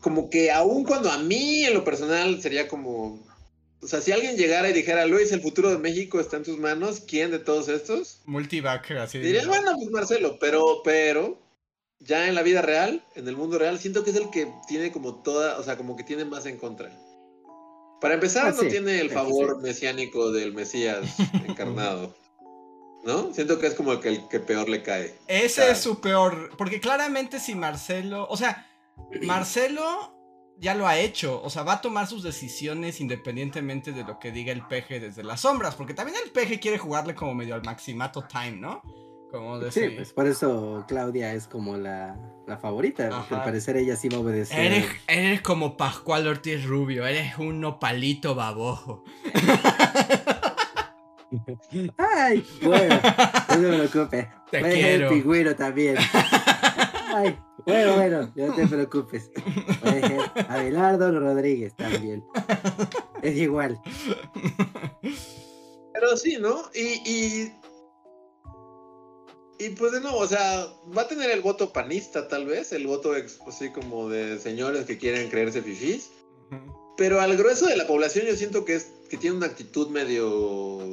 Como 0.00 0.28
que 0.30 0.50
aun 0.50 0.84
cuando 0.84 1.10
a 1.10 1.18
mí 1.18 1.64
en 1.64 1.74
lo 1.74 1.84
personal 1.84 2.40
sería 2.42 2.68
como. 2.68 3.24
O 3.82 3.86
sea, 3.88 4.00
si 4.00 4.10
alguien 4.12 4.36
llegara 4.36 4.68
y 4.68 4.72
dijera, 4.72 5.06
Luis, 5.06 5.30
el 5.32 5.42
futuro 5.42 5.70
de 5.70 5.78
México 5.78 6.18
está 6.18 6.38
en 6.38 6.42
tus 6.44 6.58
manos, 6.58 7.00
¿quién 7.06 7.30
de 7.30 7.38
todos 7.38 7.68
estos? 7.68 8.20
Multiback, 8.24 8.90
así. 8.92 9.18
Diría, 9.18 9.46
bueno, 9.46 9.72
pues 9.76 9.90
Marcelo, 9.90 10.38
pero, 10.40 10.80
pero, 10.82 11.38
ya 12.00 12.26
en 12.26 12.34
la 12.34 12.42
vida 12.42 12.62
real, 12.62 13.04
en 13.14 13.28
el 13.28 13.36
mundo 13.36 13.58
real, 13.58 13.78
siento 13.78 14.02
que 14.02 14.10
es 14.10 14.16
el 14.16 14.30
que 14.30 14.50
tiene 14.66 14.90
como 14.90 15.22
toda, 15.22 15.58
o 15.58 15.62
sea, 15.62 15.76
como 15.76 15.94
que 15.96 16.04
tiene 16.04 16.24
más 16.24 16.46
en 16.46 16.56
contra. 16.56 16.90
Para 18.00 18.14
empezar, 18.14 18.46
Ah, 18.48 18.50
no 18.56 18.62
sí, 18.62 18.68
tiene 18.68 18.98
el 19.00 19.08
sí, 19.08 19.14
favor 19.14 19.60
mesiánico 19.62 20.32
del 20.32 20.52
Mesías 20.52 21.04
encarnado. 21.46 22.14
¿No? 23.04 23.32
Siento 23.32 23.60
que 23.60 23.68
es 23.68 23.74
como 23.74 23.92
el 23.92 24.00
que, 24.00 24.08
el 24.08 24.28
que 24.28 24.40
peor 24.40 24.68
le 24.68 24.82
cae. 24.82 25.14
Ese 25.28 25.56
Claro. 25.56 25.72
es 25.72 25.78
su 25.78 26.00
peor. 26.00 26.50
Porque 26.58 26.80
claramente 26.80 27.38
si 27.38 27.54
Marcelo. 27.54 28.26
O 28.28 28.36
sea, 28.36 28.65
Marcelo 29.22 30.12
ya 30.58 30.74
lo 30.74 30.86
ha 30.86 30.98
hecho. 30.98 31.40
O 31.42 31.50
sea, 31.50 31.62
va 31.62 31.74
a 31.74 31.80
tomar 31.80 32.06
sus 32.06 32.22
decisiones 32.22 33.00
independientemente 33.00 33.92
de 33.92 34.04
lo 34.04 34.18
que 34.18 34.32
diga 34.32 34.52
el 34.52 34.66
peje 34.66 35.00
desde 35.00 35.22
las 35.22 35.40
sombras. 35.40 35.74
Porque 35.74 35.94
también 35.94 36.18
el 36.24 36.30
peje 36.30 36.60
quiere 36.60 36.78
jugarle 36.78 37.14
como 37.14 37.34
medio 37.34 37.54
al 37.54 37.62
maximato 37.62 38.24
time, 38.24 38.52
¿no? 38.58 38.82
Como 39.30 39.60
Sí, 39.70 39.88
pues 39.90 40.12
por 40.12 40.26
eso 40.26 40.84
Claudia 40.86 41.34
es 41.34 41.46
como 41.48 41.76
la, 41.76 42.16
la 42.46 42.58
favorita. 42.58 43.08
porque 43.10 43.34
al 43.34 43.44
parecer 43.44 43.76
ella 43.76 43.96
sí 43.96 44.08
va 44.08 44.18
a 44.18 44.20
obedecer. 44.20 44.58
Eres, 44.58 44.86
eres 45.08 45.40
como 45.42 45.76
Pascual 45.76 46.26
Ortiz 46.26 46.64
Rubio, 46.64 47.06
eres 47.06 47.36
un 47.38 47.60
nopalito 47.60 48.34
babojo. 48.34 49.04
Ay, 51.98 52.46
bueno, 52.62 53.00
no 53.48 53.54
se 53.54 53.58
preocupe. 53.88 54.28
Te 54.50 54.62
quiero. 54.62 55.08
el 55.08 55.14
pingüino 55.14 55.54
también. 55.56 55.96
Ay, 57.16 57.38
bueno, 57.64 57.94
bueno, 57.94 58.32
no 58.36 58.54
te 58.54 58.66
preocupes. 58.66 59.30
Puede 59.80 60.00
ser 60.06 60.20
Abelardo 60.50 61.18
Rodríguez 61.18 61.74
también. 61.74 62.22
Es 63.22 63.36
igual. 63.36 63.80
Pero 65.94 66.16
sí, 66.18 66.36
¿no? 66.38 66.60
Y, 66.74 67.10
y, 67.10 67.52
y 69.58 69.70
pues 69.70 69.92
de 69.92 70.02
nuevo, 70.02 70.18
o 70.18 70.26
sea, 70.26 70.66
va 70.96 71.02
a 71.02 71.08
tener 71.08 71.30
el 71.30 71.40
voto 71.40 71.72
panista 71.72 72.28
tal 72.28 72.44
vez, 72.44 72.72
el 72.72 72.86
voto 72.86 73.14
así 73.46 73.70
como 73.70 74.10
de 74.10 74.38
señores 74.38 74.84
que 74.84 74.98
quieren 74.98 75.30
creerse 75.30 75.62
fifís. 75.62 76.10
Pero 76.98 77.18
al 77.22 77.34
grueso 77.38 77.64
de 77.66 77.78
la 77.78 77.86
población 77.86 78.26
yo 78.26 78.36
siento 78.36 78.66
que 78.66 78.74
es 78.74 78.92
que 79.08 79.16
tiene 79.16 79.38
una 79.38 79.46
actitud 79.46 79.88
medio 79.88 80.92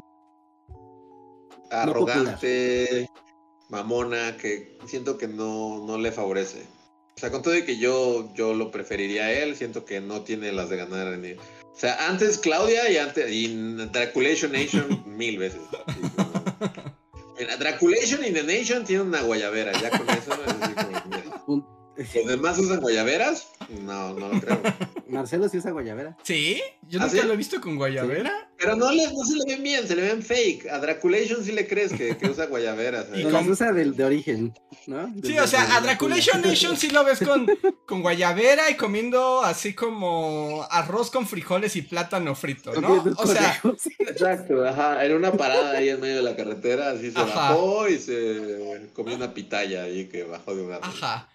arrogante, 1.69 3.09
mamona, 3.69 4.37
que 4.37 4.77
siento 4.85 5.17
que 5.17 5.27
no, 5.27 5.85
no 5.85 5.97
le 5.97 6.11
favorece. 6.11 6.63
O 7.15 7.19
sea, 7.19 7.31
con 7.31 7.41
todo 7.41 7.53
de 7.53 7.65
que 7.65 7.77
yo, 7.77 8.33
yo 8.33 8.53
lo 8.53 8.71
preferiría 8.71 9.25
a 9.25 9.31
él, 9.31 9.55
siento 9.55 9.85
que 9.85 10.01
no 10.01 10.21
tiene 10.21 10.51
las 10.51 10.69
de 10.69 10.77
ganar. 10.77 11.17
Ni... 11.17 11.33
O 11.33 11.75
sea, 11.75 12.07
antes 12.07 12.37
Claudia 12.37 12.89
y 12.89 12.97
antes 12.97 13.31
y 13.31 13.85
Draculation 13.91 14.51
Nation 14.51 15.03
mil 15.17 15.37
veces. 15.37 15.61
Draculation 17.59 18.23
in 18.23 18.33
the 18.33 18.43
Nation 18.43 18.83
tiene 18.83 19.03
una 19.03 19.21
guayabera, 19.21 19.71
ya 19.79 19.89
con 19.89 20.09
eso 20.09 20.33
es 20.33 20.55
así 20.61 20.73
como, 21.45 21.82
¿Los 21.95 22.25
demás 22.27 22.57
usan 22.57 22.79
guayaberas? 22.81 23.47
No, 23.81 24.13
no 24.13 24.29
lo 24.29 24.41
creo. 24.41 24.59
Marcelo 25.09 25.47
sí 25.47 25.57
usa 25.59 25.71
guayabera. 25.71 26.17
¿Sí? 26.23 26.61
Yo 26.87 26.99
¿Ah, 26.99 27.05
nunca 27.05 27.21
sí? 27.21 27.27
lo 27.27 27.33
he 27.33 27.37
visto 27.37 27.61
con 27.61 27.75
guayabera. 27.75 28.49
Pero 28.57 28.75
no, 28.75 28.91
le, 28.91 29.05
no 29.13 29.23
se 29.23 29.35
le 29.35 29.43
ven 29.47 29.63
bien, 29.63 29.87
se 29.87 29.95
le 29.95 30.01
ven 30.01 30.23
fake. 30.23 30.67
A 30.69 30.79
Draculation 30.79 31.43
sí 31.43 31.51
le 31.51 31.67
crees 31.67 31.93
que, 31.93 32.17
que 32.17 32.29
usa 32.29 32.47
guayaberas. 32.47 33.07
Y 33.13 33.19
¿eh? 33.21 33.23
No, 33.25 33.29
con- 33.31 33.33
las 33.41 33.47
usa 33.47 33.71
del, 33.73 33.95
de 33.95 34.05
origen, 34.05 34.53
¿no? 34.87 35.13
Sí, 35.23 35.37
o 35.37 35.45
sea, 35.45 35.75
a 35.75 35.81
Draculation 35.81 36.41
Dracula. 36.41 36.47
Nation 36.51 36.77
sí 36.77 36.89
lo 36.89 37.03
ves 37.03 37.19
con, 37.19 37.47
con 37.85 38.01
guayabera 38.01 38.69
y 38.71 38.75
comiendo 38.75 39.43
así 39.43 39.73
como 39.75 40.65
arroz 40.71 41.11
con 41.11 41.27
frijoles 41.27 41.75
y 41.75 41.83
plátano 41.83 42.33
frito, 42.33 42.73
¿no? 42.81 43.03
O 43.17 43.27
sea. 43.27 43.61
Exacto, 43.99 44.65
ajá. 44.65 45.05
En 45.05 45.13
una 45.13 45.31
parada 45.33 45.77
ahí 45.77 45.89
en 45.89 45.99
medio 45.99 46.15
de 46.17 46.23
la 46.23 46.35
carretera, 46.35 46.89
así 46.91 47.11
se 47.11 47.19
Ajá. 47.19 47.51
bajó 47.51 47.87
y 47.87 47.99
se 47.99 48.89
comió 48.93 49.15
una 49.15 49.33
pitaya 49.33 49.83
ahí 49.83 50.05
que 50.05 50.23
bajó 50.23 50.55
de 50.55 50.63
un 50.63 50.71
árbol. 50.73 50.89
ajá. 50.89 51.29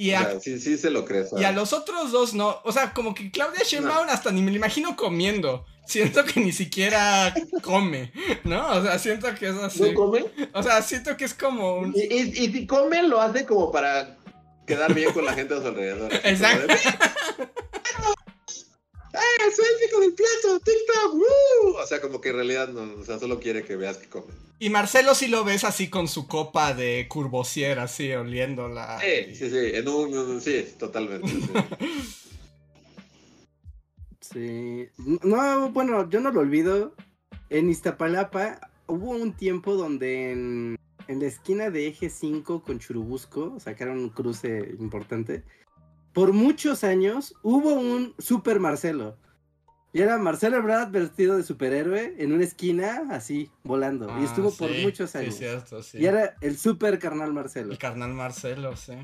Y 0.00 0.12
a, 0.12 0.30
sea, 0.30 0.40
sí, 0.40 0.60
sí 0.60 0.78
se 0.78 0.90
lo 0.90 1.04
crees. 1.04 1.30
y 1.36 1.42
a 1.42 1.50
los 1.50 1.72
otros 1.72 2.12
dos 2.12 2.32
no. 2.32 2.60
O 2.62 2.70
sea, 2.70 2.94
como 2.94 3.14
que 3.14 3.32
Claudia 3.32 3.64
Sheinbaum 3.64 4.08
hasta 4.08 4.30
ni 4.30 4.42
me 4.42 4.52
lo 4.52 4.56
imagino 4.56 4.96
comiendo. 4.96 5.66
Siento 5.86 6.24
que 6.24 6.38
ni 6.38 6.52
siquiera 6.52 7.34
come, 7.62 8.12
¿no? 8.44 8.68
O 8.68 8.82
sea, 8.82 8.98
siento 8.98 9.34
que 9.34 9.48
es 9.48 9.56
así. 9.56 9.82
¿No 9.82 9.94
come? 9.94 10.24
O 10.52 10.62
sea, 10.62 10.82
siento 10.82 11.16
que 11.16 11.24
es 11.24 11.34
como 11.34 11.78
un... 11.78 11.94
Y, 11.96 12.02
y, 12.02 12.44
y 12.44 12.52
si 12.52 12.66
come, 12.66 13.02
lo 13.02 13.20
hace 13.20 13.44
como 13.44 13.72
para 13.72 14.18
quedar 14.66 14.94
bien 14.94 15.12
con 15.12 15.24
la 15.24 15.32
gente 15.32 15.54
a 15.54 15.60
su 15.60 15.66
alrededor. 15.66 16.12
Exacto. 16.24 16.74
¡Eh, 19.14 19.50
selfie 19.50 19.90
con 19.92 20.02
el 20.04 20.12
plato! 20.14 20.60
¡TikTok! 20.60 21.14
¡Woo! 21.14 21.76
O 21.82 21.86
sea, 21.86 22.00
como 22.00 22.20
que 22.20 22.28
en 22.30 22.36
realidad 22.36 22.68
no, 22.68 23.00
o 23.00 23.04
sea, 23.04 23.18
solo 23.18 23.40
quiere 23.40 23.64
que 23.64 23.76
veas 23.76 23.96
que 23.98 24.08
come. 24.08 24.32
Y 24.60 24.70
Marcelo 24.70 25.14
sí 25.14 25.28
lo 25.28 25.44
ves 25.44 25.64
así 25.64 25.88
con 25.88 26.08
su 26.08 26.26
copa 26.26 26.74
de 26.74 27.06
Courvoisier, 27.08 27.78
así 27.78 28.12
oliéndola. 28.12 29.00
Sí, 29.00 29.34
sí, 29.34 29.50
sí, 29.50 29.56
en 29.74 29.88
un, 29.88 30.08
en 30.12 30.18
un- 30.18 30.40
sí, 30.40 30.64
totalmente. 30.78 31.28
sí. 31.28 31.50
Sí. 34.20 34.88
No, 35.22 35.70
bueno, 35.70 36.08
yo 36.10 36.20
no 36.20 36.30
lo 36.30 36.40
olvido. 36.40 36.94
En 37.48 37.70
Iztapalapa 37.70 38.60
hubo 38.86 39.12
un 39.12 39.32
tiempo 39.32 39.74
donde 39.74 40.32
en, 40.32 40.76
en 41.06 41.20
la 41.20 41.26
esquina 41.26 41.70
de 41.70 41.86
Eje 41.86 42.10
5 42.10 42.62
con 42.62 42.78
Churubusco, 42.78 43.58
sacaron 43.58 43.98
un 44.00 44.10
cruce 44.10 44.74
importante. 44.78 45.44
Por 46.18 46.32
muchos 46.32 46.82
años 46.82 47.32
hubo 47.44 47.74
un 47.74 48.12
Super 48.18 48.58
Marcelo. 48.58 49.16
Y 49.92 50.00
era 50.00 50.18
Marcelo 50.18 50.56
Ebrard 50.56 50.90
vestido 50.90 51.36
de 51.36 51.44
superhéroe 51.44 52.16
en 52.18 52.32
una 52.32 52.42
esquina, 52.42 53.04
así, 53.10 53.52
volando. 53.62 54.08
y 54.08 54.10
Ah, 54.10 54.24
estuvo 54.24 54.50
por 54.50 54.68
muchos 54.82 55.12
Sí, 55.12 55.18
años. 55.18 55.36
cierto, 55.36 55.80
sí. 55.80 55.98
Y 55.98 56.06
era 56.06 56.34
el 56.40 56.58
super 56.58 56.98
carnal 56.98 57.32
Marcelo. 57.32 57.70
El 57.70 57.78
carnal 57.78 58.14
Marcelo, 58.14 58.74
sí. 58.74 58.94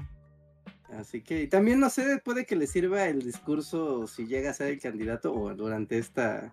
Así 0.98 1.20
que 1.20 1.46
también 1.46 1.78
no 1.78 1.88
sé, 1.88 2.20
puede 2.24 2.46
que 2.46 2.56
le 2.56 2.66
sirva 2.66 3.06
el 3.06 3.22
discurso 3.22 4.08
si 4.08 4.26
llega 4.26 4.50
a 4.50 4.54
ser 4.54 4.66
el 4.72 4.80
candidato 4.80 5.32
o 5.32 5.54
durante 5.54 5.98
esta 5.98 6.52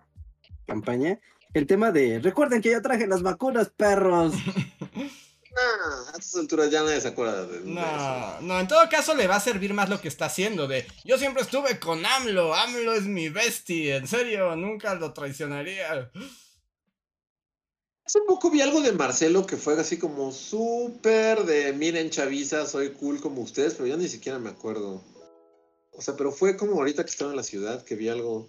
campaña. 0.68 1.18
El 1.54 1.66
tema 1.66 1.90
de 1.90 2.20
recuerden 2.20 2.62
que 2.62 2.70
yo 2.70 2.80
traje 2.80 3.08
las 3.08 3.24
vacunas, 3.24 3.68
perros. 3.70 4.32
Nah, 5.54 6.12
a 6.12 6.18
estas 6.18 6.34
alturas 6.36 6.70
ya 6.70 6.82
nadie 6.82 7.00
se 7.00 7.08
acuerda 7.08 7.46
de, 7.46 7.58
de 7.58 7.58
eso. 7.58 7.68
No, 7.68 8.40
no, 8.40 8.60
en 8.60 8.68
todo 8.68 8.88
caso 8.88 9.14
le 9.14 9.26
va 9.26 9.36
a 9.36 9.40
servir 9.40 9.74
más 9.74 9.90
lo 9.90 10.00
que 10.00 10.08
está 10.08 10.26
haciendo 10.26 10.66
de 10.66 10.86
yo 11.04 11.18
siempre 11.18 11.42
estuve 11.42 11.78
con 11.78 12.04
AMLO, 12.04 12.54
AMLO 12.54 12.94
es 12.94 13.02
mi 13.02 13.28
bestie, 13.28 13.96
en 13.96 14.08
serio, 14.08 14.56
nunca 14.56 14.94
lo 14.94 15.12
traicionaría. 15.12 16.10
Hace 18.04 18.20
poco 18.26 18.50
vi 18.50 18.60
algo 18.60 18.80
de 18.80 18.92
Marcelo 18.92 19.46
que 19.46 19.56
fue 19.56 19.78
así 19.78 19.98
como 19.98 20.32
súper 20.32 21.44
de 21.44 21.72
miren 21.72 22.10
chaviza, 22.10 22.66
soy 22.66 22.90
cool 22.92 23.20
como 23.20 23.42
ustedes, 23.42 23.74
pero 23.74 23.86
yo 23.86 23.96
ni 23.96 24.08
siquiera 24.08 24.38
me 24.38 24.50
acuerdo. 24.50 25.02
O 25.92 26.00
sea, 26.00 26.16
pero 26.16 26.32
fue 26.32 26.56
como 26.56 26.74
ahorita 26.74 27.04
que 27.04 27.10
estaba 27.10 27.30
en 27.30 27.36
la 27.36 27.42
ciudad 27.42 27.84
que 27.84 27.94
vi 27.94 28.08
algo. 28.08 28.48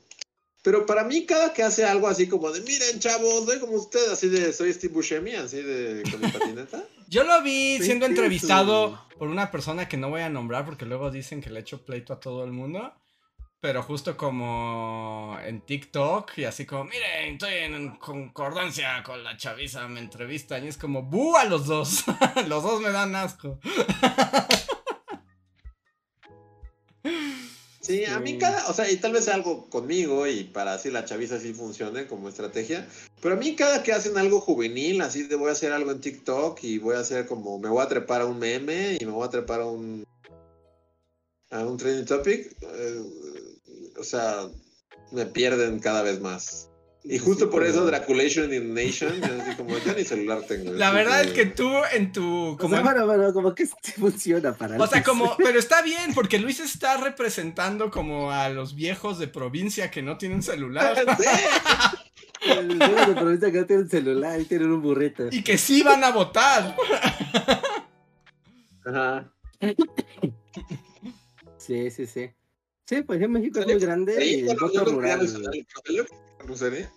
Pero 0.64 0.86
para 0.86 1.04
mí 1.04 1.26
cada 1.26 1.54
que 1.54 1.62
hace 1.62 1.84
algo 1.86 2.08
así 2.08 2.30
como 2.30 2.50
de 2.50 2.62
miren 2.62 3.00
chavos, 3.00 3.46
soy 3.46 3.60
como 3.60 3.74
ustedes, 3.74 4.10
así 4.10 4.30
de 4.30 4.54
soy 4.54 4.74
Steve 4.74 4.94
Buscemi, 4.94 5.36
así 5.36 5.62
de 5.62 6.04
con 6.10 6.22
mi 6.22 6.30
patineta. 6.30 6.84
Yo 7.10 7.26
lo 7.26 7.44
vi 7.44 7.80
siendo 7.82 8.06
entrevistado 8.06 9.06
por 9.20 9.28
una 9.28 9.52
persona 9.52 9.90
que 9.90 9.98
no 9.98 10.10
voy 10.10 10.22
a 10.22 10.30
nombrar 10.30 10.66
porque 10.66 10.86
luego 10.86 11.12
dicen 11.12 11.42
que 11.42 11.50
le 11.50 11.60
echo 11.60 11.86
pleito 11.86 12.14
a 12.14 12.20
todo 12.20 12.46
el 12.46 12.52
mundo. 12.52 12.94
Pero 13.60 13.84
justo 13.84 14.18
como 14.18 15.38
en 15.46 15.62
TikTok 15.62 16.38
y 16.38 16.46
así 16.46 16.66
como, 16.66 16.86
miren, 16.86 17.34
estoy 17.34 17.54
en 17.54 17.96
concordancia 17.98 19.02
con 19.04 19.24
la 19.24 19.38
chaviza, 19.38 19.88
me 19.88 20.02
entrevistan 20.02 20.66
y 20.66 20.68
es 20.68 20.78
como, 20.78 21.04
¡bu! 21.04 21.38
a 21.38 21.46
los 21.46 21.66
dos. 21.66 22.04
los 22.48 22.64
dos 22.64 22.82
me 22.82 22.92
dan 22.92 23.16
asco. 23.16 23.60
Sí, 27.84 28.06
a 28.06 28.18
mí 28.20 28.32
Sí. 28.32 28.38
cada, 28.38 28.68
o 28.70 28.74
sea, 28.74 28.90
y 28.90 28.96
tal 28.96 29.12
vez 29.12 29.28
algo 29.28 29.70
conmigo 29.70 30.26
y 30.26 30.46
para 30.46 30.74
así 30.74 30.90
la 30.90 31.04
chaviza 31.04 31.38
sí 31.38 31.54
funcione 31.54 32.08
como 32.08 32.30
estrategia, 32.30 32.88
pero 33.22 33.36
a 33.36 33.38
mí 33.38 33.58
cada 33.58 33.84
que 33.84 33.92
hacen 33.92 34.18
algo 34.18 34.40
juvenil, 34.40 35.02
así 35.02 35.24
de 35.24 35.36
voy 35.36 35.50
a 35.50 35.52
hacer 35.52 35.74
algo 35.74 35.92
en 35.92 36.00
TikTok 36.00 36.64
y 36.64 36.78
voy 36.78 36.96
a 36.96 37.00
hacer 37.00 37.26
como, 37.26 37.60
me 37.60 37.68
voy 37.68 37.84
a 37.84 37.90
trepar 37.90 38.22
a 38.22 38.26
un 38.26 38.40
meme 38.40 38.98
y 39.00 39.06
me 39.06 39.12
voy 39.12 39.28
a 39.28 39.30
trepar 39.30 39.60
a 39.60 39.66
un, 39.66 40.06
a 41.52 41.66
un 41.66 41.78
trending 41.78 42.06
topic, 42.06 42.56
eh, 42.62 43.02
o 43.98 44.04
sea, 44.04 44.48
me 45.12 45.26
pierden 45.26 45.80
cada 45.80 46.04
vez 46.04 46.22
más. 46.22 46.70
Y 47.06 47.18
justo 47.20 47.46
Sí, 47.46 47.52
por 47.52 47.66
eso 47.66 47.86
Draculation 47.86 48.54
in 48.54 48.74
Nation, 48.74 49.14
yo 49.20 49.42
así 49.42 49.56
como, 49.58 49.78
ya 49.80 49.94
ni 49.94 50.06
celular 50.06 50.42
tengo. 50.48 50.72
La 50.72 50.92
verdad 50.92 51.22
que- 51.22 51.28
es 51.28 51.34
que 51.34 51.46
tú 51.48 51.70
en 51.94 52.14
tu... 52.14 52.24
O 52.54 52.58
Como 52.58 52.76
sea, 52.76 52.84
bueno, 52.84 53.06
bueno, 53.06 53.34
como 53.34 53.54
que 53.54 53.68
funciona 53.98 54.54
para 54.54 54.78
O 54.82 54.88
sea, 54.88 55.00
Luis. 55.00 55.08
como, 55.08 55.36
pero 55.38 55.60
está 55.60 55.82
bien, 55.82 56.14
porque 56.14 56.40
Luis 56.40 56.62
está 56.62 56.96
representando 56.98 57.92
como 57.92 58.32
a 58.32 58.48
los 58.50 58.74
viejos 58.76 59.20
de 59.20 59.28
provincia 59.28 59.92
que 59.92 60.02
no 60.02 60.18
tienen 60.18 60.42
celular 60.44 60.96
Sí. 62.42 62.50
El 62.52 62.78
juego 62.78 63.06
de 63.06 63.16
provincia 63.16 63.52
que 63.52 63.60
no 63.62 63.66
tienen 63.66 63.90
celular 63.90 64.40
y 64.40 64.46
tienen 64.46 64.72
un 64.72 64.82
burrito. 64.82 65.28
y 65.32 65.44
que 65.44 65.58
sí 65.58 65.82
van 65.84 66.04
a 66.04 66.12
votar. 66.12 66.76
Ajá. 68.86 69.32
Sí, 71.58 71.90
sí, 71.92 72.06
sí. 72.06 72.30
Sí, 72.86 73.02
pues 73.04 73.22
en 73.22 73.32
México 73.32 73.60
es 73.62 73.66
muy 73.66 73.80
grande 73.80 74.16
Sí, 74.22 74.42
y 74.42 74.50
el 74.50 74.58
voto 74.58 74.74
yo 74.74 74.86
rural. 74.86 75.26
yo 75.90 76.04
sería. 76.56 76.90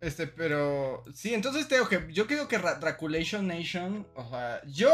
Este, 0.00 0.26
pero 0.26 1.02
sí, 1.14 1.32
entonces 1.32 1.66
te 1.66 1.76
digo 1.76 1.88
que 1.88 2.06
yo 2.12 2.26
creo 2.26 2.46
que 2.46 2.58
Ra- 2.58 2.74
Draculation 2.74 3.46
Nation, 3.46 4.06
o 4.14 4.28
sea, 4.28 4.60
yo, 4.66 4.92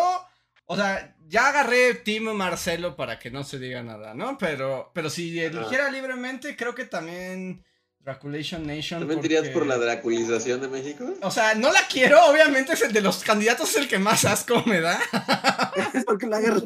o 0.67 0.77
sea, 0.77 1.17
ya 1.27 1.49
agarré 1.49 1.95
Team 1.95 2.33
Marcelo 2.35 2.95
para 2.95 3.19
que 3.19 3.31
no 3.31 3.43
se 3.43 3.59
diga 3.59 3.83
nada, 3.83 4.15
¿no? 4.15 4.39
Pero, 4.39 4.93
pero 4.95 5.11
si 5.11 5.39
eligiera 5.41 5.91
libremente, 5.91 6.57
creo 6.57 6.77
que 6.77 6.85
también 6.85 7.65
Draculation 8.05 8.67
Nation. 8.67 9.01
¿También 9.01 9.21
dirías 9.21 9.43
porque- 9.43 9.55
por 9.55 9.67
la 9.67 9.77
draculización 9.77 10.61
de 10.63 10.69
México? 10.69 11.05
O 11.23 11.31
sea, 11.31 11.55
no 11.55 11.71
la 11.71 11.87
quiero, 11.87 12.25
obviamente 12.27 12.73
es 12.73 12.83
el 12.83 12.93
de 12.93 13.03
los 13.03 13.23
candidatos 13.23 13.71
es 13.71 13.77
el 13.77 13.89
que 13.89 13.99
más 13.99 14.25
asco 14.25 14.63
me 14.67 14.81
da. 14.81 14.99
Es 15.95 16.05
porque 16.05 16.27
la 16.27 16.39
agarras. 16.39 16.63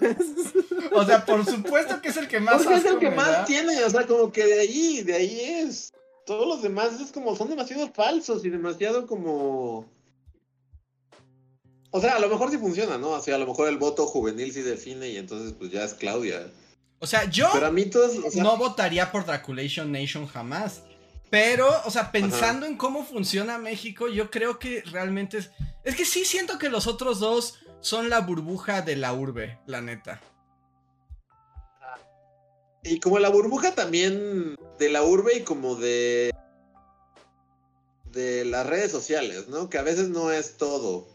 O 0.92 1.04
sea, 1.04 1.24
por 1.24 1.44
supuesto 1.44 2.00
que 2.00 2.08
es 2.08 2.16
el 2.16 2.28
que 2.28 2.40
más 2.40 2.56
Porque 2.56 2.74
es 2.74 2.80
asco 2.80 2.90
el 2.94 2.98
que 3.00 3.10
me 3.10 3.16
más 3.16 3.28
da. 3.32 3.44
tiene, 3.44 3.84
o 3.84 3.90
sea, 3.90 4.06
como 4.06 4.30
que 4.32 4.44
de 4.44 4.60
ahí, 4.60 5.02
de 5.02 5.14
ahí 5.14 5.40
es. 5.40 5.92
Todos 6.26 6.46
los 6.48 6.62
demás 6.62 7.00
es 7.00 7.10
como, 7.12 7.36
son 7.36 7.50
demasiado 7.50 7.90
falsos 7.92 8.44
y 8.44 8.50
demasiado 8.50 9.06
como... 9.06 9.86
O 11.90 12.00
sea, 12.00 12.16
a 12.16 12.18
lo 12.18 12.28
mejor 12.28 12.50
sí 12.50 12.58
funciona, 12.58 12.96
¿no? 12.98 13.10
O 13.10 13.20
sea, 13.22 13.34
a 13.36 13.38
lo 13.38 13.46
mejor 13.46 13.68
el 13.68 13.76
voto 13.76 14.06
juvenil 14.06 14.52
sí 14.52 14.62
define 14.62 15.08
y 15.10 15.16
entonces 15.16 15.52
pues 15.52 15.70
ya 15.70 15.84
es 15.84 15.94
Claudia. 15.94 16.50
O 16.98 17.06
sea, 17.06 17.24
yo 17.30 17.48
Pero 17.52 17.66
a 17.66 17.70
mí 17.70 17.84
todos, 17.86 18.16
o 18.24 18.30
sea, 18.30 18.42
no 18.42 18.56
votaría 18.56 19.12
por 19.12 19.26
Draculation 19.26 19.92
Nation 19.92 20.26
jamás. 20.26 20.80
Pero, 21.30 21.68
o 21.84 21.90
sea, 21.90 22.12
pensando 22.12 22.66
en 22.66 22.76
cómo 22.76 23.04
funciona 23.04 23.58
México, 23.58 24.08
yo 24.08 24.30
creo 24.30 24.58
que 24.58 24.82
realmente 24.82 25.38
es. 25.38 25.50
Es 25.82 25.96
que 25.96 26.04
sí 26.04 26.24
siento 26.24 26.58
que 26.58 26.68
los 26.68 26.86
otros 26.86 27.18
dos 27.18 27.58
son 27.80 28.08
la 28.08 28.20
burbuja 28.20 28.82
de 28.82 28.96
la 28.96 29.12
urbe, 29.12 29.58
la 29.66 29.80
neta. 29.80 30.20
y 32.84 33.00
como 33.00 33.18
la 33.18 33.30
burbuja 33.30 33.74
también 33.74 34.56
de 34.78 34.88
la 34.90 35.02
urbe 35.02 35.38
y 35.38 35.42
como 35.42 35.74
de... 35.74 36.30
De 38.12 38.44
las 38.44 38.66
redes 38.66 38.92
sociales, 38.92 39.48
¿no? 39.48 39.68
Que 39.68 39.78
a 39.78 39.82
veces 39.82 40.08
no 40.10 40.30
es 40.30 40.56
todo. 40.56 41.08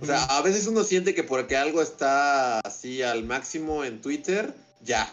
O 0.00 0.06
sea, 0.06 0.22
a 0.24 0.42
veces 0.42 0.66
uno 0.68 0.84
siente 0.84 1.14
que 1.14 1.24
porque 1.24 1.56
algo 1.56 1.82
está 1.82 2.60
así 2.60 3.02
al 3.02 3.24
máximo 3.24 3.84
en 3.84 4.00
Twitter, 4.00 4.54
ya. 4.82 5.12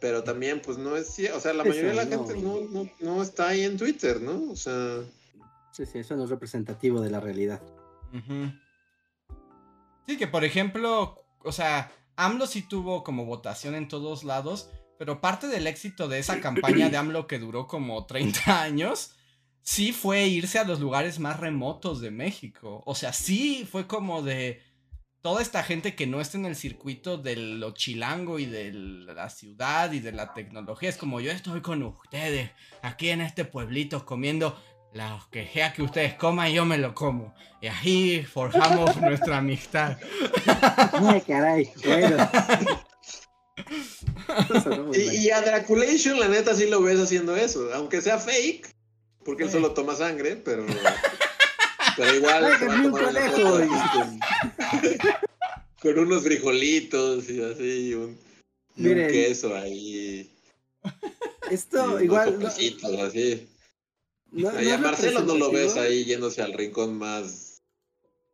Pero 0.00 0.24
también, 0.24 0.62
pues 0.62 0.78
no 0.78 0.96
es 0.96 1.16
cier- 1.18 1.32
O 1.34 1.40
sea, 1.40 1.52
la 1.52 1.62
Eso 1.62 1.70
mayoría 1.70 1.90
de 1.90 1.96
la 1.96 2.04
no. 2.16 2.26
gente 2.26 2.40
no, 2.42 2.60
no, 2.70 2.90
no 3.00 3.22
está 3.22 3.48
ahí 3.48 3.62
en 3.64 3.76
Twitter, 3.76 4.20
¿no? 4.20 4.50
O 4.50 4.56
sea, 4.56 4.98
Sí, 5.72 5.86
sí, 5.86 5.98
eso 5.98 6.16
no 6.16 6.24
es 6.24 6.30
representativo 6.30 7.00
de 7.00 7.10
la 7.10 7.20
realidad. 7.20 7.60
Sí, 10.06 10.16
que 10.16 10.26
por 10.26 10.44
ejemplo, 10.44 11.22
o 11.44 11.52
sea, 11.52 11.92
AMLO 12.16 12.46
sí 12.46 12.62
tuvo 12.62 13.04
como 13.04 13.24
votación 13.24 13.74
en 13.74 13.88
todos 13.88 14.24
lados, 14.24 14.70
pero 14.98 15.20
parte 15.20 15.46
del 15.46 15.66
éxito 15.66 16.08
de 16.08 16.18
esa 16.18 16.40
campaña 16.40 16.88
de 16.90 16.96
AMLO 16.96 17.26
que 17.26 17.38
duró 17.38 17.66
como 17.66 18.06
30 18.06 18.40
años, 18.62 19.12
sí 19.62 19.92
fue 19.92 20.26
irse 20.26 20.58
a 20.58 20.64
los 20.64 20.80
lugares 20.80 21.18
más 21.20 21.38
remotos 21.38 22.00
de 22.00 22.10
México. 22.10 22.82
O 22.84 22.94
sea, 22.94 23.12
sí 23.12 23.66
fue 23.70 23.86
como 23.86 24.22
de, 24.22 24.60
toda 25.22 25.42
esta 25.42 25.62
gente 25.62 25.94
que 25.94 26.06
no 26.06 26.20
está 26.20 26.38
en 26.38 26.46
el 26.46 26.56
circuito 26.56 27.18
de 27.18 27.36
lo 27.36 27.72
chilango 27.72 28.38
y 28.38 28.46
de 28.46 28.72
la 28.72 29.28
ciudad 29.28 29.92
y 29.92 30.00
de 30.00 30.12
la 30.12 30.32
tecnología. 30.32 30.88
Es 30.88 30.96
como 30.96 31.20
yo 31.20 31.30
estoy 31.30 31.60
con 31.60 31.82
ustedes 31.82 32.50
aquí 32.82 33.10
en 33.10 33.20
este 33.20 33.44
pueblito 33.44 34.06
comiendo 34.06 34.58
lo 34.92 35.20
que 35.30 35.46
sea 35.46 35.72
que 35.72 35.82
ustedes 35.82 36.14
coman, 36.14 36.52
yo 36.52 36.64
me 36.64 36.78
lo 36.78 36.94
como. 36.94 37.34
Y 37.60 37.68
así 37.68 38.22
forjamos 38.22 38.96
nuestra 39.00 39.38
amistad. 39.38 39.96
Ay, 40.92 41.20
caray. 41.22 41.70
Bueno. 41.84 42.30
Y, 44.94 45.26
y 45.26 45.30
a 45.30 45.42
Draculation, 45.42 46.18
la 46.18 46.28
neta, 46.28 46.54
sí 46.54 46.68
lo 46.68 46.80
ves 46.80 46.98
haciendo 46.98 47.36
eso. 47.36 47.68
Aunque 47.74 48.00
sea 48.00 48.18
fake, 48.18 48.74
porque 49.24 49.44
él 49.44 49.50
solo 49.50 49.72
toma 49.72 49.94
sangre, 49.94 50.36
pero. 50.36 50.64
Pero 52.00 52.16
igual. 52.16 52.44
Ay, 52.46 52.66
va 52.66 52.74
a 52.74 52.80
un 52.80 52.90
conejo, 52.92 53.42
con, 53.92 54.20
con 55.82 55.98
unos 55.98 56.22
frijolitos 56.22 57.28
y 57.28 57.42
así, 57.42 57.94
un, 57.94 58.18
y 58.76 58.86
un 58.86 58.88
Miren. 58.94 59.10
queso 59.10 59.54
ahí. 59.54 60.30
Esto 61.50 62.00
igual. 62.00 62.38
no- 62.40 62.50
sopecitos, 62.50 62.98
así. 63.00 63.48
no- 64.30 64.50
no 64.50 64.62
y 64.62 64.68
a 64.70 64.74
es 64.76 64.80
Marcelo 64.80 65.20
no 65.24 65.34
lo 65.36 65.50
ves 65.52 65.76
ahí 65.76 66.04
yéndose 66.04 66.40
al 66.40 66.54
rincón 66.54 66.96
más 66.96 67.62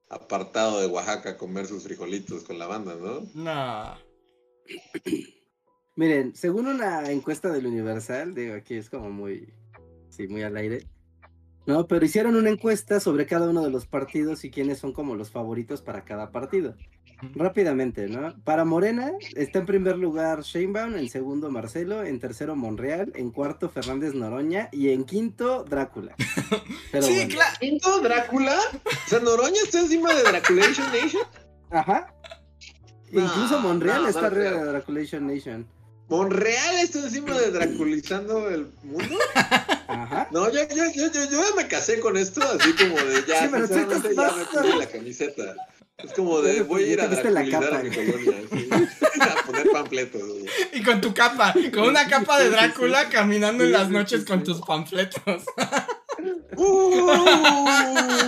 apartado 0.08 0.80
de 0.80 0.86
Oaxaca 0.86 1.30
a 1.30 1.36
comer 1.36 1.66
sus 1.66 1.82
frijolitos 1.82 2.44
con 2.44 2.60
la 2.60 2.68
banda, 2.68 2.94
¿no? 2.94 3.26
No. 3.34 3.98
Miren, 5.96 6.36
según 6.36 6.68
una 6.68 7.10
encuesta 7.10 7.50
del 7.50 7.66
Universal, 7.66 8.32
digo, 8.34 8.54
aquí 8.54 8.74
es 8.74 8.88
como 8.90 9.10
muy, 9.10 9.52
sí, 10.10 10.28
muy 10.28 10.42
al 10.42 10.56
aire. 10.56 10.86
No, 11.66 11.86
pero 11.86 12.04
hicieron 12.04 12.36
una 12.36 12.50
encuesta 12.50 13.00
sobre 13.00 13.26
cada 13.26 13.48
uno 13.48 13.62
de 13.62 13.70
los 13.70 13.86
partidos 13.86 14.44
y 14.44 14.50
quiénes 14.50 14.78
son 14.78 14.92
como 14.92 15.16
los 15.16 15.30
favoritos 15.30 15.82
para 15.82 16.04
cada 16.04 16.30
partido. 16.30 16.76
Rápidamente, 17.34 18.08
¿no? 18.08 18.34
Para 18.44 18.64
Morena 18.64 19.12
está 19.34 19.60
en 19.60 19.66
primer 19.66 19.96
lugar 19.96 20.42
Sheinbaum, 20.42 20.96
en 20.96 21.08
segundo 21.08 21.50
Marcelo, 21.50 22.04
en 22.04 22.20
tercero 22.20 22.54
Monreal, 22.56 23.10
en 23.14 23.30
cuarto 23.30 23.70
Fernández 23.70 24.14
Noroña 24.14 24.68
y 24.70 24.90
en 24.90 25.04
quinto 25.04 25.64
Drácula. 25.64 26.14
Pero 26.92 27.06
sí, 27.06 27.14
bueno. 27.14 27.30
claro. 27.30 27.56
¿Quinto 27.58 28.00
Drácula? 28.00 28.58
O 28.84 29.08
sea, 29.08 29.20
Noroña 29.20 29.60
está 29.64 29.80
encima 29.80 30.14
de 30.14 30.22
Draculation 30.24 30.86
Nation. 30.92 31.22
Ajá. 31.70 32.14
No, 33.10 33.24
Incluso 33.24 33.60
Monreal 33.60 34.02
no, 34.02 34.08
está 34.08 34.26
arriba 34.26 34.50
de 34.50 34.64
Draculation 34.64 35.26
Nation. 35.26 35.66
¿Monreal 36.08 36.76
está 36.82 37.00
encima 37.00 37.36
de 37.38 37.50
Draculizando 37.50 38.48
el 38.48 38.68
mundo? 38.84 39.18
Ajá. 39.88 40.28
No, 40.30 40.50
yo, 40.52 40.60
yo, 40.68 40.84
yo, 40.94 41.10
yo, 41.12 41.24
yo 41.30 41.42
ya 41.48 41.54
me 41.56 41.66
casé 41.66 41.98
con 42.00 42.16
esto, 42.16 42.42
así 42.42 42.72
como 42.74 42.96
de 42.96 43.24
ya, 43.26 43.40
Sí, 43.42 43.48
pero 43.50 43.66
sinceramente, 43.66 44.14
ya 44.14 44.22
más- 44.22 44.36
me 44.36 44.44
puse 44.44 44.76
la 44.76 44.86
camiseta. 44.86 45.54
Es 45.98 46.12
como 46.12 46.42
de 46.42 46.62
voy 46.62 46.84
a 46.84 46.86
ir 46.88 47.00
a 47.00 47.08
draculizar 47.08 47.74
a 47.74 47.82
mi 47.82 47.90
colonia, 47.90 48.36
así, 48.52 48.68
a 49.20 49.46
poner 49.46 49.70
panfletos. 49.70 50.22
Y 50.72 50.82
con 50.82 51.00
tu 51.00 51.12
capa, 51.14 51.54
con 51.72 51.84
una 51.88 52.06
capa 52.06 52.38
de 52.38 52.44
Sí, 52.44 52.50
sí, 52.50 52.54
sí. 52.54 52.66
Drácula 52.66 53.08
caminando 53.08 53.64
en 53.64 53.72
las 53.72 53.88
sí, 53.88 53.92
noches 53.94 54.20
sí, 54.20 54.26
con 54.26 54.44
tus 54.44 54.60
panfletos. 54.60 55.42
¡Uh! 56.56 57.06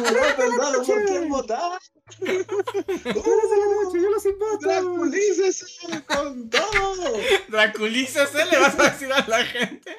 No 0.09 0.85
por 0.85 1.05
quién 1.07 1.29
votar. 1.29 1.81
Noche, 2.21 4.01
yo 4.03 4.11
los. 4.11 4.25
Draculícese 4.61 6.05
con 6.07 6.51
todo. 6.51 7.13
Draculícese, 7.49 8.45
le 8.47 8.59
vas 8.59 8.79
a 8.79 8.91
decir 8.91 9.13
a 9.13 9.27
la 9.27 9.45
gente. 9.45 9.97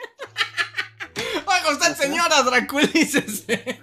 Oiga 1.46 1.72
usted, 1.72 1.96
señora, 1.96 2.44
Draculícese. 2.44 3.80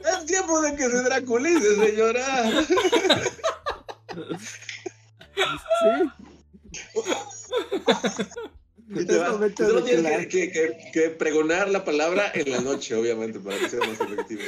Es 0.00 0.26
tiempo 0.26 0.60
de 0.60 0.76
que 0.76 0.90
se 0.90 1.02
draculice, 1.02 1.76
señora. 1.76 2.24
Sí. 5.34 6.24
Y 8.86 9.06
te 9.06 9.14
Es 9.14 9.18
vas- 9.18 9.32
momento 9.32 9.62
y 9.62 9.66
solo 9.66 9.80
de 9.80 9.90
tienes 9.92 10.26
que, 10.28 10.52
que- 10.52 10.76
que- 10.92 11.10
pregonar 11.10 11.68
la 11.70 11.84
palabra 11.84 12.30
en 12.34 12.50
la 12.52 12.60
noche, 12.60 12.94
obviamente, 12.94 13.40
para 13.40 13.58
que 13.58 13.68
sea 13.70 13.80
más 13.80 13.98
efectivo. 14.00 14.42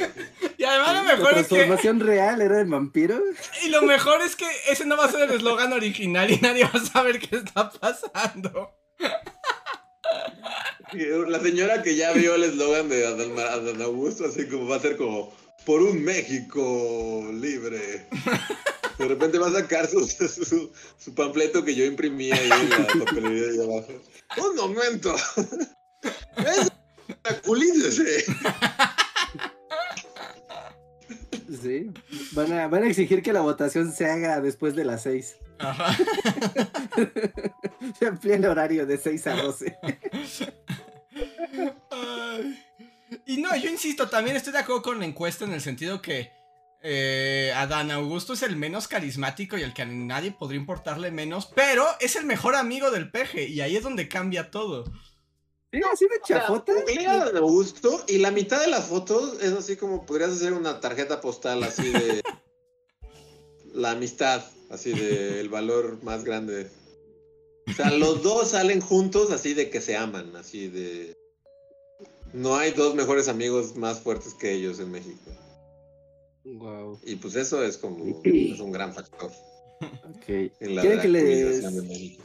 Y 0.57 0.63
además 0.63 0.87
lo 0.89 0.93
La 0.93 1.15
mejor 1.15 1.31
es 1.33 1.47
que. 1.47 1.55
transformación 1.55 1.99
real 1.99 2.41
era 2.41 2.59
el 2.61 2.67
vampiro. 2.67 3.19
Y 3.65 3.69
lo 3.69 3.81
mejor 3.81 4.21
es 4.21 4.35
que 4.35 4.45
ese 4.69 4.85
no 4.85 4.95
va 4.95 5.05
a 5.05 5.11
ser 5.11 5.29
el 5.29 5.35
eslogan 5.35 5.73
original 5.73 6.29
y 6.29 6.37
nadie 6.37 6.65
va 6.65 6.79
a 6.79 6.85
saber 6.85 7.19
qué 7.19 7.37
está 7.37 7.71
pasando. 7.71 8.71
Y 10.93 11.05
La 11.29 11.39
señora 11.39 11.81
que 11.81 11.95
ya 11.95 12.11
vio 12.13 12.35
el 12.35 12.43
eslogan 12.43 12.87
de 12.89 13.05
Adán 13.07 13.81
Augusto, 13.81 14.25
así 14.25 14.47
como 14.47 14.67
va 14.67 14.75
a 14.77 14.79
ser 14.79 14.97
como 14.97 15.35
por 15.65 15.81
un 15.81 16.03
México 16.03 17.27
libre. 17.33 18.07
De 18.97 19.07
repente 19.07 19.37
va 19.37 19.47
a 19.47 19.51
sacar 19.51 19.87
su, 19.87 20.05
su, 20.07 20.71
su 20.97 21.15
panfleto 21.15 21.63
que 21.63 21.75
yo 21.75 21.85
imprimí 21.85 22.31
ahí 22.31 22.49
en 22.49 22.69
la 22.69 23.05
papelería 23.05 23.51
de 23.51 23.63
abajo. 23.63 23.93
Un 24.37 24.55
momento. 24.55 25.15
Es 26.37 26.71
draculícese. 27.23 28.25
Sí. 31.61 31.91
Van 32.33 32.51
a, 32.51 32.67
van 32.67 32.83
a 32.83 32.87
exigir 32.87 33.21
que 33.21 33.31
la 33.33 33.41
votación 33.41 33.91
se 33.91 34.05
haga 34.05 34.41
después 34.41 34.75
de 34.75 34.85
las 34.85 35.03
6. 35.03 35.37
Ajá. 35.59 35.97
Se 37.97 38.05
amplía 38.05 38.35
el 38.35 38.45
horario 38.45 38.85
de 38.85 38.97
6 38.97 39.27
a 39.27 39.35
12. 39.35 39.77
Ay. 41.89 42.63
Y 43.25 43.37
no, 43.37 43.55
yo 43.55 43.69
insisto, 43.69 44.09
también 44.09 44.35
estoy 44.35 44.53
de 44.53 44.59
acuerdo 44.59 44.81
con 44.81 44.99
la 44.99 45.05
encuesta 45.05 45.45
en 45.45 45.53
el 45.53 45.61
sentido 45.61 46.01
que 46.01 46.31
eh, 46.81 47.51
Adán 47.55 47.91
Augusto 47.91 48.33
es 48.33 48.43
el 48.43 48.55
menos 48.55 48.87
carismático 48.87 49.57
y 49.57 49.63
el 49.63 49.73
que 49.73 49.81
a 49.81 49.85
nadie 49.85 50.31
podría 50.31 50.59
importarle 50.59 51.11
menos, 51.11 51.47
pero 51.55 51.85
es 51.99 52.15
el 52.15 52.25
mejor 52.25 52.55
amigo 52.55 52.91
del 52.91 53.11
peje 53.11 53.47
y 53.47 53.61
ahí 53.61 53.75
es 53.75 53.83
donde 53.83 54.07
cambia 54.07 54.51
todo. 54.51 54.85
Sí, 55.71 55.81
así 55.91 56.05
de 56.05 56.21
chafota. 56.23 56.71
Adán 57.07 57.37
Augusto 57.37 58.03
y 58.07 58.19
la 58.19 58.31
mitad 58.31 58.61
de 58.61 58.67
las 58.67 58.85
fotos 58.85 59.41
es 59.41 59.51
así 59.53 59.75
como 59.75 60.05
podrías 60.05 60.31
hacer 60.31 60.53
una 60.53 60.79
tarjeta 60.79 61.19
postal 61.19 61.63
así 61.63 61.91
de 61.91 62.21
la 63.73 63.91
amistad, 63.91 64.43
así 64.69 64.93
de 64.93 65.39
el 65.41 65.49
valor 65.49 66.01
más 66.03 66.23
grande. 66.23 66.69
O 67.67 67.73
sea, 67.73 67.91
los 67.91 68.23
dos 68.23 68.51
salen 68.51 68.79
juntos 68.79 69.31
así 69.31 69.53
de 69.53 69.69
que 69.69 69.81
se 69.81 69.97
aman, 69.97 70.35
así 70.37 70.69
de 70.69 71.17
no 72.33 72.55
hay 72.55 72.71
dos 72.71 72.95
mejores 72.95 73.27
amigos 73.27 73.75
más 73.75 73.99
fuertes 73.99 74.33
que 74.33 74.53
ellos 74.53 74.79
en 74.79 74.91
México. 74.91 75.31
Wow. 76.55 76.99
Y 77.05 77.15
pues 77.15 77.35
eso 77.35 77.63
es 77.63 77.77
como 77.77 78.21
es 78.23 78.59
un 78.59 78.71
gran 78.71 78.93
factor 78.93 79.31
Ok. 79.81 80.29
en 80.29 80.75
la 80.75 80.81
¿Quieren 80.81 81.01
que, 81.01 81.07
de 81.07 81.11
les. 81.11 82.17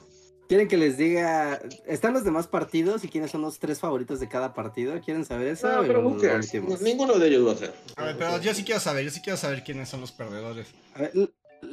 ¿Quieren 0.49 0.69
que 0.69 0.77
les 0.77 0.97
diga? 0.99 1.61
¿Están 1.87 2.13
los 2.13 2.25
demás 2.25 2.47
partidos 2.47 3.05
y 3.05 3.09
quiénes 3.09 3.31
son 3.31 3.41
los 3.43 3.59
tres 3.59 3.81
favoritos 3.81 4.21
de 4.21 4.29
cada 4.29 4.55
partido? 4.55 5.01
¿Quieren 5.01 5.25
saber 5.25 5.49
eso? 5.49 5.67
No, 5.71 5.83
pero 5.83 6.03
ninguno 6.81 7.19
de 7.19 7.29
ellos 7.29 7.47
va 7.47 7.53
a 7.53 7.57
ser. 7.57 7.73
A 7.97 8.05
ver, 8.05 8.17
pero 8.19 8.41
yo 8.41 8.55
sí 8.55 8.63
quiero 8.63 8.81
saber, 8.81 9.05
yo 9.05 9.11
sí 9.11 9.21
quiero 9.23 9.37
saber 9.37 9.65
quiénes 9.65 9.89
son 9.89 10.01
los 10.01 10.13
perdedores. 10.13 10.69
A 10.95 11.03
ver, 11.03 11.13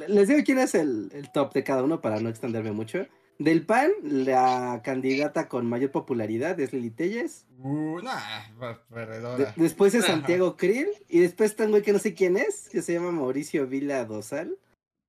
les 0.08 0.28
digo 0.28 0.42
quién 0.46 0.60
es 0.60 0.76
el, 0.76 1.10
el 1.14 1.32
top 1.32 1.54
de 1.54 1.64
cada 1.64 1.84
uno 1.84 2.00
para 2.00 2.20
no 2.20 2.30
extenderme 2.30 2.72
mucho. 2.72 3.06
Del 3.40 3.66
PAN, 3.66 3.92
la 4.04 4.82
candidata 4.84 5.48
con 5.48 5.66
mayor 5.66 5.92
popularidad 5.92 6.60
es 6.60 6.74
Lili 6.74 6.90
Telles. 6.92 7.46
Uh, 7.58 8.00
nah, 8.02 8.42
De- 8.60 8.76
perdedora. 8.94 9.54
después 9.56 9.96
es. 9.96 10.04
Santiago 10.06 10.58
Krill. 10.58 10.88
Y 11.08 11.20
después 11.20 11.52
está 11.52 11.64
un 11.64 11.72
güey 11.72 11.82
que 11.82 11.94
no 11.94 12.00
sé 12.00 12.14
quién 12.14 12.36
es, 12.36 12.68
que 12.70 12.82
se 12.82 12.92
llama 12.94 13.12
Mauricio 13.12 13.66
Vila 13.66 14.04
Dosal. 14.04 14.58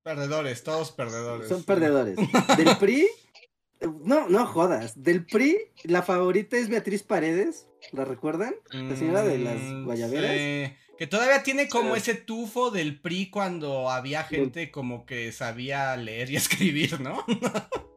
Perdedores, 0.04 0.62
todos 0.62 0.92
perdedores. 0.92 1.48
Son 1.48 1.64
perdedores. 1.64 2.16
Del 2.56 2.76
PRI, 2.78 3.08
no, 4.04 4.28
no 4.28 4.46
jodas. 4.46 5.02
Del 5.02 5.26
PRI, 5.26 5.58
la 5.82 6.02
favorita 6.02 6.56
es 6.56 6.68
Beatriz 6.68 7.02
Paredes. 7.02 7.66
¿La 7.92 8.04
recuerdan? 8.04 8.54
La 8.70 8.94
señora 8.94 9.22
de 9.24 9.38
las 9.38 9.58
Mm, 9.60 9.84
guayaberas. 9.86 10.30
sí. 10.36 10.76
Que 10.98 11.06
todavía 11.08 11.42
tiene 11.42 11.68
como 11.68 11.96
ese 11.96 12.14
tufo 12.14 12.70
del 12.70 13.00
PRI 13.00 13.30
cuando 13.30 13.90
había 13.90 14.22
gente 14.22 14.70
como 14.70 15.04
que 15.04 15.32
sabía 15.32 15.96
leer 15.96 16.30
y 16.30 16.36
escribir, 16.36 17.00
¿no? 17.00 17.24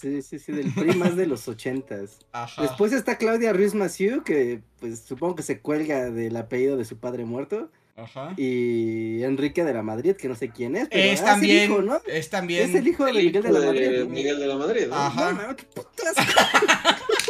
Sí, 0.00 0.22
sí, 0.22 0.38
sí, 0.38 0.52
del 0.52 0.72
PRI 0.72 0.94
más 0.96 1.16
de 1.16 1.26
los 1.26 1.46
ochentas. 1.48 2.18
Ajá. 2.32 2.62
Después 2.62 2.92
está 2.92 3.18
Claudia 3.18 3.52
Ruiz 3.52 3.74
Massieu, 3.74 4.22
que 4.24 4.60
pues 4.80 5.00
supongo 5.00 5.34
que 5.34 5.42
se 5.42 5.60
cuelga 5.60 6.10
del 6.10 6.36
apellido 6.36 6.76
de 6.76 6.84
su 6.84 6.98
padre 6.98 7.24
muerto. 7.24 7.70
Ajá. 7.96 8.32
Y 8.38 9.22
Enrique 9.24 9.62
de 9.62 9.74
la 9.74 9.82
Madrid, 9.82 10.16
que 10.16 10.28
no 10.28 10.34
sé 10.34 10.48
quién 10.50 10.74
es, 10.74 10.88
pero 10.88 11.02
Es 11.02 11.20
ah, 11.20 11.24
también, 11.26 11.64
el 11.64 11.70
hijo, 11.70 11.82
¿no? 11.82 12.00
es 12.06 12.30
también. 12.30 12.70
Es 12.70 12.74
el 12.74 12.88
hijo 12.88 13.04
de 13.04 13.10
El 13.10 13.16
Miguel 13.18 13.42
de 13.42 13.52
la 13.52 13.60
Madrid. 13.60 13.90
de. 13.90 14.04
Miguel 14.06 14.38
de 14.38 14.46
la 14.46 14.56
Madrid, 14.56 14.86
¿no? 14.88 14.94
Ajá. 14.96 15.32
No, 15.32 15.48
no, 15.48 15.56
qué 15.56 15.64
putas. 15.64 16.14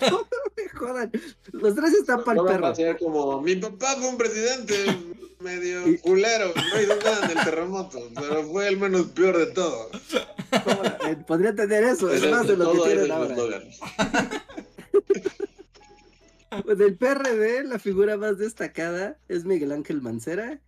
no 0.00 0.26
me 0.56 0.68
jodan. 0.68 1.10
Los 1.52 1.74
tres 1.74 1.92
están 1.94 2.24
para 2.24 2.40
el 2.40 2.46
va 2.46 2.50
a 2.50 2.54
perro. 2.54 2.74
ser 2.74 2.98
como, 2.98 3.40
mi 3.40 3.56
papá 3.56 3.96
fue 3.98 4.08
un 4.08 4.16
presidente 4.16 4.74
medio 5.44 5.86
Y- 5.88 5.98
culero, 5.98 6.52
no 6.56 6.80
hizo 6.82 6.96
nada 6.96 7.30
en 7.30 7.38
el 7.38 7.44
terremoto, 7.44 8.10
pero 8.14 8.42
fue 8.44 8.66
el 8.68 8.78
menos 8.78 9.06
peor 9.08 9.36
de 9.38 9.46
todo. 9.46 9.90
¿Cómo? 10.64 10.82
Eh, 11.10 11.16
Podría 11.26 11.54
tener 11.54 11.84
eso, 11.84 12.10
es 12.12 12.28
más 12.30 12.46
de 12.48 12.56
lo 12.56 12.72
que 12.72 12.78
tienen 12.80 13.10
ahora. 13.12 13.34
Pues 16.64 16.78
del 16.78 16.96
PRD, 16.96 17.64
la 17.64 17.78
figura 17.78 18.16
más 18.16 18.38
destacada 18.38 19.18
es 19.28 19.44
Miguel 19.44 19.72
Ángel 19.72 20.00
Mancera 20.00 20.60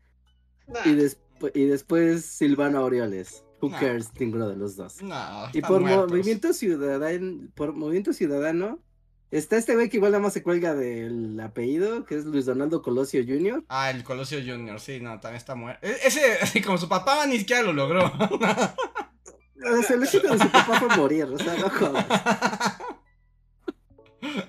Nah, 0.66 0.80
y, 0.84 0.90
despu- 0.96 1.52
y 1.54 1.64
después 1.66 2.24
Silvano 2.24 2.78
Aureoles. 2.80 3.44
Who 3.62 3.70
Nah. 3.70 3.78
cares? 3.78 4.08
Ninguno 4.18 4.48
de 4.48 4.56
los 4.56 4.74
dos. 4.76 5.00
No, 5.02 5.48
Y 5.52 5.60
por. 5.62 5.80
Movimiento 5.80 6.52
Ciudadano, 6.52 7.48
por 7.54 7.72
Movimiento 7.72 8.12
Ciudadano, 8.12 8.80
está 9.30 9.56
este 9.56 9.74
güey 9.74 9.88
que 9.88 9.96
igual 9.96 10.12
nada 10.12 10.22
más 10.22 10.32
se 10.32 10.42
cuelga 10.42 10.74
del 10.74 11.38
apellido, 11.40 12.04
que 12.04 12.16
es 12.16 12.24
Luis 12.24 12.46
Donaldo 12.46 12.82
Colosio 12.82 13.22
Jr. 13.26 13.64
Ah, 13.68 13.90
el 13.90 14.04
Colosio 14.04 14.38
Junior, 14.38 14.78
sí, 14.80 15.00
no, 15.00 15.18
también 15.20 15.36
está 15.38 15.54
muerto. 15.54 15.86
E- 15.86 15.98
Ese, 16.04 16.62
como 16.64 16.78
su 16.78 16.88
papá 16.88 17.26
ni 17.26 17.38
siquiera 17.38 17.62
lo 17.62 17.72
logró. 17.72 18.10
O 19.68 19.82
sea, 19.82 19.96
el 19.96 20.02
éxito 20.04 20.28
de 20.28 20.38
su 20.38 20.48
papá 20.50 20.78
fue 20.78 20.96
morir, 20.96 21.24
o 21.24 21.38
sea, 21.38 21.56
no 21.56 21.68
jodas. 21.70 22.06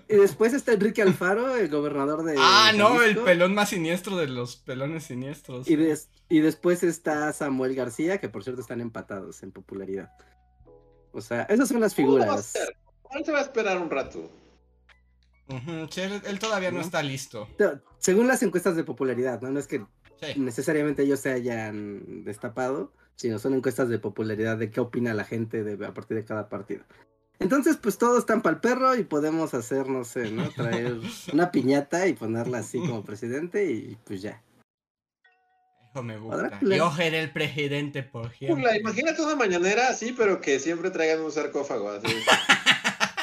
Y 0.10 0.16
después 0.16 0.54
está 0.54 0.74
Enrique 0.74 1.02
Alfaro, 1.02 1.56
el 1.56 1.70
gobernador 1.70 2.24
de. 2.24 2.36
ah, 2.38 2.72
no, 2.76 3.02
el 3.02 3.18
pelón 3.18 3.54
más 3.54 3.70
siniestro 3.70 4.18
de 4.18 4.28
los 4.28 4.58
pelones 4.58 5.06
siniestros. 5.06 5.68
Y, 5.70 5.76
des- 5.76 6.10
y 6.30 6.40
después 6.40 6.84
está 6.84 7.32
Samuel 7.34 7.74
García, 7.74 8.20
que 8.20 8.30
por 8.30 8.44
cierto 8.44 8.62
están 8.62 8.82
empatados 8.82 9.42
en 9.44 9.52
popularidad. 9.52 10.12
O 11.14 11.22
sea, 11.22 11.44
esas 11.44 11.70
son 11.70 11.80
las 11.80 11.96
¿cómo 11.96 12.10
lo 12.10 12.26
va 12.26 12.34
a 12.34 12.38
figuras. 12.44 12.56
Él 13.12 13.26
se 13.26 13.32
va 13.32 13.40
a 13.40 13.44
esperar 13.44 13.82
un 13.82 13.90
rato. 13.90 14.30
Sí, 15.90 16.02
él, 16.02 16.22
él 16.26 16.40
todavía 16.40 16.72
no 16.72 16.78
¿No? 16.80 16.84
está 16.84 17.02
listo. 17.04 17.48
No, 17.58 17.80
Según 18.00 18.28
las 18.28 18.44
encuestas 18.44 18.76
de 18.76 18.84
popularidad, 18.84 19.42
¿no? 19.42 19.50
No 19.50 19.60
es 19.60 19.68
que 19.68 19.86
Sí. 20.20 20.34
necesariamente 20.40 21.04
ellos 21.04 21.20
se 21.20 21.32
hayan 21.32 22.24
destapado, 22.24 22.92
sino 23.16 23.38
son 23.40 23.54
encuestas 23.54 23.88
de 23.90 24.00
popularidad 24.00 24.58
de 24.58 24.72
qué 24.72 24.80
opina 24.80 25.14
la 25.14 25.24
gente 25.26 25.64
de, 25.64 25.86
a 25.86 25.94
partir 25.94 26.18
de 26.18 26.26
cada 26.26 26.50
partido. 26.50 26.84
Entonces, 27.40 27.78
pues 27.78 28.00
todos 28.00 28.20
están 28.20 28.42
para 28.42 28.56
el 28.56 28.62
perro 28.62 28.96
y 28.96 29.04
podemos 29.04 29.54
hacer, 29.54 29.88
no 29.88 30.04
sé, 30.04 30.32
¿no? 30.32 30.50
Traer 30.50 30.98
una 31.34 31.52
piñata 31.52 32.08
y 32.08 32.14
ponerla 32.14 32.58
así 32.60 32.80
como 32.80 33.04
presidente 33.04 33.72
y 33.72 33.96
pues 34.06 34.24
ya. 34.24 34.42
Eso 35.92 36.02
me 36.04 36.18
gusta. 36.18 36.60
Yo 36.62 36.92
seré 36.96 37.20
el 37.20 37.32
presidente 37.32 38.02
por 38.04 38.32
siempre. 38.32 38.56
Pula, 38.64 38.78
imagínate 38.78 39.22
una 39.22 39.36
mañanera 39.36 39.90
así, 39.90 40.14
pero 40.18 40.42
que 40.42 40.60
siempre 40.60 40.90
traigan 40.90 41.22
un 41.22 41.32
sarcófago. 41.32 41.90
Así. 41.90 42.08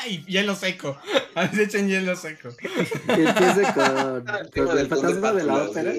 y 0.07 0.25
hielo 0.25 0.55
seco. 0.55 0.97
Así 1.35 1.63
echen 1.63 1.89
hielo 1.89 2.15
seco. 2.17 2.49
Y 3.09 3.23
empiece 3.23 3.63
con, 3.75 4.25
Ah, 4.29 4.41
el 4.53 4.65
con 4.65 4.89
fantasma 4.89 5.33
de 5.33 5.45
la 5.45 5.55
ópera. 5.65 5.93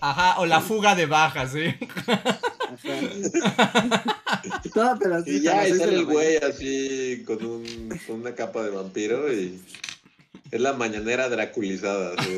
Ajá, 0.00 0.40
o 0.40 0.46
la 0.46 0.60
fuga 0.60 0.94
de 0.94 1.06
bajas, 1.06 1.52
¿sí? 1.52 1.74
Ajá. 2.06 2.30
No, 4.74 4.98
pero 4.98 5.16
así 5.16 5.38
Y 5.38 5.48
a 5.48 5.52
ya, 5.52 5.56
las 5.56 5.68
y 5.68 5.78
sale 5.78 5.94
el 5.96 6.04
güey 6.06 6.36
así 6.38 7.22
con, 7.26 7.44
un, 7.44 8.00
con 8.06 8.20
una 8.20 8.34
capa 8.34 8.62
de 8.62 8.70
vampiro 8.70 9.32
y 9.32 9.60
es 10.50 10.60
la 10.60 10.72
mañanera 10.72 11.28
draculizada. 11.28 12.14
así. 12.18 12.36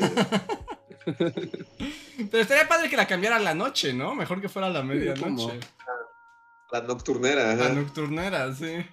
Pero 2.29 2.41
estaría 2.43 2.67
padre 2.67 2.89
que 2.89 2.97
la 2.97 3.07
cambiara 3.07 3.37
a 3.37 3.39
la 3.39 3.53
noche, 3.53 3.93
¿no? 3.93 4.13
Mejor 4.15 4.41
que 4.41 4.49
fuera 4.49 4.67
a 4.67 4.71
la 4.71 4.83
medianoche. 4.83 5.59
La 6.71 6.81
nocturnera. 6.81 7.55
La 7.55 7.69
nocturnera, 7.69 8.53
sí. 8.53 8.85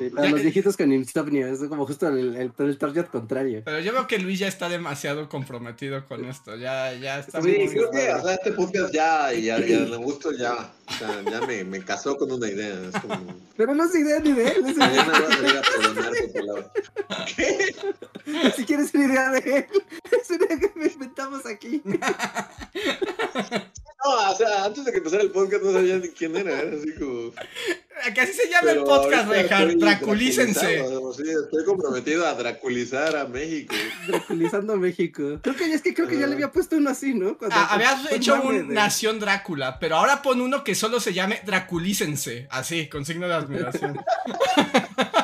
Sí, 0.00 0.08
para 0.14 0.26
Ya- 0.26 0.32
los 0.32 0.42
viejitos 0.42 0.76
con 0.76 0.90
insomnio, 0.92 1.46
es 1.46 1.60
como 1.68 1.86
justo 1.86 2.08
el, 2.08 2.34
el, 2.36 2.52
el 2.56 2.78
target 2.78 3.06
contrario. 3.08 3.60
Pero 3.64 3.80
yo 3.80 3.92
veo 3.92 4.06
que 4.06 4.18
Luis 4.18 4.38
ya 4.38 4.48
está 4.48 4.68
demasiado 4.70 5.28
comprometido 5.28 6.06
con 6.06 6.24
esto. 6.24 6.56
Ya, 6.56 6.92
ya 6.94 7.18
está 7.20 7.42
Sí, 7.42 7.48
muy... 7.58 7.68
creo 7.68 7.90
que 7.90 8.10
o 8.14 8.22
sea, 8.24 8.34
este 8.34 8.52
podcast 8.52 8.94
ya, 8.94 9.34
y 9.34 9.50
a, 9.50 9.58
y 9.60 9.72
a 9.74 9.94
Augusto 9.94 10.32
ya, 10.32 10.72
o 10.88 10.92
sea, 10.94 11.22
ya 11.30 11.40
me, 11.46 11.64
me 11.64 11.84
casó 11.84 12.16
con 12.16 12.32
una 12.32 12.48
idea. 12.48 12.74
Es 12.88 13.00
como, 13.00 13.16
Pero 13.56 13.74
no 13.74 13.84
es 13.84 13.94
idea 13.94 14.18
ni 14.20 14.32
de 14.32 14.48
él, 14.48 14.54
es 14.56 14.62
voy 14.62 14.70
a 14.72 14.74
salir 14.74 15.00
a 15.58 15.62
pregonar 15.62 16.12
tu 16.14 16.32
palabra. 16.32 16.72
¿Qué? 17.36 17.74
si 18.56 18.64
quieres 18.64 18.94
una 18.94 19.04
idea 19.06 19.30
de 19.32 19.38
él, 19.58 19.66
es 20.10 20.30
una 20.30 20.44
idea 20.46 20.58
que 20.60 20.72
me 20.78 20.86
inventamos 20.86 21.44
aquí. 21.46 21.82
No, 24.02 24.30
o 24.30 24.34
sea, 24.34 24.64
antes 24.64 24.84
de 24.84 24.92
que 24.92 24.98
empezara 24.98 25.22
el 25.22 25.30
podcast 25.30 25.62
no 25.62 25.72
sabía 25.72 25.98
ni 25.98 26.08
quién 26.08 26.34
era, 26.36 26.58
era 26.60 26.76
así 26.76 26.92
como... 26.98 27.32
Que 28.14 28.20
así 28.22 28.32
se 28.32 28.48
llama 28.48 28.70
el 28.70 28.82
podcast, 28.82 29.30
estoy 29.30 29.74
Draculícense. 29.74 30.76
estoy 30.80 31.64
comprometido 31.66 32.26
a 32.26 32.32
draculizar 32.32 33.14
a 33.14 33.26
México. 33.26 33.74
Draculizando 34.08 34.76
México. 34.78 35.38
Creo 35.42 35.54
que, 35.54 35.70
es 35.74 35.82
que 35.82 35.92
creo 35.92 36.08
que 36.08 36.18
ya 36.18 36.26
le 36.26 36.32
había 36.32 36.50
puesto 36.50 36.76
uno 36.76 36.88
así, 36.88 37.12
¿no? 37.12 37.36
Cuando- 37.36 37.54
Ah, 37.58 37.68
habías 37.74 38.10
hecho 38.10 38.40
un 38.42 38.68
de- 38.68 38.74
Nación 38.74 39.20
Drácula, 39.20 39.78
pero 39.78 39.96
ahora 39.96 40.22
pon 40.22 40.40
uno 40.40 40.64
que 40.64 40.74
solo 40.74 40.98
se 40.98 41.12
llame 41.12 41.42
Draculícense. 41.44 42.48
Así, 42.50 42.88
con 42.88 43.04
signo 43.04 43.28
de 43.28 43.34
admiración. 43.34 43.98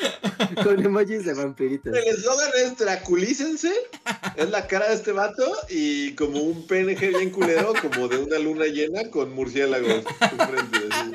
Con 0.64 0.84
emojis 0.84 1.24
de 1.24 1.34
vampiritos. 1.34 1.94
El 1.96 2.08
eslogan 2.08 2.50
es 2.64 2.76
draculícense, 2.78 3.72
es 4.36 4.50
la 4.50 4.66
cara 4.66 4.88
de 4.88 4.94
este 4.94 5.12
vato 5.12 5.44
y 5.68 6.14
como 6.14 6.40
un 6.40 6.66
PNG 6.66 7.16
bien 7.16 7.30
culero, 7.30 7.72
como 7.80 8.08
de 8.08 8.18
una 8.18 8.38
luna 8.38 8.66
llena 8.66 9.10
con 9.10 9.34
murciélagos 9.34 10.04
enfrente. 10.20 10.78
así. 10.90 11.12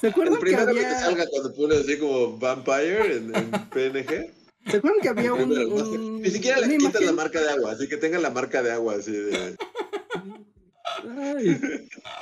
¿Se 0.00 0.08
El 0.08 0.12
acuerdan 0.12 0.34
que 0.34 0.40
primero 0.40 0.74
que 0.74 0.84
había, 0.86 1.00
salga 1.00 1.26
cuando 1.26 1.54
pones 1.54 1.78
así 1.80 1.98
como 1.98 2.36
Vampire 2.38 3.16
en, 3.16 3.34
en 3.34 3.50
PNG. 3.50 4.30
¿se 4.70 4.76
acuerdan 4.78 5.00
que 5.00 5.08
había 5.08 5.32
un, 5.32 6.20
Ni 6.20 6.30
siquiera 6.30 6.60
le 6.60 6.66
una 6.66 6.78
quitas 6.78 7.02
la 7.02 7.12
marca 7.12 7.40
de 7.40 7.50
agua, 7.50 7.72
así 7.72 7.88
que 7.88 7.96
tenga 7.96 8.18
la 8.18 8.30
marca 8.30 8.62
de 8.62 8.72
agua 8.72 8.96
así 8.96 9.12
de... 9.12 9.56
Ay. 11.08 11.60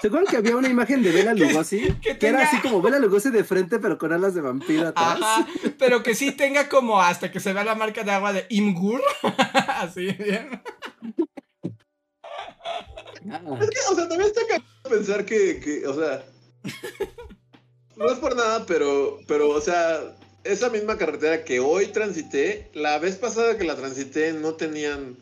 ¿Se 0.00 0.08
acuerdan 0.08 0.30
que 0.30 0.36
había 0.36 0.56
una 0.56 0.68
imagen 0.68 1.02
de 1.02 1.10
Bela 1.12 1.32
Lugosi? 1.34 1.80
que 2.02 2.18
Que 2.18 2.28
era 2.28 2.40
tenga- 2.40 2.48
así 2.48 2.58
como 2.60 2.82
Bela 2.82 2.98
Lugosi 2.98 3.30
de 3.30 3.44
frente, 3.44 3.78
pero 3.78 3.98
con 3.98 4.12
alas 4.12 4.34
de 4.34 4.40
vampiro 4.40 4.88
atrás. 4.88 5.18
Ajá, 5.20 5.46
pero 5.78 6.02
que 6.02 6.14
sí 6.14 6.32
tenga 6.32 6.68
como 6.68 7.00
hasta 7.00 7.30
que 7.32 7.40
se 7.40 7.52
vea 7.52 7.64
la 7.64 7.74
marca 7.74 8.02
de 8.02 8.10
agua 8.12 8.32
de 8.32 8.46
Imgur. 8.50 9.00
Así, 9.68 10.06
bien. 10.12 10.60
Ah. 13.30 13.40
Es 13.60 13.70
que, 13.70 13.78
o 13.90 13.94
sea, 13.94 14.08
también 14.08 14.22
está 14.30 14.40
cabrón 14.48 14.66
pensar 14.88 15.24
que, 15.24 15.60
que, 15.60 15.86
o 15.86 15.94
sea, 15.94 16.24
no 17.96 18.06
es 18.10 18.18
por 18.18 18.36
nada, 18.36 18.66
pero, 18.66 19.18
pero, 19.26 19.48
o 19.48 19.60
sea, 19.60 20.00
esa 20.44 20.68
misma 20.68 20.98
carretera 20.98 21.42
que 21.44 21.58
hoy 21.60 21.86
transité, 21.86 22.70
la 22.74 22.98
vez 22.98 23.16
pasada 23.16 23.56
que 23.56 23.64
la 23.64 23.76
transité 23.76 24.32
no 24.34 24.54
tenían 24.54 25.16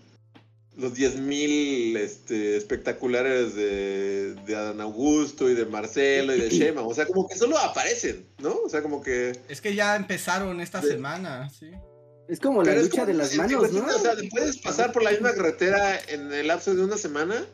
los 0.76 0.94
10.000 0.94 1.96
este, 1.98 2.56
espectaculares 2.56 3.54
de, 3.54 4.34
de 4.46 4.56
Adán 4.56 4.80
Augusto 4.80 5.50
y 5.50 5.54
de 5.54 5.66
Marcelo 5.66 6.34
y 6.34 6.40
de 6.40 6.48
Shema, 6.50 6.82
o 6.82 6.94
sea, 6.94 7.06
como 7.06 7.28
que 7.28 7.36
solo 7.36 7.58
aparecen, 7.58 8.26
¿no? 8.38 8.54
O 8.64 8.68
sea, 8.68 8.82
como 8.82 9.02
que... 9.02 9.38
Es 9.48 9.60
que 9.60 9.74
ya 9.74 9.96
empezaron 9.96 10.60
esta 10.60 10.80
semana, 10.80 11.50
sí. 11.50 11.70
Es 12.28 12.40
como 12.40 12.62
la 12.62 12.70
Pero 12.70 12.82
lucha 12.82 13.02
como- 13.02 13.06
de 13.06 13.14
las 13.14 13.34
manos, 13.36 13.72
¿no? 13.72 13.84
O 13.86 13.98
sea, 13.98 14.16
te 14.16 14.28
puedes 14.28 14.56
pasar 14.58 14.92
por 14.92 15.02
la 15.02 15.10
misma 15.10 15.34
carretera 15.34 15.98
en 16.08 16.32
el 16.32 16.46
lapso 16.46 16.74
de 16.74 16.82
una 16.82 16.96
semana 16.96 17.44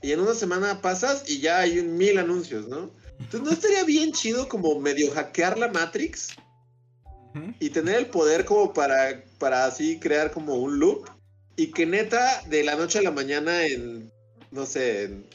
y 0.00 0.12
en 0.12 0.20
una 0.20 0.34
semana 0.34 0.80
pasas 0.80 1.24
y 1.28 1.40
ya 1.40 1.58
hay 1.60 1.78
un 1.78 1.96
mil 1.96 2.16
anuncios, 2.18 2.68
¿no? 2.68 2.90
Entonces, 3.20 3.42
¿no 3.42 3.50
estaría 3.52 3.84
bien 3.84 4.12
chido 4.12 4.48
como 4.48 4.78
medio 4.80 5.10
hackear 5.12 5.58
la 5.58 5.68
Matrix 5.68 6.28
y 7.58 7.70
tener 7.70 7.96
el 7.96 8.06
poder 8.06 8.44
como 8.44 8.72
para, 8.72 9.24
para 9.38 9.66
así 9.66 9.98
crear 9.98 10.30
como 10.30 10.54
un 10.54 10.78
loop 10.78 11.08
y 11.56 11.70
que 11.70 11.86
neta 11.86 12.42
de 12.46 12.64
la 12.64 12.76
noche 12.76 12.98
a 12.98 13.02
la 13.02 13.10
mañana 13.10 13.64
en, 13.66 14.12
no 14.50 14.66
sé, 14.66 15.04
en 15.04 15.26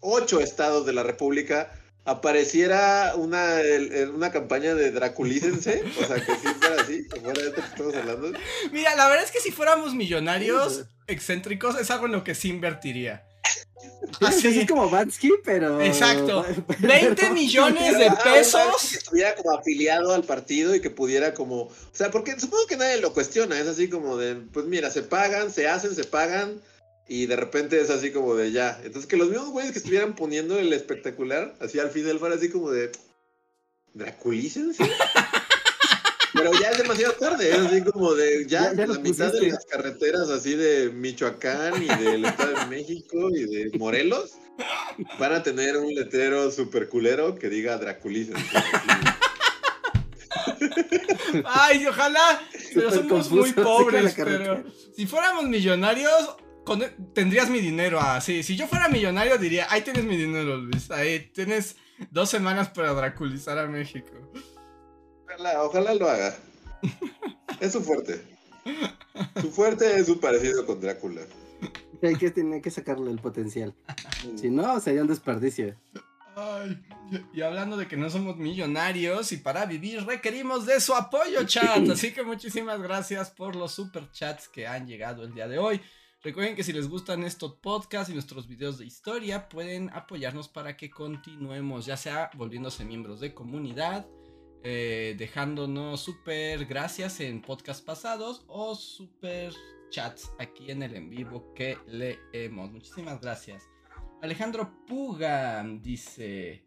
ocho 0.00 0.40
estados 0.40 0.86
de 0.86 0.92
la 0.92 1.02
República 1.02 1.70
apareciera 2.04 3.14
una, 3.16 3.60
una 4.14 4.30
campaña 4.30 4.74
de 4.74 4.90
Draculícense, 4.90 5.82
o 6.00 6.04
sea, 6.04 6.16
que 6.16 6.34
sí 6.36 6.48
fuera 6.60 6.82
así, 6.82 7.08
que 7.08 7.20
fuera 7.20 7.40
esto 7.40 7.54
que 7.54 7.68
estamos 7.68 7.94
hablando. 7.94 8.32
Mira, 8.72 8.94
la 8.94 9.08
verdad 9.08 9.24
es 9.24 9.30
que 9.30 9.40
si 9.40 9.50
fuéramos 9.50 9.94
millonarios 9.94 10.84
excéntricos, 11.06 11.80
es 11.80 11.90
algo 11.90 12.06
en 12.06 12.12
lo 12.12 12.22
que 12.22 12.34
sí 12.34 12.50
invertiría. 12.50 13.26
Sí, 14.18 14.24
Así. 14.48 14.60
Es 14.60 14.68
como 14.68 14.88
Bansky, 14.90 15.32
pero. 15.44 15.80
Exacto. 15.80 16.44
pero- 16.66 16.88
20 16.88 17.30
millones 17.30 17.98
de 17.98 18.08
un 18.08 18.16
pesos. 18.16 18.90
Que 18.90 18.96
estuviera 18.96 19.34
como 19.34 19.52
afiliado 19.58 20.14
al 20.14 20.24
partido 20.24 20.74
y 20.74 20.80
que 20.80 20.90
pudiera 20.90 21.34
como... 21.34 21.62
O 21.62 21.72
sea, 21.92 22.10
porque 22.10 22.38
supongo 22.38 22.66
que 22.66 22.76
nadie 22.76 23.00
lo 23.00 23.12
cuestiona, 23.12 23.58
es 23.58 23.66
así 23.66 23.88
como 23.88 24.16
de, 24.16 24.36
pues 24.36 24.66
mira, 24.66 24.90
se 24.90 25.02
pagan, 25.02 25.52
se 25.52 25.68
hacen, 25.68 25.94
se 25.94 26.04
pagan 26.04 26.60
y 27.06 27.26
de 27.26 27.36
repente 27.36 27.80
es 27.80 27.90
así 27.90 28.10
como 28.12 28.34
de 28.34 28.52
ya. 28.52 28.80
Entonces 28.84 29.06
que 29.06 29.16
los 29.16 29.28
mismos 29.28 29.50
güeyes 29.50 29.72
que 29.72 29.78
estuvieran 29.78 30.14
poniendo 30.14 30.58
el 30.58 30.72
espectacular, 30.72 31.54
así 31.60 31.78
al 31.78 31.90
final 31.90 32.18
fuera 32.18 32.36
así 32.36 32.50
como 32.50 32.70
de... 32.70 32.90
¿Draculícense? 33.92 34.82
Pero 36.50 36.60
ya 36.60 36.70
es 36.70 36.78
demasiado 36.78 37.14
tarde, 37.14 37.50
es 37.50 37.58
así 37.58 37.82
como 37.82 38.14
de 38.14 38.46
ya, 38.46 38.70
Ya- 38.72 38.74
ya 38.74 38.86
la 38.86 38.98
mitad 38.98 39.26
de 39.26 39.38
pusiste. 39.38 39.50
las 39.52 39.64
carreteras 39.66 40.28
así 40.30 40.54
de 40.56 40.90
Michoacán 40.90 41.82
y 41.82 41.86
del 42.04 42.24
Estado 42.24 42.52
de 42.60 42.66
México 42.66 43.30
y 43.30 43.44
de 43.44 43.78
Morelos 43.78 44.32
van 45.18 45.32
a 45.32 45.42
tener 45.42 45.76
un 45.76 45.94
letrero 45.94 46.50
super 46.50 46.88
culero 46.88 47.34
que 47.36 47.48
diga 47.48 47.78
Draculícense. 47.78 48.44
Ay, 51.46 51.86
ojalá. 51.86 52.40
Pero 52.74 52.90
Súper 52.90 53.08
somos 53.08 53.28
confuso, 53.28 53.34
muy 53.36 53.52
pobres. 53.52 54.14
Pero 54.16 54.64
si 54.94 55.06
fuéramos 55.06 55.44
millonarios, 55.44 56.36
con- 56.64 56.84
tendrías 57.12 57.48
mi 57.50 57.60
dinero 57.60 58.00
así. 58.00 58.42
Si 58.42 58.56
yo 58.56 58.66
fuera 58.66 58.88
millonario, 58.88 59.38
diría: 59.38 59.66
Ahí 59.70 59.82
tienes 59.82 60.04
mi 60.04 60.16
dinero, 60.16 60.56
Luis. 60.58 60.90
Ahí 60.90 61.30
tienes 61.32 61.76
dos 62.10 62.28
semanas 62.30 62.68
para 62.68 62.92
draculizar 62.92 63.58
a 63.58 63.66
México. 63.66 64.10
Ojalá, 65.34 65.62
ojalá 65.64 65.94
lo 65.94 66.08
haga. 66.08 66.36
Es 67.60 67.72
su 67.72 67.82
fuerte. 67.82 68.22
Su 69.40 69.50
fuerte 69.50 69.98
es 69.98 70.06
su 70.06 70.20
parecido 70.20 70.64
con 70.66 70.80
Drácula. 70.80 71.22
Hay 72.02 72.16
que, 72.16 72.30
tiene 72.30 72.60
que 72.60 72.70
sacarle 72.70 73.10
el 73.10 73.18
potencial. 73.18 73.74
Si 74.36 74.50
no, 74.50 74.78
sería 74.80 75.02
un 75.02 75.08
desperdicio. 75.08 75.74
Ay, 76.36 76.82
y 77.32 77.42
hablando 77.42 77.76
de 77.76 77.86
que 77.86 77.96
no 77.96 78.10
somos 78.10 78.36
millonarios 78.36 79.32
y 79.32 79.36
para 79.36 79.66
vivir 79.66 80.04
requerimos 80.04 80.66
de 80.66 80.80
su 80.80 80.94
apoyo, 80.94 81.44
chat. 81.44 81.88
Así 81.88 82.12
que 82.12 82.22
muchísimas 82.22 82.80
gracias 82.82 83.30
por 83.30 83.56
los 83.56 83.72
super 83.72 84.10
chats 84.10 84.48
que 84.48 84.66
han 84.66 84.86
llegado 84.86 85.24
el 85.24 85.32
día 85.32 85.48
de 85.48 85.58
hoy. 85.58 85.80
Recuerden 86.22 86.56
que 86.56 86.64
si 86.64 86.72
les 86.72 86.88
gustan 86.88 87.22
estos 87.22 87.54
podcasts 87.54 88.10
y 88.10 88.14
nuestros 88.14 88.48
videos 88.48 88.78
de 88.78 88.86
historia, 88.86 89.48
pueden 89.48 89.90
apoyarnos 89.90 90.48
para 90.48 90.76
que 90.76 90.90
continuemos, 90.90 91.86
ya 91.86 91.96
sea 91.96 92.30
volviéndose 92.34 92.84
miembros 92.84 93.20
de 93.20 93.34
comunidad, 93.34 94.06
eh, 94.66 95.14
dejándonos 95.18 96.00
super 96.00 96.64
gracias 96.64 97.20
en 97.20 97.42
podcasts 97.42 97.82
pasados 97.82 98.44
o 98.48 98.74
super 98.74 99.52
chats 99.90 100.32
aquí 100.38 100.70
en 100.70 100.82
el 100.82 100.94
en 100.94 101.10
vivo 101.10 101.52
que 101.54 101.76
leemos. 101.86 102.72
Muchísimas 102.72 103.20
gracias. 103.20 103.68
Alejandro 104.22 104.72
Puga 104.86 105.62
dice: 105.62 106.64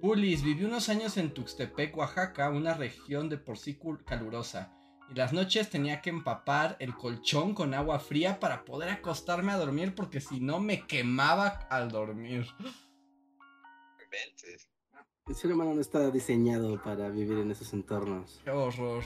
Bullis, 0.00 0.42
viví 0.42 0.64
unos 0.64 0.88
años 0.88 1.18
en 1.18 1.34
Tuxtepec, 1.34 1.94
Oaxaca, 1.98 2.48
una 2.48 2.72
región 2.72 3.28
de 3.28 3.36
por 3.36 3.58
sí 3.58 3.78
calurosa. 4.06 4.72
Y 5.10 5.14
las 5.14 5.34
noches 5.34 5.68
tenía 5.68 6.00
que 6.00 6.08
empapar 6.08 6.76
el 6.80 6.94
colchón 6.94 7.54
con 7.54 7.74
agua 7.74 7.98
fría 7.98 8.40
para 8.40 8.64
poder 8.64 8.88
acostarme 8.88 9.52
a 9.52 9.58
dormir 9.58 9.94
porque 9.94 10.22
si 10.22 10.40
no 10.40 10.60
me 10.60 10.86
quemaba 10.86 11.48
al 11.70 11.90
dormir. 11.90 12.46
El 15.28 15.34
ser 15.34 15.52
humano 15.52 15.74
no 15.74 15.80
está 15.80 16.10
diseñado 16.10 16.82
para 16.82 17.10
vivir 17.10 17.38
en 17.38 17.50
esos 17.50 17.74
entornos. 17.74 18.40
Qué 18.44 18.50
horror. 18.50 19.04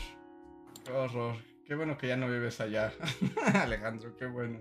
Qué 0.84 0.92
horror. 0.92 1.34
Qué 1.66 1.74
bueno 1.74 1.98
que 1.98 2.06
ya 2.06 2.16
no 2.16 2.28
vives 2.30 2.60
allá. 2.60 2.92
Alejandro, 3.54 4.16
qué 4.16 4.26
bueno. 4.26 4.58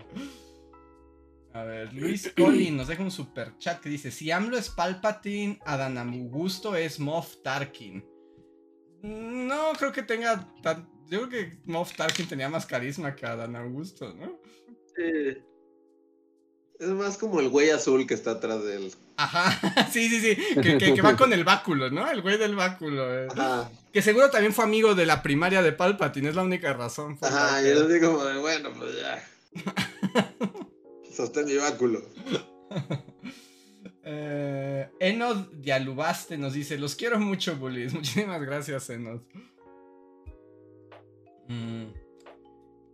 A 1.52 1.62
ver, 1.62 1.92
Luis 1.92 2.32
Collin 2.36 2.76
nos 2.76 2.88
deja 2.88 3.02
un 3.02 3.12
super 3.12 3.56
chat 3.58 3.80
que 3.80 3.88
dice: 3.88 4.10
Si 4.10 4.30
AMLO 4.32 4.58
es 4.58 4.70
Palpatine, 4.70 5.60
Adán 5.64 5.98
Augusto 5.98 6.74
es 6.74 6.98
Moff 6.98 7.36
Tarkin. 7.42 8.04
No 9.02 9.72
creo 9.78 9.92
que 9.92 10.02
tenga 10.02 10.52
tan, 10.62 10.88
yo 11.08 11.28
creo 11.28 11.28
que 11.28 11.58
Moff 11.64 11.94
Tarkin 11.96 12.26
tenía 12.26 12.48
más 12.48 12.66
carisma 12.66 13.14
que 13.14 13.26
Adán 13.26 13.54
Augusto, 13.54 14.12
¿no? 14.14 14.40
Sí. 14.96 15.38
Es 16.80 16.88
más 16.88 17.16
como 17.18 17.38
el 17.38 17.50
güey 17.50 17.70
azul 17.70 18.06
que 18.06 18.14
está 18.14 18.32
atrás 18.32 18.64
de 18.64 18.76
él. 18.76 18.92
Ajá, 19.16 19.88
sí, 19.92 20.08
sí, 20.08 20.20
sí. 20.20 20.60
Que, 20.60 21.02
va 21.02 21.16
con 21.16 21.32
el 21.32 21.44
báculo, 21.44 21.90
¿no? 21.90 22.10
El 22.10 22.22
güey 22.22 22.38
del 22.38 22.56
báculo. 22.56 23.24
Eh. 23.24 23.28
Ajá. 23.30 23.70
Que 23.92 24.02
seguro 24.02 24.30
también 24.30 24.52
fue 24.52 24.64
amigo 24.64 24.94
de 24.94 25.06
la 25.06 25.22
primaria 25.22 25.62
de 25.62 25.72
Palpatine, 25.72 26.30
es 26.30 26.34
la 26.34 26.42
única 26.42 26.72
razón. 26.72 27.18
Ajá, 27.20 27.62
y 27.62 27.68
yo 27.68 27.86
digo 27.86 28.12
como 28.12 28.24
de, 28.24 28.38
bueno, 28.38 28.70
pues 28.76 28.92
ya. 29.00 29.22
Sostén 31.14 31.46
mi 31.46 31.56
báculo. 31.56 32.02
Eh, 34.04 34.90
Enos 34.98 35.46
Dialubaste 35.62 36.36
nos 36.36 36.54
dice: 36.54 36.76
Los 36.76 36.96
quiero 36.96 37.20
mucho, 37.20 37.54
bullies. 37.54 37.94
Muchísimas 37.94 38.42
gracias, 38.42 38.90
Enos. 38.90 39.20
Mm. 41.46 42.01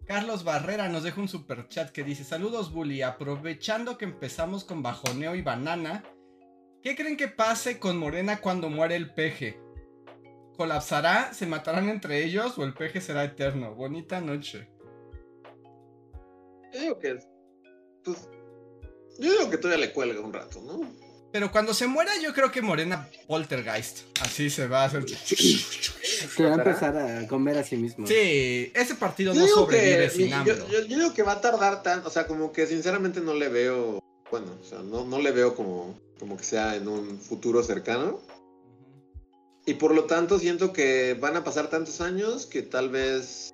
Carlos 0.09 0.43
Barrera 0.43 0.89
nos 0.89 1.03
deja 1.03 1.21
un 1.21 1.29
super 1.29 1.69
chat 1.69 1.91
que 1.91 2.03
dice: 2.03 2.25
Saludos, 2.25 2.73
Bully. 2.73 3.03
Aprovechando 3.03 3.99
que 3.99 4.07
empezamos 4.07 4.65
con 4.65 4.83
bajoneo 4.83 5.35
y 5.35 5.43
banana, 5.43 6.03
¿qué 6.83 6.97
creen 6.97 7.19
que 7.19 7.29
pase 7.29 7.79
con 7.79 7.99
Morena 7.99 8.41
cuando 8.41 8.71
muere 8.71 8.97
el 8.97 9.13
peje? 9.13 9.61
¿Colapsará? 10.57 11.35
¿Se 11.35 11.47
matarán 11.47 11.91
entre 11.91 12.25
ellos 12.25 12.59
o 12.59 12.65
el 12.65 12.73
peje 12.73 13.03
será 13.03 13.23
eterno? 13.23 13.75
Bonita 13.75 14.23
noche. 14.23 14.71
Yo 16.73 16.81
digo 16.81 16.99
que. 16.99 17.19
Pues, 18.03 18.31
yo 19.19 19.31
digo 19.31 19.51
que 19.51 19.59
todavía 19.59 19.87
le 19.87 19.93
cuelga 19.93 20.21
un 20.23 20.33
rato, 20.33 20.63
¿no? 20.63 21.08
Pero 21.31 21.53
cuando 21.53 21.75
se 21.75 21.87
muera, 21.87 22.11
yo 22.23 22.33
creo 22.33 22.51
que 22.51 22.63
Morena 22.63 23.09
Poltergeist. 23.27 23.99
Así 24.23 24.49
se 24.49 24.67
va 24.67 24.83
a 24.83 24.85
hacer. 24.87 25.05
Se 25.09 26.43
va 26.43 26.51
a 26.51 26.55
empezar 26.55 26.97
a 26.97 27.27
comer 27.27 27.59
a 27.59 27.65
sí 27.65 27.77
mismo. 27.77 28.07
Sí, 28.07 28.73
ese 28.75 28.95
partido 28.95 29.35
no 29.35 29.47
sobrevive 29.47 30.09
sin 30.09 30.33
hambre. 30.33 30.57
Yo, 30.71 30.85
digo 30.85 31.13
que 31.13 31.23
va 31.23 31.33
a 31.33 31.41
tardar 31.41 31.83
tanto. 31.83 32.09
O 32.09 32.11
sea, 32.11 32.27
como 32.27 32.51
que 32.51 32.67
sinceramente 32.67 33.21
no 33.21 33.35
le 33.35 33.49
veo. 33.49 34.03
Bueno, 34.31 34.47
o 34.61 34.65
sea, 34.65 34.79
no, 34.79 35.05
no 35.05 35.19
le 35.21 35.31
veo 35.31 35.55
como, 35.55 35.99
como 36.19 36.37
que 36.37 36.45
sea 36.45 36.77
en 36.77 36.89
un 36.89 37.19
futuro 37.19 37.63
cercano. 37.63 38.21
Y 39.67 39.75
por 39.75 39.95
lo 39.95 40.05
tanto, 40.05 40.39
siento 40.39 40.73
que 40.73 41.15
van 41.21 41.37
a 41.37 41.45
pasar 41.45 41.69
tantos 41.69 42.01
años 42.01 42.47
que 42.47 42.63
tal 42.63 42.89
vez 42.89 43.53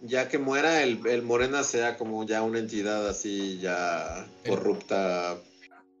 ya 0.00 0.28
que 0.28 0.38
muera 0.38 0.82
el, 0.82 1.00
el 1.06 1.22
Morena 1.22 1.62
sea 1.62 1.96
como 1.96 2.24
ya 2.24 2.42
una 2.42 2.58
entidad 2.58 3.08
así 3.08 3.58
ya 3.58 4.26
corrupta 4.46 5.38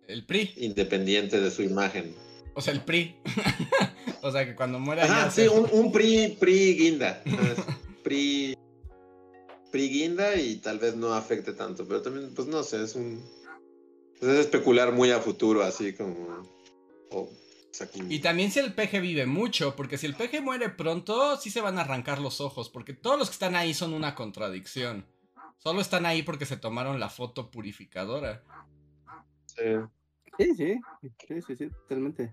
el 0.08 0.24
PRI. 0.24 0.54
Independiente 0.56 1.40
de 1.40 1.50
su 1.50 1.62
imagen. 1.62 2.14
O 2.54 2.60
sea, 2.60 2.72
el 2.72 2.82
PRI. 2.82 3.14
o 4.22 4.32
sea, 4.32 4.44
que 4.44 4.56
cuando 4.56 4.78
muera. 4.80 5.04
Ah, 5.08 5.30
sí, 5.30 5.46
un, 5.46 5.92
PRI, 5.92 6.36
PRI 6.40 6.74
guinda. 6.74 7.22
PRI. 8.02 8.56
PRI 9.70 9.88
guinda 9.88 10.34
y 10.34 10.56
tal 10.56 10.78
vez 10.78 10.96
no 10.96 11.14
afecte 11.14 11.52
tanto. 11.52 11.86
Pero 11.86 12.02
también, 12.02 12.34
pues 12.34 12.48
no 12.48 12.62
sé, 12.62 12.82
es 12.82 12.94
un. 12.96 13.22
Pues, 14.18 14.32
es 14.32 14.38
especular 14.40 14.92
muy 14.92 15.10
a 15.10 15.20
futuro, 15.20 15.62
así 15.62 15.92
como. 15.92 16.42
Y 18.08 18.18
también 18.20 18.50
si 18.50 18.58
el 18.58 18.74
peje 18.74 18.98
vive 18.98 19.26
mucho, 19.26 19.76
porque 19.76 19.98
si 19.98 20.06
el 20.06 20.14
peje 20.14 20.40
muere 20.40 20.68
pronto, 20.68 21.36
sí 21.36 21.50
se 21.50 21.60
van 21.60 21.78
a 21.78 21.82
arrancar 21.82 22.18
los 22.18 22.40
ojos, 22.40 22.70
porque 22.70 22.92
todos 22.92 23.18
los 23.18 23.28
que 23.28 23.34
están 23.34 23.54
ahí 23.54 23.72
son 23.74 23.94
una 23.94 24.14
contradicción. 24.14 25.06
Solo 25.58 25.80
están 25.80 26.06
ahí 26.06 26.22
porque 26.22 26.46
se 26.46 26.56
tomaron 26.56 26.98
la 26.98 27.08
foto 27.08 27.50
purificadora. 27.50 28.42
Sí. 29.46 29.62
Sí, 30.38 30.54
sí, 30.54 30.80
sí, 31.02 31.42
sí, 31.46 31.56
sí, 31.56 31.68
totalmente. 31.68 32.32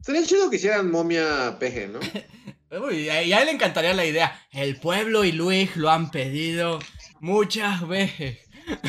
Sería 0.00 0.24
chido 0.24 0.48
que 0.48 0.56
hicieran 0.56 0.90
momia 0.90 1.56
peje, 1.58 1.88
¿no? 1.88 1.98
Uy, 2.86 3.08
a 3.08 3.20
él 3.22 3.46
le 3.46 3.52
encantaría 3.52 3.94
la 3.94 4.04
idea. 4.04 4.38
El 4.52 4.76
pueblo 4.76 5.24
y 5.24 5.32
Luis 5.32 5.76
lo 5.76 5.90
han 5.90 6.10
pedido 6.10 6.78
muchas 7.20 7.86
veces. 7.88 8.38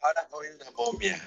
Ahora 0.00 0.28
voy 0.30 0.46
una 0.54 0.70
momia. 0.76 1.20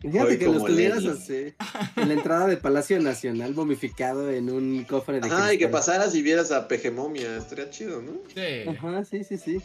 Fíjate 0.00 0.38
que 0.38 0.46
los 0.46 0.64
tuvieras 0.64 1.04
así, 1.04 1.54
en 1.96 2.08
la 2.08 2.14
entrada 2.14 2.46
de 2.46 2.56
Palacio 2.56 3.00
Nacional, 3.00 3.54
momificado 3.54 4.30
en 4.30 4.50
un 4.50 4.84
cofre 4.84 5.20
de. 5.20 5.28
Ah, 5.30 5.52
y 5.52 5.58
que 5.58 5.68
pasaras 5.68 6.14
y 6.14 6.22
vieras 6.22 6.52
a 6.52 6.68
Peje 6.68 6.90
Momia, 6.90 7.36
estaría 7.36 7.70
chido, 7.70 8.02
¿no? 8.02 8.12
Sí. 8.34 8.68
Ajá, 8.68 9.04
sí, 9.04 9.24
sí, 9.24 9.36
sí. 9.36 9.58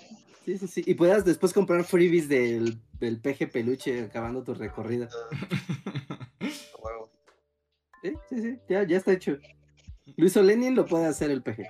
Sí, 0.45 0.57
sí, 0.57 0.67
sí. 0.67 0.83
Y 0.85 0.95
puedas 0.95 1.23
después 1.23 1.53
comprar 1.53 1.83
freebies 1.83 2.27
del, 2.27 2.79
del 2.99 3.19
peje 3.19 3.47
peluche 3.47 4.05
acabando 4.05 4.43
tu 4.43 4.53
recorrida. 4.53 5.07
sí, 8.01 8.13
sí, 8.29 8.41
sí. 8.41 8.59
Ya, 8.67 8.83
ya 8.83 8.97
está 8.97 9.13
hecho. 9.13 9.37
Luis 10.17 10.35
Olenin 10.35 10.75
lo 10.75 10.85
puede 10.85 11.05
hacer 11.05 11.29
el 11.29 11.43
peje. 11.43 11.69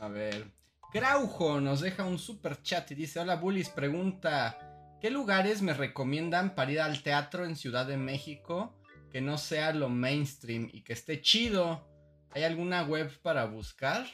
A 0.00 0.08
ver. 0.08 0.52
Graujo 0.92 1.60
nos 1.60 1.80
deja 1.80 2.04
un 2.04 2.18
super 2.18 2.62
chat 2.62 2.90
y 2.90 2.94
dice: 2.94 3.18
Hola 3.20 3.36
Bullies, 3.36 3.70
pregunta. 3.70 4.58
¿Qué 5.00 5.10
lugares 5.10 5.62
me 5.62 5.74
recomiendan 5.74 6.54
para 6.54 6.72
ir 6.72 6.80
al 6.80 7.02
teatro 7.02 7.44
en 7.44 7.56
Ciudad 7.56 7.86
de 7.86 7.96
México 7.96 8.74
que 9.10 9.20
no 9.20 9.38
sea 9.38 9.72
lo 9.72 9.88
mainstream 9.88 10.68
y 10.72 10.82
que 10.82 10.92
esté 10.92 11.20
chido? 11.20 11.86
¿Hay 12.30 12.44
alguna 12.44 12.82
web 12.84 13.10
para 13.22 13.46
buscar? 13.46 14.06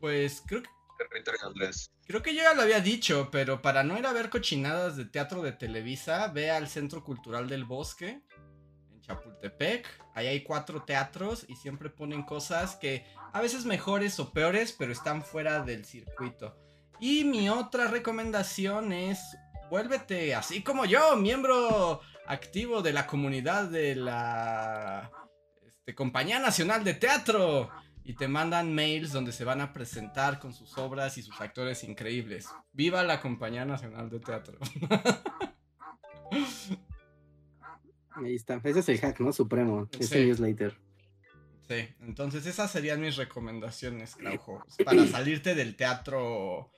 Pues 0.00 0.42
creo 0.46 0.62
que. 0.62 0.70
Creo 2.06 2.22
que 2.22 2.34
yo 2.34 2.42
ya 2.42 2.54
lo 2.54 2.62
había 2.62 2.80
dicho, 2.80 3.28
pero 3.30 3.60
para 3.60 3.82
no 3.82 3.98
ir 3.98 4.06
a 4.06 4.12
ver 4.12 4.30
cochinadas 4.30 4.96
de 4.96 5.04
teatro 5.04 5.42
de 5.42 5.52
Televisa, 5.52 6.28
ve 6.28 6.50
al 6.50 6.68
Centro 6.68 7.04
Cultural 7.04 7.48
del 7.48 7.64
Bosque 7.64 8.22
en 8.90 9.00
Chapultepec. 9.02 9.86
Ahí 10.14 10.26
hay 10.26 10.42
cuatro 10.42 10.84
teatros 10.84 11.44
y 11.48 11.56
siempre 11.56 11.90
ponen 11.90 12.22
cosas 12.22 12.76
que 12.76 13.04
a 13.32 13.40
veces 13.40 13.66
mejores 13.66 14.18
o 14.20 14.32
peores, 14.32 14.72
pero 14.72 14.92
están 14.92 15.22
fuera 15.22 15.62
del 15.62 15.84
circuito. 15.84 16.56
Y 16.98 17.24
mi 17.24 17.50
otra 17.50 17.88
recomendación 17.88 18.92
es 18.92 19.18
vuélvete 19.70 20.34
así 20.34 20.62
como 20.62 20.84
yo, 20.84 21.16
miembro 21.16 22.00
activo 22.26 22.82
de 22.82 22.92
la 22.92 23.06
comunidad 23.06 23.64
de 23.64 23.94
la 23.96 25.10
este, 25.66 25.94
Compañía 25.94 26.38
Nacional 26.38 26.84
de 26.84 26.94
Teatro 26.94 27.70
y 28.06 28.14
te 28.14 28.28
mandan 28.28 28.72
mails 28.72 29.10
donde 29.10 29.32
se 29.32 29.44
van 29.44 29.60
a 29.60 29.72
presentar 29.72 30.38
con 30.38 30.52
sus 30.52 30.78
obras 30.78 31.18
y 31.18 31.22
sus 31.22 31.40
actores 31.40 31.82
increíbles. 31.82 32.46
¡Viva 32.72 33.02
la 33.02 33.20
Compañía 33.20 33.64
Nacional 33.64 34.08
de 34.08 34.20
Teatro! 34.20 34.60
Ahí 38.10 38.36
está, 38.36 38.60
ese 38.62 38.78
es 38.78 38.88
el 38.88 39.00
hack, 39.00 39.18
¿no? 39.18 39.32
Supremo, 39.32 39.88
ese 39.98 40.24
newsletter. 40.24 40.78
Sí, 41.68 41.88
entonces 42.00 42.46
esas 42.46 42.70
serían 42.70 43.00
mis 43.00 43.16
recomendaciones, 43.16 44.14
Claujo. 44.14 44.64
Para 44.84 45.04
salirte 45.08 45.56
del 45.56 45.74
teatro 45.74 46.70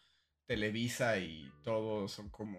Televisa 0.47 1.19
y 1.19 1.53
todo 1.63 2.09
son 2.09 2.31
como... 2.31 2.59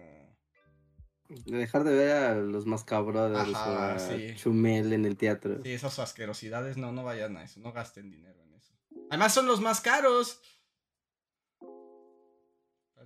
Dejar 1.46 1.82
de 1.82 1.92
ver 1.92 2.16
a 2.16 2.34
los 2.36 2.66
mascabrothers 2.66 3.48
o 3.48 3.56
Ajá, 3.56 3.96
a 3.96 3.98
sí. 3.98 4.32
Chumel 4.36 4.92
en 4.92 5.04
el 5.04 5.16
teatro. 5.16 5.60
Sí, 5.64 5.72
esas 5.72 5.98
asquerosidades, 5.98 6.76
no, 6.76 6.92
no 6.92 7.02
vayan 7.02 7.36
a 7.36 7.42
eso, 7.42 7.58
no 7.60 7.72
gasten 7.72 8.10
dinero 8.10 8.40
en. 8.42 8.49
Además 9.10 9.34
son 9.34 9.46
los 9.46 9.60
más 9.60 9.80
caros. 9.80 10.40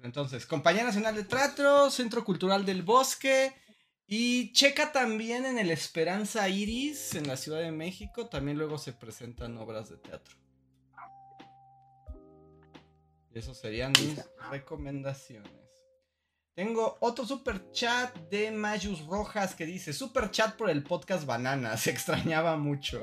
Entonces, 0.03 0.45
Compañía 0.45 0.85
Nacional 0.85 1.15
de 1.15 1.25
Teatro, 1.25 1.91
Centro 1.91 2.25
Cultural 2.25 2.67
del 2.67 2.83
Bosque 2.83 3.55
y 4.07 4.53
checa 4.53 4.93
también 4.93 5.47
en 5.47 5.59
el 5.59 5.71
Esperanza 5.71 6.47
Iris 6.47 7.15
en 7.15 7.27
la 7.27 7.39
Ciudad 7.39 7.61
de 7.61 7.73
México, 7.73 8.27
también 8.27 8.59
luego 8.59 8.77
se 8.77 8.93
presentan 8.93 9.57
obras 9.57 9.89
de 9.89 9.97
teatro. 9.97 10.37
Y 13.33 13.39
esos 13.39 13.59
serían 13.59 13.93
mis 13.93 14.21
recomendaciones. 14.51 15.51
Tengo 16.55 16.99
otro 17.01 17.27
super 17.27 17.73
chat 17.73 18.15
de 18.29 18.51
Mayus 18.53 19.07
Rojas 19.07 19.55
que 19.55 19.65
dice: 19.65 19.95
Super 19.95 20.31
chat 20.31 20.55
por 20.57 20.69
el 20.69 20.85
podcast 20.85 21.25
Banana. 21.25 21.79
Se 21.79 21.91
extrañaba 21.93 22.59
mucho. 22.59 23.01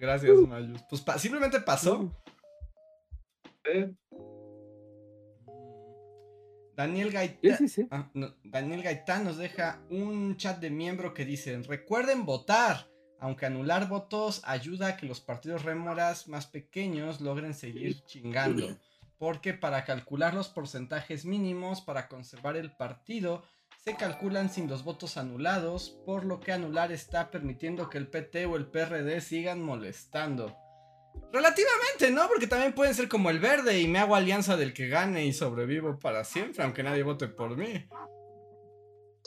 Gracias, 0.00 0.36
Mayus. 0.38 0.82
Pues 0.88 1.02
pa- 1.02 1.18
simplemente 1.18 1.60
pasó. 1.60 2.10
¿Eh? 3.64 3.92
Daniel 6.76 7.08
Sí, 7.08 7.14
Gaitán. 7.14 7.58
sí, 7.58 7.68
sí. 7.68 7.88
Ah, 7.90 8.08
no, 8.14 8.34
Daniel 8.44 8.82
Gaitán 8.82 9.24
nos 9.24 9.36
deja 9.36 9.82
un 9.90 10.36
chat 10.36 10.60
de 10.60 10.70
miembro 10.70 11.12
que 11.14 11.24
dice: 11.24 11.60
Recuerden 11.62 12.24
votar. 12.24 12.88
Aunque 13.20 13.46
anular 13.46 13.88
votos 13.88 14.42
ayuda 14.44 14.86
a 14.86 14.96
que 14.96 15.04
los 15.06 15.20
partidos 15.20 15.64
rémoras 15.64 16.28
más 16.28 16.46
pequeños 16.46 17.20
logren 17.20 17.52
seguir 17.52 18.04
chingando. 18.04 18.78
Porque 19.18 19.54
para 19.54 19.84
calcular 19.84 20.34
los 20.34 20.48
porcentajes 20.48 21.24
mínimos 21.24 21.80
para 21.80 22.06
conservar 22.06 22.56
el 22.56 22.70
partido, 22.76 23.42
se 23.84 23.96
calculan 23.96 24.50
sin 24.50 24.68
los 24.68 24.84
votos 24.84 25.16
anulados, 25.16 25.98
por 26.04 26.24
lo 26.24 26.40
que 26.40 26.52
anular 26.52 26.92
está 26.92 27.30
permitiendo 27.30 27.88
que 27.88 27.98
el 27.98 28.08
PT 28.08 28.46
o 28.46 28.56
el 28.56 28.66
PRD 28.66 29.20
sigan 29.20 29.62
molestando. 29.62 30.56
Relativamente, 31.32 32.10
¿no? 32.10 32.28
Porque 32.28 32.46
también 32.46 32.74
pueden 32.74 32.94
ser 32.94 33.08
como 33.08 33.30
el 33.30 33.38
verde 33.38 33.80
y 33.80 33.88
me 33.88 33.98
hago 33.98 34.14
alianza 34.14 34.56
del 34.56 34.72
que 34.72 34.88
gane 34.88 35.26
y 35.26 35.32
sobrevivo 35.32 35.98
para 35.98 36.24
siempre, 36.24 36.64
aunque 36.64 36.82
nadie 36.82 37.02
vote 37.02 37.28
por 37.28 37.56
mí. 37.56 37.88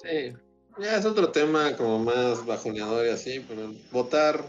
Sí. 0.02 0.34
Ya 0.80 0.96
es 0.96 1.06
otro 1.06 1.32
tema 1.32 1.76
como 1.76 2.00
más 2.00 2.46
bajoneador 2.46 3.06
y 3.06 3.10
así, 3.10 3.46
pero 3.48 3.74
votar, 3.92 4.44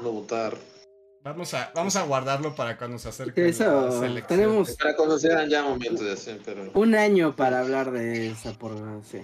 no 0.00 0.12
votar. 0.12 0.56
Vamos 1.24 1.54
a, 1.54 1.72
vamos 1.74 1.96
a 1.96 2.02
guardarlo 2.02 2.54
para 2.54 2.76
cuando 2.76 2.98
se 2.98 3.08
acerque 3.08 3.48
Eso, 3.48 3.88
elecciones. 4.04 4.26
tenemos 4.26 4.76
Para 4.76 4.94
conocer 4.94 5.48
ya 5.48 5.62
momentos 5.62 6.00
de 6.00 6.12
así, 6.12 6.38
pero 6.44 6.70
un 6.74 6.94
año 6.94 7.34
para 7.34 7.60
hablar 7.60 7.90
de 7.92 8.28
esa 8.30 8.52
por 8.52 8.72
sí. 9.10 9.22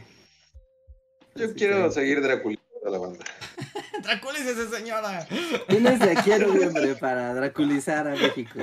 yo 1.36 1.52
quiero 1.52 1.92
seguir 1.92 2.22
draculizando 2.22 2.86
a 2.86 2.90
la 2.90 2.98
banda. 2.98 3.22
¡Draculícese, 4.02 4.70
señora! 4.74 5.28
Tienes 5.68 6.00
de 6.00 6.12
aquí 6.12 6.32
a 6.32 6.38
noviembre 6.46 6.94
para 6.94 7.34
draculizar 7.34 8.08
a 8.08 8.12
México. 8.12 8.58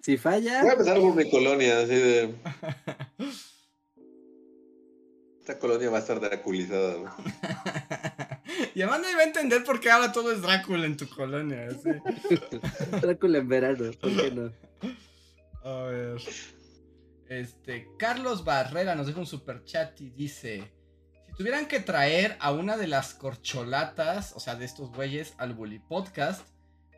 Si 0.00 0.16
falla, 0.16 0.62
Voy 0.62 0.70
a 0.70 0.72
empezar 0.72 0.98
por 0.98 1.14
mi 1.14 1.30
colonia, 1.30 1.80
así 1.80 1.94
de. 1.96 2.34
Esta 5.40 5.58
colonia 5.58 5.90
va 5.90 5.98
a 5.98 6.00
estar 6.00 6.18
draculizada. 6.18 6.96
¿no? 6.96 7.14
Y 8.74 8.82
Amanda 8.82 9.10
iba 9.10 9.20
a 9.20 9.24
entender 9.24 9.64
por 9.64 9.80
qué 9.80 9.90
ahora 9.90 10.12
todo 10.12 10.32
es 10.32 10.42
Drácula 10.42 10.86
en 10.86 10.96
tu 10.96 11.08
colonia. 11.08 11.68
así. 11.68 11.90
Drácula 13.00 13.38
en 13.38 13.48
verano, 13.48 13.90
¿por 14.00 14.16
qué 14.16 14.30
no? 14.30 14.52
A 15.64 15.82
ver. 15.84 16.16
Este, 17.28 17.88
Carlos 17.98 18.44
Barrera 18.44 18.94
nos 18.94 19.06
deja 19.06 19.20
un 19.20 19.26
super 19.26 19.64
chat 19.64 20.00
y 20.00 20.10
dice: 20.10 20.72
Si 21.26 21.34
tuvieran 21.34 21.66
que 21.66 21.80
traer 21.80 22.36
a 22.40 22.52
una 22.52 22.76
de 22.76 22.86
las 22.86 23.14
corcholatas, 23.14 24.32
o 24.34 24.40
sea, 24.40 24.54
de 24.56 24.64
estos 24.64 24.90
güeyes, 24.92 25.34
al 25.38 25.52
Bully 25.54 25.78
Podcast, 25.78 26.46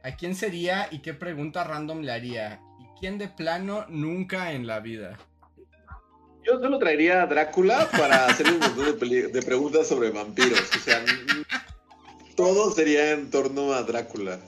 ¿a 0.04 0.16
quién 0.16 0.34
sería 0.34 0.88
y 0.90 1.00
qué 1.00 1.14
pregunta 1.14 1.64
random 1.64 2.02
le 2.02 2.12
haría? 2.12 2.60
¿Y 2.78 3.00
quién 3.00 3.18
de 3.18 3.28
plano 3.28 3.86
nunca 3.88 4.52
en 4.52 4.66
la 4.66 4.80
vida? 4.80 5.18
Yo 6.46 6.58
solo 6.60 6.78
traería 6.78 7.22
a 7.22 7.26
Drácula 7.26 7.88
para 7.90 8.26
hacerle 8.26 8.54
un 8.54 8.60
montón 8.60 8.98
de, 9.08 9.28
de 9.28 9.42
preguntas 9.42 9.86
sobre 9.86 10.10
vampiros. 10.10 10.60
O 10.76 10.78
sea, 10.84 11.04
todo 12.36 12.72
sería 12.74 13.12
en 13.12 13.30
torno 13.30 13.72
a 13.72 13.82
Drácula. 13.82 14.40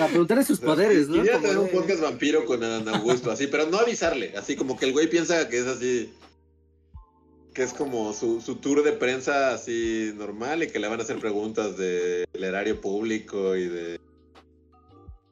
A 0.00 0.06
preguntarle 0.06 0.44
sus 0.44 0.60
poderes, 0.60 1.08
¿no? 1.08 1.16
Como 1.16 1.40
tener 1.40 1.58
un 1.58 1.66
de- 1.66 1.72
podcast 1.72 2.00
vampiro 2.00 2.46
con 2.46 2.62
Adán 2.62 2.88
Augusto, 2.88 3.30
así, 3.30 3.46
pero 3.48 3.66
no 3.66 3.78
avisarle. 3.78 4.34
Así 4.36 4.56
como 4.56 4.78
que 4.78 4.86
el 4.86 4.92
güey 4.92 5.08
piensa 5.10 5.48
que 5.48 5.58
es 5.58 5.66
así. 5.66 6.12
Que 7.52 7.64
es 7.64 7.72
como 7.74 8.12
su, 8.14 8.40
su 8.40 8.56
tour 8.56 8.82
de 8.84 8.92
prensa 8.92 9.52
así 9.52 10.12
normal 10.16 10.62
y 10.62 10.68
que 10.68 10.78
le 10.78 10.88
van 10.88 11.00
a 11.00 11.02
hacer 11.02 11.18
preguntas 11.18 11.76
del 11.76 12.24
erario 12.34 12.80
público 12.80 13.56
y 13.56 13.66
de 13.68 14.00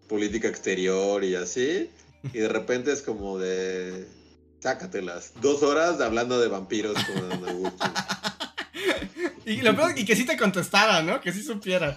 política 0.09 0.48
exterior 0.48 1.23
y 1.24 1.36
así. 1.36 1.89
Y 2.32 2.39
de 2.39 2.48
repente 2.48 2.93
es 2.93 3.01
como 3.03 3.39
de. 3.39 4.07
Sácatelas. 4.61 5.33
Dos 5.41 5.62
horas 5.62 6.01
hablando 6.01 6.41
de 6.41 6.49
vampiros 6.49 6.97
con 7.05 7.49
Augusto. 7.49 7.85
Y 9.45 9.61
lo 9.62 9.77
peor, 9.77 9.97
y 9.97 10.05
que 10.05 10.16
sí 10.16 10.24
te 10.27 10.37
contestara, 10.37 11.03
¿no? 11.03 11.20
Que 11.20 11.33
sí 11.33 11.43
supiera. 11.43 11.97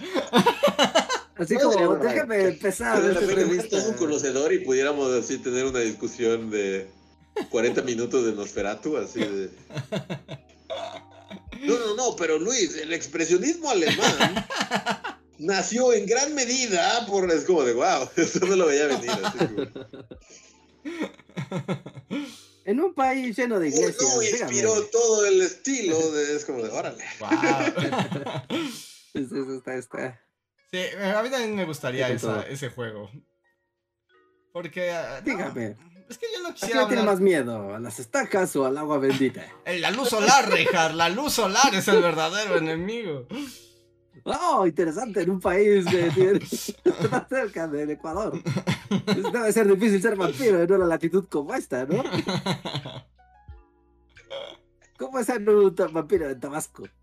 Así 1.36 1.56
No, 1.56 1.62
como, 1.72 1.90
verdad. 1.98 2.12
déjame 2.14 2.42
empezar 2.50 3.02
fuera 3.02 3.20
entrevista. 3.20 3.70
todo 3.80 3.90
un 3.90 3.96
conocedor 3.96 4.54
y 4.54 4.60
pudiéramos 4.60 5.12
así 5.14 5.38
tener 5.40 5.66
una 5.66 5.80
discusión 5.80 6.50
de 6.52 6.90
40 7.50 7.82
minutos 7.84 8.26
de 8.26 8.34
Nosferatu, 8.34 8.98
así 8.98 9.20
de... 9.22 9.50
No, 11.62 11.78
no, 11.80 11.96
no, 11.96 12.16
pero 12.16 12.38
Luis, 12.38 12.76
el 12.78 12.94
expresionismo 12.94 13.70
alemán 13.70 14.46
nació 15.40 15.92
en 15.94 16.06
gran 16.06 16.36
medida 16.36 17.06
por... 17.08 17.30
Es 17.32 17.46
como 17.46 17.64
de, 17.64 17.74
wow, 17.74 18.10
esto 18.16 18.46
no 18.46 18.56
lo 18.56 18.66
veía 18.68 18.88
venir. 18.88 19.10
Así 19.10 19.38
como, 19.38 19.66
En 22.70 22.80
un 22.80 22.94
país 22.94 23.36
lleno 23.36 23.60
de 23.60 23.68
"Uy, 23.70 23.74
iglesias. 23.74 23.98
no, 24.14 24.20
dígame. 24.20 24.42
inspiró 24.54 24.84
todo 24.92 25.26
el 25.26 25.42
estilo 25.42 26.12
de... 26.12 26.36
Es 26.36 26.46
como 26.46 26.62
de, 26.62 26.70
órale. 26.70 27.04
Wow. 27.20 27.30
Eso, 29.16 29.36
eso 29.38 29.56
está, 29.58 29.74
está. 29.76 30.22
Sí, 30.72 30.78
a 30.96 31.24
mí 31.24 31.30
también 31.32 31.56
me 31.56 31.66
gustaría 31.66 32.08
esa- 32.10 32.44
ese 32.44 32.70
juego. 32.70 33.10
Porque. 34.54 34.92
ah, 34.92 35.22
no, 35.26 35.32
Dígame. 35.32 35.76
es 36.08 36.18
que 36.20 36.28
yo 36.32 36.44
no 36.44 36.50
¿A 36.50 36.54
qué 36.54 36.60
quisiera 36.60 36.88
tiene 36.88 37.02
más 37.04 37.20
miedo? 37.20 37.74
¿A 37.74 37.80
las 37.80 38.00
estacas 38.00 38.56
o 38.56 38.66
al 38.68 38.78
agua 38.78 39.00
bendita? 39.00 39.44
Eh, 39.66 39.80
La 39.80 39.90
luz 39.90 40.10
solar, 40.10 40.52
Richard. 40.52 40.94
La 40.94 41.10
luz 41.10 41.34
solar 41.34 41.74
es 41.74 41.88
el 41.88 42.04
verdadero 42.04 42.58
enemigo. 42.58 43.28
Oh, 44.26 44.68
interesante, 44.68 45.22
en 45.24 45.32
un 45.32 45.40
país 45.40 45.86
más 47.12 47.28
cerca 47.30 47.68
del 47.68 47.90
Ecuador. 47.90 48.40
Debe 49.34 49.52
ser 49.54 49.68
difícil 49.68 50.02
ser 50.02 50.16
vampiro 50.16 50.62
en 50.62 50.72
una 50.74 50.86
latitud 50.86 51.26
como 51.30 51.54
esta, 51.54 51.86
¿no? 51.86 52.04
¿Cómo 54.98 55.20
es 55.20 55.26
ser 55.28 55.48
un 55.48 55.76
vampiro 55.94 56.30
en 56.30 56.40
Tabasco? 56.40 56.84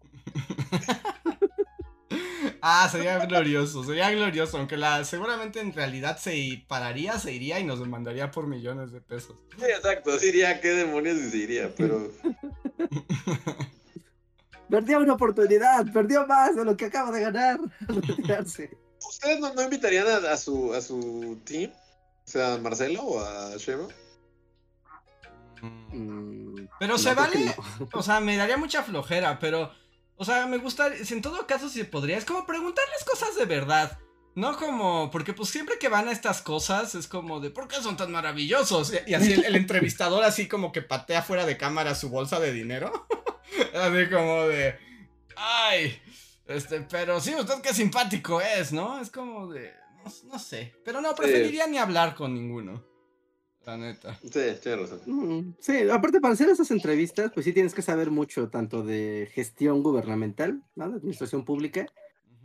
Ah, 2.69 2.89
sería 2.91 3.25
glorioso, 3.27 3.85
sería 3.85 4.11
glorioso. 4.11 4.59
Aunque 4.59 4.77
la 4.77 5.05
seguramente 5.05 5.61
en 5.61 5.73
realidad 5.73 6.17
se 6.19 6.37
i- 6.37 6.57
pararía, 6.57 7.17
se 7.19 7.33
iría 7.33 7.61
y 7.61 7.65
nos 7.65 7.79
demandaría 7.79 8.31
por 8.33 8.47
millones 8.49 8.91
de 8.93 9.01
pesos. 9.01 9.37
Sí, 9.57 9.65
exacto, 9.67 10.13
así 10.15 10.27
diría, 10.27 10.61
¿qué 10.61 10.71
demonios 10.71 11.31
diría? 11.31 11.73
Pero... 11.77 12.11
Perdió 14.69 14.99
una 14.99 15.13
oportunidad, 15.15 15.87
perdió 15.93 16.27
más 16.27 16.57
de 16.57 16.65
lo 16.65 16.77
que 16.77 16.87
acaba 16.87 17.13
de 17.13 17.21
ganar 17.21 17.61
al 17.89 18.03
retirarse. 18.03 18.77
¿Ustedes 19.09 19.41
no, 19.41 19.53
no 19.55 19.63
invitarían 19.63 20.07
a, 20.07 20.33
a 20.33 20.37
su, 20.37 20.75
a 20.75 20.81
su 20.81 21.39
team? 21.45 21.71
O 22.27 22.29
sea, 22.31 22.55
a 22.55 22.59
Marcelo 22.59 23.03
o 23.03 23.21
a 23.21 23.57
Sheva. 23.57 23.87
Mm, 25.63 26.67
Pero 26.79 26.93
no, 26.93 26.99
se 26.99 27.15
vale. 27.15 27.45
no. 27.45 27.89
O 27.93 28.03
sea, 28.03 28.21
me 28.21 28.37
daría 28.37 28.57
mucha 28.57 28.83
flojera, 28.83 29.39
pero. 29.39 29.73
O 30.17 30.25
sea, 30.25 30.47
me 30.47 30.59
gusta. 30.59 30.93
si 31.05 31.15
En 31.15 31.23
todo 31.23 31.47
caso, 31.47 31.69
si 31.69 31.85
podría. 31.85 32.17
Es 32.19 32.25
como 32.25 32.47
preguntarles 32.47 33.05
cosas 33.05 33.37
de 33.37 33.45
verdad. 33.45 33.99
No 34.35 34.57
como. 34.59 35.11
Porque, 35.11 35.33
pues 35.33 35.49
siempre 35.49 35.79
que 35.79 35.89
van 35.89 36.09
a 36.09 36.13
estas 36.13 36.43
cosas, 36.43 36.95
es 36.95 37.07
como 37.07 37.41
de. 37.41 37.51
¿Por 37.51 37.69
qué 37.69 37.77
son 37.77 37.97
tan 37.97 38.13
maravillosos? 38.13 38.93
Y, 38.93 39.11
y 39.11 39.15
así 39.15 39.33
el, 39.33 39.45
el 39.45 39.57
entrevistador, 39.57 40.25
así 40.25 40.49
como 40.49 40.73
que 40.73 40.83
patea 40.83 41.23
fuera 41.23 41.47
de 41.47 41.57
cámara 41.57 41.95
su 41.95 42.11
bolsa 42.11 42.41
de 42.41 42.53
dinero. 42.53 43.07
así 43.75 44.11
como 44.11 44.47
de. 44.49 44.77
¡Ay! 45.37 46.01
Este, 46.49 46.81
pero 46.83 47.21
sí, 47.21 47.35
usted 47.35 47.61
qué 47.63 47.75
simpático 47.75 48.41
es, 48.41 48.73
¿no? 48.73 49.01
Es 49.01 49.11
como 49.11 49.49
de. 49.49 49.73
No, 50.05 50.13
no 50.33 50.39
sé. 50.39 50.75
Pero 50.85 51.01
no, 51.01 51.15
preferiría 51.15 51.67
ni 51.67 51.79
hablar 51.79 52.15
con 52.15 52.35
ninguno. 52.35 52.85
La 53.65 53.77
neta. 53.77 54.17
Sí, 54.23 54.41
tiene 54.63 54.77
razón. 54.77 55.01
Mm, 55.07 55.55
Sí, 55.59 55.91
aparte 55.91 56.21
para 56.21 56.35
hacer 56.35 56.49
esas 56.49 56.71
entrevistas, 56.71 57.33
pues 57.35 57.45
sí 57.45 57.53
tienes 57.53 57.75
que 57.75 57.83
saber 57.83 58.13
mucho 58.13 58.49
tanto 58.49 58.85
de 58.85 59.29
gestión 59.33 59.83
gubernamental, 59.83 60.63
¿no? 60.77 60.89
de 60.89 60.97
administración 60.99 61.45
pública, 61.45 61.87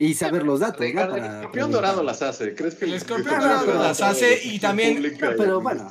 Y 0.04 0.16
saber 0.16 0.42
los 0.44 0.60
datos, 0.62 0.80
¿no? 0.80 0.88
El 0.88 0.94
Para 0.96 1.36
escorpión 1.42 1.72
dorado 1.72 2.02
las 2.02 2.24
hace. 2.24 2.56
¿Crees 2.56 2.74
que 2.74 2.86
El 2.86 2.96
escorpión 2.96 3.40
dorado 3.40 3.72
las 3.84 4.02
hace 4.02 4.40
y 4.48 4.58
también- 4.58 5.00
pero 5.20 5.62
bueno. 5.62 5.88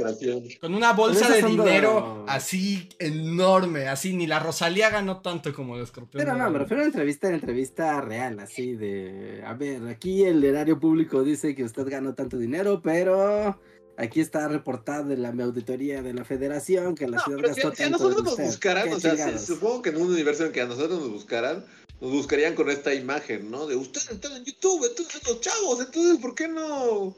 Con 0.60 0.74
una 0.74 0.92
bolsa 0.94 1.28
de 1.28 1.42
dinero 1.42 2.24
de- 2.26 2.32
así 2.32 2.88
enorme, 2.98 3.86
así 3.86 4.12
ni 4.12 4.26
la 4.26 4.40
Rosalía 4.40 4.90
ganó 4.90 5.20
tanto 5.20 5.54
como 5.54 5.76
el 5.76 5.84
escorpión. 5.84 6.24
Pero 6.24 6.36
no, 6.36 6.50
me 6.50 6.58
refiero 6.58 6.82
a 6.82 6.86
una 6.86 6.92
entrevista, 6.92 7.28
a 7.28 7.34
entrevista 7.34 8.00
real, 8.00 8.40
así 8.40 8.74
de, 8.74 9.42
a 9.46 9.54
ver, 9.54 9.86
aquí 9.86 10.24
el 10.24 10.42
erario 10.42 10.80
público 10.80 11.22
dice 11.22 11.54
que 11.54 11.62
usted 11.62 11.88
ganó 11.88 12.14
tanto 12.14 12.36
dinero, 12.36 12.80
pero 12.82 13.60
aquí 13.96 14.20
está 14.20 14.48
reportado 14.48 15.12
en 15.12 15.22
la 15.22 15.28
auditoría 15.28 16.02
de 16.02 16.14
la 16.14 16.24
federación 16.24 16.94
que 16.96 17.06
la 17.06 17.18
No, 17.18 17.22
ciudad 17.22 17.38
pero 17.42 17.54
si, 17.54 17.60
gastó 17.60 17.76
si 17.76 17.82
a 17.82 17.90
tanto 17.90 18.04
nosotros 18.08 18.38
nos 18.38 18.46
buscaran, 18.48 18.92
o 18.92 18.98
sea, 18.98 19.38
si- 19.38 19.46
supongo 19.46 19.82
que 19.82 19.90
en 19.90 19.96
un 19.98 20.10
universo 20.10 20.42
en 20.42 20.46
el 20.48 20.52
que 20.52 20.62
a 20.62 20.66
nosotros 20.66 20.98
nos 21.00 21.10
buscaran, 21.10 21.64
nos 22.00 22.10
buscarían 22.12 22.54
con 22.54 22.70
esta 22.70 22.94
imagen, 22.94 23.50
¿no? 23.50 23.66
De 23.66 23.76
ustedes 23.76 24.10
están 24.10 24.32
en 24.36 24.44
YouTube, 24.44 24.86
entonces 24.88 25.20
los 25.26 25.40
chavos, 25.40 25.80
entonces, 25.80 26.18
¿por 26.18 26.34
qué 26.34 26.48
no? 26.48 27.14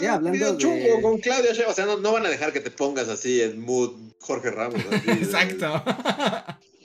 Ya, 0.00 0.12
Ah, 0.12 0.14
hablando 0.16 0.52
de- 0.52 0.58
chungo 0.58 1.00
con 1.02 1.18
Claudia 1.18 1.52
o 1.68 1.72
sea, 1.72 1.86
no, 1.86 1.96
no 1.98 2.12
van 2.12 2.26
a 2.26 2.28
dejar 2.28 2.52
que 2.52 2.60
te 2.60 2.70
pongas 2.70 3.08
así 3.08 3.40
en 3.40 3.60
mood 3.60 3.92
Jorge 4.20 4.50
Ramos. 4.50 4.80
así 4.90 5.06
de, 5.06 5.12
Exacto. 5.12 5.82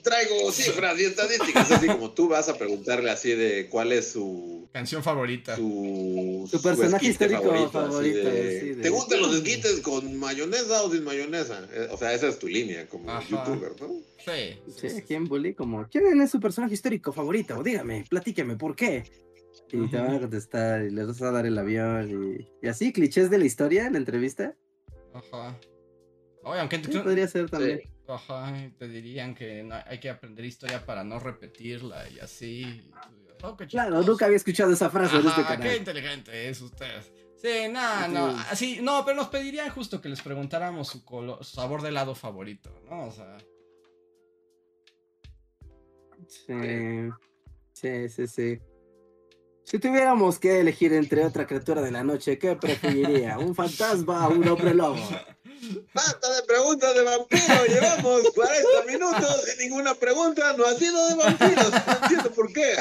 Traigo 0.02 0.50
cifras 0.50 0.98
y 1.00 1.04
estadísticas, 1.04 1.70
así 1.70 1.86
como 1.86 2.10
tú 2.10 2.28
vas 2.28 2.48
a 2.48 2.58
preguntarle 2.58 3.10
así 3.10 3.32
de 3.34 3.68
cuál 3.68 3.92
es 3.92 4.08
su 4.12 4.68
Canción 4.72 5.02
favorita. 5.02 5.54
su, 5.56 6.48
Su 6.50 6.60
personaje 6.62 7.06
histórico 7.06 7.42
favorito, 7.70 8.30
de, 8.30 8.58
así 8.58 8.68
de- 8.70 8.82
¿Te 8.82 8.88
gustan 8.90 9.20
los 9.20 9.34
esquites 9.36 9.80
con 9.80 10.16
mayonesa 10.16 10.82
o 10.82 10.90
sin 10.90 11.04
mayonesa? 11.04 11.68
Eh, 11.72 11.88
O 11.92 11.96
sea, 11.96 12.12
esa 12.14 12.28
es 12.28 12.38
tu 12.38 12.48
línea 12.48 12.88
como 12.88 13.10
Ajá. 13.10 13.26
youtuber, 13.28 13.72
¿no? 13.80 13.94
Sí. 14.24 14.58
Sí, 14.76 14.86
aquí 14.98 15.14
en 15.14 15.24
Bully, 15.28 15.54
como, 15.54 15.86
¿quién 15.88 16.20
es 16.20 16.30
su 16.30 16.40
personaje 16.40 16.74
histórico 16.74 17.12
favorito? 17.12 17.62
Dígame, 17.62 18.04
platíqueme, 18.08 18.56
¿por 18.56 18.74
qué? 18.74 19.04
Y 19.70 19.88
te 19.88 19.96
van 19.98 20.16
a 20.16 20.20
contestar 20.20 20.82
y 20.82 20.90
les 20.90 21.06
vas 21.06 21.22
a 21.22 21.30
dar 21.30 21.46
el 21.46 21.56
avión 21.58 22.36
y, 22.38 22.48
y 22.66 22.68
así, 22.68 22.92
clichés 22.92 23.30
de 23.30 23.38
la 23.38 23.44
historia 23.44 23.86
en 23.86 23.92
la 23.92 23.98
entrevista. 23.98 24.54
Ajá. 25.14 25.58
Oye, 26.44 26.60
aunque 26.60 26.76
Sí, 26.84 26.98
podría 26.98 27.28
ser 27.28 27.48
también. 27.50 27.80
Ajá, 28.08 28.52
te 28.78 28.88
dirían 28.88 29.34
que 29.34 29.62
no- 29.62 29.76
hay 29.86 29.98
que 30.00 30.10
aprender 30.10 30.44
historia 30.44 30.84
para 30.84 31.04
no 31.04 31.18
repetirla 31.18 32.08
y 32.10 32.18
así. 32.18 32.90
Oh, 33.42 33.56
qué 33.56 33.66
Claro, 33.66 34.02
nunca 34.02 34.24
había 34.26 34.36
escuchado 34.36 34.72
esa 34.72 34.90
frase 34.90 35.16
en 35.16 35.26
este 35.26 35.40
Ajá, 35.40 35.56
qué 35.56 35.62
canal. 35.62 35.76
inteligente 35.76 36.48
es 36.48 36.60
usted. 36.60 37.00
Sí, 37.36 37.68
no, 37.72 38.08
no, 38.08 38.26
así, 38.50 38.78
no, 38.80 39.04
pero 39.04 39.16
nos 39.16 39.28
pedirían 39.28 39.68
justo 39.70 40.00
que 40.00 40.08
les 40.08 40.20
preguntáramos 40.22 40.88
su, 40.88 41.04
colo- 41.04 41.42
su 41.42 41.56
sabor 41.56 41.82
de 41.82 41.88
helado 41.88 42.14
favorito, 42.14 42.70
¿no? 42.88 43.06
O 43.06 43.10
sea, 43.12 43.36
Sí, 46.28 47.10
sí, 47.72 48.08
sí, 48.08 48.26
sí. 48.28 48.58
Si 49.64 49.78
tuviéramos 49.78 50.38
que 50.38 50.60
elegir 50.60 50.92
entre 50.92 51.24
otra 51.24 51.46
criatura 51.46 51.82
de 51.82 51.90
la 51.90 52.02
noche, 52.04 52.38
¿qué 52.38 52.56
preferiría? 52.56 53.38
¿Un 53.38 53.54
fantasma 53.56 54.28
o 54.28 54.32
un 54.34 54.48
hombre 54.48 54.72
lobo? 54.74 55.00
Basta 55.94 56.34
de 56.34 56.42
preguntas 56.42 56.92
de 56.92 57.02
vampiro, 57.02 57.66
llevamos 57.68 58.22
40 58.34 58.68
minutos 58.88 59.44
y 59.54 59.62
ninguna 59.62 59.94
pregunta 59.94 60.54
no 60.56 60.66
ha 60.66 60.74
sido 60.74 61.08
de 61.08 61.14
vampiros, 61.14 61.70
no 61.70 61.92
entiendo 62.02 62.30
por 62.32 62.52
qué. 62.52 62.74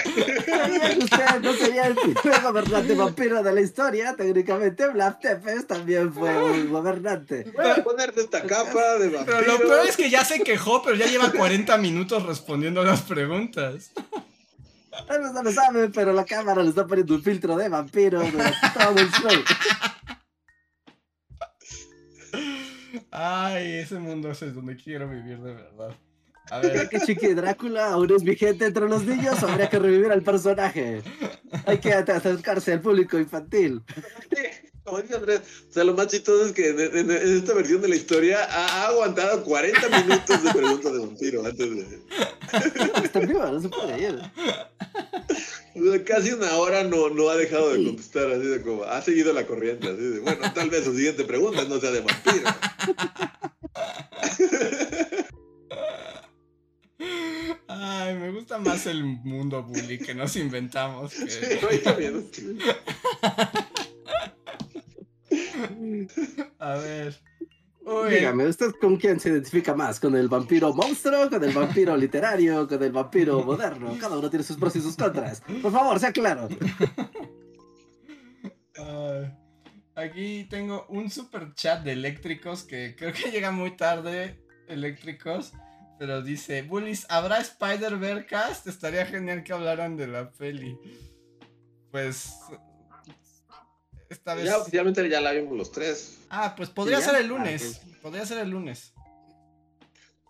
¿Sabían 0.47 1.03
ustedes 1.03 1.41
no 1.41 1.53
sería 1.53 1.87
el 1.87 1.95
primer 1.95 2.41
gobernante 2.41 2.95
vampiro 2.95 3.43
de 3.43 3.53
la 3.53 3.61
historia? 3.61 4.15
Técnicamente, 4.15 4.87
Vlad 4.87 5.17
Tepes 5.21 5.67
también 5.67 6.11
fue 6.11 6.35
un 6.43 6.71
gobernante. 6.71 7.51
Voy 7.55 7.69
a 7.69 7.83
ponerte 7.83 8.21
esta 8.21 8.41
capa 8.43 8.97
de 8.97 9.09
vampiro. 9.09 9.37
pero 9.37 9.59
lo 9.59 9.59
peor 9.59 9.87
es 9.87 9.95
que 9.95 10.09
ya 10.09 10.25
se 10.25 10.39
quejó, 10.39 10.81
pero 10.81 10.95
ya 10.95 11.05
lleva 11.05 11.31
40 11.31 11.77
minutos 11.77 12.25
respondiendo 12.25 12.83
las 12.83 13.01
preguntas. 13.03 13.91
Vez 15.07 15.33
no 15.33 15.43
lo 15.43 15.51
saben, 15.51 15.91
pero 15.91 16.13
la 16.13 16.25
cámara 16.25 16.63
le 16.63 16.69
está 16.69 16.87
poniendo 16.87 17.13
un 17.15 17.23
filtro 17.23 17.55
de 17.55 17.69
vampiro 17.69 18.21
durante 18.21 18.57
todo 18.73 18.97
el 18.97 19.11
show. 19.11 19.43
Ay, 23.11 23.73
ese 23.79 23.99
mundo 23.99 24.31
es 24.31 24.39
donde 24.53 24.75
quiero 24.75 25.09
vivir 25.09 25.39
de 25.39 25.53
verdad. 25.53 25.95
A 26.49 26.59
ver, 26.59 26.89
que 26.89 26.99
Chiqui 26.99 27.33
Drácula 27.33 27.91
aún 27.91 28.11
es 28.13 28.23
vigente 28.23 28.65
entre 28.65 28.89
los 28.89 29.05
niños, 29.05 29.41
habría 29.43 29.69
que 29.69 29.79
revivir 29.79 30.11
al 30.11 30.21
personaje. 30.21 31.01
Hay 31.65 31.77
que 31.77 31.93
acercarse 31.93 32.73
al 32.73 32.81
público 32.81 33.17
infantil. 33.17 33.81
Como 34.83 34.99
dice 35.01 35.15
Andrés, 35.15 35.41
o 35.69 35.73
sea, 35.73 35.83
lo 35.83 35.93
más 35.93 36.07
chistoso 36.07 36.45
es 36.45 36.53
que 36.53 36.69
en, 36.69 36.79
en- 36.79 37.11
en 37.11 37.37
esta 37.37 37.53
versión 37.53 37.81
de 37.81 37.87
la 37.87 37.95
historia 37.95 38.43
ha, 38.45 38.83
ha 38.83 38.87
aguantado 38.87 39.43
40 39.43 39.89
minutos 39.89 40.43
de 40.43 40.51
preguntas 40.53 40.91
de 40.93 40.99
vampiro 40.99 41.45
antes 41.45 41.69
de... 41.69 41.99
Está 43.03 43.19
en 43.19 43.27
vivo, 43.27 43.45
no 43.45 43.61
se 43.61 43.69
puede 43.69 44.01
ir. 44.01 44.19
o 45.75 45.91
sea, 45.91 46.03
casi 46.03 46.31
una 46.31 46.55
hora 46.57 46.83
no, 46.83 47.09
no 47.09 47.29
ha 47.29 47.35
dejado 47.35 47.73
de 47.73 47.83
contestar, 47.85 48.31
así 48.31 48.47
de 48.47 48.61
como, 48.63 48.83
ha 48.83 49.01
seguido 49.03 49.31
la 49.33 49.45
corriente, 49.45 49.87
así 49.87 50.01
de, 50.01 50.19
bueno, 50.19 50.51
tal 50.53 50.69
vez 50.71 50.83
su 50.83 50.95
siguiente 50.95 51.25
pregunta 51.25 51.63
no 51.65 51.79
sea 51.79 51.91
de 51.91 52.01
vampiro. 52.01 52.49
ay, 57.67 58.15
me 58.15 58.31
gusta 58.31 58.57
más 58.59 58.85
el 58.87 59.03
mundo 59.03 59.63
bully 59.63 59.99
que 59.99 60.13
nos 60.13 60.35
inventamos. 60.35 61.13
que- 61.13 61.77
también. 61.83 62.27
A 66.59 66.75
ver. 66.75 67.19
Uy, 67.83 68.13
Dígame, 68.13 68.45
¿usted 68.45 68.71
con 68.79 68.95
quién 68.97 69.19
se 69.19 69.29
identifica 69.29 69.73
más? 69.73 69.99
¿Con 69.99 70.15
el 70.15 70.27
vampiro 70.27 70.71
monstruo? 70.73 71.29
¿Con 71.29 71.43
el 71.43 71.51
vampiro 71.51 71.97
literario? 71.97 72.67
¿Con 72.67 72.83
el 72.83 72.91
vampiro 72.91 73.43
moderno? 73.43 73.97
Cada 73.99 74.19
uno 74.19 74.29
tiene 74.29 74.43
sus 74.43 74.57
pros 74.57 74.75
y 74.75 74.81
sus 74.81 74.95
contras. 74.95 75.41
Por 75.61 75.71
favor, 75.71 75.99
sea 75.99 76.11
claro. 76.11 76.47
Aquí 79.95 80.45
tengo 80.49 80.85
un 80.89 81.09
super 81.11 81.53
chat 81.53 81.83
de 81.83 81.91
eléctricos 81.91 82.63
que 82.63 82.95
creo 82.97 83.13
que 83.13 83.29
llega 83.29 83.51
muy 83.51 83.75
tarde. 83.75 84.39
Eléctricos. 84.67 85.53
Pero 85.99 86.21
dice, 86.23 86.63
Bullies, 86.63 87.05
¿habrá 87.09 87.39
Spider-Verse 87.39 88.25
cast? 88.25 88.67
Estaría 88.67 89.05
genial 89.05 89.43
que 89.43 89.53
hablaran 89.53 89.97
de 89.97 90.07
la 90.07 90.31
peli. 90.31 90.77
Pues... 91.91 92.33
Esta 94.11 94.35
vez... 94.35 94.45
Ya 94.45 94.57
oficialmente 94.57 95.07
ya 95.09 95.21
la 95.21 95.31
vimos 95.31 95.57
los 95.57 95.71
tres. 95.71 96.15
Ah, 96.29 96.53
pues 96.55 96.69
podría 96.69 96.99
ser 97.01 97.15
el 97.15 97.25
Ah, 97.25 97.27
lunes. 97.27 97.79
Podría 98.01 98.25
ser 98.25 98.39
el 98.39 98.49
lunes. 98.49 98.91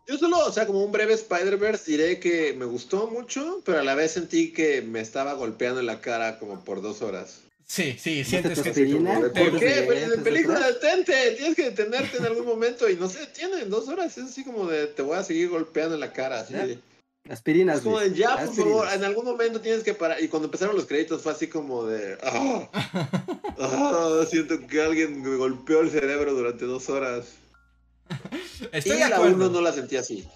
Yo 0.08 0.18
solo, 0.18 0.40
o 0.46 0.52
sea, 0.52 0.68
como 0.68 0.84
un 0.84 0.92
breve 0.92 1.14
Spider-Verse 1.14 1.90
diré 1.92 2.20
que 2.20 2.54
me 2.54 2.66
gustó 2.66 3.08
mucho, 3.08 3.62
pero 3.66 3.80
a 3.80 3.84
la 3.84 3.96
vez 3.96 4.12
sentí 4.12 4.52
que 4.52 4.82
me 4.82 5.00
estaba 5.00 5.34
golpeando 5.34 5.80
en 5.80 5.86
la 5.86 6.02
cara 6.02 6.38
como 6.38 6.64
por 6.64 6.82
dos 6.82 7.02
horas. 7.02 7.42
Sí, 7.66 7.96
sí, 7.98 8.20
¿No 8.24 8.26
sientes 8.30 8.62
te 8.62 8.72
que... 8.74 8.86
¿Por 8.96 9.60
qué? 9.60 9.66
te- 9.66 9.84
Pero 9.84 9.94
en 9.94 10.10
te- 10.12 10.18
película 10.18 10.60
te- 10.60 10.74
detente, 10.74 11.32
tienes 11.38 11.56
que 11.56 11.64
detenerte 11.72 12.18
en 12.18 12.26
algún 12.26 12.46
momento 12.46 12.90
y 12.90 12.98
no 12.98 13.08
sé, 13.08 13.26
tienen 13.28 13.70
dos 13.70 13.88
horas, 13.88 14.18
es 14.18 14.26
así 14.26 14.44
como 14.44 14.68
de 14.68 14.88
te 14.88 15.02
voy 15.02 15.16
a 15.18 15.24
seguir 15.24 15.48
golpeando 15.50 15.94
en 15.96 16.02
la 16.02 16.12
cara, 16.12 16.42
así. 16.42 16.54
De- 16.54 16.80
Aspirinas. 17.30 17.78
Es 17.78 17.84
como 17.84 18.00
de 18.00 18.14
ya, 18.14 18.32
por 18.32 18.40
aspirinas. 18.40 18.72
favor, 18.74 18.88
en 18.94 19.04
algún 19.04 19.26
momento 19.26 19.62
tienes 19.62 19.84
que 19.84 19.94
parar. 19.94 20.22
Y 20.22 20.28
cuando 20.28 20.48
empezaron 20.48 20.76
los 20.76 20.86
créditos 20.86 21.22
fue 21.22 21.32
así 21.32 21.48
como 21.48 21.86
de. 21.86 22.18
"Ah, 22.24 22.68
ah, 23.60 24.24
siento 24.30 24.66
que 24.68 24.82
alguien 24.82 25.22
me 25.22 25.36
golpeó 25.38 25.82
el 25.82 25.92
cerebro 25.92 26.34
durante 26.34 26.66
dos 26.66 26.90
horas. 26.90 27.26
Estoy 28.72 28.98
y 28.98 29.00
de 29.04 29.10
la 29.10 29.16
acuerdo. 29.18 29.36
1 29.36 29.50
no 29.50 29.62
la 29.62 29.72
sentí 29.72 29.98
así. 29.98 30.28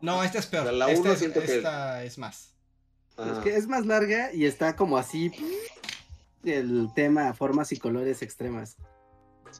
No, 0.00 0.22
esta 0.22 0.38
es 0.38 0.46
peor. 0.46 0.64
O 0.66 0.68
sea, 0.68 0.72
la 0.78 0.88
esta 0.90 1.00
uno 1.02 1.12
es, 1.12 1.18
siento 1.18 1.40
que- 1.40 1.56
esta 1.56 2.04
es 2.04 2.18
más. 2.18 2.52
Es 3.18 3.18
Ajá. 3.18 3.42
que 3.42 3.56
es 3.56 3.66
más 3.66 3.86
larga 3.86 4.30
y 4.34 4.44
está 4.44 4.76
como 4.76 4.98
así. 4.98 5.32
El 6.44 6.90
tema, 6.94 7.32
formas 7.32 7.72
y 7.72 7.78
colores 7.78 8.20
extremas. 8.22 8.76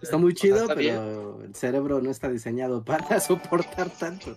Está 0.02 0.16
muy 0.16 0.32
O 0.32 0.36
sea, 0.36 0.40
chido, 0.42 0.66
bien. 0.76 0.94
pero 0.96 1.42
el 1.44 1.54
cerebro 1.54 2.00
no 2.00 2.10
está 2.10 2.28
diseñado 2.28 2.84
para 2.84 3.20
soportar 3.20 3.90
tanto. 3.90 4.36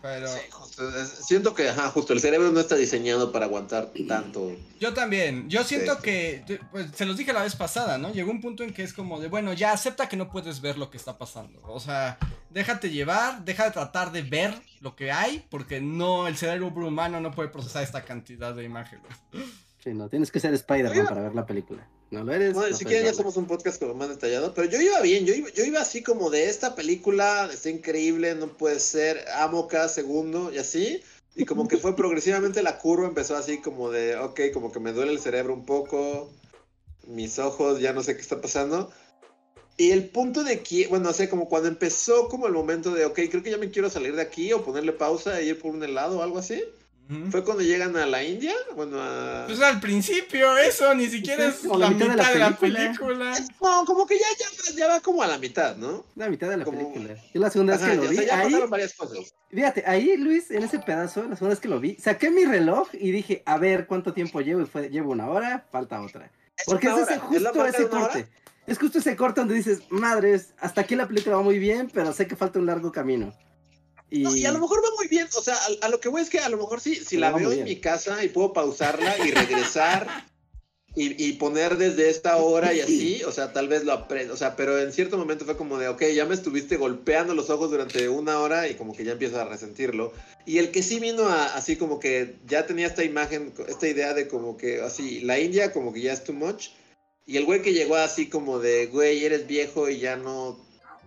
Pero 0.00 0.28
Sí, 0.28 0.38
justo, 0.50 0.82
siento 1.22 1.54
que, 1.54 1.68
ajá, 1.68 1.88
justo 1.88 2.12
el 2.12 2.20
cerebro 2.20 2.52
no 2.52 2.60
está 2.60 2.76
diseñado 2.76 3.32
para 3.32 3.46
aguantar 3.46 3.90
tanto. 4.06 4.52
yo 4.78 4.92
también. 4.94 5.48
Yo 5.48 5.64
siento 5.64 5.96
Sí. 5.96 6.02
que, 6.02 6.60
pues, 6.70 6.86
se 6.94 7.04
los 7.04 7.16
dije 7.16 7.32
la 7.32 7.42
vez 7.42 7.56
pasada, 7.56 7.98
¿no? 7.98 8.12
Llegó 8.12 8.30
un 8.30 8.40
punto 8.40 8.62
en 8.62 8.72
que 8.74 8.82
es 8.84 8.92
como 8.92 9.18
de, 9.18 9.28
bueno, 9.28 9.52
ya 9.54 9.72
acepta 9.72 10.08
que 10.08 10.16
no 10.16 10.30
puedes 10.30 10.60
ver 10.60 10.78
lo 10.78 10.90
que 10.90 10.98
está 10.98 11.18
pasando. 11.18 11.60
O 11.64 11.80
sea, 11.80 12.18
déjate 12.50 12.90
llevar, 12.90 13.44
deja 13.44 13.64
de 13.64 13.70
tratar 13.72 14.12
de 14.12 14.22
ver 14.22 14.54
lo 14.80 14.94
que 14.94 15.10
hay, 15.10 15.44
porque 15.50 15.80
no, 15.80 16.28
el 16.28 16.36
cerebro 16.36 16.68
humano 16.68 17.20
no 17.20 17.32
puede 17.32 17.48
procesar 17.48 17.82
esta 17.82 18.04
cantidad 18.04 18.54
de 18.54 18.64
imágenes. 18.64 19.06
Sí, 19.82 19.92
no, 19.94 20.08
tienes 20.08 20.30
que 20.30 20.38
ser 20.38 20.54
Spider-Man 20.54 21.06
para 21.06 21.22
ver 21.22 21.34
la 21.34 21.44
película. 21.44 21.88
No 22.12 22.22
lo 22.22 22.32
eres. 22.32 22.54
Bueno, 22.54 22.70
no 22.70 22.76
si 22.76 22.84
quieren 22.84 23.06
ya 23.06 23.10
hacemos 23.10 23.36
un 23.36 23.46
podcast 23.46 23.80
como 23.80 23.94
más 23.94 24.10
detallado, 24.10 24.54
pero 24.54 24.68
yo 24.68 24.80
iba 24.80 25.00
bien, 25.00 25.26
yo 25.26 25.34
iba, 25.34 25.48
yo 25.50 25.64
iba 25.64 25.80
así 25.80 26.04
como 26.04 26.30
de 26.30 26.48
esta 26.48 26.76
película, 26.76 27.50
está 27.52 27.68
increíble, 27.68 28.34
no 28.36 28.46
puede 28.56 28.78
ser, 28.78 29.24
amo 29.34 29.66
cada 29.66 29.88
segundo 29.88 30.52
y 30.52 30.58
así, 30.58 31.02
y 31.34 31.46
como 31.46 31.66
que 31.66 31.78
fue 31.78 31.96
progresivamente 31.96 32.62
la 32.62 32.78
curva, 32.78 33.08
empezó 33.08 33.34
así 33.34 33.60
como 33.60 33.90
de, 33.90 34.16
ok, 34.16 34.40
como 34.52 34.70
que 34.70 34.78
me 34.78 34.92
duele 34.92 35.12
el 35.12 35.18
cerebro 35.18 35.52
un 35.52 35.66
poco, 35.66 36.30
mis 37.08 37.40
ojos, 37.40 37.80
ya 37.80 37.92
no 37.92 38.04
sé 38.04 38.14
qué 38.14 38.22
está 38.22 38.40
pasando. 38.40 38.92
Y 39.76 39.90
el 39.90 40.10
punto 40.10 40.44
de 40.44 40.62
que, 40.62 40.86
bueno, 40.86 41.08
o 41.08 41.12
sea, 41.12 41.28
como 41.28 41.48
cuando 41.48 41.68
empezó 41.68 42.28
como 42.28 42.46
el 42.46 42.52
momento 42.52 42.92
de, 42.92 43.04
ok, 43.06 43.18
creo 43.30 43.42
que 43.42 43.50
ya 43.50 43.58
me 43.58 43.70
quiero 43.70 43.90
salir 43.90 44.14
de 44.14 44.22
aquí 44.22 44.52
o 44.52 44.62
ponerle 44.62 44.92
pausa 44.92 45.40
e 45.40 45.46
ir 45.46 45.58
por 45.58 45.74
un 45.74 45.82
helado 45.82 46.18
o 46.18 46.22
algo 46.22 46.38
así. 46.38 46.62
Fue 47.30 47.44
cuando 47.44 47.62
llegan 47.62 47.96
a 47.96 48.06
la 48.06 48.22
India, 48.22 48.52
bueno, 48.74 48.96
a... 49.00 49.44
Pues 49.46 49.60
al 49.60 49.80
principio, 49.80 50.56
eso, 50.58 50.94
ni 50.94 51.06
siquiera 51.08 51.46
es 51.46 51.64
la 51.64 51.90
mitad 51.90 52.08
de 52.32 52.38
la 52.38 52.56
película. 52.56 52.92
película. 52.98 53.34
No, 53.62 53.84
como 53.84 54.06
que 54.06 54.18
ya, 54.18 54.26
ya, 54.38 54.74
ya 54.76 54.88
va 54.88 55.00
como 55.00 55.22
a 55.22 55.26
la 55.26 55.38
mitad, 55.38 55.76
¿no? 55.76 56.04
La 56.16 56.28
mitad 56.28 56.48
de 56.50 56.56
la 56.58 56.64
Como- 56.64 56.78
película. 56.92 57.20
Yo 57.34 57.40
la 57.40 57.50
segunda 57.50 57.76
vez 57.76 57.86
que 57.86 57.94
lo 57.96 58.02
vi, 58.02 58.08
o 58.08 58.12
sea, 58.20 58.24
ya 58.26 58.38
ahí, 58.40 58.54
varias 58.68 58.94
cosas. 58.94 59.34
fíjate, 59.50 59.84
ahí 59.86 60.16
Luis, 60.16 60.50
en 60.50 60.62
ese 60.62 60.78
pedazo, 60.78 61.20
la 61.24 61.36
segunda 61.36 61.50
vez 61.54 61.60
que 61.60 61.68
lo 61.68 61.80
vi, 61.80 61.96
saqué 61.96 62.30
mi 62.30 62.44
reloj 62.44 62.88
y 62.92 63.10
dije, 63.10 63.42
a 63.46 63.58
ver 63.58 63.86
cuánto 63.86 64.12
tiempo 64.12 64.40
llevo, 64.40 64.62
y 64.62 64.66
fue, 64.66 64.88
llevo 64.88 65.12
una 65.12 65.28
hora, 65.28 65.66
falta 65.72 66.00
otra. 66.02 66.30
Es 66.56 66.64
Porque 66.66 66.88
es 66.88 66.94
ese, 66.98 67.14
es 67.14 67.20
justo 67.20 67.44
falta 67.54 67.68
ese 67.68 67.84
una 67.84 67.96
hora. 67.96 68.12
corte. 68.12 68.28
Es 68.66 68.78
justo 68.78 68.98
ese 68.98 69.16
corte 69.16 69.40
donde 69.40 69.54
dices, 69.56 69.80
madres, 69.90 70.54
hasta 70.60 70.82
aquí 70.82 70.94
la 70.94 71.08
película 71.08 71.36
va 71.36 71.42
muy 71.42 71.58
bien, 71.58 71.90
pero 71.92 72.12
sé 72.12 72.26
que 72.28 72.36
falta 72.36 72.58
un 72.60 72.66
largo 72.66 72.92
camino. 72.92 73.34
Y, 74.12 74.20
No, 74.20 74.36
y 74.36 74.44
a 74.44 74.52
lo 74.52 74.58
mejor 74.58 74.84
va 74.84 74.94
muy 74.96 75.08
bien, 75.08 75.26
o 75.36 75.42
sea, 75.42 75.54
a, 75.54 75.86
a 75.86 75.88
lo 75.88 75.98
que 75.98 76.10
voy 76.10 76.20
es 76.20 76.28
que 76.28 76.38
a 76.38 76.48
lo 76.50 76.58
mejor 76.58 76.80
sí, 76.80 76.96
si 76.96 77.16
la 77.16 77.32
veo 77.32 77.50
en 77.50 77.64
mi 77.64 77.76
casa 77.76 78.22
y 78.22 78.28
puedo 78.28 78.52
pausarla 78.52 79.16
y 79.26 79.30
regresar 79.30 80.26
y, 80.94 81.24
y 81.24 81.32
poner 81.34 81.78
desde 81.78 82.10
esta 82.10 82.36
hora 82.36 82.74
y 82.74 82.80
así, 82.80 83.22
o 83.24 83.32
sea, 83.32 83.54
tal 83.54 83.68
vez 83.68 83.84
lo 83.84 83.92
aprendo, 83.92 84.34
o 84.34 84.36
sea, 84.36 84.56
pero 84.56 84.78
en 84.78 84.92
cierto 84.92 85.16
momento 85.16 85.46
fue 85.46 85.56
como 85.56 85.78
de, 85.78 85.88
ok, 85.88 86.02
ya 86.14 86.26
me 86.26 86.34
estuviste 86.34 86.76
golpeando 86.76 87.34
los 87.34 87.48
ojos 87.48 87.70
durante 87.70 88.10
una 88.10 88.40
hora 88.40 88.68
y 88.68 88.74
como 88.74 88.94
que 88.94 89.04
ya 89.04 89.12
empiezas 89.12 89.38
a 89.38 89.44
resentirlo. 89.46 90.12
Y 90.44 90.58
el 90.58 90.70
que 90.70 90.82
sí 90.82 91.00
vino 91.00 91.24
a, 91.28 91.54
así 91.54 91.76
como 91.76 91.98
que 91.98 92.36
ya 92.46 92.66
tenía 92.66 92.86
esta 92.86 93.04
imagen, 93.04 93.54
esta 93.68 93.88
idea 93.88 94.12
de 94.12 94.28
como 94.28 94.58
que 94.58 94.82
así, 94.82 95.20
la 95.20 95.38
India 95.38 95.72
como 95.72 95.94
que 95.94 96.02
ya 96.02 96.12
es 96.12 96.24
too 96.24 96.34
much. 96.34 96.68
Y 97.24 97.38
el 97.38 97.46
güey 97.46 97.62
que 97.62 97.72
llegó 97.72 97.96
así 97.96 98.28
como 98.28 98.58
de, 98.58 98.86
güey, 98.86 99.24
eres 99.24 99.46
viejo 99.46 99.88
y 99.88 100.00
ya 100.00 100.16
no, 100.16 100.58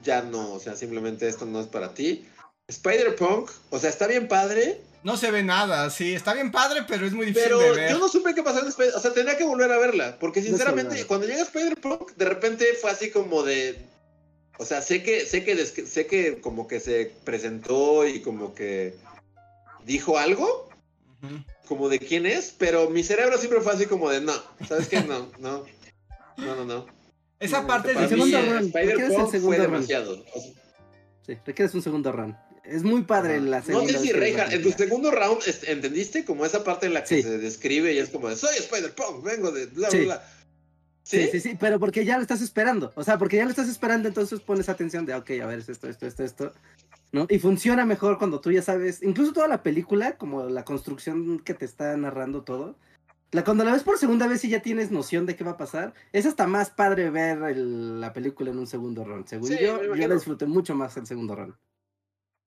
ya 0.04 0.24
no, 0.24 0.54
o 0.54 0.60
sea, 0.60 0.76
simplemente 0.76 1.28
esto 1.28 1.46
no 1.46 1.60
es 1.60 1.68
para 1.68 1.94
ti. 1.94 2.26
Spider-Punk, 2.68 3.52
o 3.70 3.80
sea, 3.80 3.90
está 3.90 4.08
bien 4.08 4.28
padre, 4.28 4.82
No 5.04 5.18
se 5.18 5.30
ve 5.30 5.44
nada, 5.44 5.90
sí, 5.92 6.16
está 6.16 6.34
bien 6.34 6.52
padre, 6.52 6.82
pero 6.88 7.06
es 7.06 7.14
muy 7.14 7.28
difícil 7.28 7.50
pero 7.50 7.60
de 7.60 7.72
ver. 7.72 7.92
yo 7.92 8.00
no 8.00 8.10
supe 8.10 8.34
qué 8.34 8.42
pasó 8.42 8.60
en 8.62 8.68
Spider, 8.70 8.96
o 8.96 9.00
sea, 9.00 9.14
tenía 9.14 9.38
que 9.38 9.44
volver 9.46 9.72
a 9.72 9.78
verla, 9.78 10.18
porque 10.20 10.42
sinceramente, 10.42 11.06
cuando 11.06 11.28
llega 11.28 11.44
Spider-Punk, 11.44 12.16
de 12.16 12.26
repente 12.26 12.66
fue 12.82 12.90
así 12.90 13.12
como 13.12 13.44
de, 13.44 13.78
o 14.58 14.66
sea, 14.66 14.82
sé 14.82 15.04
que, 15.04 15.26
sé 15.28 15.44
que, 15.44 15.54
des- 15.56 15.74
sé 15.90 16.08
que 16.08 16.42
como 16.42 16.68
que 16.68 16.80
se 16.80 17.14
presentó 17.24 18.08
y 18.08 18.22
como 18.22 18.56
que 18.56 18.96
dijo 19.86 20.18
algo, 20.18 20.70
como 21.68 21.88
de 21.90 22.00
quién 22.00 22.26
es, 22.26 22.54
pero 22.58 22.90
mi 22.90 23.04
cerebro 23.04 23.38
siempre 23.38 23.62
fue 23.62 23.74
así 23.74 23.86
como 23.86 24.10
de, 24.10 24.22
no, 24.22 24.34
¿sabes 24.68 24.88
qué? 24.88 25.02
No, 25.02 25.32
no, 25.40 25.66
no, 26.38 26.56
no, 26.56 26.66
no. 26.66 26.86
Esa 27.40 27.62
No, 27.62 27.68
parte 27.68 27.94
de 27.94 28.02
mí, 28.02 28.08
segundo 28.08 28.40
mí, 28.40 28.50
run. 28.50 28.72
¿por 28.72 28.82
qué 28.82 28.88
eres 28.88 29.00
el 29.00 29.06
Spider-Punk 29.12 29.42
fue 29.44 29.58
run? 29.58 29.66
demasiado. 29.66 30.24
O 30.34 30.40
sea, 30.42 30.52
Sí, 31.26 31.36
requieres 31.44 31.74
un 31.74 31.82
segundo 31.82 32.12
run. 32.12 32.38
Es 32.68 32.84
muy 32.84 33.04
padre 33.04 33.40
la 33.42 33.60
No 33.60 33.66
segunda 33.66 33.94
sé 33.94 34.00
si 34.00 34.10
en 34.10 34.62
tu 34.64 34.72
segundo 34.72 35.12
round, 35.12 35.42
¿entendiste? 35.68 36.26
Como 36.26 36.46
esa 36.46 36.64
parte 36.64 36.86
en 36.88 36.94
la 36.94 37.04
que 37.04 37.18
Sí. 37.18 37.24
se 37.24 37.38
describe 37.38 37.94
y 37.94 37.98
es 38.00 38.10
como 38.10 38.30
de, 38.30 38.36
soy 38.36 38.56
Spider-Punk, 38.58 39.24
vengo 39.24 39.52
de 39.52 39.68
bla, 39.68 39.90
bla, 39.90 39.92
Sí. 39.92 40.06
bla. 40.06 40.24
Sí, 41.04 41.28
sí, 41.32 41.40
sí, 41.40 41.56
pero 41.60 41.80
porque 41.80 42.04
ya 42.04 42.16
lo 42.18 42.24
estás 42.24 42.42
esperando. 42.42 42.92
O 42.96 43.04
sea, 43.04 43.20
porque 43.20 43.38
ya 43.38 43.44
lo 43.44 43.52
estás 43.52 43.70
esperando, 43.70 44.08
entonces 44.08 44.40
pones 44.40 44.70
atención 44.70 45.06
de, 45.06 45.14
ok, 45.14 45.30
a 45.44 45.46
ver, 45.46 45.60
es 45.60 45.70
esto, 45.70 45.88
esto, 45.88 46.08
esto, 46.08 46.24
esto. 46.24 46.54
¿No? 47.12 47.28
Y 47.30 47.38
funciona 47.38 47.86
mejor 47.86 48.18
cuando 48.18 48.42
tú 48.42 48.52
ya 48.52 48.64
sabes, 48.64 49.04
incluso 49.04 49.32
toda 49.32 49.48
la 49.48 49.62
película, 49.62 50.18
como 50.18 50.50
la 50.50 50.66
construcción 50.66 51.40
que 51.40 51.54
te 51.54 51.64
está 51.66 51.96
narrando 51.96 52.42
todo. 52.44 52.76
La, 53.32 53.44
cuando 53.44 53.64
la 53.64 53.74
ves 53.74 53.84
por 53.84 53.98
segunda 54.00 54.28
vez 54.28 54.44
y 54.46 54.50
ya 54.50 54.62
tienes 54.62 54.90
noción 54.92 55.26
de 55.28 55.36
qué 55.36 55.44
va 55.44 55.52
a 55.52 55.58
pasar, 55.58 55.94
es 56.12 56.26
hasta 56.26 56.48
más 56.48 56.72
padre 56.72 57.10
ver 57.12 57.38
el- 57.44 58.02
la 58.02 58.12
película 58.12 58.50
en 58.50 58.58
un 58.58 58.68
segundo 58.68 59.04
run. 59.04 59.28
Según 59.28 59.48
Sí, 59.50 59.58
yo, 59.62 59.84
yo 59.84 60.08
la 60.08 60.16
disfruté 60.16 60.46
mucho 60.48 60.74
más 60.74 60.98
el 60.98 61.06
segundo 61.06 61.36
run. 61.36 61.56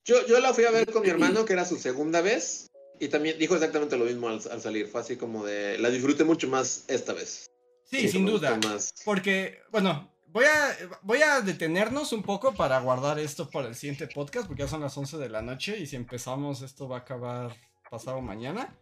Yo, 0.09 0.27
yo 0.27 0.41
la 0.41 0.55
fui 0.55 0.65
a 0.65 0.71
ver 0.71 0.91
con 0.91 1.03
mi 1.03 1.09
hermano, 1.11 1.45
que 1.45 1.53
era 1.53 1.67
su 1.67 1.77
segunda 1.77 2.23
vez, 2.23 2.71
y 2.99 3.09
también 3.09 3.39
dijo 3.39 3.55
exactamente 3.55 3.99
lo 3.99 4.07
mismo 4.07 4.29
al, 4.29 4.41
al 4.51 4.61
salir. 4.63 4.89
Fue 4.89 5.03
así 5.03 5.17
como 5.17 5.45
de, 5.45 5.77
la 5.79 5.91
disfruté 5.91 6.25
mucho 6.25 6.49
más 6.49 6.85
esta 6.89 7.13
vez. 7.13 7.51
sí, 7.85 8.09
sin 8.09 8.25
duda. 8.25 8.59
más. 8.65 8.95
Porque, 9.05 9.61
bueno, 9.71 10.11
voy 10.29 10.47
a, 10.47 10.77
voy 11.03 11.21
a 11.21 11.43
detenernos 11.43 12.15
un 12.15 12.23
poco 12.23 12.55
para 12.55 12.81
guardar 12.81 13.19
esto 13.19 13.51
para 13.51 13.69
el 13.69 13.75
siguiente 13.75 14.09
podcast, 14.09 14.47
porque 14.47 14.63
ya 14.63 14.69
son 14.69 14.81
las 14.81 14.97
11 14.97 15.19
de 15.19 15.29
la 15.29 15.43
noche 15.43 15.79
y 15.79 15.87
si 15.87 15.97
empezamos 15.97 16.63
esto 16.63 16.89
va 16.89 16.97
a 16.97 17.01
acabar 17.01 17.55
pasado 17.91 18.23
mañana. 18.23 18.75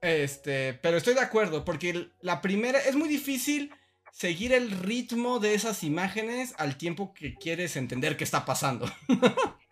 Este, 0.00 0.74
pero 0.82 0.96
estoy 0.96 1.12
de 1.12 1.20
acuerdo, 1.20 1.62
porque 1.64 2.08
la 2.20 2.40
primera 2.40 2.78
es 2.78 2.96
muy 2.96 3.08
difícil 3.08 3.70
seguir 4.12 4.54
el 4.54 4.70
ritmo 4.70 5.40
de 5.40 5.54
esas 5.54 5.82
imágenes 5.82 6.54
al 6.56 6.78
tiempo 6.78 7.12
que 7.12 7.34
quieres 7.34 7.76
entender 7.76 8.16
qué 8.16 8.24
está 8.24 8.46
pasando. 8.46 8.90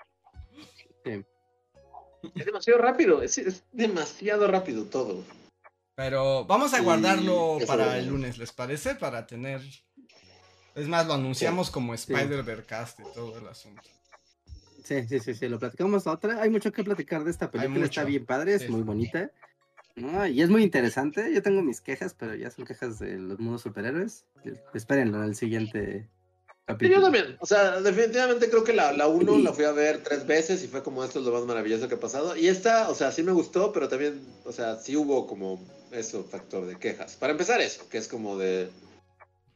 Es 1.04 2.46
demasiado 2.46 2.80
rápido, 2.80 3.22
es, 3.22 3.38
es 3.38 3.64
demasiado 3.72 4.46
rápido 4.46 4.84
todo. 4.84 5.22
Pero 5.94 6.44
vamos 6.46 6.72
a 6.72 6.78
Sí, 6.78 6.84
guardarlo 6.84 7.58
para 7.66 7.98
el 7.98 8.06
lunes, 8.08 8.38
¿les 8.38 8.52
parece? 8.52 8.94
Para 8.94 9.26
tener... 9.26 9.60
Es 10.74 10.88
más, 10.88 11.06
lo 11.06 11.14
anunciamos 11.14 11.70
como 11.70 11.92
Spider-Vercast 11.94 13.00
y 13.00 13.02
todo 13.12 13.36
el 13.38 13.46
asunto. 13.46 13.82
Sí, 14.84 15.06
sí, 15.06 15.20
sí, 15.20 15.34
sí, 15.34 15.48
lo 15.48 15.58
platicamos 15.58 16.06
la 16.06 16.12
otra. 16.12 16.40
Hay 16.40 16.48
mucho 16.50 16.72
que 16.72 16.82
platicar 16.82 17.24
de 17.24 17.30
esta 17.30 17.50
película, 17.50 17.84
está 17.84 18.04
bien 18.04 18.24
padre, 18.24 18.54
es 18.54 18.62
Sí. 18.62 18.68
muy 18.68 18.82
bonita. 18.82 19.30
¿no? 19.94 20.26
Y 20.26 20.40
es 20.40 20.48
muy 20.48 20.62
interesante. 20.62 21.32
Yo 21.34 21.42
tengo 21.42 21.62
mis 21.62 21.82
quejas, 21.82 22.14
pero 22.14 22.34
ya 22.34 22.50
son 22.50 22.64
quejas 22.64 22.98
de 22.98 23.18
los 23.18 23.38
mundos 23.38 23.60
superhéroes. 23.62 24.24
Espérenlo 24.72 25.18
en 25.18 25.24
el 25.24 25.34
siguiente 25.34 26.08
capítulo. 26.64 26.98
yo 26.98 27.02
también, 27.02 27.36
o 27.40 27.46
sea, 27.46 27.80
definitivamente 27.80 28.48
creo 28.48 28.64
que 28.64 28.72
la, 28.72 28.92
la 28.92 29.06
uno 29.06 29.38
la 29.38 29.52
fui 29.52 29.64
a 29.64 29.72
ver 29.72 30.02
tres 30.02 30.26
veces 30.26 30.62
y 30.62 30.68
fue 30.68 30.82
como 30.82 31.04
esto 31.04 31.20
es 31.20 31.24
lo 31.24 31.32
más 31.32 31.44
maravilloso 31.44 31.88
que 31.88 31.94
ha 31.94 32.00
pasado. 32.00 32.36
Y 32.36 32.48
esta, 32.48 32.88
o 32.88 32.94
sea, 32.94 33.12
sí 33.12 33.22
me 33.22 33.32
gustó, 33.32 33.72
pero 33.72 33.88
también, 33.88 34.20
o 34.44 34.52
sea, 34.52 34.76
sí 34.76 34.96
hubo 34.96 35.26
como 35.26 35.60
eso, 35.90 36.24
factor 36.24 36.66
de 36.66 36.78
quejas. 36.78 37.16
Para 37.16 37.32
empezar 37.32 37.60
eso, 37.60 37.88
que 37.88 37.98
es 37.98 38.08
como 38.08 38.38
de... 38.38 38.68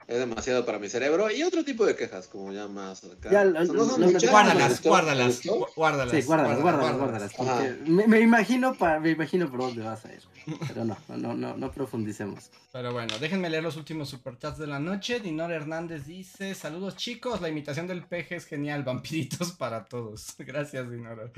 Es 0.08 0.18
demasiado 0.18 0.64
para 0.64 0.78
mi 0.78 0.88
cerebro. 0.88 1.30
Y 1.32 1.42
otro 1.42 1.64
tipo 1.64 1.84
de 1.84 1.96
quejas, 1.96 2.28
como 2.28 2.52
ya 2.52 2.68
más 2.68 3.02
acá. 3.02 3.28
Ya, 3.30 3.44
lo- 3.44 3.60
O 3.60 3.64
sea, 3.64 3.74
no 3.74 4.06
muchas, 4.06 4.22
me 4.22 4.30
Guárdalas, 4.30 4.82
guárdalas, 4.82 5.42
guárdalas. 5.74 6.12
Sí, 6.12 6.22
guárdalas, 6.22 6.60
guárdalas, 6.60 6.96
guárdalas. 7.36 7.80
me, 7.88 8.06
me 8.06 8.20
imagino 8.20 8.74
pa- 8.74 9.00
me 9.00 9.10
imagino 9.10 9.50
por 9.50 9.58
dónde 9.60 9.82
vas 9.82 10.04
a 10.04 10.12
ir. 10.14 10.22
Pero 10.68 10.84
no, 10.84 10.96
no, 11.08 11.16
no, 11.16 11.34
no, 11.34 11.56
no 11.56 11.72
profundicemos. 11.72 12.50
Pero 12.72 12.92
bueno, 12.92 13.18
déjenme 13.18 13.50
leer 13.50 13.64
los 13.64 13.76
últimos 13.76 14.08
superchats 14.08 14.58
de 14.58 14.68
la 14.68 14.78
noche. 14.78 15.18
Dinor 15.18 15.50
Hernández 15.50 16.06
dice: 16.06 16.54
Saludos 16.54 16.94
chicos, 16.94 17.40
la 17.40 17.48
imitación 17.48 17.88
del 17.88 18.04
peje 18.04 18.36
es 18.36 18.46
genial, 18.46 18.84
vampiritos 18.84 19.50
para 19.58 19.86
todos. 19.86 20.34
Gracias, 20.38 20.88
Dinor. 20.88 21.32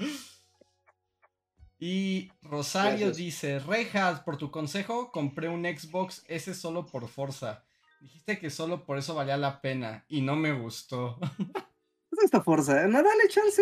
Y 1.78 2.30
Rosario 2.42 2.90
Gracias. 3.06 3.16
dice: 3.16 3.58
Rejas, 3.60 4.20
por 4.20 4.36
tu 4.36 4.50
consejo, 4.50 5.10
compré 5.10 5.48
un 5.48 5.64
Xbox 5.64 6.22
S 6.28 6.52
solo 6.54 6.84
por 6.86 7.08
Forza. 7.08 7.64
Dijiste 8.00 8.38
que 8.38 8.50
solo 8.50 8.84
por 8.84 8.96
eso 8.96 9.14
valía 9.14 9.36
la 9.36 9.60
pena 9.60 10.04
y 10.08 10.20
no 10.20 10.36
me 10.36 10.52
gustó. 10.52 11.18
Es 12.10 12.24
esta 12.24 12.40
fuerza, 12.40 12.86
no 12.86 13.02
dale 13.02 13.28
chance. 13.28 13.60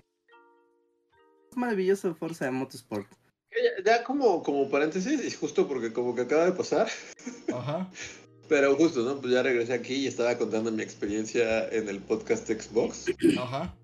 Es 1.51 1.57
maravilloso 1.57 2.15
Forza 2.15 2.45
de 2.45 2.53
Motorsport. 2.53 3.11
Ya, 3.51 3.85
ya 3.85 4.05
como, 4.05 4.43
como 4.43 4.71
paréntesis, 4.71 5.25
y 5.25 5.31
justo 5.33 5.67
porque 5.67 5.93
como 5.93 6.15
que 6.15 6.23
acaba 6.23 6.47
de 6.47 6.53
pasar, 6.53 6.89
Ajá. 7.53 7.91
pero 8.49 8.77
justo, 8.77 9.03
¿no? 9.03 9.21
Pues 9.21 9.33
ya 9.33 9.43
regresé 9.43 9.75
aquí 9.75 9.95
y 9.95 10.07
estaba 10.07 10.39
contando 10.39 10.71
mi 10.71 10.83
experiencia 10.83 11.69
en 11.69 11.89
el 11.89 12.01
podcast 12.01 12.49
Xbox. 12.49 13.07
Ajá. 13.39 13.75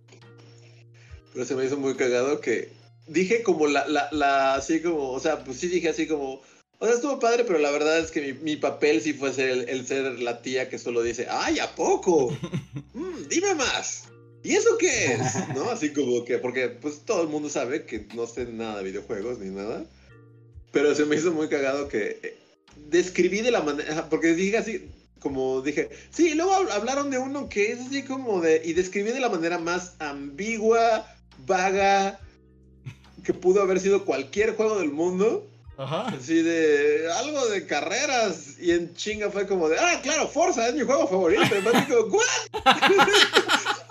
Pero 1.32 1.44
se 1.44 1.56
me 1.56 1.64
hizo 1.64 1.76
muy 1.76 1.94
cagado 1.96 2.40
que 2.40 2.72
dije 3.08 3.42
como 3.42 3.66
la, 3.66 3.86
la, 3.88 4.08
la, 4.12 4.54
así 4.54 4.80
como, 4.80 5.10
o 5.10 5.20
sea, 5.20 5.44
pues 5.44 5.58
sí 5.58 5.68
dije 5.68 5.88
así 5.88 6.06
como, 6.06 6.40
o 6.82 6.86
sea, 6.86 6.94
estuvo 6.96 7.20
padre, 7.20 7.44
pero 7.44 7.60
la 7.60 7.70
verdad 7.70 8.00
es 8.00 8.10
que 8.10 8.20
mi, 8.20 8.32
mi 8.40 8.56
papel 8.56 9.00
sí 9.00 9.12
fue 9.12 9.32
ser 9.32 9.50
el, 9.50 9.68
el 9.68 9.86
ser 9.86 10.18
la 10.18 10.42
tía 10.42 10.68
que 10.68 10.80
solo 10.80 11.00
dice, 11.02 11.28
¡ay, 11.30 11.58
a 11.60 11.74
poco! 11.74 12.36
Mm, 12.94 13.28
dime 13.28 13.54
más. 13.54 14.04
¿Y 14.42 14.54
eso 14.54 14.76
qué 14.78 15.14
es? 15.14 15.48
¿No? 15.54 15.70
Así 15.70 15.92
como 15.92 16.24
que, 16.24 16.38
porque 16.38 16.68
pues 16.68 17.02
todo 17.06 17.22
el 17.22 17.28
mundo 17.28 17.48
sabe 17.48 17.86
que 17.86 18.06
no 18.14 18.26
sé 18.26 18.46
nada 18.46 18.78
de 18.78 18.84
videojuegos 18.84 19.38
ni 19.38 19.48
nada. 19.50 19.84
Pero 20.72 20.94
se 20.94 21.06
me 21.06 21.16
hizo 21.16 21.32
muy 21.32 21.48
cagado 21.48 21.86
que 21.88 22.18
eh, 22.22 22.36
describí 22.90 23.40
de 23.40 23.50
la 23.52 23.62
manera, 23.62 24.08
porque 24.10 24.34
dije 24.34 24.58
así, 24.58 24.88
como 25.20 25.62
dije, 25.62 25.88
sí, 26.10 26.34
luego 26.34 26.50
hab- 26.52 26.70
hablaron 26.72 27.10
de 27.10 27.18
uno 27.18 27.48
que 27.48 27.70
es 27.72 27.80
así 27.80 28.02
como 28.02 28.40
de, 28.40 28.60
y 28.64 28.72
describí 28.72 29.12
de 29.12 29.20
la 29.20 29.28
manera 29.30 29.58
más 29.58 29.94
ambigua, 30.00 31.06
vaga, 31.46 32.18
que 33.24 33.32
pudo 33.32 33.62
haber 33.62 33.80
sido 33.80 34.04
cualquier 34.04 34.54
juego 34.56 34.80
del 34.80 34.90
mundo, 34.90 35.48
Ajá. 35.76 36.08
así 36.08 36.42
de 36.42 37.10
algo 37.12 37.46
de 37.48 37.66
carreras, 37.66 38.58
y 38.60 38.72
en 38.72 38.94
chinga 38.94 39.30
fue 39.30 39.46
como 39.46 39.68
de, 39.68 39.78
ah, 39.78 40.00
claro, 40.02 40.28
Forza 40.28 40.68
es 40.68 40.74
mi 40.74 40.82
juego 40.82 41.08
favorito, 41.08 41.42
y 41.42 41.76
así 41.76 41.86
como, 41.86 42.16
"What?". 42.16 42.24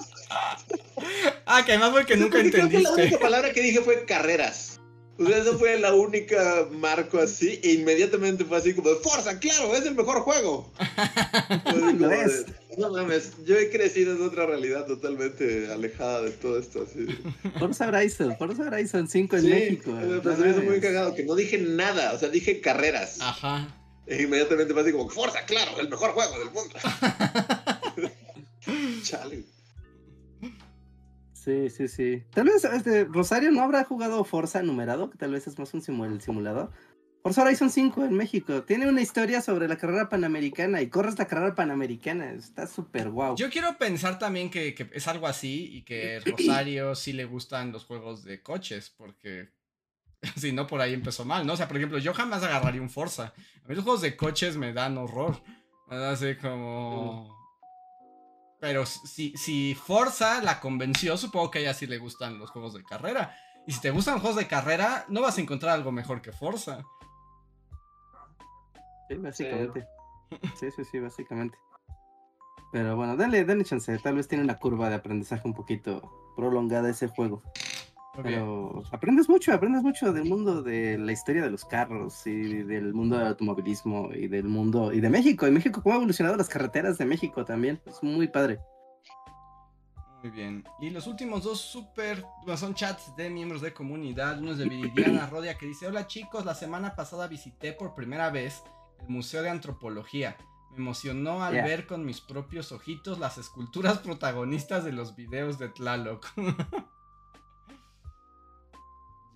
Ah, 1.45 1.65
que 1.65 1.73
además 1.73 1.91
fue 1.91 2.05
que 2.05 2.15
nunca 2.15 2.37
Porque 2.37 2.51
creo 2.51 2.69
que 2.69 2.79
la 2.79 2.91
única 2.91 3.19
palabra 3.19 3.51
que 3.51 3.61
dije 3.61 3.81
fue 3.81 4.05
carreras. 4.05 4.79
O 5.19 5.25
sea, 5.27 5.37
eso 5.37 5.57
fue 5.57 5.77
la 5.79 5.93
única 5.93 6.67
marco 6.71 7.19
así, 7.19 7.59
e 7.63 7.73
inmediatamente 7.73 8.45
fue 8.45 8.57
así 8.57 8.73
como, 8.73 8.89
Forza, 8.95 9.37
claro, 9.39 9.75
es 9.75 9.85
el 9.85 9.95
mejor 9.95 10.21
juego. 10.21 10.71
Así 10.79 11.79
como 11.79 12.07
de. 12.07 12.45
No 12.77 12.89
mames, 12.89 13.33
yo 13.45 13.57
he 13.57 13.69
crecido 13.69 14.15
en 14.15 14.21
otra 14.21 14.45
realidad 14.45 14.85
totalmente 14.85 15.71
alejada 15.71 16.21
de 16.21 16.31
todo 16.31 16.57
esto. 16.57 16.83
Así. 16.83 17.05
Forza 17.59 17.87
Horizon, 17.87 18.35
Forza 18.37 18.63
Horizon 18.63 19.07
5 19.07 19.35
en 19.35 19.41
Sí, 19.41 19.47
México. 19.49 19.91
me 19.91 20.05
no 20.05 20.21
pareció 20.21 20.63
muy 20.63 20.79
cagado, 20.79 21.13
que 21.13 21.23
no 21.25 21.35
dije 21.35 21.57
nada, 21.57 22.13
o 22.13 22.17
sea, 22.19 22.29
dije 22.29 22.61
carreras. 22.61 23.19
Ajá. 23.21 23.75
E 24.07 24.23
inmediatamente 24.23 24.73
me 24.73 24.81
así 24.81 24.91
como, 24.91 25.09
Forza, 25.09 25.45
claro, 25.45 25.79
el 25.79 25.89
mejor 25.89 26.11
juego 26.11 26.39
del 26.39 26.51
mundo. 26.51 26.75
Chale. 29.03 29.43
Sí, 31.33 31.69
sí, 31.71 31.87
sí. 31.87 32.23
Tal 32.33 32.45
vez 32.45 32.63
este, 32.63 33.05
Rosario 33.05 33.51
no 33.51 33.61
habrá 33.63 33.83
jugado 33.83 34.23
Forza 34.23 34.61
numerado, 34.61 35.09
que 35.09 35.17
tal 35.17 35.31
vez 35.31 35.47
es 35.47 35.57
más 35.57 35.73
un 35.73 35.81
simulador. 35.81 36.71
Forza 37.23 37.43
Horizon 37.43 37.69
5 37.69 38.05
en 38.05 38.13
México. 38.13 38.63
Tiene 38.63 38.87
una 38.87 39.01
historia 39.01 39.41
sobre 39.41 39.67
la 39.67 39.77
carrera 39.77 40.09
panamericana 40.09 40.81
y 40.81 40.89
corres 40.89 41.19
la 41.19 41.27
carrera 41.27 41.53
panamericana. 41.53 42.31
Está 42.31 42.65
súper 42.65 43.09
guau. 43.09 43.35
Yo 43.35 43.49
quiero 43.51 43.77
pensar 43.77 44.17
también 44.17 44.49
que, 44.49 44.73
que 44.73 44.89
es 44.91 45.07
algo 45.07 45.27
así 45.27 45.69
y 45.71 45.83
que 45.83 46.19
Rosario 46.25 46.95
sí 46.95 47.13
le 47.13 47.25
gustan 47.25 47.71
los 47.71 47.85
juegos 47.85 48.23
de 48.23 48.41
coches, 48.41 48.89
porque 48.89 49.49
si 50.35 50.51
no, 50.51 50.65
por 50.65 50.81
ahí 50.81 50.93
empezó 50.93 51.23
mal, 51.23 51.45
¿no? 51.45 51.53
O 51.53 51.57
sea, 51.57 51.67
por 51.67 51.77
ejemplo, 51.77 51.99
yo 51.99 52.13
jamás 52.13 52.41
agarraría 52.41 52.81
un 52.81 52.89
Forza. 52.89 53.33
A 53.63 53.67
mí 53.67 53.75
los 53.75 53.83
juegos 53.83 54.01
de 54.01 54.17
coches 54.17 54.57
me 54.57 54.73
dan 54.73 54.97
horror. 54.97 55.41
Así 55.89 56.35
como... 56.35 57.39
Pero 58.59 58.85
si, 58.85 59.35
si 59.37 59.75
Forza 59.75 60.41
la 60.41 60.59
convenció, 60.59 61.17
supongo 61.17 61.49
que 61.49 61.59
a 61.59 61.61
ella 61.61 61.73
sí 61.73 61.87
le 61.87 61.97
gustan 61.97 62.37
los 62.37 62.51
juegos 62.51 62.73
de 62.73 62.83
carrera. 62.83 63.35
Y 63.67 63.73
si 63.73 63.81
te 63.81 63.89
gustan 63.91 64.15
los 64.15 64.21
juegos 64.21 64.39
de 64.39 64.47
carrera, 64.47 65.05
no 65.09 65.21
vas 65.21 65.37
a 65.37 65.41
encontrar 65.41 65.73
algo 65.73 65.91
mejor 65.91 66.21
que 66.21 66.31
Forza. 66.31 66.83
Sí, 69.11 69.17
básicamente. 69.17 69.87
Sí, 70.55 70.71
sí, 70.71 70.85
sí, 70.85 70.97
básicamente. 70.97 71.57
Pero 72.71 72.95
bueno, 72.95 73.17
dale, 73.17 73.43
dale 73.43 73.65
chance. 73.65 73.97
Tal 73.97 74.15
vez 74.15 74.29
tiene 74.29 74.45
una 74.45 74.57
curva 74.57 74.87
de 74.87 74.95
aprendizaje 74.95 75.45
un 75.45 75.53
poquito 75.53 76.33
prolongada 76.37 76.89
ese 76.89 77.09
juego. 77.09 77.43
Pero 78.23 78.83
aprendes 78.91 79.27
mucho, 79.27 79.53
aprendes 79.53 79.83
mucho 79.83 80.13
del 80.13 80.25
mundo 80.25 80.61
de 80.61 80.97
la 80.97 81.11
historia 81.11 81.43
de 81.43 81.49
los 81.49 81.65
carros 81.65 82.25
y 82.27 82.63
del 82.63 82.93
mundo 82.93 83.17
del 83.17 83.27
automovilismo 83.27 84.09
y 84.13 84.27
del 84.27 84.45
mundo 84.45 84.93
y 84.93 85.01
de 85.01 85.09
México. 85.09 85.45
Y 85.47 85.51
México, 85.51 85.81
cómo 85.83 85.95
ha 85.95 85.97
evolucionado 85.97 86.37
las 86.37 86.47
carreteras 86.47 86.97
de 86.97 87.05
México 87.05 87.43
también. 87.43 87.81
Es 87.85 88.01
muy 88.01 88.29
padre. 88.29 88.59
Muy 90.23 90.31
bien. 90.31 90.63
Y 90.79 90.91
los 90.91 91.07
últimos 91.07 91.43
dos 91.43 91.59
super 91.59 92.23
son 92.55 92.73
chats 92.73 93.13
de 93.17 93.29
miembros 93.29 93.61
de 93.61 93.73
comunidad. 93.73 94.39
Uno 94.39 94.51
es 94.51 94.59
de 94.59 94.69
Viridiana 94.69 95.25
Rodia 95.31 95.57
que 95.57 95.65
dice: 95.65 95.87
Hola 95.87 96.07
chicos, 96.07 96.45
la 96.45 96.55
semana 96.55 96.95
pasada 96.95 97.27
visité 97.27 97.73
por 97.73 97.95
primera 97.95 98.29
vez 98.29 98.61
el 99.01 99.09
Museo 99.09 99.41
de 99.43 99.49
Antropología. 99.49 100.37
Me 100.71 100.77
emocionó 100.77 101.43
al 101.43 101.53
Yeah. 101.53 101.65
ver 101.65 101.85
con 101.87 102.05
mis 102.05 102.21
propios 102.21 102.71
ojitos 102.71 103.19
las 103.19 103.37
esculturas 103.37 103.97
protagonistas 104.03 104.83
de 104.85 104.93
los 104.93 105.15
videos 105.15 105.59
de 105.59 105.69
Tlaloc. 105.69 106.25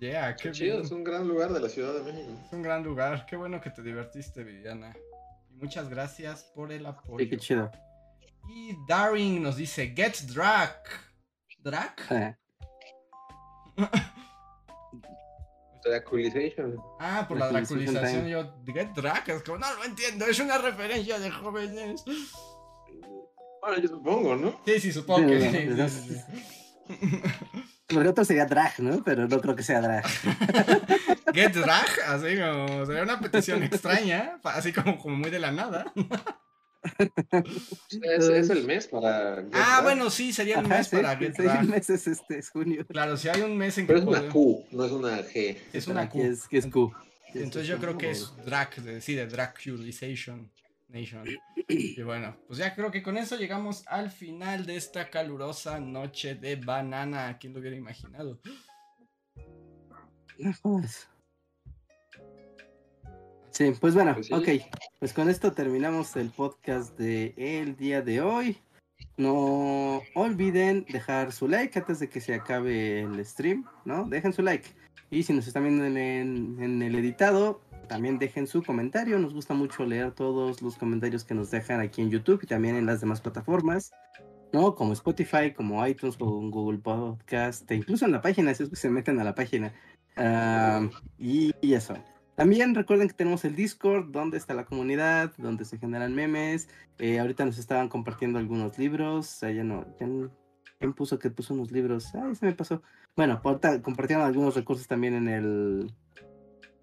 yeah, 0.00 0.34
qué 0.36 0.44
Qué 0.44 0.52
chido, 0.52 0.74
bien. 0.76 0.86
es 0.86 0.92
un 0.92 1.04
gran 1.04 1.26
lugar 1.28 1.52
de 1.52 1.60
la 1.60 1.68
Ciudad 1.68 1.92
de 1.94 2.02
México. 2.12 2.32
Es 2.46 2.52
un 2.52 2.62
gran 2.62 2.82
lugar. 2.82 3.26
Qué 3.26 3.36
bueno 3.36 3.60
que 3.60 3.70
te 3.70 3.82
divertiste, 3.82 4.44
Viridiana. 4.44 4.94
Y 5.50 5.54
muchas 5.54 5.88
gracias 5.88 6.44
por 6.54 6.72
el 6.72 6.86
apoyo. 6.86 7.18
Sí, 7.18 7.28
qué 7.28 7.36
chido. 7.38 7.70
Y 8.48 8.76
Daring 8.88 9.42
nos 9.42 9.56
dice: 9.56 9.92
Get 9.94 10.16
Drag. 10.32 10.82
¿Drag? 11.58 12.38
Draculization. 15.88 16.76
Ah, 17.00 17.24
por 17.28 17.38
la 17.38 17.48
Draculización. 17.48 18.26
Yo, 18.28 18.54
¿Get 18.66 18.90
drag? 18.94 19.28
Es 19.28 19.42
como, 19.42 19.58
no 19.58 19.74
lo 19.74 19.84
entiendo, 19.84 20.26
es 20.26 20.38
una 20.40 20.58
referencia 20.58 21.18
de 21.18 21.30
jóvenes. 21.30 22.04
Bueno, 23.60 23.82
yo 23.82 23.88
supongo, 23.88 24.36
¿no? 24.36 24.60
Sí, 24.64 24.80
sí, 24.80 24.92
supongo 24.92 25.28
que 25.28 25.50
Sí, 25.50 25.64
no, 25.66 25.88
sí, 25.88 26.00
sí, 26.08 26.16
sí. 26.16 27.22
Otro 27.96 28.24
sería 28.24 28.46
drag, 28.46 28.80
¿no? 28.80 29.02
Pero 29.04 29.28
no 29.28 29.40
creo 29.40 29.54
que 29.54 29.62
sea 29.62 29.80
drag. 29.80 30.04
Get 31.32 31.54
drag, 31.54 31.86
así 32.08 32.36
como, 32.36 32.86
sería 32.86 33.02
una 33.02 33.20
petición 33.20 33.62
extraña, 33.62 34.40
así 34.44 34.72
como, 34.72 34.98
como 34.98 35.16
muy 35.16 35.30
de 35.30 35.38
la 35.38 35.52
nada. 35.52 35.92
Es, 38.02 38.28
es 38.28 38.50
el 38.50 38.64
mes 38.64 38.86
para. 38.88 39.36
Get 39.42 39.50
Ah, 39.54 39.76
Back. 39.76 39.82
bueno, 39.84 40.10
sí, 40.10 40.32
sería 40.32 40.60
el 40.60 40.66
Ajá, 40.66 40.78
mes 40.78 40.88
para 40.88 41.16
Get 41.16 41.36
sí, 41.36 41.42
drag. 41.42 41.60
el 41.62 41.68
mes 41.68 41.90
es 41.90 42.06
este, 42.06 42.38
es 42.38 42.50
junio. 42.50 42.86
Claro, 42.88 43.16
si 43.16 43.28
hay 43.28 43.42
un 43.42 43.56
mes 43.56 43.78
en 43.78 43.86
que 43.86 43.94
Pero 43.94 44.00
es 44.00 44.06
una 44.20 44.28
Q, 44.32 44.66
no 44.72 44.84
es 44.84 44.92
una 44.92 45.18
G. 45.22 45.56
Es 45.72 45.86
una 45.88 46.02
Aquí 46.02 46.18
Q. 46.18 46.24
es, 46.24 46.48
que 46.48 46.58
es 46.58 46.66
Q. 46.66 46.92
Entonces 47.34 47.66
yo 47.66 47.78
creo 47.78 47.98
que 47.98 48.10
es 48.10 48.32
drag, 48.44 48.70
sí, 49.00 49.14
de 49.14 49.26
Draculization 49.26 50.50
Nation. 50.88 51.24
Y 51.68 52.00
bueno, 52.02 52.36
pues 52.46 52.58
ya 52.60 52.74
creo 52.74 52.90
que 52.90 53.02
con 53.02 53.16
eso 53.18 53.36
llegamos 53.36 53.84
al 53.88 54.10
final 54.10 54.64
de 54.66 54.76
esta 54.76 55.10
calurosa 55.10 55.80
noche 55.80 56.34
de 56.36 56.56
banana. 56.56 57.36
¿Quién 57.38 57.52
lo 57.52 57.60
hubiera 57.60 57.76
imaginado? 57.76 58.40
No 60.38 60.52
jodas. 60.62 61.08
Sí, 63.56 63.72
pues 63.80 63.94
bueno, 63.94 64.12
Pues 64.14 64.26
sí. 64.26 64.34
ok. 64.34 64.48
Pues 64.98 65.12
con 65.14 65.30
esto 65.30 65.52
terminamos 65.52 66.14
el 66.16 66.28
podcast 66.30 66.98
de 66.98 67.32
el 67.36 67.74
día 67.76 68.02
de 68.02 68.20
hoy. 68.20 68.58
No 69.16 70.02
olviden 70.14 70.84
dejar 70.90 71.32
su 71.32 71.48
like 71.48 71.78
antes 71.78 71.98
de 72.00 72.08
que 72.10 72.20
se 72.20 72.34
acabe 72.34 73.00
el 73.00 73.24
stream, 73.24 73.64
¿no? 73.86 74.04
Dejen 74.04 74.34
su 74.34 74.42
like. 74.42 74.68
Y 75.10 75.22
si 75.22 75.32
nos 75.32 75.46
están 75.46 75.62
viendo 75.62 75.86
en, 75.86 75.96
en- 75.96 76.62
en 76.62 76.82
el 76.82 76.94
editado, 76.96 77.62
también 77.88 78.18
dejen 78.18 78.46
su 78.46 78.62
comentario. 78.62 79.18
Nos 79.18 79.32
gusta 79.32 79.54
mucho 79.54 79.86
leer 79.86 80.12
todos 80.12 80.60
los 80.60 80.76
comentarios 80.76 81.24
que 81.24 81.34
nos 81.34 81.50
dejan 81.50 81.80
aquí 81.80 82.02
en 82.02 82.10
YouTube 82.10 82.40
y 82.42 82.46
también 82.46 82.76
en 82.76 82.84
las 82.84 83.00
demás 83.00 83.22
plataformas, 83.22 83.90
¿no? 84.52 84.74
Como 84.74 84.92
Spotify, 84.92 85.54
como 85.56 85.86
iTunes, 85.86 86.16
o 86.18 86.26
Google 86.50 86.78
Podcast, 86.80 87.70
e 87.70 87.76
incluso 87.76 88.04
en 88.04 88.12
la 88.12 88.20
página, 88.20 88.52
si 88.52 88.64
es 88.64 88.68
que 88.68 88.76
se 88.76 88.90
meten 88.90 89.18
a 89.18 89.24
la 89.24 89.34
página. 89.34 89.72
Ah, 90.16 90.86
y, 91.18 91.52
y 91.62 91.72
eso. 91.74 91.94
También 92.36 92.74
recuerden 92.74 93.08
que 93.08 93.14
tenemos 93.14 93.44
el 93.44 93.56
Discord, 93.56 94.10
donde 94.12 94.36
está 94.36 94.54
la 94.54 94.66
comunidad, 94.66 95.32
donde 95.38 95.64
se 95.64 95.78
generan 95.78 96.14
memes. 96.14 96.68
Eh, 96.98 97.18
ahorita 97.18 97.44
nos 97.44 97.58
estaban 97.58 97.88
compartiendo 97.88 98.38
algunos 98.38 98.78
libros. 98.78 99.26
Sea, 99.26 99.50
ya 99.50 99.64
ya 99.98 100.06
no- 100.06 100.30
¿Quién 100.78 100.92
puso 100.92 101.18
que 101.18 101.30
puso 101.30 101.54
unos 101.54 101.72
libros? 101.72 102.14
Ay, 102.14 102.34
se 102.34 102.44
me 102.44 102.52
pasó. 102.52 102.82
Bueno, 103.16 103.40
ahorita 103.42 103.80
compartieron 103.80 104.26
algunos 104.26 104.54
recursos 104.54 104.86
también 104.86 105.14
en 105.14 105.28
el 105.28 105.92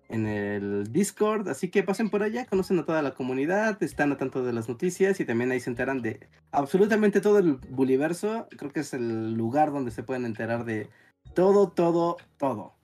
en 0.10 0.28
el 0.28 0.92
Discord, 0.92 1.48
así 1.50 1.70
que 1.70 1.82
pasen 1.82 2.10
por 2.10 2.22
allá, 2.22 2.46
conocen 2.46 2.78
a 2.78 2.86
toda 2.86 3.02
la 3.02 3.16
comunidad, 3.16 3.82
están 3.82 4.12
a 4.12 4.18
tanto 4.18 4.44
de 4.44 4.54
las 4.54 4.70
noticias 4.70 5.20
y 5.20 5.26
también 5.26 5.50
ahí 5.50 5.60
se 5.60 5.72
enteran 5.72 6.02
de 6.04 6.28
absolutamente 6.52 7.20
todo 7.20 7.40
el 7.40 7.54
Buliverso. 7.70 8.48
Creo 8.58 8.72
que 8.72 8.82
es 8.82 8.94
el 8.94 9.34
lugar 9.34 9.72
donde 9.72 9.90
se 9.90 10.04
pueden 10.04 10.26
enterar 10.26 10.66
de 10.66 10.88
todo, 11.34 11.70
todo, 11.72 12.18
todo. 12.38 12.76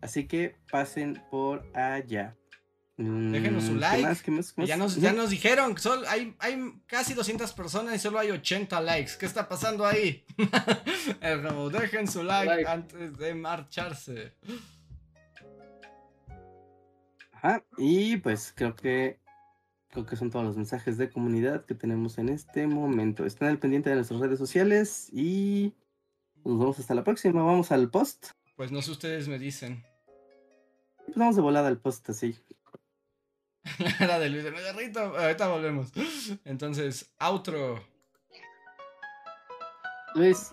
Así 0.00 0.26
que 0.26 0.56
pasen 0.70 1.22
por 1.30 1.64
allá. 1.76 2.36
Déjenos 2.96 3.64
su 3.64 3.72
Mm, 3.72 3.74
¿qué 3.74 3.80
like. 3.80 4.02
más? 4.02 4.22
¿Qué 4.22 4.30
más? 4.30 4.52
¿Qué 4.52 4.66
Ya 4.66 4.76
nos, 4.76 4.96
ya 4.96 5.12
nos 5.14 5.30
dijeron 5.30 5.74
que 5.74 5.80
solo 5.80 6.06
hay, 6.06 6.34
hay 6.38 6.82
casi 6.86 7.14
200 7.14 7.50
personas 7.54 7.94
y 7.94 7.98
solo 7.98 8.18
hay 8.18 8.30
80 8.30 8.78
likes. 8.82 9.12
¿Qué 9.18 9.24
está 9.24 9.48
pasando 9.48 9.86
ahí? 9.86 10.22
Como, 11.48 11.70
dejen 11.70 12.06
su 12.06 12.22
like, 12.22 12.46
Like. 12.46 12.68
antes 12.68 13.16
de 13.16 13.34
marcharse. 13.34 14.34
Ajá, 17.32 17.64
y 17.78 18.18
pues 18.18 18.52
creo 18.54 18.76
que 18.76 19.18
creo 19.88 20.04
que 20.04 20.16
son 20.16 20.30
todos 20.30 20.44
los 20.44 20.56
mensajes 20.56 20.98
de 20.98 21.08
comunidad 21.10 21.64
que 21.64 21.74
tenemos 21.74 22.18
en 22.18 22.28
este 22.28 22.66
momento. 22.66 23.24
Estén 23.24 23.48
al 23.48 23.58
pendiente 23.58 23.88
de 23.88 23.96
nuestras 23.96 24.20
redes 24.20 24.38
sociales 24.38 25.08
y 25.10 25.74
nos 26.44 26.58
vemos 26.58 26.78
hasta 26.78 26.94
la 26.94 27.02
próxima. 27.02 27.42
Vamos 27.42 27.72
al 27.72 27.90
post. 27.90 28.32
Pues 28.56 28.70
no 28.70 28.82
sé, 28.82 28.90
ustedes 28.90 29.26
me 29.26 29.38
dicen. 29.38 29.82
Pues 31.10 31.18
vamos 31.18 31.34
de 31.34 31.42
volada 31.42 31.66
al 31.66 31.78
post 31.78 32.08
así. 32.10 32.38
La 33.98 34.20
de 34.20 34.30
Luis, 34.30 34.44
me 34.44 34.62
derrito. 34.62 35.00
Ahorita 35.00 35.48
volvemos. 35.48 35.88
Entonces, 36.44 37.12
outro. 37.18 37.84
Luis, 40.14 40.52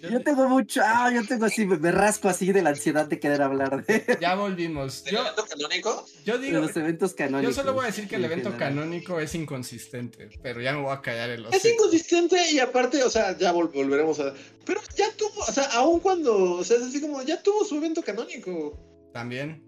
Yo- 0.00 0.10
Yo 0.10 0.22
tengo 0.22 0.48
mucho, 0.48 0.80
ah, 0.84 1.10
yo 1.12 1.26
tengo 1.26 1.46
así, 1.46 1.66
me, 1.66 1.76
me 1.76 1.90
rasco 1.90 2.28
así 2.28 2.52
de 2.52 2.62
la 2.62 2.70
ansiedad 2.70 3.06
de 3.06 3.18
querer 3.18 3.42
hablar 3.42 3.84
de, 3.84 4.18
Ya 4.20 4.34
volvimos. 4.36 5.02
¿El 5.06 5.12
Yo, 5.14 5.20
evento 5.22 5.44
canónico? 5.48 6.06
yo 6.24 6.38
de 6.38 6.46
digo. 6.46 6.60
los 6.60 6.76
eventos 6.76 7.14
Yo 7.42 7.52
solo 7.52 7.72
voy 7.74 7.84
a 7.84 7.86
decir 7.86 8.06
que 8.08 8.16
el 8.16 8.24
en 8.24 8.30
evento 8.32 8.50
general. 8.52 8.74
canónico 8.74 9.18
es 9.20 9.34
inconsistente, 9.34 10.28
pero 10.42 10.60
ya 10.60 10.72
me 10.72 10.82
voy 10.82 10.92
a 10.92 11.00
callar 11.00 11.30
el 11.30 11.46
Es 11.52 11.64
inconsistente 11.64 12.36
y 12.52 12.58
aparte, 12.60 13.02
o 13.02 13.10
sea, 13.10 13.36
ya 13.36 13.52
vol- 13.52 13.72
volveremos 13.72 14.20
a. 14.20 14.32
Pero 14.64 14.80
ya 14.96 15.06
tuvo, 15.16 15.40
o 15.40 15.52
sea, 15.52 15.64
aún 15.72 16.00
cuando. 16.00 16.52
O 16.58 16.64
sea, 16.64 16.76
es 16.76 16.84
así 16.84 17.00
como, 17.00 17.22
ya 17.22 17.42
tuvo 17.42 17.64
su 17.64 17.76
evento 17.76 18.02
canónico. 18.02 18.78
También. 19.12 19.64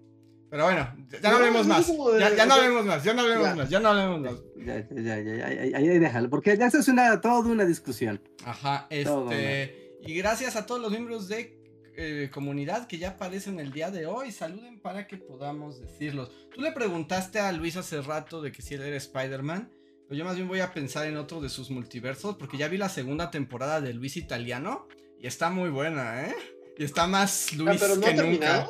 Pero 0.49 0.65
bueno, 0.65 0.93
ya 1.21 1.29
no 1.31 1.37
hablemos 1.37 1.65
más. 1.65 1.87
Ya, 1.87 2.45
no 2.45 2.53
hablemos 2.55 2.85
más, 2.85 3.03
ya 3.05 3.13
no 3.13 3.21
hablemos 3.21 3.55
más, 3.55 3.69
ya 3.69 3.79
no 3.79 3.89
hablemos 3.89 4.19
más. 4.21 4.33
Ya, 4.57 4.85
ya, 4.89 5.01
ya, 5.01 5.19
ya, 5.21 5.53
ya, 5.53 5.65
ya, 5.65 5.77
ahí 5.77 5.87
déjalo, 5.97 6.29
porque 6.29 6.57
ya 6.57 6.65
eso 6.67 6.77
es 6.79 6.87
una, 6.89 7.21
toda 7.21 7.39
una 7.39 7.63
discusión. 7.65 8.21
Ajá, 8.45 8.87
Todo, 9.05 9.31
este. 9.31 9.80
Y 10.03 10.15
gracias 10.15 10.55
a 10.55 10.65
todos 10.65 10.81
los 10.81 10.91
miembros 10.91 11.27
de 11.27 11.61
eh, 11.95 12.29
comunidad 12.33 12.87
que 12.87 12.97
ya 12.97 13.09
aparecen 13.09 13.59
el 13.59 13.71
día 13.71 13.91
de 13.91 14.07
hoy. 14.07 14.31
Saluden 14.31 14.79
para 14.79 15.07
que 15.07 15.17
podamos 15.17 15.79
decirlos. 15.79 16.31
Tú 16.53 16.61
le 16.61 16.71
preguntaste 16.71 17.39
a 17.39 17.51
Luis 17.51 17.77
hace 17.77 18.01
rato 18.01 18.41
de 18.41 18.51
que 18.51 18.61
si 18.61 18.75
él 18.75 18.81
era 18.81 18.97
Spider-Man. 18.97 19.71
Pero 20.07 20.17
yo 20.17 20.25
más 20.25 20.35
bien 20.35 20.47
voy 20.47 20.59
a 20.59 20.73
pensar 20.73 21.05
en 21.07 21.17
otro 21.17 21.39
de 21.39 21.49
sus 21.49 21.69
multiversos. 21.69 22.35
Porque 22.37 22.57
ya 22.57 22.67
vi 22.67 22.77
la 22.77 22.89
segunda 22.89 23.29
temporada 23.29 23.79
de 23.79 23.93
Luis 23.93 24.17
Italiano. 24.17 24.87
Y 25.19 25.27
está 25.27 25.49
muy 25.49 25.69
buena, 25.69 26.25
¿eh? 26.25 26.35
Y 26.77 26.83
está 26.83 27.05
más 27.05 27.49
Ah, 27.51 27.55
Luis 27.57 27.79
pero 27.79 27.95
no 27.95 28.01
que 28.01 28.13
nunca. 28.15 28.69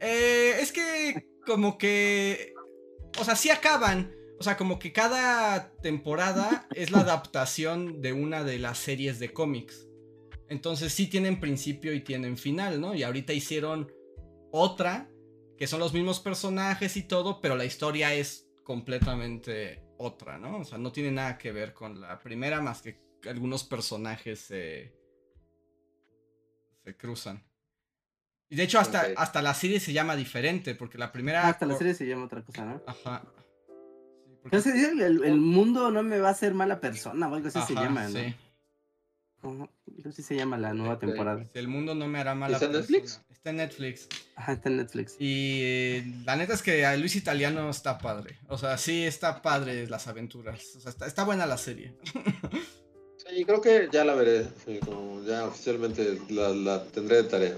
Eh, 0.00 0.56
es 0.60 0.72
que 0.72 1.28
como 1.44 1.76
que... 1.76 2.54
O 3.18 3.24
sea, 3.24 3.36
sí 3.36 3.50
acaban. 3.50 4.14
O 4.38 4.42
sea, 4.42 4.56
como 4.56 4.78
que 4.78 4.92
cada 4.92 5.70
temporada 5.82 6.66
es 6.74 6.90
la 6.90 7.00
adaptación 7.00 8.00
de 8.00 8.14
una 8.14 8.42
de 8.42 8.58
las 8.58 8.78
series 8.78 9.18
de 9.18 9.34
cómics. 9.34 9.89
Entonces 10.50 10.92
sí 10.92 11.06
tienen 11.06 11.40
principio 11.40 11.92
y 11.94 12.00
tienen 12.00 12.36
final, 12.36 12.80
¿no? 12.80 12.94
Y 12.94 13.02
ahorita 13.04 13.32
hicieron 13.32 13.90
otra, 14.52 15.08
que 15.56 15.66
son 15.66 15.78
los 15.80 15.94
mismos 15.94 16.20
personajes 16.20 16.96
y 16.96 17.04
todo, 17.04 17.40
pero 17.40 17.54
la 17.56 17.64
historia 17.64 18.12
es 18.14 18.48
completamente 18.64 19.82
otra, 19.96 20.38
¿no? 20.38 20.58
O 20.58 20.64
sea, 20.64 20.76
no 20.76 20.90
tiene 20.92 21.12
nada 21.12 21.38
que 21.38 21.52
ver 21.52 21.72
con 21.72 22.00
la 22.00 22.18
primera 22.18 22.60
más 22.60 22.82
que 22.82 23.00
algunos 23.28 23.64
personajes 23.64 24.40
se... 24.40 24.92
se 26.84 26.96
cruzan. 26.96 27.44
Y 28.48 28.56
de 28.56 28.64
hecho 28.64 28.80
hasta, 28.80 29.06
hasta 29.16 29.42
la 29.42 29.54
serie 29.54 29.78
se 29.78 29.92
llama 29.92 30.16
diferente, 30.16 30.74
porque 30.74 30.98
la 30.98 31.12
primera... 31.12 31.46
Ah, 31.46 31.50
hasta 31.50 31.66
la 31.66 31.76
serie 31.76 31.94
se 31.94 32.06
llama 32.06 32.24
otra 32.24 32.42
cosa, 32.44 32.64
¿no? 32.64 32.82
Ajá. 32.86 33.22
Sí, 33.24 34.36
porque- 34.42 34.56
Entonces 34.56 34.88
el, 35.00 35.22
el- 35.22 35.36
mundo 35.36 35.92
no 35.92 36.02
me 36.02 36.18
va 36.18 36.28
a 36.28 36.32
hacer 36.32 36.54
mala 36.54 36.80
persona 36.80 37.28
o 37.28 37.34
algo 37.36 37.46
así 37.46 37.60
se 37.62 37.74
llama, 37.74 38.08
¿no? 38.08 38.18
sí. 38.18 38.34
Así 40.08 40.22
se 40.22 40.36
llama 40.36 40.58
la 40.58 40.74
nueva 40.74 40.98
temporada. 40.98 41.46
El 41.54 41.68
mundo 41.68 41.94
no 41.94 42.06
me 42.08 42.18
hará 42.18 42.34
mala 42.34 42.56
¿Está 42.56 42.66
en. 42.66 42.72
Netflix? 42.72 43.22
Está 43.30 43.50
en 43.50 43.56
Netflix. 43.56 44.08
Ajá, 44.36 44.52
está 44.52 44.68
en 44.68 44.76
Netflix. 44.76 45.16
Y 45.18 45.60
eh, 45.62 46.14
la 46.24 46.36
neta 46.36 46.54
es 46.54 46.62
que 46.62 46.84
a 46.84 46.96
Luis 46.96 47.16
Italiano 47.16 47.70
está 47.70 47.98
padre. 47.98 48.38
O 48.48 48.58
sea, 48.58 48.76
sí 48.76 49.04
está 49.04 49.40
padre 49.40 49.86
las 49.88 50.08
aventuras. 50.08 50.76
O 50.76 50.80
sea, 50.80 50.90
está, 50.90 51.06
está 51.06 51.24
buena 51.24 51.46
la 51.46 51.58
serie. 51.58 51.94
Sí, 53.28 53.44
creo 53.44 53.60
que 53.60 53.88
ya 53.92 54.02
la 54.02 54.14
veré. 54.14 54.44
sí, 54.64 54.80
como 54.84 55.22
ya 55.22 55.44
oficialmente 55.44 56.18
la, 56.30 56.48
la 56.48 56.82
tendré 56.84 57.16
de 57.16 57.24
tarea. 57.24 57.54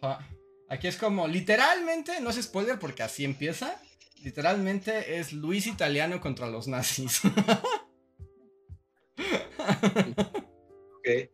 Ajá. 0.00 0.26
Aquí 0.72 0.88
es 0.88 0.96
como, 0.96 1.28
literalmente, 1.28 2.18
no 2.22 2.30
es 2.30 2.42
spoiler 2.42 2.78
porque 2.78 3.02
así 3.02 3.26
empieza. 3.26 3.78
Literalmente 4.22 5.18
es 5.18 5.34
Luis 5.34 5.66
Italiano 5.66 6.18
contra 6.18 6.48
los 6.48 6.66
nazis. 6.66 7.20
Ok. 11.02 11.30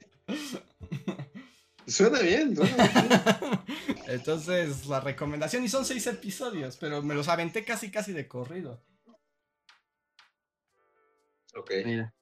Suena 1.86 2.20
bien, 2.20 2.55
bien. 2.55 2.69
Entonces, 4.09 4.86
la 4.86 5.01
recomendación, 5.01 5.65
y 5.65 5.69
son 5.69 5.85
seis 5.85 6.07
episodios, 6.07 6.77
pero 6.77 7.03
me 7.03 7.15
los 7.15 7.28
aventé 7.28 7.65
casi 7.65 7.90
casi 7.90 8.12
de 8.12 8.27
corrido. 8.28 8.82
Ok. 11.55 11.73
Mira. 11.85 12.15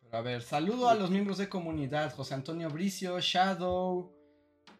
Pero 0.00 0.16
a 0.16 0.20
ver, 0.22 0.42
saludo 0.42 0.88
a 0.88 0.94
los 0.94 1.10
miembros 1.10 1.38
de 1.38 1.48
comunidad: 1.48 2.14
José 2.14 2.34
Antonio 2.34 2.70
Bricio, 2.70 3.20
Shadow, 3.20 4.14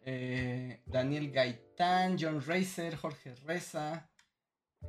eh, 0.04 0.82
Daniel 0.86 1.30
Gaitán, 1.30 2.16
John 2.18 2.42
Racer, 2.44 2.96
Jorge 2.96 3.34
Reza, 3.44 4.10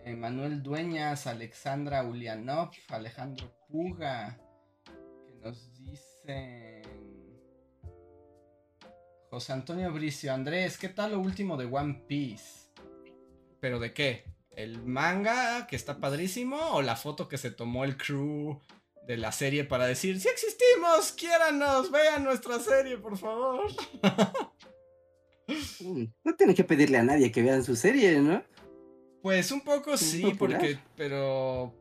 eh, 0.06 0.16
Manuel 0.16 0.64
Dueñas, 0.64 1.28
Alexandra 1.28 2.04
Ulianov, 2.04 2.72
Alejandro 2.90 3.54
Puga, 3.68 4.40
que 5.26 5.34
nos 5.42 5.74
dicen. 5.74 6.77
José 9.30 9.52
Antonio 9.52 9.92
Bricio, 9.92 10.34
Andrés, 10.34 10.78
¿qué 10.78 10.88
tal 10.88 11.12
lo 11.12 11.20
último 11.20 11.58
de 11.58 11.66
One 11.66 12.06
Piece? 12.08 12.70
¿Pero 13.60 13.78
de 13.78 13.94
qué? 13.94 14.24
¿El 14.52 14.82
manga 14.84 15.68
que 15.68 15.76
está 15.76 16.00
padrísimo 16.00 16.58
o 16.72 16.82
la 16.82 16.96
foto 16.96 17.28
que 17.28 17.38
se 17.38 17.52
tomó 17.52 17.84
el 17.84 17.98
crew 17.98 18.62
de 19.06 19.18
la 19.18 19.34
serie 19.34 19.66
para 19.66 19.86
decir, 19.86 20.20
si 20.20 20.30
existimos, 20.30 21.12
quiéranos, 21.12 21.92
vean 21.92 22.24
nuestra 22.24 22.60
serie, 22.60 22.98
por 22.98 23.18
favor. 23.18 23.68
No 26.26 26.36
tiene 26.36 26.54
que 26.54 26.66
pedirle 26.66 26.98
a 26.98 27.04
nadie 27.04 27.32
que 27.32 27.42
vean 27.42 27.64
su 27.64 27.78
serie, 27.78 28.20
¿no? 28.20 28.44
Pues 29.22 29.50
un 29.54 29.62
poco 29.62 29.96
sí, 29.96 30.22
popular. 30.24 30.60
porque, 30.60 30.78
pero, 30.98 31.74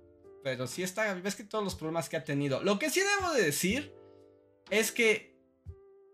pero 0.45 0.69
sí 0.69 0.85
está, 0.85 1.13
ves 1.15 1.35
que 1.35 1.43
todos 1.43 1.65
los 1.65 1.75
problemas 1.75 2.09
que 2.09 2.17
ha 2.17 2.23
tenido. 2.23 2.63
Lo 2.63 2.79
que 2.79 2.91
sí 2.91 3.01
debo 3.01 3.33
de 3.33 3.43
decir 3.43 3.93
es 4.71 4.93
que 4.93 5.36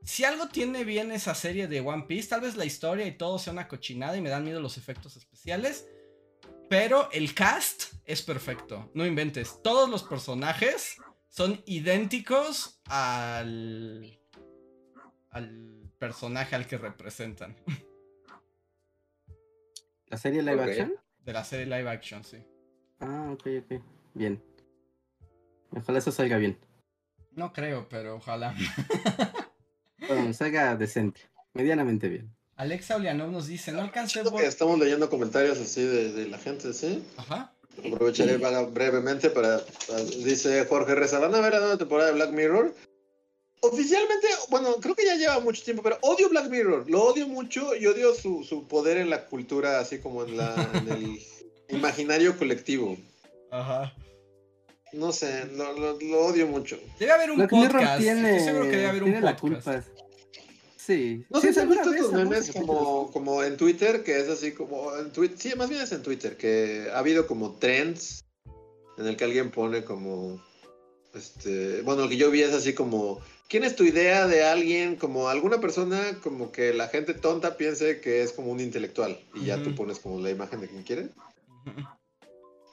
si 0.04 0.24
algo 0.24 0.48
tiene 0.48 0.84
bien 0.84 1.10
esa 1.12 1.34
serie 1.34 1.68
de 1.68 1.80
One 1.80 2.04
Piece, 2.08 2.28
tal 2.28 2.40
vez 2.40 2.56
la 2.56 2.64
historia 2.64 3.06
y 3.06 3.16
todo 3.16 3.38
sea 3.38 3.52
una 3.52 3.68
cochinada 3.68 4.16
y 4.16 4.20
me 4.20 4.30
dan 4.30 4.44
miedo 4.44 4.60
los 4.60 4.76
efectos 4.78 5.16
especiales, 5.16 5.88
pero 6.68 7.10
el 7.12 7.34
cast 7.34 7.94
es 8.04 8.22
perfecto, 8.22 8.90
no 8.94 9.06
inventes. 9.06 9.60
Todos 9.62 9.88
los 9.88 10.02
personajes 10.02 10.96
son 11.28 11.62
idénticos 11.66 12.80
al 12.86 14.18
al 15.30 15.90
personaje 15.98 16.54
al 16.56 16.66
que 16.66 16.76
representan 16.76 17.56
La 20.06 20.18
serie 20.18 20.42
live 20.42 20.62
action. 20.62 20.94
de 21.20 21.32
la 21.32 21.42
serie 21.42 21.64
live 21.64 21.88
action, 21.88 22.22
sí. 22.22 22.36
Ah, 23.00 23.30
ok, 23.32 23.46
ok. 23.64 23.82
Bien. 24.12 24.42
Ojalá 25.74 25.98
eso 26.00 26.12
salga 26.12 26.36
bien. 26.36 26.58
No 27.30 27.52
creo, 27.54 27.88
pero 27.88 28.16
ojalá. 28.16 28.54
Bueno, 30.08 30.32
salga 30.34 30.76
decente. 30.76 31.20
Medianamente 31.54 32.08
bien. 32.08 32.34
Alexa 32.56 32.96
Olianov 32.96 33.30
nos 33.30 33.46
dice, 33.46 33.72
no 33.72 33.80
alcancé 33.80 34.22
que 34.36 34.46
estamos 34.46 34.78
leyendo 34.78 35.08
comentarios 35.10 35.58
así 35.58 35.82
de, 35.82 36.12
de 36.12 36.28
la 36.28 36.38
gente, 36.38 36.72
¿sí? 36.72 37.02
Ajá. 37.16 37.52
Aprovecharé 37.78 38.36
brevemente 38.36 39.30
para, 39.30 39.60
para- 39.88 40.04
Dice 40.04 40.64
Jorge 40.66 40.94
Reza, 40.94 41.18
¿van 41.18 41.34
a 41.34 41.40
ver 41.40 41.54
la 41.54 41.60
nueva 41.60 41.78
temporada 41.78 42.08
de 42.10 42.14
Black 42.16 42.30
Mirror? 42.30 42.74
Oficialmente, 43.60 44.26
bueno, 44.50 44.74
creo 44.80 44.94
que 44.94 45.04
ya 45.06 45.14
lleva 45.14 45.38
mucho 45.40 45.62
tiempo, 45.62 45.82
pero 45.82 45.96
odio 46.02 46.28
Black 46.28 46.48
Mirror. 46.50 46.90
Lo 46.90 47.04
odio 47.04 47.28
mucho 47.28 47.74
y 47.76 47.86
odio 47.86 48.12
su, 48.14 48.42
su 48.44 48.66
poder 48.66 48.96
en 48.98 49.08
la 49.08 49.26
cultura, 49.26 49.78
así 49.78 49.98
como 49.98 50.24
en, 50.24 50.36
la, 50.36 50.70
en 50.74 50.88
el 50.92 51.18
imaginario 51.68 52.36
colectivo. 52.36 52.96
Ajá. 53.50 53.94
No 54.92 55.12
sé, 55.12 55.46
lo, 55.54 55.72
lo- 55.72 55.98
lo 55.98 56.20
odio 56.26 56.46
mucho. 56.46 56.78
Debe 56.98 57.12
haber 57.12 57.30
un 57.30 57.36
Black 57.38 57.52
Mirror 57.52 57.72
podcast. 57.72 57.98
tiene, 58.00 58.30
Estoy 58.36 58.44
seguro 58.46 58.64
que 58.64 58.76
debe 58.76 58.86
haber 58.88 59.02
un 59.02 59.10
tiene 59.10 59.24
la 59.24 59.36
culpa. 59.36 59.84
Sí. 60.76 61.24
No 61.30 61.40
sé 61.40 61.54
si 61.54 61.60
han 61.60 61.70
visto 61.70 61.92
estos 61.92 62.12
memes 62.12 62.50
como, 62.52 63.10
como 63.12 63.42
en 63.44 63.56
Twitter, 63.56 64.02
que 64.02 64.18
es 64.18 64.28
así 64.28 64.52
como 64.52 64.94
en 64.96 65.12
Twitter, 65.12 65.38
sí, 65.38 65.56
más 65.56 65.70
bien 65.70 65.80
es 65.82 65.92
en 65.92 66.02
Twitter, 66.02 66.36
que 66.36 66.88
ha 66.92 66.98
habido 66.98 67.26
como 67.26 67.52
trends 67.52 68.24
en 68.98 69.06
el 69.06 69.16
que 69.16 69.24
alguien 69.24 69.50
pone 69.52 69.84
como, 69.84 70.42
este, 71.14 71.82
bueno, 71.82 72.02
lo 72.02 72.08
que 72.08 72.16
yo 72.16 72.30
vi 72.32 72.42
es 72.42 72.52
así 72.52 72.74
como, 72.74 73.20
¿quién 73.48 73.62
es 73.64 73.76
tu 73.76 73.84
idea 73.84 74.26
de 74.26 74.42
alguien, 74.44 74.96
como 74.96 75.28
alguna 75.28 75.60
persona, 75.60 76.18
como 76.22 76.50
que 76.50 76.74
la 76.74 76.88
gente 76.88 77.14
tonta 77.14 77.56
piense 77.56 78.00
que 78.00 78.22
es 78.22 78.32
como 78.32 78.50
un 78.50 78.60
intelectual 78.60 79.18
y 79.34 79.46
ya 79.46 79.62
tú 79.62 79.74
pones 79.76 80.00
como 80.00 80.20
la 80.20 80.30
imagen 80.30 80.60
de 80.60 80.68
quien 80.68 80.82
quiere? 80.82 81.02
Ujú. 81.64 81.80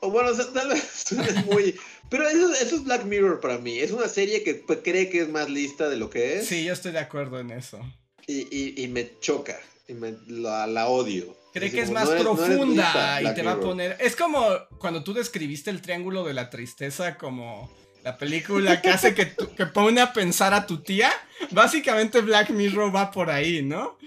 O 0.01 0.09
bueno, 0.11 0.29
o 0.29 0.33
sea, 0.33 0.45
tal 0.53 0.69
vez 0.69 0.83
suene 1.07 1.43
muy... 1.43 1.75
Pero 2.09 2.27
eso, 2.27 2.51
eso 2.53 2.75
es 2.77 2.83
Black 2.83 3.05
Mirror 3.05 3.39
para 3.39 3.57
mí. 3.59 3.79
Es 3.79 3.91
una 3.91 4.07
serie 4.07 4.43
que 4.43 4.55
pues, 4.55 4.79
cree 4.83 5.09
que 5.09 5.21
es 5.21 5.29
más 5.29 5.49
lista 5.49 5.89
de 5.89 5.97
lo 5.97 6.09
que 6.09 6.39
es. 6.39 6.47
Sí, 6.47 6.63
yo 6.63 6.73
estoy 6.73 6.91
de 6.91 6.99
acuerdo 6.99 7.39
en 7.39 7.51
eso. 7.51 7.79
Y, 8.25 8.47
y, 8.55 8.83
y 8.83 8.87
me 8.87 9.19
choca. 9.19 9.59
Y 9.87 9.93
me, 9.93 10.15
la, 10.27 10.65
la 10.67 10.87
odio. 10.87 11.35
Cree 11.53 11.67
Así 11.67 11.75
que 11.77 11.81
es 11.83 11.91
más 11.91 12.05
no 12.05 12.11
eres- 12.13 12.23
no 12.23 12.31
eres 12.45 12.47
profunda 12.57 13.19
lista, 13.19 13.31
y 13.31 13.35
te 13.35 13.41
va 13.43 13.51
a 13.53 13.59
poner... 13.59 13.97
Es 13.99 14.15
como 14.15 14.47
cuando 14.79 15.03
tú 15.03 15.13
describiste 15.13 15.69
el 15.71 15.81
triángulo 15.81 16.23
de 16.23 16.33
la 16.33 16.49
tristeza 16.49 17.17
como 17.17 17.71
la 18.03 18.17
película 18.17 18.81
que 18.81 18.89
hace 18.89 19.13
que, 19.13 19.25
tu- 19.27 19.53
que 19.55 19.65
pone 19.65 19.99
a 20.01 20.13
pensar 20.13 20.53
a 20.53 20.65
tu 20.65 20.81
tía. 20.81 21.11
Básicamente 21.51 22.21
Black 22.21 22.51
Mirror 22.51 22.95
va 22.95 23.11
por 23.11 23.29
ahí, 23.29 23.61
¿no? 23.63 23.97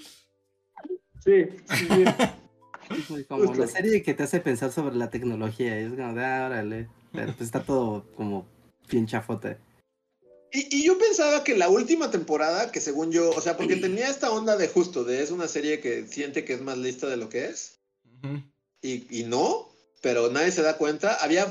Sí, 1.24 1.44
sí, 1.76 1.86
sí. 1.88 2.04
Sí, 2.90 3.24
Como 3.28 3.46
Justo. 3.46 3.60
la 3.62 3.66
serie 3.68 4.02
que 4.02 4.14
te 4.14 4.22
hace 4.24 4.40
pensar 4.40 4.72
sobre 4.72 4.96
la 4.96 5.10
tecnología. 5.10 5.80
y 5.80 5.84
es 5.84 5.90
como, 5.94 6.14
de, 6.14 6.24
ah, 6.24 6.46
órale. 6.46 6.88
Pero 7.12 7.28
pues 7.36 7.42
está 7.48 7.62
todo 7.62 8.06
como 8.16 8.46
bien 8.90 9.06
chafota. 9.06 9.58
Y, 10.52 10.76
y 10.76 10.84
yo 10.84 10.98
pensaba 10.98 11.44
que 11.44 11.56
la 11.56 11.68
última 11.70 12.10
temporada, 12.10 12.70
que 12.70 12.80
según 12.80 13.10
yo, 13.12 13.30
o 13.30 13.40
sea, 13.40 13.56
porque 13.56 13.76
tenía 13.76 14.08
esta 14.08 14.30
onda 14.30 14.56
de 14.56 14.68
justo, 14.68 15.04
de 15.04 15.22
es 15.22 15.30
una 15.30 15.48
serie 15.48 15.80
que 15.80 16.06
siente 16.06 16.44
que 16.44 16.52
es 16.54 16.60
más 16.60 16.76
lista 16.76 17.06
de 17.08 17.16
lo 17.16 17.28
que 17.30 17.46
es, 17.46 17.78
Ujú. 18.22 18.42
y, 18.82 19.06
y 19.20 19.24
no, 19.24 19.68
pero 20.02 20.30
nadie 20.30 20.50
se 20.52 20.60
da 20.62 20.76
cuenta. 20.76 21.14
Había, 21.22 21.46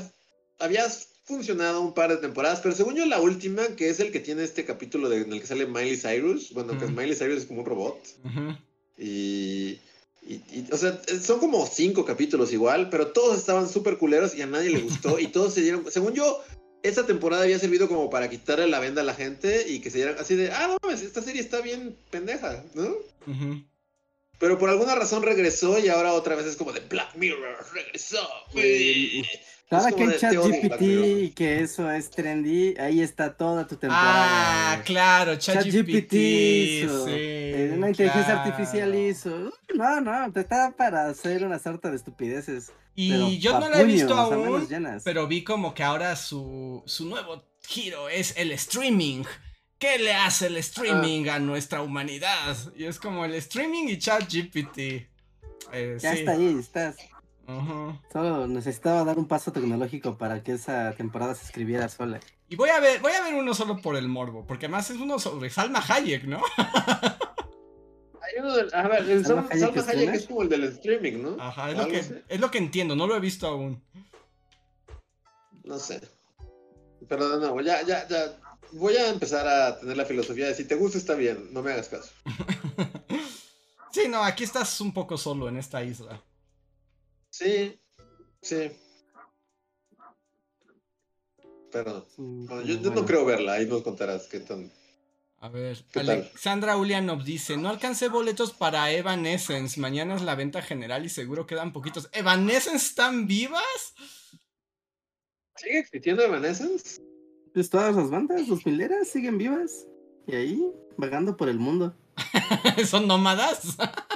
había 0.60 0.84
funcionado 1.24 1.80
un 1.80 1.94
par 1.94 2.10
de 2.10 2.18
temporadas, 2.18 2.60
pero 2.60 2.74
según 2.76 2.94
yo 2.94 3.04
la 3.06 3.20
última, 3.20 3.66
que 3.76 3.88
es 3.90 3.98
el 3.98 4.12
que 4.12 4.20
tiene 4.20 4.44
este 4.44 4.64
capítulo 4.64 5.08
de- 5.08 5.22
en 5.22 5.32
el 5.32 5.40
que 5.40 5.46
sale 5.48 5.66
Miley 5.66 5.96
Cyrus, 5.96 6.52
bueno, 6.52 6.78
que 6.78 6.84
Ujú. 6.84 6.94
Miley 6.94 7.16
Cyrus 7.16 7.38
es 7.38 7.46
como 7.46 7.60
un 7.60 7.66
robot, 7.66 7.98
Ujú. 8.24 8.56
y 8.98 9.80
Y, 10.24 10.34
y, 10.34 10.68
o 10.70 10.76
sea, 10.76 11.00
son 11.20 11.40
como 11.40 11.66
cinco 11.66 12.04
capítulos 12.04 12.52
igual, 12.52 12.90
pero 12.90 13.08
todos 13.08 13.36
estaban 13.36 13.68
súper 13.68 13.98
culeros 13.98 14.34
y 14.34 14.42
a 14.42 14.46
nadie 14.46 14.70
le 14.70 14.80
gustó. 14.80 15.18
y 15.18 15.26
todos 15.28 15.54
se 15.54 15.62
dieron. 15.62 15.90
Según 15.90 16.14
yo, 16.14 16.42
esta 16.82 17.06
temporada 17.06 17.44
había 17.44 17.58
servido 17.58 17.88
como 17.88 18.10
para 18.10 18.28
quitarle 18.28 18.66
la 18.66 18.80
venda 18.80 19.02
a 19.02 19.04
la 19.04 19.14
gente 19.14 19.68
y 19.68 19.80
que 19.80 19.90
se 19.90 19.98
dieran 19.98 20.16
así 20.18 20.34
de, 20.34 20.50
ah, 20.50 20.68
no 20.68 20.78
mames, 20.82 21.02
esta 21.02 21.22
serie 21.22 21.40
está 21.40 21.60
bien 21.60 21.96
pendeja, 22.10 22.64
¿no? 22.74 22.96
Pero 24.38 24.58
por 24.58 24.70
alguna 24.70 24.94
razón 24.94 25.22
regresó 25.22 25.78
y 25.78 25.88
ahora 25.88 26.12
otra 26.12 26.34
vez 26.34 26.46
es 26.46 26.56
como 26.56 26.72
de 26.72 26.80
Black 26.80 27.14
Mirror, 27.14 27.56
regresó. 27.72 28.28
Ahora 29.76 29.92
que 29.92 30.02
hay 30.02 30.08
de 30.10 30.18
chat 30.18 30.30
teoría, 30.32 30.60
Black 30.60 30.72
GPT 30.72 30.80
Mirror. 30.82 31.06
y 31.22 31.30
que 31.30 31.60
eso 31.62 31.90
es 31.90 32.10
trendy, 32.10 32.74
ahí 32.78 33.00
está 33.00 33.36
toda 33.36 33.66
tu 33.66 33.76
temporada. 33.76 34.72
Ah, 34.74 34.82
claro, 34.84 35.36
ChatGPT. 35.36 36.12
hizo. 36.12 37.04
Sí, 37.06 37.12
Eh, 37.14 37.72
una 37.76 37.88
inteligencia 37.88 38.34
claro. 38.34 38.50
artificial 38.50 38.94
hizo. 38.94 39.52
No, 39.74 40.00
no, 40.00 40.32
te 40.32 40.40
está 40.40 40.72
para 40.76 41.08
hacer 41.08 41.44
una 41.44 41.58
sarta 41.58 41.90
de 41.90 41.96
estupideces. 41.96 42.72
Y 42.94 43.38
yo 43.38 43.58
no 43.58 43.68
la 43.70 43.80
he 43.80 43.84
visto 43.84 44.14
aún, 44.14 44.66
pero 45.04 45.26
vi 45.26 45.42
como 45.44 45.72
que 45.74 45.82
ahora 45.82 46.14
su, 46.16 46.82
su 46.86 47.06
nuevo 47.08 47.42
giro 47.66 48.08
es 48.10 48.34
el 48.36 48.52
streaming. 48.52 49.24
¿Qué 49.78 49.98
le 49.98 50.12
hace 50.12 50.46
el 50.48 50.56
streaming 50.58 51.28
a 51.28 51.38
nuestra 51.38 51.80
humanidad? 51.82 52.56
Y 52.76 52.84
es 52.84 52.98
como 53.00 53.24
el 53.24 53.34
streaming 53.34 53.88
y 53.88 53.98
ChatGPT. 53.98 54.78
Eh, 55.72 55.96
Ya 56.00 56.12
sí. 56.12 56.18
está 56.18 56.32
ahí, 56.32 56.56
estás. 56.60 56.96
Ujú. 57.48 57.98
Solo 58.12 58.46
necesitaba 58.46 59.04
dar 59.04 59.18
un 59.18 59.26
paso 59.26 59.52
tecnológico 59.52 60.16
para 60.16 60.42
que 60.42 60.52
esa 60.52 60.92
temporada 60.92 61.34
se 61.34 61.44
escribiera 61.44 61.88
sola. 61.88 62.20
Y 62.48 62.56
voy 62.56 62.70
a 62.70 62.78
ver, 62.80 63.00
voy 63.00 63.12
a 63.12 63.22
ver 63.22 63.34
uno 63.34 63.52
solo 63.54 63.78
por 63.80 63.96
el 63.96 64.08
morbo, 64.08 64.46
porque 64.46 64.66
además 64.66 64.90
es 64.90 64.98
uno 64.98 65.18
sobre 65.18 65.50
Salma 65.50 65.82
Hayek, 65.86 66.24
¿no? 66.24 66.40
Hay 68.22 68.38
uno 68.38 68.54
del- 68.56 68.72
a 68.74 68.86
ver, 68.88 69.10
el 69.10 69.24
¿Salma 69.26 69.48
Salma 69.48 69.82
Hayek 69.90 70.14
es 70.14 70.26
como 70.26 70.42
el 70.42 70.48
del 70.48 70.64
streaming, 70.64 71.22
¿no? 71.22 71.36
Ajá, 71.42 71.70
es 71.70 71.78
lo, 71.78 71.88
que, 71.88 71.98
así. 71.98 72.14
es 72.28 72.40
lo 72.40 72.50
que 72.50 72.58
entiendo, 72.58 72.94
no 72.94 73.06
lo 73.06 73.16
he 73.16 73.20
visto 73.20 73.46
aún. 73.48 73.82
No 75.64 75.78
sé. 75.78 76.00
Pero 77.08 77.28
de 77.28 77.38
nuevo, 77.38 77.60
ya, 77.60 77.82
ya, 77.82 78.06
ya. 78.08 78.38
Voy 78.72 78.96
a 78.96 79.08
empezar 79.10 79.46
a 79.46 79.78
tener 79.80 79.96
la 79.96 80.04
filosofía 80.04 80.46
de 80.46 80.54
si 80.54 80.64
te 80.64 80.76
gusta 80.76 80.96
está 80.98 81.14
bien, 81.14 81.48
no 81.52 81.62
me 81.62 81.72
hagas 81.72 81.88
caso. 81.88 82.10
Sí, 83.94 84.08
no, 84.08 84.24
aquí 84.24 84.42
estás 84.44 84.80
un 84.80 84.94
poco 84.94 85.18
solo 85.18 85.50
en 85.50 85.58
esta 85.58 85.84
isla. 85.84 86.18
Sí, 87.32 87.80
sí. 88.42 88.70
Pero 91.72 92.06
Mm, 92.18 92.44
no, 92.44 92.60
yo, 92.60 92.74
yo 92.74 92.80
bueno. 92.82 93.00
no 93.00 93.06
creo 93.06 93.24
verla, 93.24 93.54
ahí 93.54 93.66
nos 93.66 93.82
contarás 93.82 94.28
qué 94.28 94.40
tan. 94.40 94.70
A 95.38 95.48
ver. 95.48 95.82
Alexandra 95.94 96.76
Ulianov 96.76 97.24
dice, 97.24 97.56
no 97.56 97.70
alcancé 97.70 98.08
boletos 98.08 98.52
para 98.52 98.92
Evanescence, 98.92 99.80
mañana 99.80 100.14
es 100.14 100.22
la 100.22 100.34
venta 100.34 100.60
general 100.60 101.06
y 101.06 101.08
seguro 101.08 101.46
quedan 101.46 101.72
poquitos. 101.72 102.10
¿Evanescence 102.12 102.86
están 102.86 103.26
vivas? 103.26 103.94
¿Sigue 105.56 105.78
existiendo 105.78 106.22
Evanescence? 106.22 107.02
Pues 107.54 107.70
todas 107.70 107.96
las 107.96 108.10
bandas, 108.10 108.46
los 108.48 108.64
mileras, 108.66 109.08
siguen 109.08 109.38
vivas. 109.38 109.86
Y 110.26 110.34
ahí, 110.36 110.62
vagando 110.98 111.36
por 111.36 111.48
el 111.48 111.58
mundo. 111.58 111.96
¿Son 112.86 113.06
nómadas? 113.08 113.76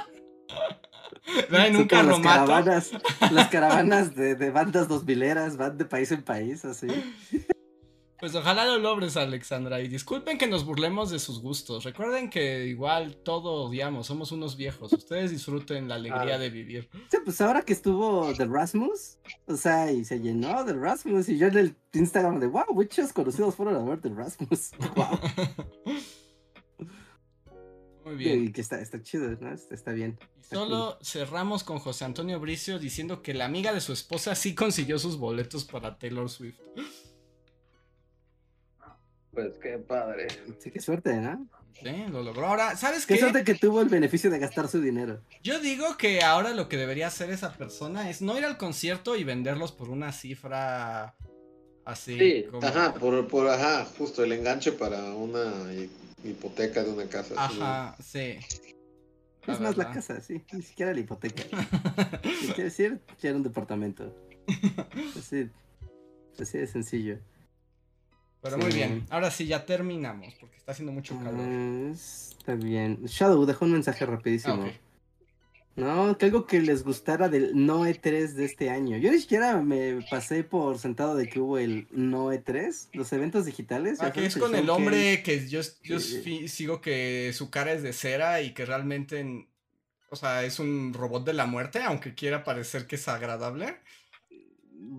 ¿Traen 1.49 1.73
Son 1.73 1.81
un 1.83 1.87
como 1.87 2.03
las 2.03 2.19
carromato? 2.19 2.23
caravanas, 2.47 2.91
las 3.31 3.47
caravanas 3.49 4.15
de, 4.15 4.35
de 4.35 4.49
bandas 4.51 4.87
dos 4.87 5.03
mileras 5.05 5.57
van 5.57 5.77
de 5.77 5.85
país 5.85 6.11
en 6.11 6.23
país, 6.23 6.63
así. 6.65 6.87
Pues 8.19 8.33
ojalá 8.33 8.65
lo 8.65 8.79
logres, 8.79 9.15
Alexandra. 9.15 9.79
Y 9.79 9.87
disculpen 9.89 10.39
que 10.39 10.47
nos 10.47 10.65
burlemos 10.65 11.11
de 11.11 11.19
sus 11.19 11.39
gustos. 11.39 11.83
Recuerden 11.83 12.31
que 12.31 12.65
igual 12.65 13.17
todo 13.17 13.65
odiamos, 13.65 14.07
somos 14.07 14.31
unos 14.31 14.57
viejos. 14.57 14.91
Ustedes 14.91 15.29
disfruten 15.29 15.87
la 15.87 15.95
alegría 15.95 16.33
Ah. 16.33 16.39
de 16.39 16.49
vivir. 16.49 16.89
Sí, 17.11 17.17
pues 17.23 17.39
ahora 17.41 17.61
que 17.61 17.73
estuvo 17.73 18.33
The 18.33 18.45
Rasmus, 18.45 19.19
o 19.45 19.55
sea, 19.55 19.91
y 19.91 20.03
se 20.03 20.19
llenó 20.19 20.65
The 20.65 20.73
Rasmus, 20.73 21.29
y 21.29 21.37
yo 21.37 21.45
en 21.45 21.57
el 21.59 21.75
Instagram 21.93 22.39
de, 22.39 22.47
wow, 22.47 22.63
muchos 22.73 23.13
conocidos 23.13 23.53
fueron 23.53 23.75
a 23.75 23.87
ver 23.87 24.01
The 24.01 24.09
Rasmus. 24.09 24.71
Wow. 24.95 25.19
Muy 28.07 28.15
bien. 28.15 28.45
Y 28.45 28.51
que 28.51 28.61
está, 28.61 28.79
está 28.81 29.01
chido, 29.01 29.29
¿no? 29.39 29.53
Está, 29.53 29.75
está 29.75 29.91
bien. 29.91 30.17
Y 30.39 30.43
solo 30.55 30.97
cerramos 31.01 31.63
con 31.63 31.79
José 31.79 32.05
Antonio 32.05 32.39
Bricio 32.39 32.79
diciendo 32.79 33.21
que 33.21 33.33
la 33.33 33.45
amiga 33.45 33.73
de 33.73 33.81
su 33.81 33.91
esposa 33.93 34.33
sí 34.35 34.55
consiguió 34.55 34.97
sus 34.99 35.17
boletos 35.17 35.65
para 35.65 35.97
Taylor 35.97 36.29
Swift. 36.29 36.59
Pues 39.31 39.57
qué 39.61 39.77
padre. 39.77 40.27
Sí, 40.59 40.71
qué 40.71 40.79
suerte, 40.79 41.15
¿no? 41.17 41.47
Sí, 41.79 42.05
lo 42.09 42.23
logró. 42.23 42.47
Ahora, 42.47 42.75
¿sabes 42.75 43.05
Qué 43.05 43.13
qué? 43.15 43.19
suerte 43.19 43.43
que 43.43 43.53
tuvo 43.53 43.81
el 43.81 43.89
beneficio 43.89 44.31
de 44.31 44.39
gastar 44.39 44.67
su 44.67 44.81
dinero. 44.81 45.21
Yo 45.43 45.59
digo 45.59 45.95
que 45.95 46.23
ahora 46.23 46.51
lo 46.55 46.67
que 46.69 46.77
debería 46.77 47.05
hacer 47.07 47.29
esa 47.29 47.53
persona 47.53 48.09
es 48.09 48.21
no 48.23 48.35
ir 48.37 48.45
al 48.45 48.57
concierto 48.57 49.15
y 49.15 49.23
venderlos 49.23 49.71
por 49.73 49.89
una 49.89 50.11
cifra 50.11 51.13
así. 51.85 52.17
Sí, 52.17 52.45
como- 52.49 52.65
ajá, 52.65 52.95
por, 52.95 53.27
por, 53.27 53.47
ajá, 53.47 53.85
justo 53.97 54.23
el 54.23 54.31
enganche 54.31 54.71
para 54.71 55.03
una 55.13 55.71
hipoteca 56.23 56.83
de 56.83 56.91
una 56.91 57.05
casa. 57.07 57.33
Ajá, 57.37 57.95
sí. 58.01 58.37
Es 59.47 59.59
más 59.61 59.77
la 59.77 59.91
casa, 59.91 60.19
sí, 60.19 60.43
ni 60.51 60.61
siquiera 60.61 60.93
la 60.93 60.99
hipoteca. 60.99 61.43
Si 62.41 62.47
quiere 62.47 62.63
decir, 62.65 63.01
quiere 63.19 63.37
un 63.37 63.43
departamento. 63.43 64.13
Así, 65.17 65.49
así 66.39 66.57
de 66.57 66.67
sencillo. 66.67 67.19
Pero 68.41 68.57
Sí. 68.57 68.61
muy 68.63 68.71
bien, 68.73 69.05
ahora 69.09 69.31
sí 69.31 69.47
ya 69.47 69.65
terminamos 69.65 70.35
porque 70.39 70.57
está 70.57 70.73
haciendo 70.73 70.91
mucho 70.91 71.17
calor. 71.17 71.39
Ah, 71.39 71.91
está 71.93 72.55
bien. 72.55 73.03
Shadow 73.05 73.45
dejó 73.45 73.65
un 73.65 73.71
mensaje 73.73 74.03
Ah, 74.03 74.07
rapidísimo. 74.07 74.69
No, 75.77 76.17
que 76.17 76.25
algo 76.25 76.47
que 76.47 76.59
les 76.59 76.83
gustara 76.83 77.29
del 77.29 77.51
no 77.53 77.85
E3 77.85 78.33
de 78.33 78.45
este 78.45 78.71
año. 78.71 78.97
Yo 78.97 79.11
ni 79.11 79.19
siquiera 79.19 79.61
me 79.61 79.99
pasé 80.09 80.43
por 80.43 80.79
sentado 80.79 81.15
de 81.15 81.29
que 81.29 81.39
hubo 81.39 81.59
el 81.59 81.87
no 81.91 82.33
E3, 82.33 82.89
los 82.93 83.13
eventos 83.13 83.45
digitales. 83.45 83.99
Ah, 84.01 84.11
que 84.11 84.25
es 84.25 84.35
con 84.37 84.55
el 84.55 84.69
hombre 84.71 85.21
que 85.21 85.47
yo, 85.47 85.61
yo 85.83 85.99
sigo 85.99 86.81
que 86.81 87.31
su 87.33 87.51
cara 87.51 87.73
es 87.73 87.83
de 87.83 87.93
cera 87.93 88.41
y 88.41 88.55
que 88.55 88.65
realmente, 88.65 89.19
en- 89.19 89.47
o 90.09 90.15
sea, 90.15 90.43
es 90.45 90.57
un 90.59 90.93
robot 90.95 91.25
de 91.25 91.33
la 91.33 91.45
muerte, 91.45 91.83
aunque 91.83 92.15
quiera 92.15 92.43
parecer 92.43 92.87
que 92.87 92.95
es 92.95 93.07
agradable. 93.07 93.75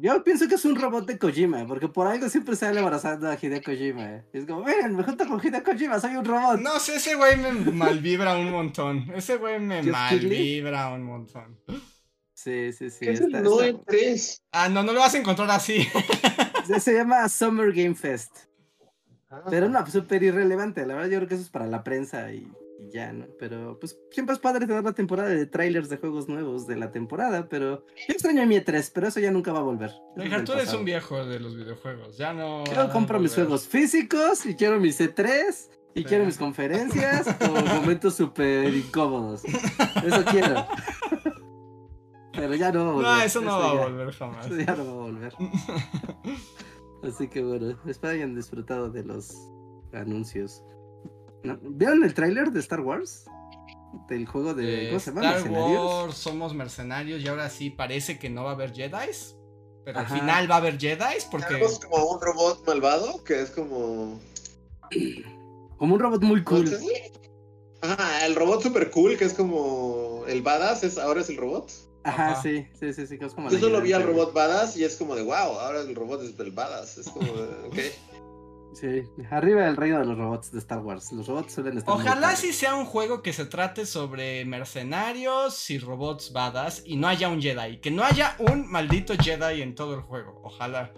Yo 0.01 0.23
pienso 0.23 0.47
que 0.49 0.55
es 0.57 0.65
un 0.65 0.77
robot 0.77 1.07
de 1.07 1.19
Kojima, 1.19 1.67
porque 1.67 1.89
por 1.89 2.07
algo 2.07 2.29
siempre 2.29 2.55
sale 2.57 2.79
abrazando 2.81 3.29
a 3.29 3.37
Hideo 3.41 3.63
Kojima. 3.63 4.23
Es 4.33 4.47
como, 4.47 4.65
miren, 4.65 4.95
me 4.95 5.03
junto 5.03 5.27
con 5.27 5.41
Hideo 5.45 5.63
Kojima, 5.65 5.99
soy 5.99 6.15
un 6.17 6.25
robot. 6.25 6.61
No 6.61 6.79
sé, 6.79 6.97
ese 6.97 7.15
güey 7.15 7.37
me 7.37 7.53
malvibra 7.53 8.37
un 8.37 8.51
montón. 8.51 9.11
Ese 9.15 9.37
güey 9.37 9.59
me 9.59 9.83
malvibra 9.83 10.93
un 10.93 11.03
montón. 11.05 11.59
Sí, 12.35 12.73
sí, 12.73 12.91
sí. 12.91 12.99
¿Qué 13.07 13.11
es 13.13 13.21
está- 13.21 13.39
el 13.39 13.45
no 13.45 13.61
está- 13.61 13.93
E3? 13.93 14.41
Ah, 14.53 14.69
no, 14.69 14.83
no 14.85 14.93
lo 14.93 15.01
vas 15.01 15.15
a 15.15 15.19
encontrar 15.19 15.51
así. 15.51 15.85
se- 16.67 16.81
Se 16.81 16.95
llama 16.95 17.29
Summer 17.29 17.73
Game 17.73 17.95
Fest. 17.97 18.31
Ah, 19.31 19.43
Pero 19.51 19.69
no, 19.69 19.85
súper 19.87 20.23
irrelevante. 20.23 20.87
La 20.87 20.95
verdad, 20.95 21.11
yo 21.11 21.17
creo 21.19 21.29
que 21.29 21.35
eso 21.35 21.43
es 21.45 21.51
para 21.51 21.67
la 21.67 21.83
prensa 21.83 22.33
y, 22.33 22.47
y 22.79 22.91
ya, 22.91 23.13
¿no? 23.13 23.27
Pero 23.39 23.77
pues 23.81 23.99
siempre 24.11 24.35
es 24.35 24.41
padre 24.41 24.67
tener 24.67 24.85
la 24.85 24.93
temporada 24.93 25.29
de 25.29 25.47
trailers 25.47 25.89
de 25.89 25.97
juegos 25.97 26.29
nuevos 26.29 26.67
de 26.67 26.77
la 26.77 26.93
temporada. 26.93 27.49
Pero 27.49 27.85
yo 28.07 28.15
extraño 28.15 28.43
a 28.43 28.47
mi 28.47 28.57
E3, 28.57 28.91
pero 28.95 29.09
eso 29.09 29.19
ya 29.21 29.31
nunca 29.33 29.53
va 29.53 29.59
a 29.59 29.63
volver. 29.63 29.91
Del 30.17 30.45
tú 30.45 30.53
eres 30.53 30.73
un 30.73 30.85
viejo 30.85 31.25
de 31.25 31.41
los 31.41 31.57
videojuegos. 31.57 32.17
Ya 32.17 32.33
no. 32.33 32.65
Yo 32.65 32.91
compro 32.91 33.19
mis 33.19 33.35
juegos 33.35 33.67
físicos 33.67 34.47
y 34.47 34.55
quiero 34.55 34.79
mis 34.79 35.01
E3 35.01 35.71
y 35.95 36.01
Sí. 36.01 36.05
quiero 36.05 36.25
mis 36.27 36.39
conferencias 36.39 37.27
o 37.49 37.51
momentos 37.81 38.15
súper 38.15 38.73
incómodos. 38.73 39.43
Eso 39.45 40.25
quiero. 40.31 40.65
Pero 42.33 42.55
ya 42.55 42.71
no 42.71 42.85
va 42.85 42.91
a 42.91 42.93
volver. 42.93 43.11
No, 43.11 43.23
eso 43.23 43.41
no 43.41 43.59
va 43.59 43.71
a 43.71 43.75
volver 43.89 44.13
jamás. 44.13 44.47
Eso 44.47 44.57
ya 44.57 44.77
no 44.77 44.85
va 44.85 44.93
a 44.93 44.95
volver. 44.95 45.33
Así 47.03 47.29
que 47.29 47.43
bueno, 47.43 47.77
espero 47.87 48.13
hayan 48.15 48.35
disfrutado 48.37 48.91
de 48.91 49.03
los 49.05 49.35
anuncios. 49.93 50.63
¿No? 51.49 51.59
¿Vieron 51.63 52.05
el 52.05 52.15
tráiler 52.15 52.51
de 52.51 52.61
Star 52.61 52.81
Wars? 52.81 53.25
Del 54.09 54.27
juego 54.27 54.55
de... 54.55 54.87
Eh, 54.87 54.89
¿Cómo 54.89 55.01
se 55.01 55.11
llama? 55.13 55.37
Star. 55.37 55.51
Wars, 55.51 56.15
somos 56.17 56.55
mercenarios 56.55 57.23
y 57.23 57.29
ahora 57.29 57.49
sí 57.51 57.71
parece 57.71 58.19
que 58.19 58.31
no 58.31 58.45
va 58.45 58.51
a 58.51 58.55
haber 58.55 58.73
Jedi. 58.73 59.11
Pero 59.85 60.01
Ajá. 60.01 60.15
al 60.15 60.21
final 60.21 60.51
va 60.51 60.57
a 60.57 60.59
haber 60.59 60.79
Jedi 60.79 61.17
porque. 61.31 61.47
Tenemos 61.47 61.81
como 61.81 62.05
un 62.05 62.21
robot 62.21 62.67
malvado 62.67 63.25
que 63.25 63.41
es 63.41 63.51
como. 63.51 64.21
Como 65.79 65.95
un 65.95 66.01
robot 66.01 66.23
muy 66.23 66.45
cool. 66.45 66.69
Ajá, 67.81 68.27
el 68.27 68.35
robot 68.35 68.63
super 68.63 68.91
cool 68.91 69.17
que 69.17 69.25
es 69.25 69.33
como. 69.33 70.25
El 70.27 70.43
badass 70.43 70.85
es, 70.85 70.99
ahora 70.99 71.23
es 71.23 71.31
el 71.31 71.39
robot. 71.39 71.71
Ajá, 72.05 72.33
Ajá. 72.33 72.43
sí, 72.43 72.67
sí, 72.79 72.93
sí, 72.93 73.07
sí, 73.07 73.19
que 73.19 73.27
es 73.27 73.35
como... 73.35 73.51
Yo 73.51 73.59
solo 73.59 73.81
vi 73.81 73.93
al 73.93 74.03
robot 74.03 74.33
badass 74.33 74.77
y 74.77 74.85
es 74.85 74.97
como 74.97 75.15
de 75.15 75.23
wow, 75.23 75.35
ahora 75.35 75.81
el 75.81 75.95
robot 75.95 76.23
es 76.23 76.39
el 76.39 76.53
badass. 76.53 76.99
Es 76.99 77.09
como 77.09 77.33
de, 77.33 77.67
ok. 77.67 77.79
Sí, 78.75 79.03
arriba 79.31 79.63
del 79.63 79.77
reino 79.77 79.99
de 79.99 80.05
los 80.05 80.17
robots 80.19 80.53
de 80.53 80.59
Star 80.59 80.81
Wars. 80.81 81.11
Los 81.13 81.27
robots 81.27 81.53
suelen 81.55 81.79
estar... 81.79 81.95
Ojalá 81.95 82.37
sí 82.37 82.53
sea 82.53 82.75
un 82.77 82.85
juego 82.85 83.23
que 83.23 83.33
se 83.33 83.47
trate 83.47 83.87
sobre 83.87 84.45
mercenarios 84.45 85.71
y 85.71 85.79
robots 85.79 86.33
badass 86.33 86.83
y 86.85 86.97
no 86.97 87.09
haya 87.09 87.29
un 87.29 87.41
Jedi. 87.41 87.81
Que 87.81 87.91
no 87.91 88.05
haya 88.05 88.37
un 88.39 88.71
maldito 88.71 89.15
Jedi 89.15 89.63
en 89.63 89.75
todo 89.75 89.95
el 89.95 90.03
juego. 90.03 90.41
Ojalá. 90.45 90.93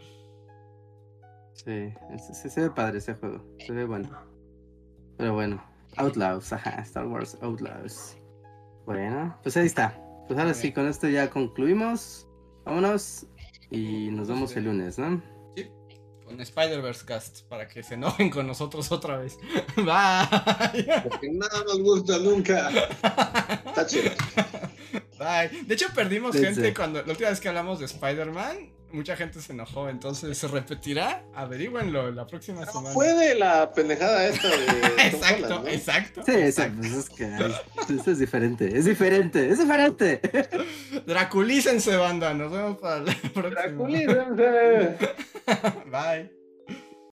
Sí, 1.54 1.92
se, 2.18 2.34
se- 2.34 2.50
se 2.50 2.60
ve 2.62 2.70
padre 2.70 2.98
ese 2.98 3.14
juego. 3.14 3.44
Se 3.64 3.72
ve 3.72 3.84
bueno. 3.84 4.10
Pero 5.16 5.34
bueno, 5.34 5.62
Outlaws, 5.96 6.52
ajá, 6.52 6.80
Star 6.82 7.06
Wars 7.06 7.36
Outlaws. 7.42 8.16
Bueno, 8.86 9.36
pues 9.42 9.56
ahí 9.56 9.66
está. 9.66 9.98
Pues 10.26 10.38
ahora 10.38 10.54
sí, 10.54 10.72
con 10.72 10.86
esto 10.86 11.08
ya 11.08 11.28
concluimos. 11.30 12.26
Vámonos 12.64 13.26
y 13.70 14.08
nos 14.10 14.28
vemos 14.28 14.56
el 14.56 14.64
lunes, 14.64 14.98
¿no? 14.98 15.22
Con 16.30 16.40
Spider-Verse 16.40 17.04
Cast 17.04 17.42
para 17.48 17.66
que 17.66 17.82
se 17.82 17.94
enojen 17.94 18.30
con 18.30 18.46
nosotros 18.46 18.92
otra 18.92 19.16
vez. 19.16 19.36
Bye. 19.76 21.02
Porque 21.08 21.28
nada 21.32 21.64
nos 21.64 21.80
gusta 21.80 22.18
nunca. 22.18 22.68
Está 23.66 23.84
chido. 23.84 24.12
Bye. 25.18 25.64
De 25.66 25.74
hecho, 25.74 25.88
perdimos 25.92 26.36
Sí, 26.36 26.44
gente 26.44 26.68
sí. 26.68 26.72
cuando 26.74 27.02
la 27.02 27.10
última 27.10 27.30
vez 27.30 27.40
que 27.40 27.48
hablamos 27.48 27.80
de 27.80 27.86
Spider-Man. 27.86 28.70
Mucha 28.92 29.16
gente 29.16 29.40
se 29.40 29.52
enojó, 29.52 29.88
entonces 29.88 30.36
se 30.36 30.48
repetirá. 30.48 31.24
Averígüenlo 31.34 32.10
la 32.10 32.26
próxima 32.26 32.66
semana. 32.66 32.90
Fue 32.90 33.12
de 33.14 33.34
la 33.36 33.72
pendejada 33.72 34.26
esta 34.26 34.48
de. 34.48 34.56
Exacto, 35.06 35.46
Holland, 35.46 35.64
¿no? 35.64 35.68
exacto. 35.68 36.22
Sí, 36.26 36.32
sí, 36.32 36.38
exacto. 36.38 36.76
pues 36.80 36.92
es 36.92 37.10
que 37.10 37.24
ay, 37.24 37.54
esto 37.96 38.10
es 38.10 38.18
diferente, 38.18 38.76
es 38.76 38.84
diferente, 38.84 39.48
es 39.48 39.58
diferente. 39.58 40.20
Draculícense, 41.06 41.96
banda. 41.96 42.34
Nos 42.34 42.50
vemos 42.50 42.78
para 42.78 43.00
la 43.00 43.14
próxima. 43.32 43.50
Draculícense. 43.50 44.96
Bye. 45.90 46.39